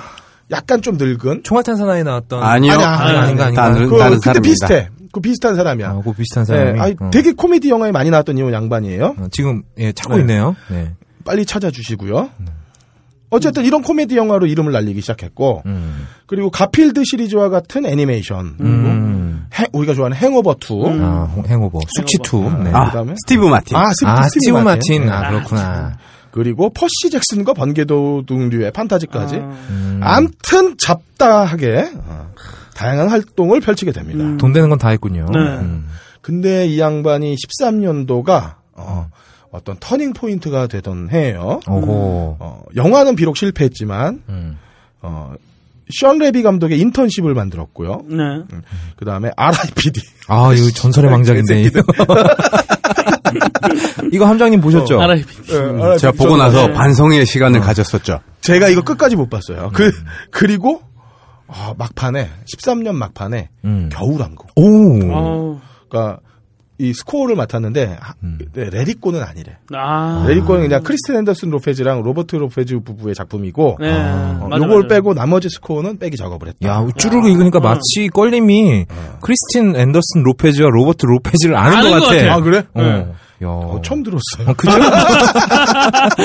약간 0.51 0.83
좀 0.83 0.97
늙은? 0.97 1.45
총알탄 1.45 1.77
사나이에 1.77 2.03
나왔던. 2.03 2.43
아니요. 2.43 2.73
아니, 2.73 3.17
아닌가, 3.17 3.45
아닌가. 3.45 3.63
다른, 3.73 3.89
그, 3.89 3.97
다른 3.97 4.19
그때. 4.19 4.41
비슷해. 4.41 4.89
그 5.13 5.21
비슷한 5.21 5.55
사람이야. 5.55 5.89
아, 5.89 6.01
그 6.05 6.13
비슷한 6.13 6.45
네, 6.45 6.53
사람이. 6.57 6.81
아니, 6.81 6.97
어. 6.99 7.11
되게 7.13 7.31
코미디 7.31 7.71
영화에 7.71 7.93
많이 7.93 8.11
나왔던 8.11 8.39
이 8.39 8.41
양반이에요. 8.41 9.15
어, 9.19 9.27
지금, 9.31 9.63
예, 9.79 9.93
찾고 9.93 10.15
네. 10.17 10.21
있네요. 10.23 10.57
네. 10.69 10.95
빨리 11.25 11.47
찾아주시고요. 11.47 12.29
어쨌든 13.33 13.65
이런 13.65 13.83
코미디 13.83 14.17
영화로 14.17 14.47
이름을 14.47 14.73
날리기 14.73 15.01
시작했고, 15.01 15.63
음. 15.67 16.07
그리고 16.27 16.51
가필드 16.51 17.03
시리즈와 17.05 17.49
같은 17.49 17.85
애니메이션, 17.87 18.57
음. 18.61 19.47
해- 19.59 19.67
우리가 19.73 19.95
좋아하는 19.95 20.17
행오버 20.17 20.57
2, 20.61 21.01
아, 21.03 21.29
홍- 21.35 21.45
행오버. 21.47 21.81
숙취 21.97 22.19
2. 22.23 22.63
네. 22.65 22.71
아, 22.73 22.87
그다음에? 22.87 23.15
스티브 23.25 23.45
마틴. 23.47 23.77
아, 23.77 23.91
스티브, 23.93 24.11
아, 24.11 24.23
스티브 24.29 24.59
마틴. 24.59 25.05
네. 25.07 25.11
아, 25.11 25.31
그렇구나. 25.31 25.99
그리고 26.31 26.71
퍼시 26.71 27.11
잭슨과 27.11 27.53
번개도둑류의 27.55 28.71
판타지까지. 28.73 29.37
음. 29.37 30.01
암튼 30.03 30.77
잡다하게 30.79 31.91
어, 32.07 32.31
다양한 32.75 33.09
활동을 33.11 33.61
펼치게 33.61 33.93
됩니다. 33.93 34.25
음. 34.25 34.39
돈 34.39 34.53
되는 34.53 34.69
건 34.71 34.79
다 34.79 34.89
했군요. 34.89 35.27
네. 35.33 35.39
음. 35.39 35.87
근데 36.23 36.67
이 36.67 36.79
양반이 36.81 37.35
13년도가 37.37 38.55
어, 38.75 39.11
어떤 39.53 39.77
turning 39.79 40.15
point가 40.15 40.67
되던 40.67 41.11
해예요. 41.13 41.61
어, 41.69 42.63
영화는 42.75 43.15
비록 43.17 43.37
실패했지만 43.37 44.23
음. 44.29 44.59
어, 45.03 45.35
숀 45.91 46.19
레비 46.19 46.43
감독의 46.43 46.81
인턴십을 46.81 47.35
만들었고요. 47.35 48.03
네. 48.09 48.25
그 48.97 49.05
다음에 49.05 49.31
R.I.P.D. 49.37 50.01
아, 50.29 50.55
이거 50.55 50.71
전설의 50.75 51.11
망작인데. 51.11 51.63
이거. 51.63 51.83
이거 54.11 54.27
함장님 54.27 54.61
보셨죠? 54.61 55.01
알아요. 55.01 55.23
네, 55.23 55.97
제가 55.99 56.13
보고 56.13 56.37
나서 56.37 56.67
네. 56.67 56.73
반성의 56.73 57.27
시간을 57.27 57.61
가졌었죠. 57.61 58.21
제가 58.41 58.69
이거 58.69 58.83
끝까지 58.83 59.17
못 59.17 59.29
봤어요. 59.29 59.71
그 59.75 59.93
그리고 60.31 60.83
아, 61.47 61.75
막판에 61.77 62.31
13년 62.55 62.95
막판에 62.95 63.51
음. 63.65 63.91
겨울왕국. 63.93 64.47
오. 64.57 65.01
어, 65.13 65.61
그러니까 65.89 66.21
이 66.83 66.93
스코어를 66.95 67.37
맡았는데 67.37 67.97
하- 68.01 68.15
음. 68.25 68.39
네, 68.55 68.69
레리꼬는 68.71 69.23
아니래. 69.23 69.57
아. 69.73 70.25
레리꼬는 70.27 70.63
그냥 70.63 70.83
크리스틴 70.83 71.17
앤더슨 71.17 71.51
로페즈랑 71.51 72.03
로버트 72.03 72.35
로페즈 72.37 72.81
부부의 72.81 73.15
작품이고 73.15 73.77
네. 73.81 73.93
어, 73.93 74.49
맞아, 74.51 74.65
요걸 74.65 74.83
맞아. 74.83 74.95
빼고 74.97 75.15
나머지 75.15 75.49
스코어는 75.49 75.99
백이 75.99 76.17
작업을 76.17 76.49
했다. 76.49 76.69
야, 76.69 76.85
쭈르르 76.97 77.29
읽으니까 77.29 77.61
마치 77.61 78.09
껄림이 78.13 78.87
크리스틴 79.21 79.77
앤더슨 79.77 80.23
로페즈와 80.25 80.71
로버트 80.71 81.07
로페즈를 81.07 81.55
아는, 81.57 81.77
아는 81.79 81.91
것것 81.93 82.09
같아. 82.09 82.35
아 82.35 82.41
그래? 82.41 82.65
어. 82.75 82.83
네. 82.83 83.07
야. 83.43 83.49
어, 83.49 83.81
처음 83.83 84.03
들었어요. 84.03 84.49
어, 84.49 84.55
그죠? 84.55 84.79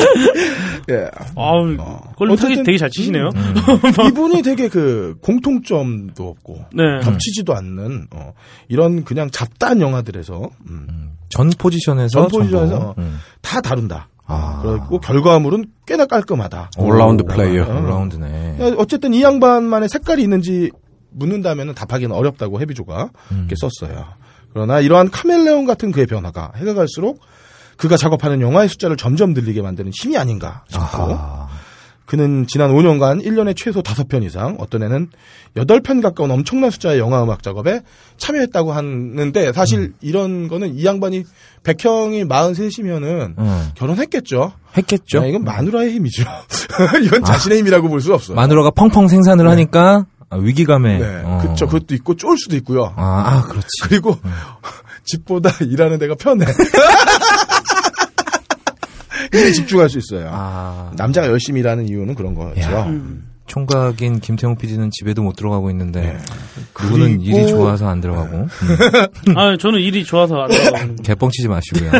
예. 0.89 1.09
아우, 1.35 1.75
껄림 2.17 2.35
타기 2.35 2.53
어쨌든- 2.53 2.63
되게 2.63 2.77
잘 2.77 2.89
치시네요. 2.89 3.29
이분이 4.09 4.41
되게 4.41 4.67
그 4.69 5.15
공통점도 5.21 6.27
없고 6.27 6.65
네. 6.73 6.83
겹치지도 7.03 7.53
않는 7.55 8.07
어, 8.11 8.33
이런 8.67 9.03
그냥 9.03 9.29
잡다한 9.31 9.81
영화들에서 9.81 10.49
음, 10.69 11.11
전 11.29 11.49
포지션에서 11.57 12.07
전 12.07 12.27
포지션에서. 12.29 12.75
어, 12.77 12.95
음. 12.97 13.19
다 13.41 13.61
다룬다. 13.61 14.09
아. 14.25 14.59
그리고 14.61 14.99
결과물은 14.99 15.65
꽤나 15.85 16.05
깔끔하다. 16.05 16.71
올라운드 16.77 17.23
플레이어. 17.23 17.63
어. 17.63 17.81
올라운드네. 17.81 18.73
어쨌든 18.77 19.13
이 19.13 19.21
양반만의 19.23 19.87
색깔이 19.89 20.21
있는지 20.21 20.71
묻는다면 21.11 21.73
답하기는 21.73 22.13
어렵다고 22.13 22.59
해비조가 22.61 23.09
음. 23.31 23.47
썼어요. 23.55 24.05
그러나 24.53 24.79
이러한 24.79 25.11
카멜레온 25.11 25.65
같은 25.65 25.91
그의 25.91 26.05
변화가 26.07 26.53
해가 26.55 26.73
갈수록 26.73 27.19
그가 27.77 27.95
작업하는 27.95 28.41
영화의 28.41 28.69
숫자를 28.69 28.97
점점 28.97 29.33
늘리게 29.33 29.61
만드는 29.61 29.91
힘이 29.93 30.17
아닌가 30.17 30.63
싶고 30.69 30.83
아하. 30.83 31.47
그는 32.07 32.47
지난 32.47 32.71
5년간 32.71 33.21
1년에 33.23 33.53
최소 33.55 33.83
5편 33.83 34.23
이상, 34.23 34.55
어떤 34.59 34.81
애는 34.81 35.09
8편 35.55 36.01
가까운 36.01 36.31
엄청난 36.31 36.71
숫자의 36.71 36.99
영화 36.99 37.21
음악 37.21 37.43
작업에 37.43 37.81
참여했다고 38.15 38.71
하는데, 38.71 39.51
사실 39.51 39.79
음. 39.79 39.93
이런 39.99 40.47
거는 40.47 40.75
이 40.75 40.85
양반이 40.85 41.25
백형이 41.63 42.23
43이면은 42.23 43.37
응. 43.37 43.61
결혼했겠죠. 43.75 44.53
했겠죠. 44.77 45.21
아, 45.21 45.25
이건 45.25 45.43
마누라의 45.43 45.91
힘이죠. 45.91 46.23
이건 47.03 47.25
자신의 47.25 47.57
힘이라고 47.59 47.89
볼 47.89 47.99
수 47.99 48.13
없어요. 48.13 48.35
마누라가 48.35 48.71
펑펑 48.71 49.09
생산을 49.09 49.49
하니까 49.49 50.05
아, 50.29 50.35
위기감에. 50.37 50.97
네. 50.97 51.21
어. 51.23 51.39
그쵸. 51.41 51.67
그것도 51.67 51.95
있고 51.95 52.15
쫄 52.15 52.37
수도 52.37 52.55
있고요. 52.57 52.93
아, 52.95 53.23
아, 53.25 53.41
그렇지. 53.47 53.67
그리고 53.83 54.17
집보다 55.05 55.49
일하는 55.61 55.99
데가 55.99 56.15
편해. 56.15 56.45
일에 59.33 59.51
집중할 59.51 59.89
수 59.89 59.97
있어요. 59.97 60.29
아. 60.31 60.91
남자가 60.95 61.27
열심히 61.27 61.59
일하는 61.61 61.87
이유는 61.87 62.15
그런 62.15 62.33
거죠. 62.33 62.59
야. 62.61 62.87
총각인 63.45 64.19
김태용 64.19 64.57
PD는 64.57 64.89
집에도 64.91 65.21
못 65.23 65.37
들어가고 65.37 65.69
있는데 65.71 66.17
누구는 66.83 67.19
그리고- 67.19 67.23
일이 67.39 67.47
좋아서 67.47 67.87
안 67.87 68.01
들어가고 68.01 68.35
음. 68.39 69.37
아, 69.37 69.55
저는 69.57 69.79
일이 69.79 70.03
좋아서 70.03 70.35
안 70.41 70.49
들어가는 70.49 70.95
개뻥치지 71.03 71.47
마시고요. 71.47 71.91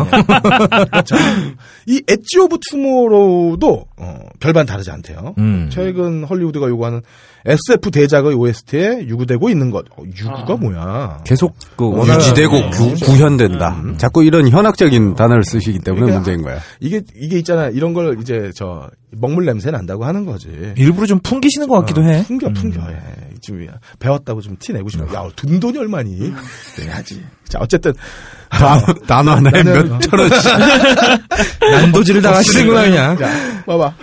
이 1.85 2.01
엣지 2.05 2.39
오브 2.39 2.57
투모로우도 2.69 3.85
어, 3.95 4.19
별반 4.41 4.65
다르지 4.65 4.91
않대요. 4.91 5.35
음. 5.37 5.69
최근 5.71 6.25
헐리우드가 6.25 6.67
요구하는 6.67 7.01
SF 7.45 7.91
대작의 7.91 8.33
OST에 8.33 9.07
유구되고 9.07 9.49
있는 9.49 9.71
것. 9.71 9.85
어, 9.97 10.03
유구가 10.03 10.53
아. 10.53 10.57
뭐야? 10.57 11.21
계속 11.25 11.55
그 11.75 11.87
워낙 11.89 12.15
유지되고 12.17 12.55
어, 12.55 12.69
구, 12.71 12.93
구현된다. 12.95 13.81
자꾸 13.97 14.23
이런 14.23 14.47
현학적인 14.49 15.15
단어를 15.15 15.43
쓰시기 15.43 15.79
때문에 15.79 16.05
그러니까 16.05 16.19
문제인 16.19 16.41
거야. 16.43 16.59
이게 16.79 17.01
이게 17.15 17.37
있잖아. 17.37 17.67
이런 17.69 17.93
걸 17.93 18.17
이제 18.21 18.51
저 18.55 18.89
먹물 19.11 19.45
냄새 19.45 19.71
난다고 19.71 20.03
하는 20.05 20.25
거지. 20.25 20.49
일부러 20.77 21.05
좀 21.07 21.19
풍기시는 21.19 21.67
것 21.67 21.79
같기도 21.79 22.03
해. 22.03 22.23
풍겨 22.23 22.49
풍겨. 22.51 22.81
예. 22.91 22.97
지금 23.41 23.67
배웠다고 23.99 24.41
좀 24.41 24.57
티 24.59 24.73
내고 24.73 24.89
싶어. 24.89 25.05
야, 25.13 25.29
든 25.35 25.59
돈이 25.59 25.77
얼마니? 25.77 26.33
내야지. 26.79 27.23
자, 27.49 27.59
어쨌든 27.61 27.93
단어, 28.49 28.81
단어 29.07 29.31
하나에 29.35 29.61
나는- 29.63 29.89
몇천 29.91 30.19
원씩. 30.19 30.51
난도질을 31.71 32.21
당하시는구나 32.21 32.81
그냥. 32.83 33.17
야, 33.21 33.63
봐봐. 33.65 33.93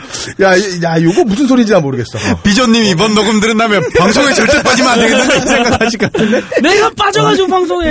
야, 0.42 0.56
이- 0.56 0.80
야, 0.82 1.00
요거 1.02 1.24
무슨 1.24 1.46
소리인지 1.46 1.72
난 1.72 1.82
모르겠어. 1.82 2.18
비전님 2.42 2.82
이번 2.84 3.14
녹음 3.14 3.40
들은 3.40 3.56
다음에 3.56 3.80
방송에 3.98 4.32
절대 4.34 4.62
빠지면 4.62 4.90
안 4.92 5.00
되겠는데 5.00 5.36
이 5.36 5.40
생각하실 5.40 5.98
것 5.98 6.12
같은데. 6.12 6.42
내가 6.62 6.90
빠져가지고 6.90 7.48
방송에. 7.48 7.88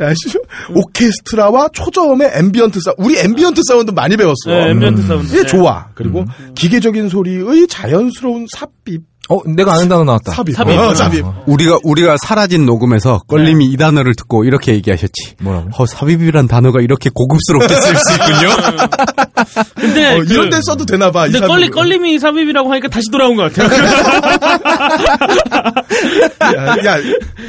야, 0.00 0.12
씨, 0.14 0.36
오케스트라와 0.74 1.68
초저음의 1.72 2.32
ambient 2.34 2.80
사운드. 2.80 3.00
우리 3.02 3.18
ambient 3.18 3.60
사운드 3.68 3.90
많이 3.92 4.16
배웠어. 4.16 4.34
네, 4.48 4.70
ambient 4.70 5.06
사운드. 5.06 5.32
이게 5.34 5.46
좋아. 5.46 5.86
그리고 5.94 6.24
기계적인 6.54 7.08
소리의 7.08 7.66
자연스러운 7.68 8.46
삽입. 8.50 9.02
어, 9.28 9.38
내가 9.46 9.74
아는 9.74 9.88
단어 9.88 10.04
나왔다. 10.04 10.32
삽입. 10.32 10.54
삽입. 10.54 10.78
어, 10.78 10.94
삽입. 10.94 11.24
우리가 11.46 11.78
우리가 11.84 12.16
사라진 12.22 12.66
녹음에서 12.66 13.20
껄림이 13.28 13.64
이 13.66 13.76
단어를 13.76 14.14
듣고 14.14 14.44
이렇게 14.44 14.74
얘기하셨지. 14.74 15.36
뭐라고? 15.40 15.70
어, 15.74 15.86
삽입이란 15.86 16.48
단어가 16.48 16.80
이렇게 16.80 17.08
고급스럽게 17.14 17.74
쓸 17.74 17.96
수 17.96 18.12
있군요. 18.14 18.50
근데 19.76 20.16
어, 20.16 20.18
그- 20.18 20.26
이런 20.34 20.50
데 20.50 20.60
써도 20.62 20.84
되나 20.84 21.10
봐. 21.10 21.26
이 21.28 21.32
근데. 21.32 21.46
껄리 21.46 21.70
껄림이 21.70 22.18
삽입이라고 22.18 22.70
하니까 22.72 22.88
다시 22.88 23.10
돌아온 23.10 23.36
것 23.36 23.52
같아요. 23.52 23.70
야, 26.56 26.76
야, 26.84 26.96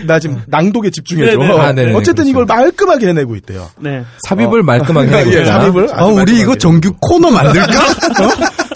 나 0.05 0.19
지금 0.19 0.41
낭독에 0.47 0.89
집중해줘. 0.91 1.37
네네. 1.37 1.59
아, 1.59 1.73
네네. 1.73 1.93
어쨌든 1.93 2.23
그렇죠. 2.25 2.29
이걸 2.29 2.45
말끔하게 2.45 3.07
해내고 3.09 3.35
있대요. 3.37 3.67
네. 3.79 4.03
삽입을 4.27 4.61
말끔하게 4.63 5.11
예, 5.11 5.17
해보자. 5.39 5.59
삽입을. 5.59 5.89
아, 5.93 6.05
우리 6.05 6.15
말끔하게. 6.17 6.41
이거 6.41 6.55
정규 6.55 6.93
코너 7.01 7.31
만들까? 7.31 7.67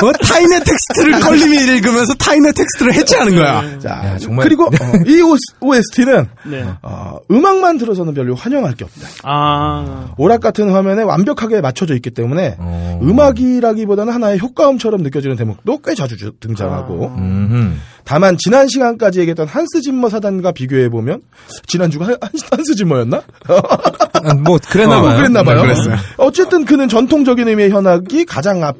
어? 0.03 0.07
어? 0.07 0.11
타인의 0.11 0.61
텍스트를 0.63 1.19
껄림이 1.19 1.57
읽으면서 1.75 2.13
타인의 2.15 2.53
텍스트를 2.53 2.93
해체하는 2.93 3.35
거야. 3.35 3.79
자, 3.79 3.89
야, 4.05 4.17
정말- 4.17 4.43
그리고 4.43 4.65
어, 4.65 4.69
이 5.05 5.21
OST는 5.61 6.27
네. 6.45 6.65
어, 6.81 7.17
음악만 7.31 7.77
들어서는 7.77 8.13
별로 8.13 8.35
환영할 8.35 8.73
게 8.75 8.85
없다. 8.85 9.07
아. 9.23 10.13
오락 10.17 10.41
같은 10.41 10.69
화면에 10.71 11.03
완벽하게 11.03 11.61
맞춰져 11.61 11.95
있기 11.95 12.11
때문에 12.11 12.55
어. 12.59 12.99
음악이라기보다는 13.03 14.13
하나의 14.13 14.39
효과음처럼 14.39 15.01
느껴지는 15.01 15.35
대목도 15.35 15.79
꽤 15.83 15.95
자주 15.95 16.17
주- 16.17 16.33
등장하고 16.39 17.13
음흠. 17.17 17.73
다만 18.03 18.37
지난 18.37 18.67
시간까지 18.69 19.19
얘기했던 19.19 19.47
한스 19.47 19.81
짐머 19.81 20.09
사단과 20.09 20.53
비교해 20.53 20.87
보면 20.89 21.21
지난주가 21.67 22.05
한- 22.05 22.17
한- 22.21 22.31
한스 22.51 22.75
짐머였나? 22.75 23.21
아, 23.47 24.33
뭐, 24.43 24.57
그랬나 24.69 24.99
어, 24.99 25.01
봐요. 25.01 25.17
그랬나 25.17 25.43
봐요. 25.43 25.63
네. 25.65 25.73
어쨌든 26.17 26.63
그는 26.65 26.87
전통적인 26.87 27.47
의미의 27.47 27.69
현악이 27.71 28.25
가장 28.25 28.63
앞 28.63 28.75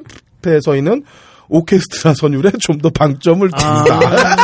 에 0.50 0.58
서 0.62 0.76
있는 0.76 1.04
오케스트라 1.50 2.14
선율에 2.14 2.52
좀 2.60 2.80
더 2.80 2.90
방점을 2.90 3.50
아. 3.54 3.84
둔다. 3.84 4.36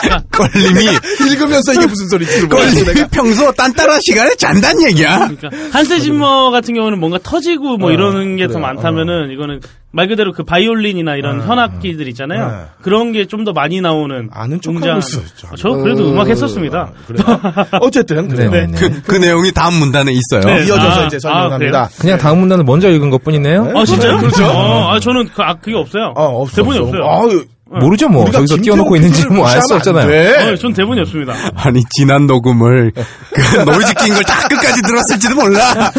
껄림이, 0.30 0.84
읽으면서 1.30 1.72
이게 1.74 1.86
무슨 1.86 2.08
소리지? 2.08 2.48
껄림이 2.48 3.08
평소 3.10 3.52
딴따라 3.52 3.98
시간에 4.02 4.34
잔다는 4.36 4.82
얘기야. 4.88 5.28
그러니까 5.28 5.48
한스 5.72 6.00
짐머 6.00 6.50
같은 6.50 6.74
경우는 6.74 6.98
뭔가 7.00 7.18
터지고 7.22 7.76
뭐 7.78 7.90
어, 7.90 7.92
이러는 7.92 8.36
게 8.36 8.46
더. 8.48 8.58
많다면은 8.60 9.30
이거는 9.32 9.60
말 9.92 10.06
그대로 10.06 10.32
그 10.32 10.44
바이올린이나 10.44 11.16
이런 11.16 11.40
현악기들 11.42 12.06
있잖아요. 12.08 12.46
네. 12.48 12.56
그런 12.82 13.12
게 13.12 13.24
좀 13.26 13.44
더 13.44 13.52
많이 13.52 13.80
나오는 13.80 14.28
아는 14.32 14.60
척하고 14.60 14.98
있어. 14.98 15.20
아, 15.50 15.54
저 15.56 15.70
그래도 15.70 16.10
음악 16.10 16.28
했었습니다. 16.28 16.90
그래. 17.06 17.22
어쨌든 17.80 18.28
네, 18.28 18.34
그래요. 18.34 18.50
네, 18.50 18.66
네. 18.66 18.78
그, 18.78 19.02
그 19.02 19.16
내용이 19.16 19.50
다음 19.52 19.74
문단에 19.74 20.12
있어요. 20.12 20.42
네. 20.44 20.66
이어져서 20.66 21.02
아, 21.02 21.06
이제 21.06 21.16
아, 21.16 21.20
설명합니다. 21.20 21.88
그냥 21.98 22.18
다음 22.18 22.38
문단을 22.40 22.64
먼저 22.64 22.90
읽은 22.90 23.08
것 23.10 23.24
뿐이네요. 23.24 23.72
아 23.74 23.84
진짜요? 23.84 24.18
그렇죠. 24.18 24.44
어, 24.44 24.90
아 24.92 25.00
저는 25.00 25.28
그, 25.34 25.42
아, 25.42 25.54
그게 25.54 25.74
없어요. 25.76 26.12
어, 26.16 26.42
없어, 26.42 26.56
대본이 26.56 26.78
없어. 26.80 26.98
없어요. 26.98 27.42
아유, 27.72 27.84
모르죠, 27.84 28.08
뭐. 28.08 28.28
저기서 28.30 28.56
띄워놓고 28.62 28.96
있는지 28.96 29.26
뭐 29.28 29.46
알 29.46 29.60
수 29.62 29.74
없잖아요. 29.76 30.52
어, 30.52 30.56
전 30.56 30.72
대본이 30.72 31.00
없습니다. 31.02 31.34
아니, 31.54 31.80
지난 31.96 32.26
녹음을, 32.26 32.90
그, 32.94 33.00
노이즈 33.62 33.94
낀 33.94 34.12
걸 34.14 34.22
다 34.24 34.48
끝까지 34.48 34.82
들었을지도 34.82 35.34
몰라. 35.36 35.90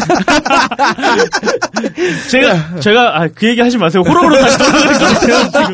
제가 2.30 2.80
제가 2.80 3.20
아, 3.22 3.28
그 3.34 3.48
얘기 3.48 3.60
하지 3.60 3.78
마세요. 3.78 4.02
호러로 4.06 4.36
다시 4.38 4.58
돌아갈 4.58 4.92
것 4.92 4.98
같아요. 4.98 5.50
지금. 5.50 5.72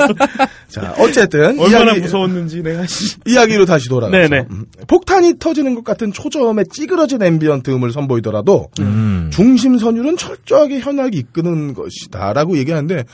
자, 0.69 0.95
어쨌든 0.99 1.59
얼마나 1.59 1.85
이야기, 1.93 2.01
무서웠는지 2.01 2.63
내가 2.63 2.87
씨. 2.87 3.17
이야기로 3.27 3.65
다시 3.67 3.89
돌아가서 3.89 4.11
네네. 4.29 4.47
음, 4.51 4.65
폭탄이 4.87 5.35
터지는 5.39 5.75
것 5.75 5.85
같은 5.85 6.13
초저음의 6.13 6.67
찌그러진 6.73 7.23
ambient 7.23 7.71
음을 7.71 7.93
선보이더라도 7.93 8.69
음. 8.81 9.31
중심 9.33 9.79
선율은 9.79 10.17
철저하게 10.17 10.81
현악이 10.81 11.17
이끄는 11.19 11.75
것이다라고 11.75 12.57
얘기하는데 12.59 13.05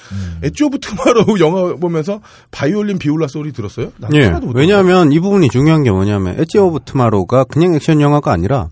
Edge 0.42 0.64
of 0.64 0.78
Tomorrow 0.80 1.38
영화 1.40 1.74
보면서 1.76 2.20
바이올린 2.50 2.98
비올라 2.98 3.26
소리 3.26 3.52
들었어요? 3.52 3.92
난 3.98 4.14
예. 4.14 4.32
왜냐하면 4.54 5.12
이 5.12 5.20
부분이 5.20 5.48
중요한 5.48 5.82
게 5.82 5.90
뭐냐면 5.90 6.38
Edge 6.38 6.58
of 6.58 6.80
Tomorrow가 6.84 7.44
그냥 7.44 7.74
액션 7.74 8.00
영화가 8.00 8.32
아니라 8.32 8.68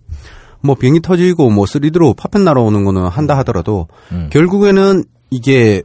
뭐 0.60 0.74
비행기 0.74 1.00
터지고 1.00 1.50
뭐 1.50 1.64
3D로 1.64 2.16
파편 2.16 2.44
날아오는 2.44 2.84
거는 2.84 3.06
한다 3.06 3.36
하더라도 3.38 3.88
음. 4.12 4.28
결국에는 4.32 5.04
이게 5.30 5.82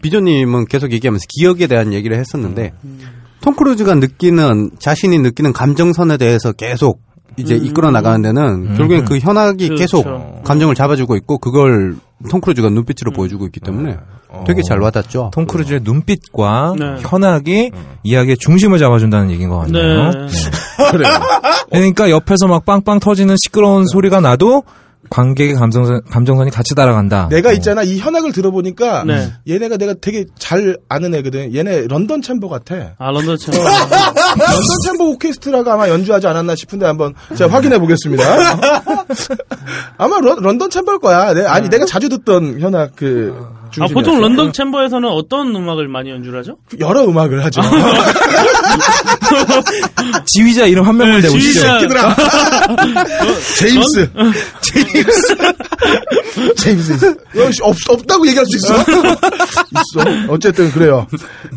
비조님은 0.00 0.66
계속 0.66 0.92
얘기하면서 0.92 1.24
기억에 1.28 1.66
대한 1.66 1.92
얘기를 1.92 2.16
했었는데 2.18 2.72
톰 3.40 3.54
크루즈가 3.54 3.94
느끼는 3.96 4.70
자신이 4.78 5.18
느끼는 5.18 5.52
감정선에 5.52 6.16
대해서 6.16 6.52
계속 6.52 7.00
이제 7.36 7.54
이끌어 7.54 7.90
나가는 7.90 8.20
데는 8.22 8.74
결국엔 8.76 9.04
그 9.04 9.18
현악이 9.18 9.68
그렇죠. 9.68 9.80
계속 9.80 10.42
감정을 10.44 10.74
잡아주고 10.74 11.16
있고 11.16 11.38
그걸 11.38 11.96
톰 12.30 12.40
크루즈가 12.40 12.68
눈빛으로 12.68 13.12
보여주고 13.12 13.46
있기 13.46 13.60
때문에 13.60 13.98
되게 14.46 14.62
잘 14.62 14.80
와닿죠. 14.80 15.30
톰 15.32 15.46
크루즈의 15.46 15.80
눈빛과 15.82 16.74
네. 16.78 16.96
현악이 17.00 17.70
이야기의 18.02 18.36
중심을 18.38 18.78
잡아준다는 18.78 19.30
얘기인 19.30 19.48
것 19.48 19.58
같네요. 19.58 20.10
네. 20.10 20.26
그래요. 20.90 21.12
그러니까 21.70 22.10
옆에서 22.10 22.46
막 22.46 22.64
빵빵 22.64 23.00
터지는 23.00 23.36
시끄러운 23.42 23.86
소리가 23.86 24.20
나도 24.20 24.64
관객의 25.10 25.54
감정선, 25.54 26.02
감정선이 26.08 26.50
같이 26.50 26.74
따라간다. 26.74 27.28
내가 27.30 27.52
있잖아 27.52 27.82
이 27.82 27.98
현악을 27.98 28.32
들어보니까 28.32 29.04
네. 29.04 29.32
얘네가 29.48 29.76
내가 29.76 29.94
되게 30.00 30.26
잘 30.38 30.76
아는 30.88 31.14
애거든. 31.14 31.54
얘네 31.54 31.86
런던 31.88 32.22
챔버 32.22 32.48
같아. 32.48 32.94
아 32.98 33.10
런던 33.10 33.36
챔. 33.36 33.52
런던 33.54 34.64
챔버 34.86 35.04
오케스트라가 35.04 35.74
아마 35.74 35.88
연주하지 35.88 36.26
않았나 36.26 36.54
싶은데 36.54 36.86
한번 36.86 37.14
제가 37.36 37.52
확인해 37.52 37.78
보겠습니다. 37.78 38.24
아마 39.98 40.18
런, 40.20 40.40
런던 40.40 40.70
챔버일 40.70 40.98
거야. 40.98 41.34
내, 41.34 41.44
아니 41.44 41.68
내가 41.68 41.84
자주 41.84 42.08
듣던 42.08 42.60
현악 42.60 42.96
그 42.96 43.34
아. 43.80 43.86
보통 43.88 44.20
런던 44.20 44.52
챔버에서는 44.52 45.08
어떤 45.08 45.54
음악을 45.54 45.88
많이 45.88 46.10
연주를 46.10 46.40
하죠? 46.40 46.56
여러 46.78 47.04
음악을 47.04 47.44
하죠. 47.44 47.62
지휘자 50.26 50.66
이름 50.66 50.86
한 50.86 50.96
명만 50.96 51.20
네, 51.20 51.26
내보시죠. 51.28 51.60
지휘자. 51.78 52.16
제임스. 53.58 54.10
제임스. 54.60 55.36
제임스. 56.56 56.92
있어. 56.92 57.08
어, 57.08 57.50
씨, 57.50 57.62
없, 57.62 57.76
없다고 57.88 58.26
얘기할 58.28 58.44
수 58.46 58.56
있어. 58.56 58.74
있어. 58.76 60.32
어쨌든 60.32 60.70
그래요. 60.72 61.06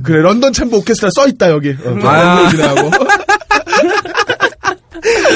그래 0.04 0.22
런던 0.22 0.54
챔버 0.54 0.78
오케스트라 0.78 1.10
써 1.16 1.28
있다 1.28 1.50
여기. 1.52 1.70
어, 1.84 1.98
아. 2.04 2.50
지나고. 2.50 2.90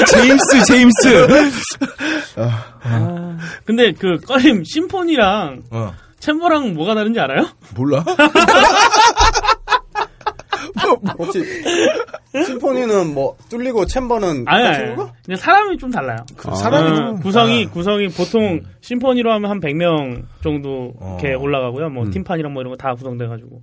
제임스, 0.08 0.64
제임스. 0.64 1.28
근데 3.64 3.92
그 3.92 4.16
꺼림 4.26 4.64
심포니랑 4.64 5.62
어. 5.70 5.94
챔버랑 6.20 6.74
뭐가 6.74 6.94
다른지 6.94 7.18
알아요? 7.18 7.46
몰라? 7.74 8.04
혹시 11.18 11.42
심포니는 12.46 13.14
뭐 13.14 13.36
뚫리고 13.48 13.86
챔버는 13.86 14.44
아니 14.46 14.64
아니. 14.66 14.94
그냥 14.94 15.36
사람이 15.36 15.78
좀 15.78 15.90
달라요. 15.90 16.18
사람이 16.36 16.90
어, 16.90 16.94
좀- 16.94 17.20
구성이 17.20 17.66
아. 17.68 17.70
구성이 17.72 18.08
보통 18.08 18.60
심포니로 18.80 19.32
하면 19.32 19.50
한 19.50 19.60
100명 19.60 20.22
정도 20.42 20.92
어. 21.00 21.18
이렇게 21.20 21.34
올라가고요. 21.34 21.88
뭐 21.90 22.08
팀판이랑 22.10 22.52
뭐 22.52 22.62
이런 22.62 22.72
거 22.72 22.76
다 22.76 22.94
구성돼 22.94 23.26
가지고. 23.26 23.62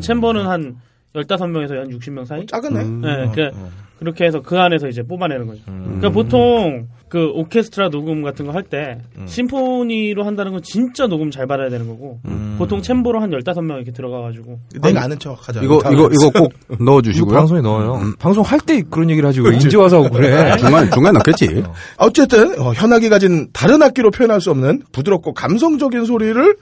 챔버는 0.00 0.46
한 0.46 0.76
15명에서 1.14 1.76
한 1.78 1.88
60명 1.90 2.26
사이? 2.26 2.44
작은애. 2.46 2.84
네, 2.84 3.32
그, 3.34 3.50
그렇게 3.98 4.24
해서 4.26 4.40
그 4.42 4.58
안에서 4.58 4.88
이제 4.88 5.02
뽑아내는 5.02 5.46
거죠. 5.46 5.62
그러니까 5.66 6.10
보통 6.10 6.86
그 7.08 7.30
오케스트라 7.34 7.88
녹음 7.90 8.22
같은 8.22 8.46
거 8.46 8.52
할때 8.52 8.98
심포니로 9.26 10.24
한다는 10.24 10.52
건 10.52 10.62
진짜 10.62 11.06
녹음 11.06 11.30
잘 11.30 11.46
받아야 11.46 11.70
되는 11.70 11.86
거고 11.88 12.20
보통 12.58 12.82
chamber로 12.82 13.20
한 13.20 13.30
15명 13.30 13.76
이렇게 13.76 13.92
들어가 13.92 14.20
가지고 14.22 14.58
내가 14.82 15.02
아는 15.04 15.18
척 15.18 15.36
하자. 15.48 15.62
이거 15.62 15.80
이거 15.92 16.08
이거 16.12 16.30
꼭 16.30 16.52
이거 16.70 16.84
넣어 16.84 17.00
주시고요. 17.02 17.34
방송에 17.34 17.60
넣어요. 17.60 18.00
방송 18.18 18.42
할 18.44 18.58
때 18.60 18.82
그런 18.90 19.08
얘기를 19.10 19.26
하지 19.28 19.40
왜 19.40 19.54
인제 19.54 19.76
와서 19.76 19.98
하고 20.04 20.10
그래. 20.10 20.56
중간 20.58 20.90
중간 20.90 21.14
넣겠지. 21.14 21.62
어쨌든 21.96 22.60
어, 22.60 22.72
현악이 22.74 23.08
가진 23.08 23.48
다른 23.52 23.82
악기로 23.82 24.10
표현할 24.10 24.40
수 24.40 24.50
없는 24.50 24.82
부드럽고 24.92 25.32
감성적인 25.34 26.04
소리를 26.04 26.56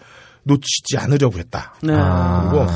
놓치지 0.44 0.96
않으려고 0.98 1.38
했다. 1.38 1.74
네. 1.82 1.92
그리고 1.92 2.66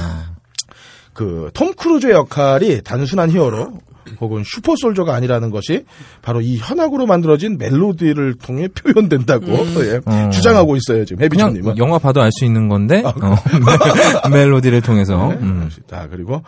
그 1.12 1.50
톰 1.54 1.72
크루즈의 1.74 2.14
역할이 2.14 2.82
단순한 2.82 3.30
히어로 3.30 3.72
혹은 4.20 4.42
super 4.46 4.74
soldier가 4.76 5.14
아니라는 5.14 5.50
것이 5.50 5.84
바로 6.22 6.40
이 6.40 6.56
현악으로 6.56 7.06
만들어진 7.06 7.58
멜로디를 7.58 8.34
통해 8.34 8.68
표현된다고 8.68 9.46
예, 9.84 10.00
어. 10.04 10.30
주장하고 10.30 10.76
있어요 10.76 11.04
지금 11.04 11.28
그냥 11.28 11.48
해비천님은. 11.50 11.78
영화 11.78 11.98
봐도 11.98 12.20
알 12.22 12.30
수 12.32 12.44
있는 12.44 12.68
건데 12.68 13.02
어, 13.04 14.28
멜로디를 14.28 14.80
통해서 14.82 15.30
음. 15.30 15.68
자 15.88 16.08
그리고 16.10 16.42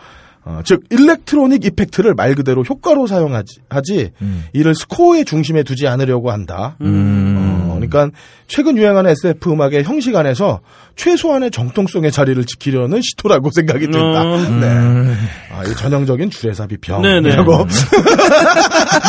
어, 0.45 0.59
즉 0.65 0.83
일렉트로닉 0.89 1.63
이펙트를 1.65 2.15
말 2.15 2.35
그대로 2.35 2.63
효과로 2.63 3.07
사용하지 3.07 3.61
하지 3.69 4.11
음. 4.21 4.43
이를 4.51 4.75
스코어의 4.75 5.23
중심에 5.23 5.63
두지 5.63 5.87
않으려고 5.87 6.31
한다. 6.31 6.75
음. 6.81 7.32
어, 7.83 7.89
그러니까 7.89 8.17
최근 8.47 8.77
유행하는 8.77 9.11
SF 9.11 9.51
음악의 9.51 9.83
형식 9.83 10.15
안에서 10.15 10.61
최소한의 10.95 11.51
정통성의 11.51 12.11
자리를 12.11 12.43
지키려는 12.45 13.01
시도라고 13.01 13.49
생각이 13.55 13.87
든다. 13.87 14.21
어. 14.21 14.37
네. 14.37 14.67
음. 14.67 15.27
아, 15.51 15.63
이 15.63 15.75
전형적인 15.75 16.29
주례사 16.29 16.67
네네. 16.67 16.77
비평이라고. 16.79 17.67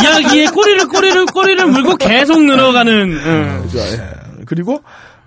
이야기에 0.02 0.46
꼬리를 0.46 0.88
꼬리를 0.88 1.26
꼬리를 1.26 1.66
물고 1.66 1.96
계속 1.96 2.42
늘어가는 2.42 2.92
음. 3.12 3.70
예. 3.74 4.44
그리고 4.46 4.82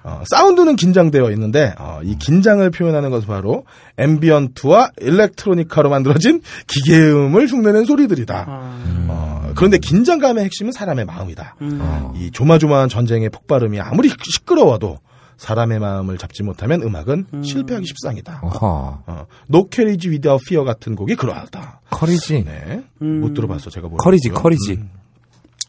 어, 0.08 0.24
사운드는 0.30 0.78
긴장되어 0.78 1.32
있는데 1.32 1.76
어, 1.78 2.00
이 2.02 2.16
긴장을 2.18 2.68
표현하는 2.72 3.10
것은 3.10 3.28
바로 3.28 3.66
ambient와 3.98 4.92
electronica로 5.02 5.90
만들어진 5.90 6.42
기계음을 6.68 7.48
흉내낸 7.48 7.84
소리들이다. 7.84 8.46
아, 8.48 8.82
어, 9.10 9.52
그런데 9.56 9.78
긴장감의 9.78 10.46
핵심은 10.46 10.72
사람의 10.72 11.04
마음이다. 11.04 11.56
음. 11.62 12.14
이 12.16 12.32
조마조마한 12.32 12.88
전쟁의 12.88 13.30
폭발음이 13.30 13.82
아무리 13.82 14.10
시끄러워도 14.24 15.00
사람의 15.36 15.80
마음을 15.80 16.18
잡지 16.18 16.42
못하면 16.42 16.82
음악은 16.82 17.44
실패하기 17.44 17.86
십상이다. 17.86 18.40
어허. 18.44 19.04
어, 19.06 19.26
No 19.50 19.68
Carriage 19.72 20.10
Without 20.10 20.42
Fear 20.48 20.66
같은 20.66 20.96
곡이 20.96 21.16
그러하다. 21.16 21.82
Courage. 21.90 22.44
네. 22.46 22.82
음. 23.02 23.20
못 23.20 23.34
들어봤어, 23.34 23.70
제가 23.70 23.88
뭐. 23.88 23.98
Courage, 23.98 24.30
courage. 24.30 24.80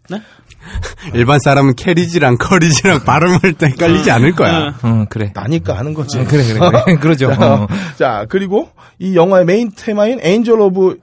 일반 1.15 1.39
사람은 1.39 1.75
carriage랑 1.77 2.37
courage랑 2.39 3.05
발음할 3.05 3.55
때 3.55 3.67
헷갈리지 3.67 4.11
않을 4.11 4.33
거야. 4.33 4.75
응, 4.85 5.07
그래. 5.09 5.31
나니까 5.35 5.77
하는 5.79 5.95
거지. 5.95 6.19
응, 6.19 6.25
그래, 6.25 6.45
그래, 6.45 6.59
그래. 6.59 6.95
그러죠. 7.01 7.31
어. 7.31 7.67
자, 7.97 8.27
그리고 8.29 8.71
이 8.99 9.15
영화의 9.17 9.45
메인 9.45 9.71
테마인 9.77 10.19
Angel 10.21 10.59
of 10.61 10.99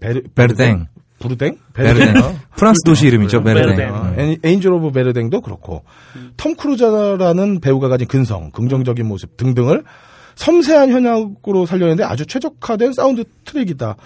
베르, 0.00 0.22
베르댕. 0.34 0.86
부르댕? 1.18 1.56
베르댕. 1.72 2.14
프랑스 2.56 2.80
도시 2.84 3.06
이름이죠, 3.06 3.42
베르댕. 3.42 3.76
베르댕. 3.76 3.94
어, 3.94 4.02
음. 4.02 4.14
An- 4.18 4.36
Angel 4.42 4.72
of 4.72 4.90
베르댕도 4.92 5.40
그렇고 5.40 5.84
톰 6.36 6.54
크루즈라는 6.56 7.60
배우가 7.60 7.88
가진 7.88 8.06
근성, 8.08 8.50
긍정적인 8.50 9.06
모습 9.06 9.36
등등을 9.36 9.84
섬세한 10.36 10.90
현악으로 10.90 11.66
살려내는데 11.66 12.04
아주 12.04 12.26
최적화된 12.26 12.92
사운드 12.92 13.24
트랙이다. 13.44 13.96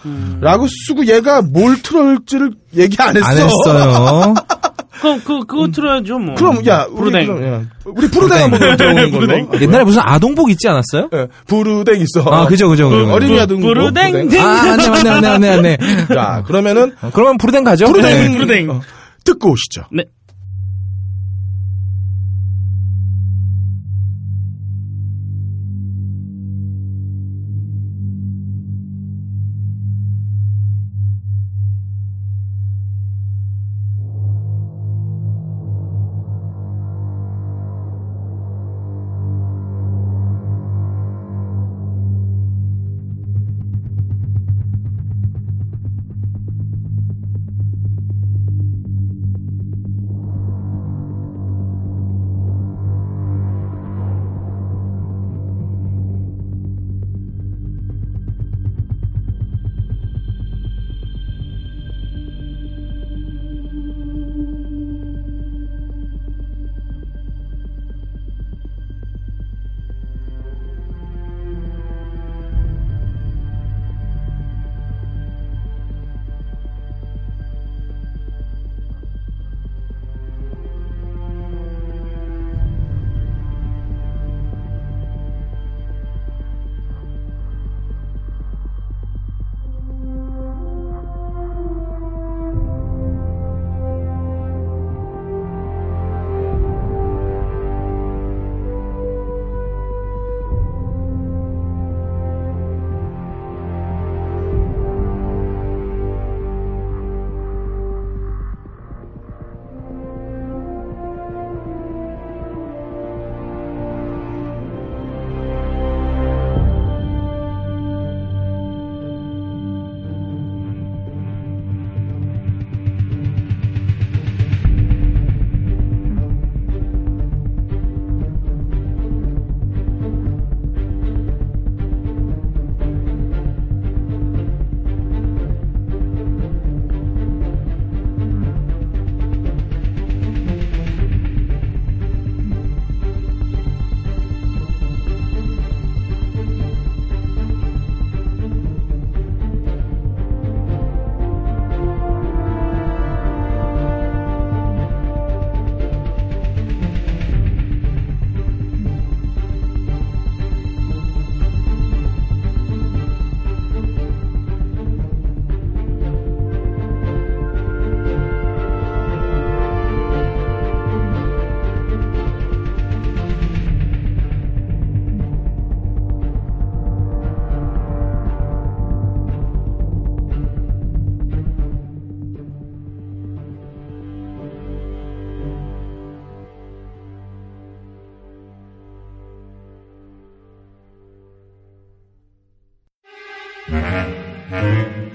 라고 0.40 0.66
쓰고 0.86 1.06
얘가 1.06 1.42
뭘 1.42 1.80
틀을지를 1.82 2.52
얘기 2.76 2.96
안 3.00 3.16
했어. 3.16 3.26
안 3.26 3.36
했어요. 3.36 4.34
그, 5.00 5.22
그, 5.22 5.40
그거 5.44 5.68
틀어야죠, 5.68 6.18
뭐. 6.18 6.34
그럼 6.36 6.66
야 6.66 6.86
부르댕. 6.86 7.26
그럼, 7.26 7.44
야, 7.44 7.62
우리 7.84 8.08
부르댕 8.08 8.44
한번 8.44 8.58
그럼 8.58 8.76
들어보는 8.76 9.10
걸로. 9.10 9.60
옛날에 9.60 9.84
무슨 9.84 10.00
아동복 10.04 10.50
있지 10.50 10.68
않았어요? 10.68 11.10
예, 11.12 11.26
부르댕 11.46 12.00
있어. 12.00 12.22
아, 12.30 12.46
그죠, 12.46 12.68
그죠, 12.68 12.88
그죠. 12.88 13.12
어린이 13.12 13.38
아동 13.38 13.60
부르댕. 13.60 14.30
아, 14.40 14.66
맞네, 14.66 14.88
맞네, 14.88 15.10
맞네, 15.10 15.28
맞네, 15.28 15.56
맞네. 15.56 15.78
자, 16.08 16.42
그러면은 16.46 16.94
어, 17.02 17.10
그러면 17.12 17.36
부르댕 17.36 17.64
가죠? 17.64 17.86
부르댕, 17.86 18.10
네. 18.10 18.30
부르댕. 18.38 18.70
어, 18.70 18.80
듣고 19.24 19.50
오시죠. 19.50 19.82
네. 19.92 20.04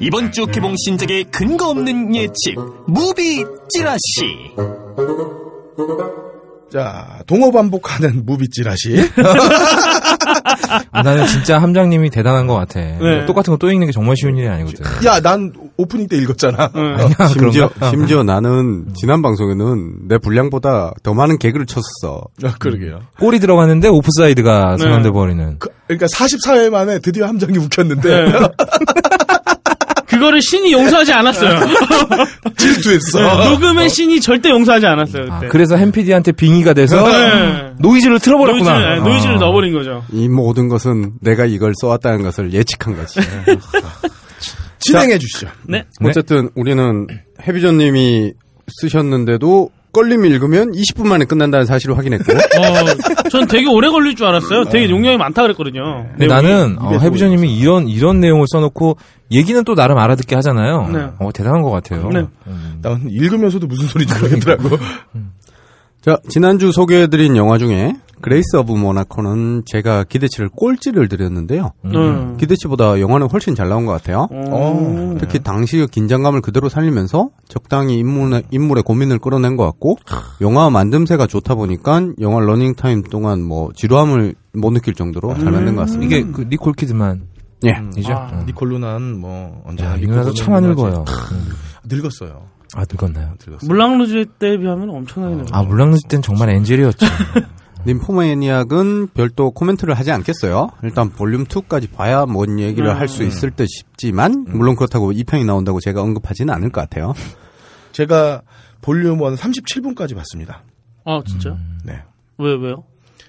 이번 0.01 0.31
주 0.31 0.45
개봉 0.47 0.75
신작의 0.77 1.25
근거 1.25 1.69
없는 1.69 2.15
예측 2.15 2.55
movie 2.87 3.45
찌라시 3.69 4.53
자, 6.71 7.19
동어 7.27 7.51
반복하는 7.51 8.25
movie 8.25 8.47
찌라시. 8.49 8.97
아, 10.91 11.03
나는 11.03 11.27
진짜 11.27 11.59
함장님이 11.59 12.09
대단한 12.09 12.47
것 12.47 12.53
같아. 12.55 12.79
네. 12.79 13.25
똑같은 13.25 13.51
거 13.51 13.57
또 13.57 13.69
읽는 13.69 13.87
게 13.87 13.91
정말 13.91 14.15
쉬운 14.15 14.37
일이 14.37 14.47
아니거든. 14.47 14.85
야, 15.05 15.19
난 15.19 15.51
오프닝 15.75 16.07
때 16.07 16.15
읽었잖아. 16.15 16.71
심지어 17.33 17.67
그런가? 17.67 17.89
심지어 17.89 18.23
나는 18.23 18.85
지난 18.95 19.21
방송에는 19.21 20.07
내 20.07 20.17
분량보다 20.17 20.93
더 21.03 21.13
많은 21.13 21.39
개그를 21.39 21.65
쳤어. 21.65 22.21
아, 22.45 22.55
그러게요. 22.57 23.01
골이 23.19 23.39
들어갔는데 23.41 23.89
오프사이드가 23.89 24.77
선언돼 24.77 25.11
버리는. 25.11 25.57
그, 25.59 25.67
러니까 25.89 26.05
44회 26.05 26.69
만에 26.69 26.99
드디어 26.99 27.27
함장이 27.27 27.57
웃겼는데 27.57 28.31
네. 28.31 28.31
그거를 30.21 30.39
신이 30.39 30.71
용서하지 30.71 31.13
않았어요. 31.13 31.59
질투했어. 32.55 33.49
녹음의 33.49 33.89
신이 33.89 34.21
절대 34.21 34.49
용서하지 34.49 34.85
않았어요. 34.85 35.25
아, 35.31 35.39
그때. 35.39 35.51
그래서 35.51 35.75
햄피디한테 35.77 36.33
빙의가 36.33 36.73
돼서 36.73 37.03
네. 37.07 37.73
노이즈를 37.79 38.13
노이즈, 38.13 38.25
틀어버렸구나. 38.25 38.95
네, 38.95 39.01
노이즈를 39.01 39.37
아. 39.37 39.39
넣어버린 39.39 39.73
거죠. 39.73 40.03
이 40.11 40.29
모든 40.29 40.67
것은 40.67 41.13
내가 41.21 41.45
이걸 41.45 41.73
써왔다는 41.81 42.21
것을 42.21 42.53
예측한 42.53 42.95
거지. 42.95 43.19
진행해 44.77 45.17
주시죠. 45.17 45.47
네. 45.67 45.85
네. 45.99 46.09
어쨌든 46.09 46.49
우리는 46.55 47.07
해비조님이 47.47 48.33
쓰셨는데도 48.79 49.71
껄림 49.93 50.25
읽으면 50.25 50.71
20분 50.71 51.07
만에 51.07 51.25
끝난다는 51.25 51.65
사실을 51.65 51.97
확인했고. 51.97 52.31
어, 52.31 53.29
전 53.29 53.47
되게 53.47 53.67
오래 53.67 53.89
걸릴 53.89 54.15
줄 54.15 54.27
알았어요. 54.27 54.65
되게 54.65 54.89
용량이 54.89 55.17
많다 55.17 55.41
그랬거든요. 55.43 56.07
근데 56.11 56.27
내용이. 56.27 56.41
나는 56.49 56.77
어, 56.79 56.97
해비조님이 56.97 57.57
이런 57.57 57.87
이런 57.87 58.19
내용을 58.19 58.45
써놓고 58.49 58.97
얘기는 59.31 59.63
또 59.63 59.75
나름 59.75 59.97
알아듣게 59.97 60.35
하잖아요. 60.35 60.89
네. 60.91 61.07
어, 61.19 61.31
대단한 61.33 61.61
것 61.61 61.71
같아요. 61.71 62.09
네. 62.09 62.25
난 62.81 63.01
읽으면서도 63.09 63.67
무슨 63.67 63.87
소리인지 63.87 64.17
모르겠더라고. 64.19 64.77
자, 66.01 66.17
지난주 66.29 66.71
소개해드린 66.71 67.35
영화 67.37 67.57
중에 67.57 67.93
Grace 68.21 68.55
of 68.57 68.71
Monaco는 68.73 69.63
제가 69.65 70.03
기대치를 70.05 70.49
꼴찌를 70.49 71.07
드렸는데요. 71.09 71.71
음. 71.85 72.37
기대치보다 72.37 72.99
영화는 72.99 73.27
훨씬 73.31 73.55
잘 73.55 73.69
나온 73.69 73.85
것 73.85 73.91
같아요. 73.93 74.27
어. 74.31 75.15
특히 75.19 75.39
당시의 75.39 75.87
긴장감을 75.87 76.41
그대로 76.41 76.69
살리면서 76.69 77.29
적당히 77.47 77.97
인물의, 77.99 78.43
인물의 78.51 78.83
고민을 78.83 79.19
끌어낸 79.19 79.55
것 79.57 79.65
같고 79.65 79.97
영화 80.41 80.69
만듦새가 80.69 81.27
좋다 81.27 81.55
보니까 81.55 82.01
영화 82.19 82.39
러닝 82.39 82.75
타임 82.75 83.03
동안 83.03 83.41
뭐 83.43 83.69
지루함을 83.75 84.35
못 84.53 84.71
느낄 84.71 84.93
정도로 84.93 85.33
잘 85.35 85.51
만든 85.51 85.75
것 85.75 85.81
같습니다. 85.81 86.15
이게 86.15 86.31
그 86.31 86.41
니콜 86.49 86.73
키드만 86.73 87.27
예. 87.65 87.73
이죠? 87.97 88.13
아. 88.13 88.29
음. 88.33 88.43
니콜 88.45 88.69
루나는 88.69 89.19
뭐 89.19 89.61
언제나 89.65 89.91
야, 89.91 89.95
이 89.95 89.99
믿고 90.01 90.11
누나도 90.11 90.29
보는 90.31 90.35
참안 90.43 90.63
누나지. 90.63 90.81
늙어요. 90.81 91.05
음. 91.31 91.49
늙었어요. 91.85 92.41
아 92.73 92.83
늙었나요? 92.89 93.33
늙었어요. 93.45 93.67
물랑루즈 93.67 94.25
때에 94.39 94.57
비하면 94.57 94.89
엄청나게 94.89 95.35
늙었어요. 95.35 95.59
아 95.59 95.63
물랑루즈 95.63 96.07
땐 96.07 96.21
정말 96.21 96.49
angel이었죠. 96.51 97.05
Nymphomaniac은 97.85 99.09
별도 99.13 99.51
코멘트를 99.51 99.93
하지 99.93 100.11
않겠어요. 100.11 100.69
일단 100.83 101.09
볼륨 101.09 101.45
2까지 101.45 101.91
봐야 101.91 102.25
뭔 102.25 102.59
얘기를 102.59 102.89
음. 102.89 102.95
할수 102.95 103.23
있을 103.23 103.51
듯 103.51 103.67
싶지만 103.67 104.45
물론 104.47 104.75
그렇다고 104.75 105.11
2편이 105.11 105.45
나온다고 105.45 105.79
제가 105.79 106.01
언급하지는 106.01 106.53
않을 106.53 106.71
것 106.71 106.81
같아요. 106.81 107.13
제가 107.91 108.41
볼륨 108.81 109.21
1 109.21 109.35
37분까지 109.35 110.15
봤습니다. 110.15 110.63
아 111.05 111.21
진짜? 111.25 111.57
네. 111.83 112.01
왜 112.37 112.55
왜요? 112.55 112.83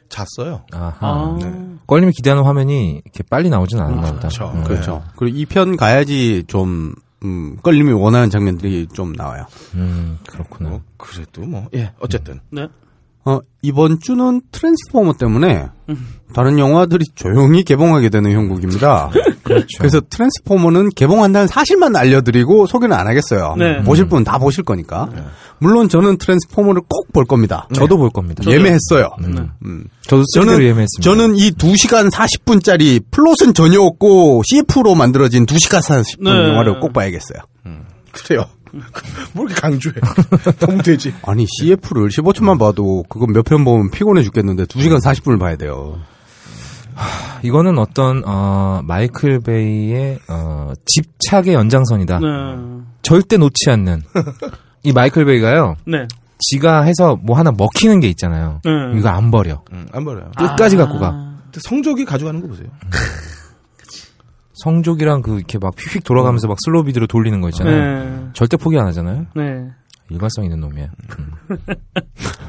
잤어요. 0.09 0.65
아하. 0.73 0.97
아. 1.01 1.39
네. 1.41 1.53
껄림이 1.87 2.12
기대하는 2.12 2.45
화면이 2.45 3.03
이렇게 3.05 3.23
빨리 3.29 3.49
나오진 3.49 3.81
않았나 3.81 4.01
보다. 4.01 4.19
그렇죠. 4.19 4.53
음. 4.55 4.65
그렇죠. 4.65 5.03
그리고 5.16 5.39
2편 5.39 5.77
가야지 5.77 6.45
좀 6.47 6.95
음, 7.24 7.57
껄림이 7.62 7.93
원하는 7.93 8.31
장면들이 8.31 8.89
좀 8.93 9.12
나와요. 9.12 9.47
음, 9.74 10.19
그렇구나. 10.29 10.70
뭐 10.70 10.83
그래도 10.97 11.43
뭐 11.43 11.69
예, 11.74 11.93
어쨌든 12.01 12.41
네. 12.51 12.69
어, 13.24 13.39
이번 13.62 14.01
주는 14.01 14.40
트랜스포머 14.51 15.12
때문에 15.15 15.66
음. 15.89 16.09
다른 16.35 16.59
영화들이 16.59 17.05
조용히 17.15 17.62
개봉하게 17.62 18.09
되는 18.09 18.32
형국입니다. 18.32 19.11
그렇죠. 19.44 19.66
그래서 19.78 20.01
트랜스포머는 20.01 20.90
개봉한다는 20.97 21.47
사실만 21.47 21.94
알려드리고 21.94 22.66
소개는 22.66 22.97
안 22.97 23.07
하겠어요. 23.07 23.55
네. 23.59 23.82
보실 23.85 24.07
분은 24.07 24.24
다 24.24 24.39
보실 24.39 24.65
거니까. 24.65 25.09
물론 25.59 25.89
저는 25.89 26.16
트랜스포머를 26.19 26.82
꼭 26.89 27.12
볼 27.12 27.27
겁니다. 27.27 27.69
저도 27.74 27.99
볼 27.99 28.09
겁니다. 28.09 28.43
예매했어요. 28.51 29.11
네. 29.20 29.43
음. 29.66 29.85
저도 30.07 30.24
저는 30.35 30.55
예매했습니다. 30.62 31.03
저는 31.03 31.36
이 31.36 31.51
2시간 31.51 32.11
40분짜리 32.11 33.03
플롯은 33.11 33.53
전혀 33.55 33.81
없고 33.82 34.43
CF로 34.47 34.94
만들어진 34.94 35.44
2시간 35.44 35.82
40분 35.82 36.24
네. 36.24 36.31
영화를 36.49 36.81
꼭 36.81 36.94
봐야겠어요. 36.94 37.39
그래요. 38.12 38.47
뭐 39.32 39.47
이렇게 39.47 39.61
강조해? 39.61 39.94
너무 40.61 40.82
되지. 40.82 41.15
아니 41.24 41.47
CF를 41.47 42.09
15초만 42.09 42.59
봐도 42.59 43.05
그거 43.09 43.27
몇편 43.27 43.65
보면 43.65 43.90
피곤해 43.90 44.23
죽겠는데 44.23 44.65
2시간 44.65 45.01
40분을 45.03 45.39
봐야 45.39 45.57
돼요. 45.57 45.99
이거는 47.43 47.78
어떤 47.78 48.23
어, 48.27 48.81
마이클 48.85 49.40
베이의 49.40 50.19
어, 50.28 50.73
집착의 50.86 51.55
연장선이다. 51.55 52.19
네. 52.19 52.27
절대 53.03 53.36
놓지 53.36 53.70
않는 53.70 54.03
이 54.85 54.93
마이클 54.93 55.24
베이가요. 55.24 55.77
네. 55.86 56.07
지가 56.39 56.82
해서 56.82 57.16
뭐 57.23 57.36
하나 57.39 57.53
먹히는 57.53 58.01
게 58.01 58.09
있잖아요. 58.09 58.61
네. 58.65 58.70
이거 58.99 59.09
안 59.09 59.31
버려. 59.31 59.62
음, 59.73 59.86
안 59.93 60.05
버려요. 60.05 60.31
끝까지 60.36 60.77
갖고 60.77 60.99
가. 60.99 61.11
근데 61.44 61.61
성조기 61.62 62.05
가져가는 62.05 62.40
거 62.40 62.49
보세요. 62.49 62.69
성조기랑 64.62 65.23
그 65.22 65.39
이렇게 65.39 65.59
막 65.59 65.74
휙휙 65.76 66.05
돌아가면서 66.05 66.47
막 66.47 66.56
slow 66.64 66.85
video로 66.85 67.09
돌리는 67.09 67.40
거 67.40 67.48
있잖아요. 67.48 68.05
네. 68.05 68.28
절대 68.32 68.56
포기 68.56 68.78
안 68.78 68.86
하잖아요. 68.86 69.26
네. 69.34 69.66
일관성 70.09 70.44
있는 70.44 70.60
놈이야. 70.60 70.86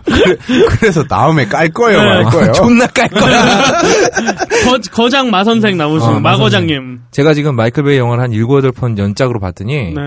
그래서 0.80 1.04
다음에 1.06 1.46
깔 1.46 1.70
거예요, 1.70 1.98
말 2.00 2.24
거예요. 2.26 2.52
존나 2.54 2.86
깔 2.88 3.08
거야. 3.10 3.42
거, 4.66 4.80
거장 4.92 5.32
마 5.32 5.44
선생 5.44 5.78
나오신 5.78 6.08
어, 6.08 6.20
마마 6.20 6.38
거장님. 6.38 7.02
제가 7.12 7.34
지금 7.34 7.56
마이클 7.56 7.84
베이 7.84 7.98
영화를 7.98 8.24
한 8.24 8.32
7, 8.32 8.44
8편 8.46 8.98
연짝으로 8.98 9.40
봤더니 9.40 9.94
네. 9.94 10.02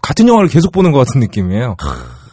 같은 0.00 0.28
영화를 0.28 0.48
계속 0.48 0.72
보는 0.72 0.92
것 0.92 1.00
같은 1.00 1.20
느낌이에요. 1.20 1.76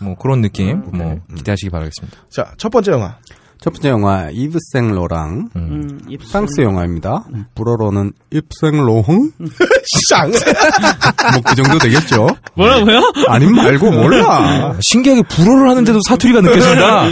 뭐 0.02 0.16
그런 0.16 0.42
느낌 0.42 0.84
뭐 0.94 1.20
기대하시기 1.36 1.70
바라겠습니다. 1.72 2.18
자, 2.30 2.54
첫 2.58 2.70
번째 2.70 2.92
영화. 2.92 3.18
첫 3.62 3.74
번째 3.74 3.90
영화 3.90 4.30
이브 4.32 4.58
생 4.72 4.92
로랑 4.96 5.50
음, 5.58 6.00
입술. 6.08 6.30
프랑스 6.30 6.62
영화입니다. 6.62 7.26
불어로는 7.56 8.14
입생로홍? 8.32 9.32
쌍. 10.10 10.32
뭐그 11.34 11.56
정도 11.56 11.78
되겠죠? 11.78 12.28
뭐라고요? 12.56 13.02
아님 13.28 13.54
말고 13.56 13.92
몰라. 13.92 14.78
신기하게 14.82 15.24
불어를 15.24 15.70
하는데도 15.72 16.00
사투리가 16.08 16.40
느껴진다. 16.40 17.04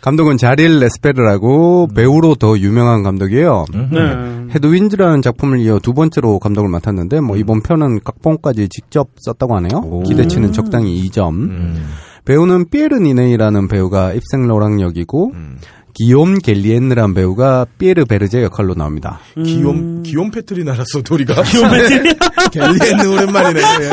감독은 0.00 0.36
자릴 0.36 0.78
레스페르라고 0.78 1.88
배우로 1.94 2.36
더 2.36 2.56
유명한 2.56 3.02
감독이에요. 3.02 3.64
네. 3.72 4.52
헤드윈즈라는 4.54 5.22
작품을 5.22 5.58
이어 5.58 5.80
두 5.80 5.92
번째로 5.92 6.38
감독을 6.38 6.70
맡았는데 6.70 7.20
뭐 7.20 7.36
이번 7.36 7.62
편은 7.62 8.00
각본까지 8.04 8.68
직접 8.68 9.08
썼다고 9.16 9.56
하네요. 9.56 10.02
기대치는 10.06 10.52
적당히 10.52 11.04
2점. 11.08 11.30
음. 11.32 11.88
배우는 12.24 12.70
피에르 12.70 12.96
니네이라는 12.98 13.68
배우가 13.68 14.12
입생 14.12 14.46
로랑 14.46 14.80
역이고 14.80 15.30
음. 15.34 15.58
기욤 16.00 16.38
겔리엔느라는 16.42 17.14
배우가 17.14 17.64
피에르 17.78 18.04
베르제 18.04 18.42
역할로 18.42 18.74
나옵니다. 18.74 19.18
기욤 19.34 20.02
기욤 20.02 20.30
패트리 20.30 20.62
나라서 20.64 21.00
도리가. 21.02 21.40
기욤 21.42 21.70
패트리. 21.70 22.14
갤리엔느 22.52 23.06
오랜만이네. 23.14 23.60
예. 23.60 23.90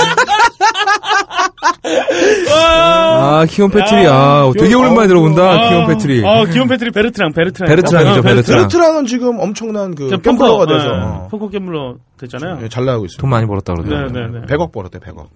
아 2.53 3.45
키온 3.49 3.69
패트리 3.71 4.05
아 4.07 4.51
되게 4.53 4.67
기욤- 4.67 4.79
오랜만에 4.79 5.07
들어본다 5.07 5.41
아, 5.43 5.69
키온 5.69 5.87
패트리. 5.87 6.25
아, 6.27 6.43
기욤 6.45 6.67
패트리 6.67 6.91
베르트랑 6.91 7.31
베르트랑. 7.33 7.69
베르트랑이죠, 7.69 8.19
어, 8.19 8.21
베르트랑. 8.21 8.59
베르트라는 8.59 9.05
지금 9.05 9.39
엄청난 9.39 9.95
그 9.95 10.09
펌퍼, 10.17 10.65
돼서 10.65 10.83
네. 10.83 11.03
어, 11.03 11.27
펌퍼 11.31 11.49
깨물러 11.49 11.95
됐잖아요. 12.19 12.59
예, 12.63 12.67
잘 12.69 12.83
나가고 12.85 13.05
있습니다. 13.05 13.21
돈 13.21 13.29
많이 13.29 13.47
벌었다 13.47 13.73
그러더라고요. 13.75 14.11
네, 14.11 14.19
네, 14.39 14.39
네. 14.41 14.53
100억 14.53 14.71
벌었대, 14.73 14.99
100억. 14.99 15.27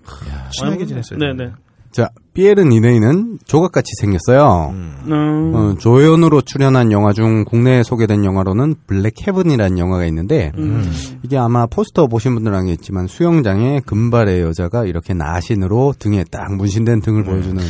친하게 0.52 0.85
지냈어요. 0.85 1.18
네, 1.19 1.27
네. 1.34 1.52
자, 1.98 2.11
피에르 2.36 2.61
니네이는 2.61 3.40
조각같이 3.45 3.90
생겼어요. 3.99 4.72
음. 4.72 5.52
어, 5.56 5.76
조연으로 5.80 6.41
출연한 6.41 6.91
영화 6.91 7.11
중 7.11 7.44
국내에 7.44 7.82
소개된 7.82 8.24
영화로는 8.24 8.76
블랙 8.86 9.15
헤븐이라는 9.26 9.80
영화가 9.80 10.06
있는데 10.06 10.52
음. 10.60 10.94
이게 11.24 11.40
아마 11.40 11.65
포스터 11.65 12.06
보신 12.06 12.36
분들은 12.36 12.56
알겠지만 12.56 13.07
수영장에 13.07 13.80
금발의 13.80 14.41
여자가 14.41 14.86
이렇게 14.86 15.15
나신으로 15.15 15.95
등에 15.98 16.24
딱 16.30 16.53
문신된 16.53 17.02
등을 17.02 17.24
보여주는 17.24 17.64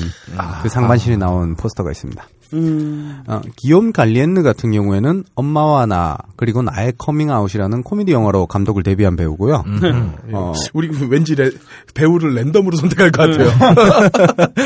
그 0.62 0.68
상반신이 0.68 1.16
나온 1.16 1.56
포스터가 1.56 1.92
있습니다. 1.92 2.28
음. 2.54 3.22
어, 3.28 3.42
기욤 3.56 3.92
갈리엔느 3.92 4.42
같은 4.44 4.72
경우에는 4.72 5.24
엄마와 5.36 5.86
나 5.86 6.18
그리고 6.36 6.62
나의 6.62 6.94
커밍아웃이라는 6.98 7.84
코미디 7.84 8.12
영화로 8.12 8.48
감독을 8.48 8.84
데뷔한 8.84 9.16
배우고요. 9.16 9.64
어, 10.34 10.54
우리 10.74 10.90
왠지 11.10 11.36
레- 11.36 11.52
배우를 11.94 12.34
랜덤으로 12.36 12.78
선택할 12.78 13.12
것 13.12 13.30
같아요. 13.30 13.50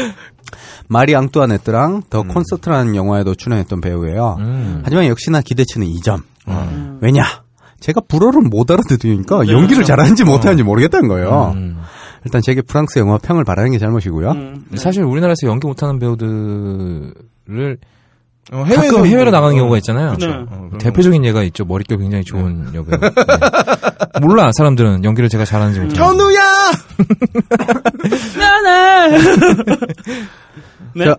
마리 0.88 1.16
앙뚜아네트랑 1.16 2.03
더 2.10 2.24
콘서트라는 2.24 2.95
영화에도 2.95 3.34
출연했던 3.36 3.82
배우예요. 3.82 4.36
음. 4.40 4.82
하지만 4.84 5.06
역시나 5.06 5.41
기대치는 5.41 5.88
2점. 5.88 6.22
왜냐? 7.02 7.24
제가 7.80 8.02
불어를 8.08 8.41
못 8.41 8.70
알아듣으니까 8.70 9.44
네, 9.44 9.53
연기를 9.53 9.78
그렇죠. 9.78 9.88
잘하는지 9.88 10.24
못하는지 10.24 10.64
모르겠다는 10.64 11.08
거예요. 11.08 11.53
음. 11.56 11.78
일단 12.26 12.41
제게 12.44 12.62
프랑스 12.62 12.99
영화 12.99 13.18
평을 13.18 13.44
바라는 13.44 13.72
게 13.72 13.80
잘못이고요. 13.80 14.32
음. 14.32 14.66
사실 14.76 15.03
우리나라에서 15.03 15.48
연기 15.48 15.66
못하는 15.66 15.98
배우들 15.98 17.14
을 17.52 17.78
어, 18.52 18.64
가끔 18.64 19.06
해외로 19.06 19.32
나가는 19.32 19.56
경우가 19.56 19.78
있잖아요. 19.78 20.15
네. 20.18 20.28
어, 20.28 20.69
대표적인 20.80 21.23
예가 21.26 21.44
있죠. 21.44 21.64
머릿결 21.64 21.99
굉장히 21.99 22.23
좋은 22.23 22.73
여배우. 22.73 22.99
네. 22.99 23.10
몰라 24.19 24.49
사람들은 24.53 25.03
연기를 25.03 25.30
제가 25.30 25.45
잘하는지 25.45 25.80
못하는지. 25.80 26.02
현우야! 26.02 26.41
네. 30.95 31.06
자, 31.06 31.15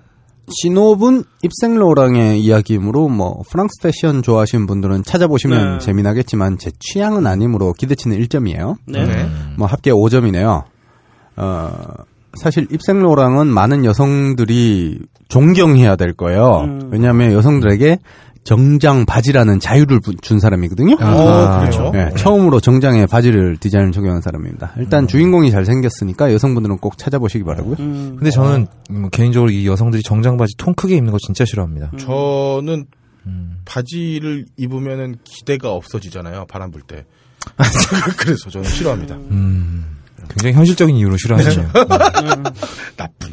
신호분 0.49 1.25
입생로랑의 1.43 2.41
이야기이므로 2.41 3.09
뭐 3.09 3.43
프랑스 3.51 3.81
패션 3.83 4.23
좋아하시는 4.23 4.67
분들은 4.67 5.05
찾아보시면 5.05 5.79
네. 5.79 5.85
재미나겠지만 5.85 6.59
제 6.59 6.71
취향은 6.79 7.27
아니므로 7.27 7.73
기대치는 7.73 8.19
1점이에요. 8.19 8.77
네. 8.87 9.07
네. 9.07 9.31
뭐 9.57 9.67
합계 9.67 9.91
5점이네요. 9.91 10.65
어, 11.37 11.71
사실 12.35 12.67
입생로랑은 12.71 13.47
많은 13.47 13.85
여성들이 13.85 15.01
존경해야 15.29 15.97
될 15.97 16.13
거예요. 16.15 16.63
음. 16.65 16.89
왜냐하면 16.93 17.33
여성들에게 17.33 17.99
정장 18.45 19.07
바지라는 19.07 19.61
자유를 19.61 20.01
부- 20.01 20.17
준 20.17 20.41
사람이거든요. 20.41 20.95
어, 21.01 21.61
그렇죠. 21.61 21.93
예, 21.95 22.11
처음으로 22.17 22.59
정장에 22.59 23.07
바지를 23.07 23.57
디자인을 23.59 23.93
적용한 23.93 24.21
사람입니다. 24.21 24.73
일단 24.79 25.07
주인공이 25.07 25.53
잘 25.53 25.65
생겼으니까 25.65 26.33
여성분들은 26.33 26.79
꼭 26.79 26.99
찾아보시기 26.99 27.45
바라고요. 27.45 27.77
음. 27.79 28.17
근데 28.19 28.31
저는 28.31 28.67
음, 28.91 29.11
개인적으로 29.11 29.51
이 29.53 29.65
여성들이 29.69 30.03
정장 30.03 30.37
바지 30.39 30.55
통 30.59 30.75
크게 30.75 30.97
입는 30.97 31.13
거 31.13 31.19
진짜 31.25 31.45
싫어합니다. 31.45 31.93
저는 31.99 32.87
음. 33.27 33.59
바지를 33.65 34.47
입으면은 34.57 35.15
기대가 35.23 35.71
없어지잖아요. 35.73 36.47
바람 36.49 36.73
불 36.73 36.83
때. 36.83 37.05
그래서 38.19 38.51
저는 38.51 38.69
싫어합니다. 38.69 39.17
음, 40.33 40.37
굉장히 40.37 40.55
현실적인 40.55 40.97
이유로 40.97 41.17
싫어하시네요. 41.17 41.69
나쁜 42.97 43.33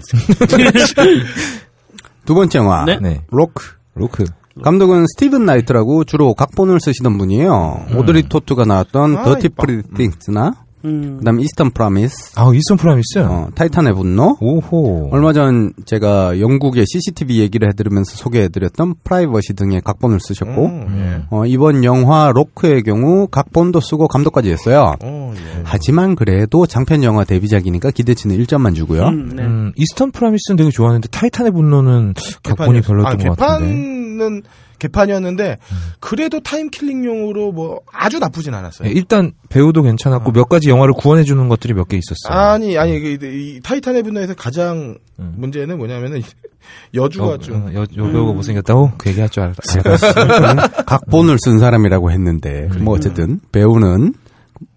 두 2.25 2.33
번째 2.35 2.59
영화 2.59 2.85
네. 2.85 2.99
네. 3.01 3.21
로크. 3.31 3.65
로크. 3.95 4.25
감독은 4.63 5.05
스티븐 5.15 5.45
나이트라고 5.45 6.03
주로 6.03 6.33
각본을 6.33 6.79
쓰시던 6.81 7.17
분이에요. 7.17 7.85
오드리 7.95 8.23
토트가 8.27 8.65
나왔던 8.65 9.17
아, 9.17 9.23
더티 9.23 9.47
이뻐. 9.47 9.63
프리티 9.63 9.89
띵스나 9.95 10.53
음. 10.85 11.17
그다음 11.19 11.39
이스턴 11.39 11.71
프라미스, 11.71 12.33
아, 12.35 12.49
이스턴 12.53 12.77
프라미스? 12.77 13.19
어, 13.19 13.49
타이탄의 13.55 13.93
분노. 13.95 14.37
오호. 14.39 15.09
얼마 15.11 15.33
전 15.33 15.73
제가 15.85 16.39
영국의 16.39 16.85
CCTV 16.87 17.39
얘기를 17.39 17.67
해드리면서 17.69 18.15
소개해드렸던 18.15 18.95
프라이버시 19.03 19.53
등의 19.53 19.81
각본을 19.81 20.19
쓰셨고 20.21 20.65
음, 20.65 21.25
어, 21.29 21.45
이번 21.45 21.83
영화 21.83 22.31
로크의 22.33 22.83
경우 22.83 23.27
각본도 23.27 23.81
쓰고 23.81 24.07
감독까지 24.07 24.49
했어요. 24.51 24.95
어, 25.03 25.33
예. 25.35 25.61
하지만 25.63 26.15
그래도 26.15 26.65
장편 26.65 27.03
영화 27.03 27.23
데뷔작이니까 27.23 27.91
기대치는 27.91 28.37
1점만 28.37 28.75
주고요. 28.75 29.07
음, 29.07 29.35
네. 29.35 29.43
음, 29.43 29.73
이스턴 29.75 30.11
프라미스는 30.11 30.55
되게 30.57 30.69
좋아하는데 30.69 31.07
타이탄의 31.09 31.51
분노는 31.51 32.13
각본이 32.43 32.81
별로였던 32.81 33.21
아, 33.21 33.29
것 33.29 33.37
같은데. 33.37 33.73
개판은 33.73 34.41
개판이었는데 34.79 35.57
그래도 35.99 36.39
time 36.39 36.63
killing용으로 36.63 37.51
뭐 37.51 37.81
아주 37.91 38.19
나쁘진 38.19 38.53
않았어요. 38.53 38.87
예, 38.89 38.91
일단 38.93 39.33
배우도 39.49 39.83
괜찮았고 39.83 40.31
몇 40.31 40.49
가지 40.49 40.69
영화를 40.69 40.93
구원해 40.93 41.23
주는 41.23 41.47
것들이 41.49 41.73
몇 41.73 41.87
개 41.89 41.97
있었어요. 41.97 42.37
아니 42.39 42.77
아니 42.77 42.93
이, 42.97 43.17
이 43.21 43.59
타이탄의 43.63 44.03
분노에서 44.03 44.33
가장 44.35 44.97
음. 45.19 45.33
문제는 45.37 45.77
뭐냐면은 45.77 46.21
여주가 46.93 47.31
여, 47.33 47.37
좀 47.37 47.73
여, 47.73 47.81
여 47.81 48.11
배우가 48.11 48.33
못생겼다고? 48.33 48.91
그 48.97 49.09
얘기 49.09 49.19
할 49.19 49.29
줄 49.29 49.43
알았어. 49.43 50.83
각본을 50.85 51.37
쓴 51.39 51.59
사람이라고 51.59 52.11
했는데 52.11 52.67
뭐 52.79 52.95
어쨌든 52.95 53.39
배우는 53.51 54.13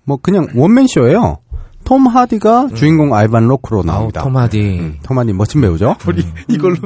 뭐 0.04 0.16
그냥 0.20 0.48
원맨 0.54 0.86
쇼예요. 0.88 1.38
톰 1.84 2.06
하디가 2.06 2.68
주인공 2.74 3.12
아이반 3.14 3.46
로크로 3.48 3.82
나옵니다. 3.82 4.22
음. 4.22 4.24
토마디. 4.24 4.60
음, 4.78 4.98
톰 5.02 5.18
하디 5.18 5.32
멋진 5.32 5.60
배우죠. 5.60 5.96
우리 6.06 6.24
이걸로 6.48 6.76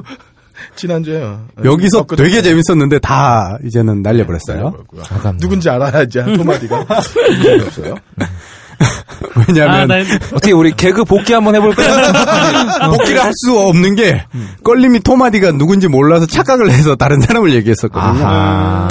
지난주에 0.77 1.23
여기서 1.65 2.01
엊그제 2.01 2.23
되게 2.23 2.43
재밌었는데 2.43 2.99
다 3.01 3.57
이제는 3.65 4.03
날려버렸어요. 4.03 4.73
아깝네. 5.11 5.39
누군지 5.41 5.69
알아야지 5.71 6.19
토마디가 6.37 6.81
없어요. 7.67 7.95
왜냐하면 9.49 9.91
아, 9.91 9.97
나 9.99 10.05
어떻게 10.35 10.53
우리 10.53 10.73
개그 10.73 11.05
복귀 11.05 11.33
한번 11.33 11.55
해볼까요? 11.55 11.89
복귀를 12.93 13.23
할 13.25 13.33
수 13.37 13.59
없는 13.59 13.95
게 13.95 14.25
껄림이 14.65 15.01
토마디가 15.01 15.53
누군지 15.53 15.89
몰라서 15.89 16.27
착각을 16.27 16.71
해서 16.71 16.95
다른 16.97 17.21
사람을 17.21 17.53
얘기했었거든요. 17.55 18.25
아하. 18.27 18.89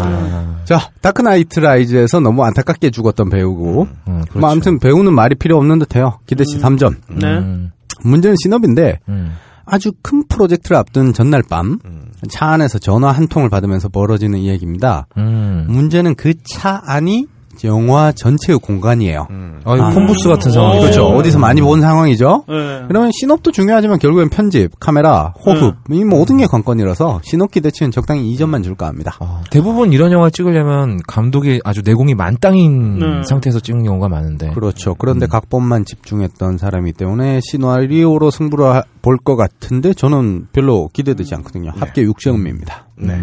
자, 0.65 0.89
다크나이트 1.01 1.59
라이즈에서 1.59 2.19
너무 2.19 2.43
안타깝게 2.43 2.89
죽었던 2.89 3.29
배우고 3.29 3.87
음, 4.07 4.21
그렇죠. 4.23 4.39
뭐 4.39 4.49
아무튼 4.51 4.79
배우는 4.79 5.13
말이 5.13 5.35
필요 5.35 5.57
없는 5.57 5.77
듯해요. 5.79 6.19
기대치 6.25 6.59
3점. 6.59 6.95
네. 7.09 7.27
음, 7.37 7.71
문제는 8.03 8.35
시놉인데 8.43 8.99
음. 9.09 9.35
아주 9.65 9.91
큰 10.01 10.23
프로젝트를 10.27 10.77
앞둔 10.77 11.13
전날 11.13 11.41
밤 11.49 12.07
차 12.07 12.45
안에서 12.47 12.79
전화 12.79 13.11
한 13.11 13.27
통을 13.27 13.49
받으면서 13.49 13.89
벌어지는 13.89 14.39
이야기입니다. 14.39 15.07
음. 15.17 15.65
문제는 15.67 16.15
그 16.15 16.33
차 16.43 16.81
안이 16.85 17.27
영화 17.63 18.11
전체의 18.11 18.59
공간이에요. 18.59 19.27
아, 19.63 19.75
이거 19.75 19.89
폰부스 19.91 20.27
같은 20.27 20.51
상황이 20.51 20.79
그렇죠. 20.81 21.07
오. 21.07 21.17
어디서 21.17 21.39
많이 21.39 21.61
본 21.61 21.81
상황이죠. 21.81 22.43
네. 22.47 22.83
그러면 22.87 23.11
시놉도 23.11 23.51
중요하지만 23.51 23.99
결국엔 23.99 24.29
편집, 24.29 24.79
카메라, 24.79 25.33
호흡 25.45 25.75
이 25.91 26.03
모든 26.03 26.37
게 26.37 26.45
관건이라서 26.45 27.21
시놉 27.23 27.51
기대치는 27.51 27.91
적당히 27.91 28.35
2점만 28.35 28.63
줄까 28.63 28.87
합니다. 28.87 29.15
아, 29.19 29.41
대부분 29.49 29.93
이런 29.93 30.11
영화 30.11 30.29
찍으려면 30.29 30.99
감독이 31.07 31.61
아주 31.63 31.81
내공이 31.85 32.13
만땅인 32.15 32.99
네. 32.99 33.05
상태에서 33.27 33.59
찍는 33.59 33.83
경우가 33.85 34.09
많은데. 34.09 34.51
그렇죠. 34.53 34.95
그런데 34.95 35.25
각본만 35.27 35.85
집중했던 35.85 36.57
사람이기 36.57 36.97
때문에 36.97 37.39
시나리오로 37.43 38.31
승부를 38.31 38.83
볼 39.01 39.15
것 39.23 39.35
같은데 39.35 39.93
저는 39.93 40.47
별로 40.51 40.89
기대되지 40.93 41.33
않거든요. 41.35 41.71
합계 41.77 42.03
6점입니다. 42.03 42.85
네. 42.97 43.21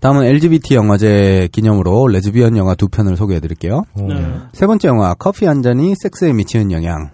다음은 0.00 0.24
LGBT 0.24 0.74
영화제 0.74 1.48
기념으로 1.52 2.06
레즈비언 2.08 2.56
영화 2.56 2.74
두 2.74 2.88
편을 2.88 3.16
소개해 3.16 3.40
드릴게요. 3.40 3.82
오. 3.94 4.12
네. 4.12 4.38
세 4.52 4.66
번째 4.66 4.88
영화 4.88 5.14
커피 5.14 5.46
한 5.46 5.62
잔이 5.62 5.94
섹스에 6.00 6.32
미치는 6.32 6.72
영향. 6.72 7.10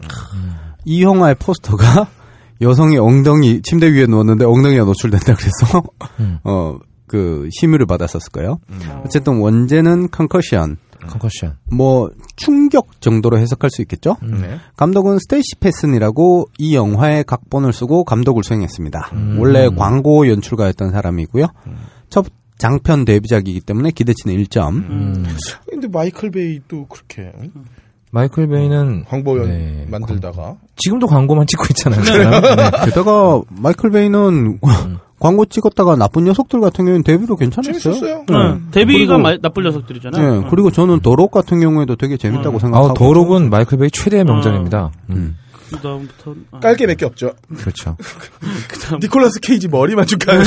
이 0.84 1.02
영화의 1.02 1.36
포스터가 1.36 2.08
여성이 2.60 2.98
엉덩이 2.98 3.62
침대 3.62 3.90
위에 3.92 4.06
누웠는데 4.06 4.44
엉덩이가 4.44 4.84
노출된다 4.84 5.34
그래서 5.34 5.82
음. 6.20 6.38
어그 6.44 7.48
심의를 7.52 7.86
받았었을 7.86 8.30
거예요. 8.32 8.58
어쨌든 9.04 9.38
원제는 9.38 10.10
Concussion, 10.10 10.76
Concussion. 11.06 11.56
뭐 11.70 12.10
충격 12.36 13.00
정도로 13.00 13.38
해석할 13.38 13.70
수 13.70 13.82
있겠죠. 13.82 14.16
네. 14.22 14.58
감독은 14.76 15.18
스테이시 15.20 15.56
패슨이라고 15.60 16.48
이 16.58 16.76
영화의 16.76 17.24
각본을 17.24 17.72
쓰고 17.72 18.04
감독을 18.04 18.44
수행했습니다. 18.44 19.10
원래 19.38 19.68
광고 19.68 20.28
연출가였던 20.28 20.92
사람이고요. 20.92 21.46
첫 22.10 22.26
장편 22.58 23.04
데뷔작이기 23.04 23.60
때문에 23.60 23.90
기대치는 23.90 24.36
1점. 24.44 24.68
음. 24.76 25.26
근데 25.68 25.88
마이클 25.88 26.30
베이도 26.30 26.86
그렇게 26.86 27.32
응? 27.40 27.50
마이클 28.12 28.46
베이는 28.46 29.04
광고 29.08 29.36
연 29.40 29.48
네, 29.48 29.86
만들다가 29.90 30.54
지금도 30.76 31.08
광고만 31.08 31.46
찍고 31.48 31.64
있잖아요. 31.70 32.00
네. 32.02 32.70
게다가 32.86 33.40
마이클 33.50 33.90
베이는 33.90 34.60
광고 35.18 35.44
찍었다가 35.46 35.96
나쁜 35.96 36.24
녀석들 36.24 36.60
같은 36.60 36.84
경우는 36.84 37.02
데뷔도 37.02 37.34
괜찮았어요. 37.34 37.78
재밌었어요. 37.80 38.24
네. 38.28 38.60
데뷔가 38.70 39.16
그리고- 39.16 39.18
마- 39.18 39.36
나쁜 39.42 39.64
녀석들이잖아요. 39.64 40.42
네, 40.42 40.46
그리고 40.48 40.70
저는 40.70 41.00
더록 41.00 41.32
같은 41.32 41.58
경우에도 41.60 41.96
되게 41.96 42.16
재밌다고 42.16 42.60
생각하고. 42.60 42.90
아, 42.92 42.94
더록은 42.94 43.50
마이클 43.50 43.78
베이 43.78 43.90
최대의 43.90 44.24
명작입니다. 44.24 44.92
음. 45.10 45.36
그 45.70 45.78
다음부터 45.80 46.34
아, 46.52 46.60
깔게 46.60 46.86
몇 46.86 46.96
개 46.96 47.04
없죠. 47.06 47.32
그렇죠. 47.56 47.96
그다음 48.68 49.00
니콜라스 49.00 49.40
케이지 49.40 49.68
머리만 49.68 50.06
쭉 50.06 50.24
깔 50.24 50.42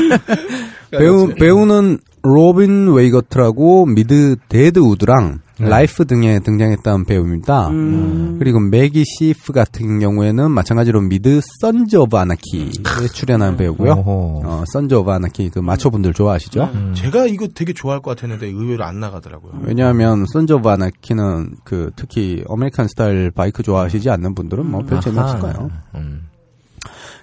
배우 0.90 1.32
배우는 1.34 1.98
로빈 2.22 2.92
웨이거트라고 2.92 3.86
미드 3.86 4.36
데드 4.48 4.78
우드랑 4.78 5.40
라이프 5.58 6.04
등에 6.06 6.40
등장했던 6.40 7.04
배우입니다. 7.04 7.68
음. 7.68 8.36
그리고 8.38 8.58
매기 8.58 9.04
시프 9.04 9.52
같은 9.52 10.00
경우에는 10.00 10.50
마찬가지로 10.50 11.02
미드 11.02 11.40
선즈 11.60 11.96
오브 11.96 12.16
아나키에 12.16 12.70
출연한 13.12 13.56
배우고요. 13.56 13.92
오호. 13.92 14.42
어, 14.44 14.64
선즈 14.72 14.94
오브 14.94 15.10
아나키 15.10 15.50
그 15.50 15.60
마초분들 15.60 16.14
좋아하시죠? 16.14 16.94
제가 16.94 17.26
이거 17.26 17.46
되게 17.46 17.72
좋아할 17.72 18.00
것 18.00 18.16
같았는데 18.16 18.46
의외로 18.46 18.84
안 18.84 18.98
나가더라고요. 18.98 19.60
왜냐하면 19.62 20.24
선즈 20.32 20.52
오브 20.54 20.68
아나키는 20.68 21.56
그 21.64 21.90
특히 21.94 22.42
American 22.48 22.88
style 22.88 23.30
bike 23.30 23.62
좋아하시지 23.62 24.10
않는 24.10 24.34
분들은 24.34 24.66
뭐 24.68 24.82
별 24.82 25.00
재미 25.00 25.18
없을 25.18 25.38
거예요. 25.38 25.70
음. 25.94 26.28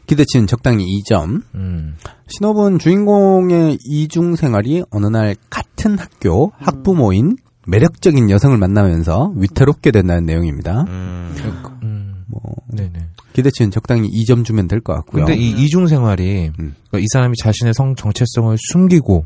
기대치는 0.09 0.47
적당히 0.47 0.85
2점. 1.03 1.43
음. 1.53 1.95
시놉은 2.27 2.79
주인공의 2.79 3.77
이중 3.83 4.35
생활이 4.35 4.83
어느 4.89 5.05
날 5.05 5.35
같은 5.51 5.99
학교 5.99 6.51
학부모인 6.57 7.37
매력적인 7.67 8.31
여성을 8.31 8.57
만나면서 8.57 9.33
위태롭게 9.35 9.91
된다는 9.91 10.25
내용입니다. 10.25 10.85
음. 10.87 11.35
음. 11.83 12.23
뭐 12.27 12.41
네네. 12.73 12.91
기대치는 13.33 13.69
적당히 13.69 14.09
2점 14.09 14.43
주면 14.43 14.67
될 14.67 14.81
것 14.81 14.93
같고요. 14.95 15.25
근데 15.25 15.39
이 15.39 15.51
이중 15.51 15.85
생활이 15.85 16.47
음. 16.59 16.75
그러니까 16.89 16.99
이 16.99 17.05
사람이 17.13 17.35
자신의 17.37 17.73
성 17.75 17.95
정체성을 17.95 18.55
숨기고 18.71 19.25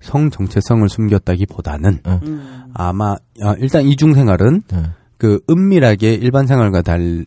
성 0.00 0.30
정체성을 0.30 0.86
숨겼다기보다는 0.88 2.00
음. 2.06 2.62
아마 2.74 3.16
아, 3.42 3.54
일단 3.58 3.82
이중 3.84 4.12
생활은 4.14 4.62
네. 4.68 4.82
그 5.16 5.40
은밀하게 5.48 6.14
일반 6.14 6.46
생활과 6.46 6.82
달, 6.82 7.24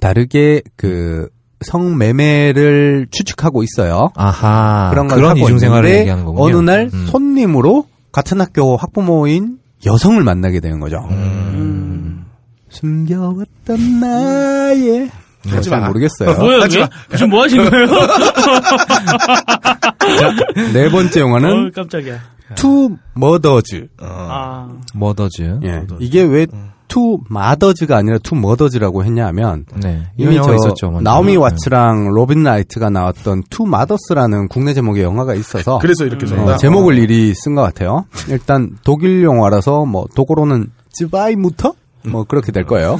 다르게 0.00 0.62
그 0.76 1.28
성매매를 1.64 3.08
추측하고 3.10 3.62
있어요. 3.62 4.10
아하 4.16 4.88
그런 4.92 5.08
걸 5.08 5.16
그런 5.18 5.30
하고 5.30 5.40
이중 5.40 5.58
생활을 5.58 5.84
있는데 5.88 6.00
얘기하는 6.00 6.24
거군요. 6.24 6.44
어느 6.44 6.56
날 6.70 6.90
음. 6.92 7.06
손님으로 7.10 7.86
같은 8.12 8.40
학교 8.40 8.76
학부모인 8.76 9.58
여성을 9.86 10.22
만나게 10.22 10.60
되는 10.60 10.80
거죠. 10.80 11.06
음. 11.10 12.24
숨겨왔던 12.70 14.00
나의 14.00 15.10
하지 15.48 15.70
잘 15.70 15.80
마. 15.80 15.86
모르겠어요. 15.88 16.38
뭐야 16.38 16.66
이게? 16.66 16.86
지금 17.12 17.30
뭐 17.30 17.42
하신 17.42 17.68
거예요? 17.68 17.86
네 20.74 20.90
번째 20.90 21.20
영화는 21.20 21.66
어, 21.66 21.70
깜짝이야. 21.74 22.18
투 22.56 22.90
머더즈. 23.14 23.86
아, 24.00 24.68
머더즈. 24.94 25.60
예. 25.62 25.82
이게 26.00 26.22
왜 26.22 26.46
투 26.90 27.20
마더즈가 27.28 27.96
아니라 27.98 28.18
투 28.18 28.34
머더즈라고 28.34 29.04
했냐면 29.04 29.64
네. 29.80 30.02
이미 30.16 30.34
저 30.42 30.52
있었죠. 30.56 30.98
나오미 31.00 31.32
네. 31.34 31.38
와츠랑 31.38 32.08
로빈 32.08 32.42
라이트가 32.42 32.90
나왔던 32.90 33.44
투 33.48 33.64
마더스라는 33.64 34.48
국내 34.48 34.74
제목의 34.74 35.04
영화가 35.04 35.34
있어서 35.36 35.78
그래서 35.78 36.04
이렇게 36.04 36.26
어, 36.26 36.28
썼다. 36.28 36.56
제목을 36.56 36.98
이리 36.98 37.32
쓴 37.34 37.54
것 37.54 37.62
같아요. 37.62 38.06
일단 38.28 38.76
독일 38.82 39.22
영화라서 39.22 39.84
뭐 39.84 40.06
독어로는 40.16 40.66
Zwei 40.92 41.25
Mütter 41.25 41.74
뭐 42.08 42.24
그렇게 42.24 42.50
될 42.50 42.64
거예요. 42.66 42.98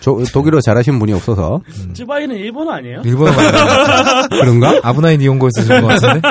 저- 0.00 0.18
독일어 0.32 0.60
잘하시는 0.60 0.98
분이 0.98 1.12
없어서 1.14 1.60
Zwei는 1.94 2.36
일본어 2.36 2.72
아니에요? 2.72 3.00
일본어 3.04 3.32
맞아요. 3.32 4.28
그런가? 4.30 4.80
아브나인 4.82 5.20
니온고 5.20 5.48
쓰신 5.50 5.80
것 5.80 5.86
같은데. 5.88 6.28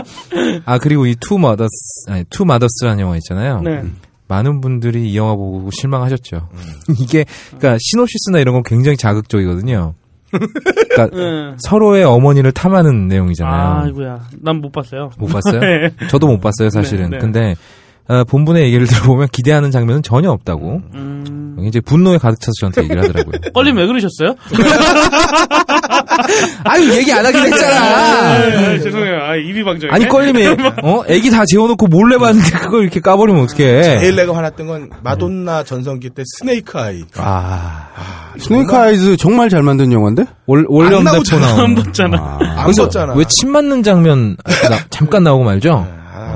아 0.66 0.78
그리고 0.78 1.06
이 1.08 1.16
투 1.20 1.40
마더스 1.40 1.70
아니 2.08 2.24
투 2.30 2.46
마더스라는 2.46 3.00
영화 3.00 3.16
있잖아요. 3.18 3.62
네. 3.62 3.84
많은 4.30 4.62
분들이 4.62 5.12
이 5.12 5.18
영화 5.18 5.36
보고 5.36 5.70
실망하셨죠. 5.72 6.48
이게 7.02 7.26
그러니까 7.58 7.78
시놉시스나 7.82 8.40
이런 8.40 8.54
건 8.54 8.64
굉장히 8.64 8.96
자극적이거든요. 8.96 9.96
그러니까 10.32 11.10
응. 11.18 11.58
서로의 11.68 12.04
어머니를 12.04 12.52
탐하는 12.52 13.08
내용이잖아요. 13.08 13.82
아이고야. 13.84 14.20
난 14.42 14.62
못 14.62 14.72
봤어요. 14.72 15.10
못 15.18 15.28
봤어요? 15.28 15.60
네. 15.60 15.90
저도 16.08 16.28
못 16.28 16.40
봤어요, 16.40 16.70
사실은. 16.70 17.10
네, 17.10 17.18
네. 17.18 17.18
근데 17.18 17.56
어, 18.10 18.24
본분의 18.26 18.64
얘기를 18.64 18.86
들어보면 18.88 19.28
기대하는 19.32 19.72
장면은 19.72 20.02
전혀 20.04 20.30
없다고. 20.32 20.82
음. 20.96 21.58
이제 21.68 21.80
분노에 21.82 22.18
가득 22.18 22.40
차서 22.40 22.54
저한테 22.62 22.84
얘기를 22.84 23.04
하더라고요. 23.04 23.34
껄림 23.54 23.76
왜 23.78 23.86
그러셨어요? 23.86 24.36
아유 26.64 26.94
얘기 26.96 27.12
안 27.12 27.26
하긴 27.26 27.42
했잖아. 27.42 28.40
네, 28.48 28.80
죄송해요. 28.80 29.16
아, 29.22 29.36
입이 29.36 29.64
방정이네. 29.64 29.94
아니 29.94 30.08
껄림이 30.08 30.48
어 30.84 31.04
애기 31.08 31.30
다 31.30 31.46
재워놓고 31.46 31.88
몰래 31.88 32.18
봤는데 32.18 32.52
그걸 32.60 32.84
이렇게 32.84 33.00
까버리면 33.02 33.44
어떡해? 33.44 34.00
제일 34.00 34.16
내가 34.16 34.36
화났던 34.36 34.68
건 34.68 34.90
마돈나 35.04 35.64
전성기 35.64 36.12
때 36.12 36.24
스네이크 36.26 36.78
아이. 36.80 37.04
아, 37.18 37.88
스네이크 38.38 38.74
아이즈 38.76 39.18
정말 39.18 39.50
잘 39.50 39.62
만든 39.64 39.92
영화인데? 39.92 40.26
월 40.46 40.66
원래 40.70 41.02
나오잖아. 41.02 41.48
나오는. 41.48 41.64
안 41.66 41.76
봤잖아. 41.76 42.18
아, 42.18 42.64
안 42.66 42.74
썼잖아. 42.74 43.14
왜 43.16 43.26
침 43.30 43.52
맞는 43.52 43.84
장면 43.84 44.38
나- 44.46 44.80
잠깐 44.90 45.24
나오고 45.24 45.44
말죠? 45.44 45.88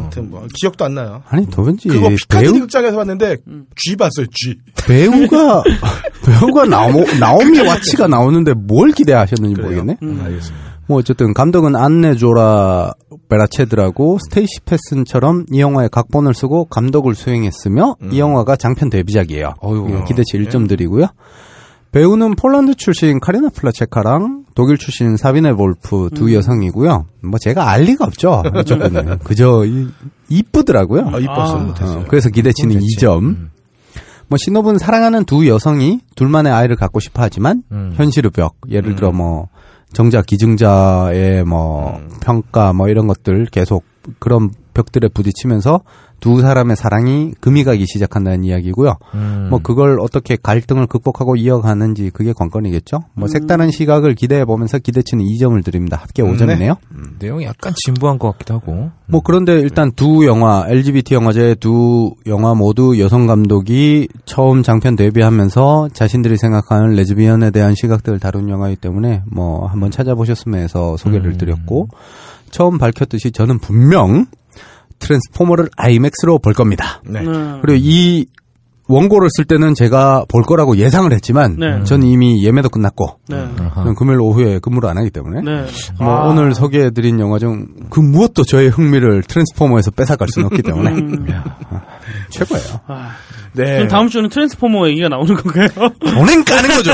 아, 0.04 0.06
아무튼 0.06 0.30
뭐 0.30 0.46
기억도 0.54 0.86
안 0.86 0.96
나요. 0.96 1.24
아니 1.28 1.46
도왠지 1.50 1.88
그거 1.88 2.10
피카디리 2.10 2.52
배우 2.52 2.60
극장에서 2.62 2.98
봤는데 2.98 3.38
쥐 3.76 3.96
봤어요. 3.96 4.26
쥐. 4.34 4.58
배우가 4.86 5.64
배우가 6.26 6.66
나오 6.66 6.92
나오미 7.20 7.60
와츠가 7.62 8.08
나오는데 8.08 8.54
뭘 8.54 8.92
기대하셨는지 8.92 9.56
그래요? 9.56 9.70
모르겠네. 9.84 9.98
음. 10.04 10.22
알겠습니다. 10.24 10.74
뭐 10.88 11.00
어쨌든 11.00 11.34
감독은 11.34 11.76
안네 11.78 12.16
조라 12.16 12.92
베라체드라고 13.30 14.20
스테이시 14.20 14.60
패슨처럼 14.66 15.46
이 15.52 15.62
영화에 15.62 15.88
각본을 15.90 16.34
쓰고 16.34 16.66
감독을 16.66 17.16
수행했으며 17.16 17.96
이 18.12 18.20
영화가 18.20 18.58
장편 18.58 18.90
데뷔작이에요. 18.90 19.54
어휴. 19.62 19.90
예, 19.92 20.04
기대치 20.06 20.38
1점 20.38 20.68
드리고요. 20.68 21.08
배우는 21.94 22.36
폴란드 22.36 22.74
출신 22.76 23.20
카리나 23.20 23.50
플라체카랑 23.50 24.46
독일 24.56 24.78
출신 24.78 25.16
사비네 25.16 25.54
볼프 25.54 26.10
두 26.16 26.34
여성이고요. 26.34 27.06
뭐 27.24 27.40
제가 27.40 27.70
알 27.70 27.84
리가 27.84 28.06
없죠. 28.06 28.44
이쪽은 28.62 29.20
그저 29.24 29.64
이- 29.66 29.88
이쁘더라고요. 30.28 31.10
아, 31.14 31.20
이뻤어요. 31.20 31.74
아. 31.80 31.84
어, 32.00 32.06
그래서 32.10 32.30
기대치는 32.30 32.76
됐지. 32.80 32.98
2점. 32.98 33.50
뭐 34.28 34.38
신호분 34.38 34.80
사랑하는 34.80 35.26
두 35.26 35.48
여성이 35.48 36.00
둘만의 36.16 36.52
아이를 36.52 36.76
갖고 36.76 37.00
싶어 37.00 37.22
하지만 37.22 37.62
음. 37.72 37.94
현실의 37.96 38.32
벽 38.32 38.56
예를 38.70 38.96
들어 38.96 39.12
뭐 39.12 39.50
정자 39.94 40.24
기증자의 40.24 41.44
뭐 41.46 42.00
평가 42.22 42.74
뭐 42.74 42.90
이런 42.90 43.06
것들 43.06 43.46
계속 43.52 43.84
그런 44.20 44.50
벽들에 44.74 45.10
부딪히면서 45.10 45.82
두 46.24 46.40
사람의 46.40 46.78
사랑이 46.78 47.34
금이 47.42 47.66
가기 47.66 47.86
시작한다는 47.86 48.46
이야기고요. 48.46 48.96
음. 49.14 49.48
뭐 49.50 49.60
그걸 49.62 50.00
어떻게 50.00 50.38
갈등을 50.42 50.88
극복하고 50.88 51.36
이어가는지 51.36 52.12
그게 52.12 52.32
관건이겠죠. 52.32 53.02
뭐 53.14 53.28
색다른 53.28 53.72
시각을 53.72 54.16
기대해 54.16 54.46
보면서 54.46 54.80
기대치는 54.80 55.26
2점을 55.26 55.62
드립니다. 55.66 55.98
합계 56.02 56.24
5점이네요. 56.24 56.78
내용이 57.20 57.44
약간 57.44 57.74
진부한 57.76 58.20
것 58.20 58.32
같기도 58.32 58.54
하고. 58.54 58.92
뭐 59.06 59.20
그런데 59.22 59.60
일단 59.60 59.92
두 59.92 60.26
영화 60.26 60.66
LGBT 60.66 61.14
영화제 61.16 61.56
두 61.60 62.16
영화 62.26 62.56
모두 62.56 62.98
여성 63.02 63.28
감독이 63.28 64.08
처음 64.24 64.64
장편 64.64 64.96
데뷔하면서 64.96 65.90
자신들이 65.92 66.38
생각하는 66.38 66.96
레즈비언에 66.96 67.52
대한 67.52 67.76
시각들을 67.76 68.20
다룬 68.20 68.48
영화이기 68.48 68.80
때문에 68.80 69.24
뭐 69.30 69.68
한번 69.68 69.92
찾아보셨으면 69.92 70.62
해서 70.62 70.96
소개를 70.96 71.32
음. 71.32 71.38
드렸고 71.38 71.90
처음 72.50 72.78
밝혔듯이 72.78 73.34
저는 73.34 73.60
분명 73.60 74.28
트랜스포머를 75.04 75.70
IMAX로 75.78 76.40
볼 76.40 76.54
겁니다. 76.54 77.02
네. 77.06 77.20
음. 77.22 77.60
그리고 77.62 77.80
이 77.84 78.26
원고를 78.90 79.30
쓸 79.32 79.46
때는 79.46 79.76
제가 79.76 80.26
볼 80.28 80.44
거라고 80.44 80.76
예상을 80.76 81.12
했지만 81.14 81.56
네. 81.58 81.84
전 81.86 82.04
이미 82.04 82.44
예매도 82.46 82.68
끝났고 82.68 83.18
네. 83.30 83.48
금요일 83.98 84.20
오후에 84.20 84.60
근무를 84.60 84.90
안 84.90 84.98
하기 84.98 85.10
때문에 85.10 85.42
네. 85.42 85.66
뭐 86.00 86.14
아. 86.14 86.28
오늘 86.28 86.54
소개해드린 86.54 87.20
영화 87.20 87.40
중 87.40 87.66
그 87.94 88.00
무엇도 88.00 88.44
저의 88.44 88.70
흥미를 88.70 89.22
트랜스포머에서 89.22 89.92
뺏어갈 89.92 90.28
수는 90.28 90.48
없기 90.48 90.64
때문에 90.64 90.92
음. 90.92 91.28
최고예요. 92.32 92.80
아. 92.88 93.12
네. 93.54 93.76
그럼 93.76 93.88
다음 93.88 94.10
주는 94.10 94.30
트랜스포머 94.30 94.88
얘기가 94.90 95.10
나오는 95.10 95.36
건가요? 95.36 95.68
종행 96.10 96.44
까는 96.44 96.70
거죠. 96.70 96.92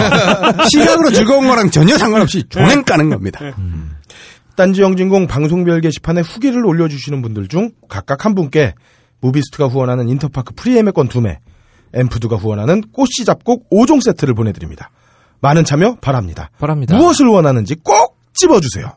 시각으로 0.73 1.09
즐거운 1.11 1.47
거랑 1.47 1.71
전혀 1.71 1.97
상관없이 1.97 2.43
종행 2.49 2.83
까는 2.83 3.09
겁니다. 3.09 3.39
딴지 4.59 4.81
영진공 4.81 5.27
방송별 5.27 5.79
게시판에 5.79 6.19
후기를 6.19 6.65
올려주시는 6.65 7.21
분들 7.21 7.47
중 7.47 7.71
각각 7.87 8.25
한 8.25 8.35
분께 8.35 8.73
무비스트가 9.21 9.67
후원하는 9.67 10.09
인터파크 10.09 10.53
프리예매권 10.53 11.07
2매, 11.07 11.37
엠푸드가 11.93 12.35
후원하는 12.35 12.81
꽃씨 12.91 13.23
잡곡 13.23 13.69
5종 13.69 14.03
세트를 14.03 14.33
보내드립니다. 14.33 14.91
많은 15.39 15.63
참여 15.63 15.99
바랍니다. 16.01 16.49
바랍니다. 16.59 16.97
무엇을 16.97 17.27
원하는지 17.27 17.75
꼭 17.75 18.17
집어주세요. 18.33 18.91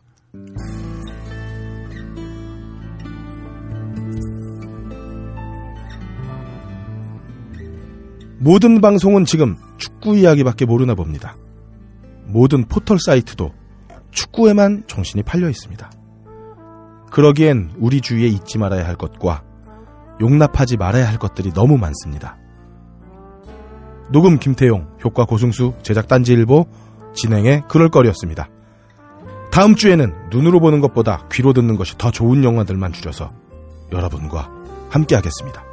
모든 8.40 8.80
방송은 8.80 9.26
지금 9.26 9.56
축구 9.78 10.18
이야기밖에 10.18 10.64
모르나 10.64 10.96
봅니다. 10.96 11.36
모든 12.26 12.64
포털 12.64 12.98
사이트도 12.98 13.61
축구에만 14.12 14.84
정신이 14.86 15.22
팔려 15.24 15.48
있습니다. 15.48 15.90
그러기엔 17.10 17.72
우리 17.78 18.00
주위에 18.00 18.26
잊지 18.26 18.58
말아야 18.58 18.86
할 18.86 18.96
것과 18.96 19.42
용납하지 20.20 20.76
말아야 20.76 21.08
할 21.08 21.18
것들이 21.18 21.52
너무 21.52 21.76
많습니다. 21.76 22.38
녹음 24.10 24.38
김태용, 24.38 24.88
효과 25.04 25.24
고승수, 25.24 25.74
제작 25.82 26.06
딴지일보, 26.06 26.66
진행의 27.14 27.64
그럴거리였습니다. 27.68 28.48
다음 29.50 29.74
주에는 29.74 30.30
눈으로 30.30 30.60
보는 30.60 30.80
것보다 30.80 31.26
귀로 31.30 31.52
듣는 31.52 31.76
것이 31.76 31.96
더 31.98 32.10
좋은 32.10 32.44
영화들만 32.44 32.92
줄여서 32.92 33.32
여러분과 33.92 34.50
함께 34.90 35.14
하겠습니다. 35.14 35.71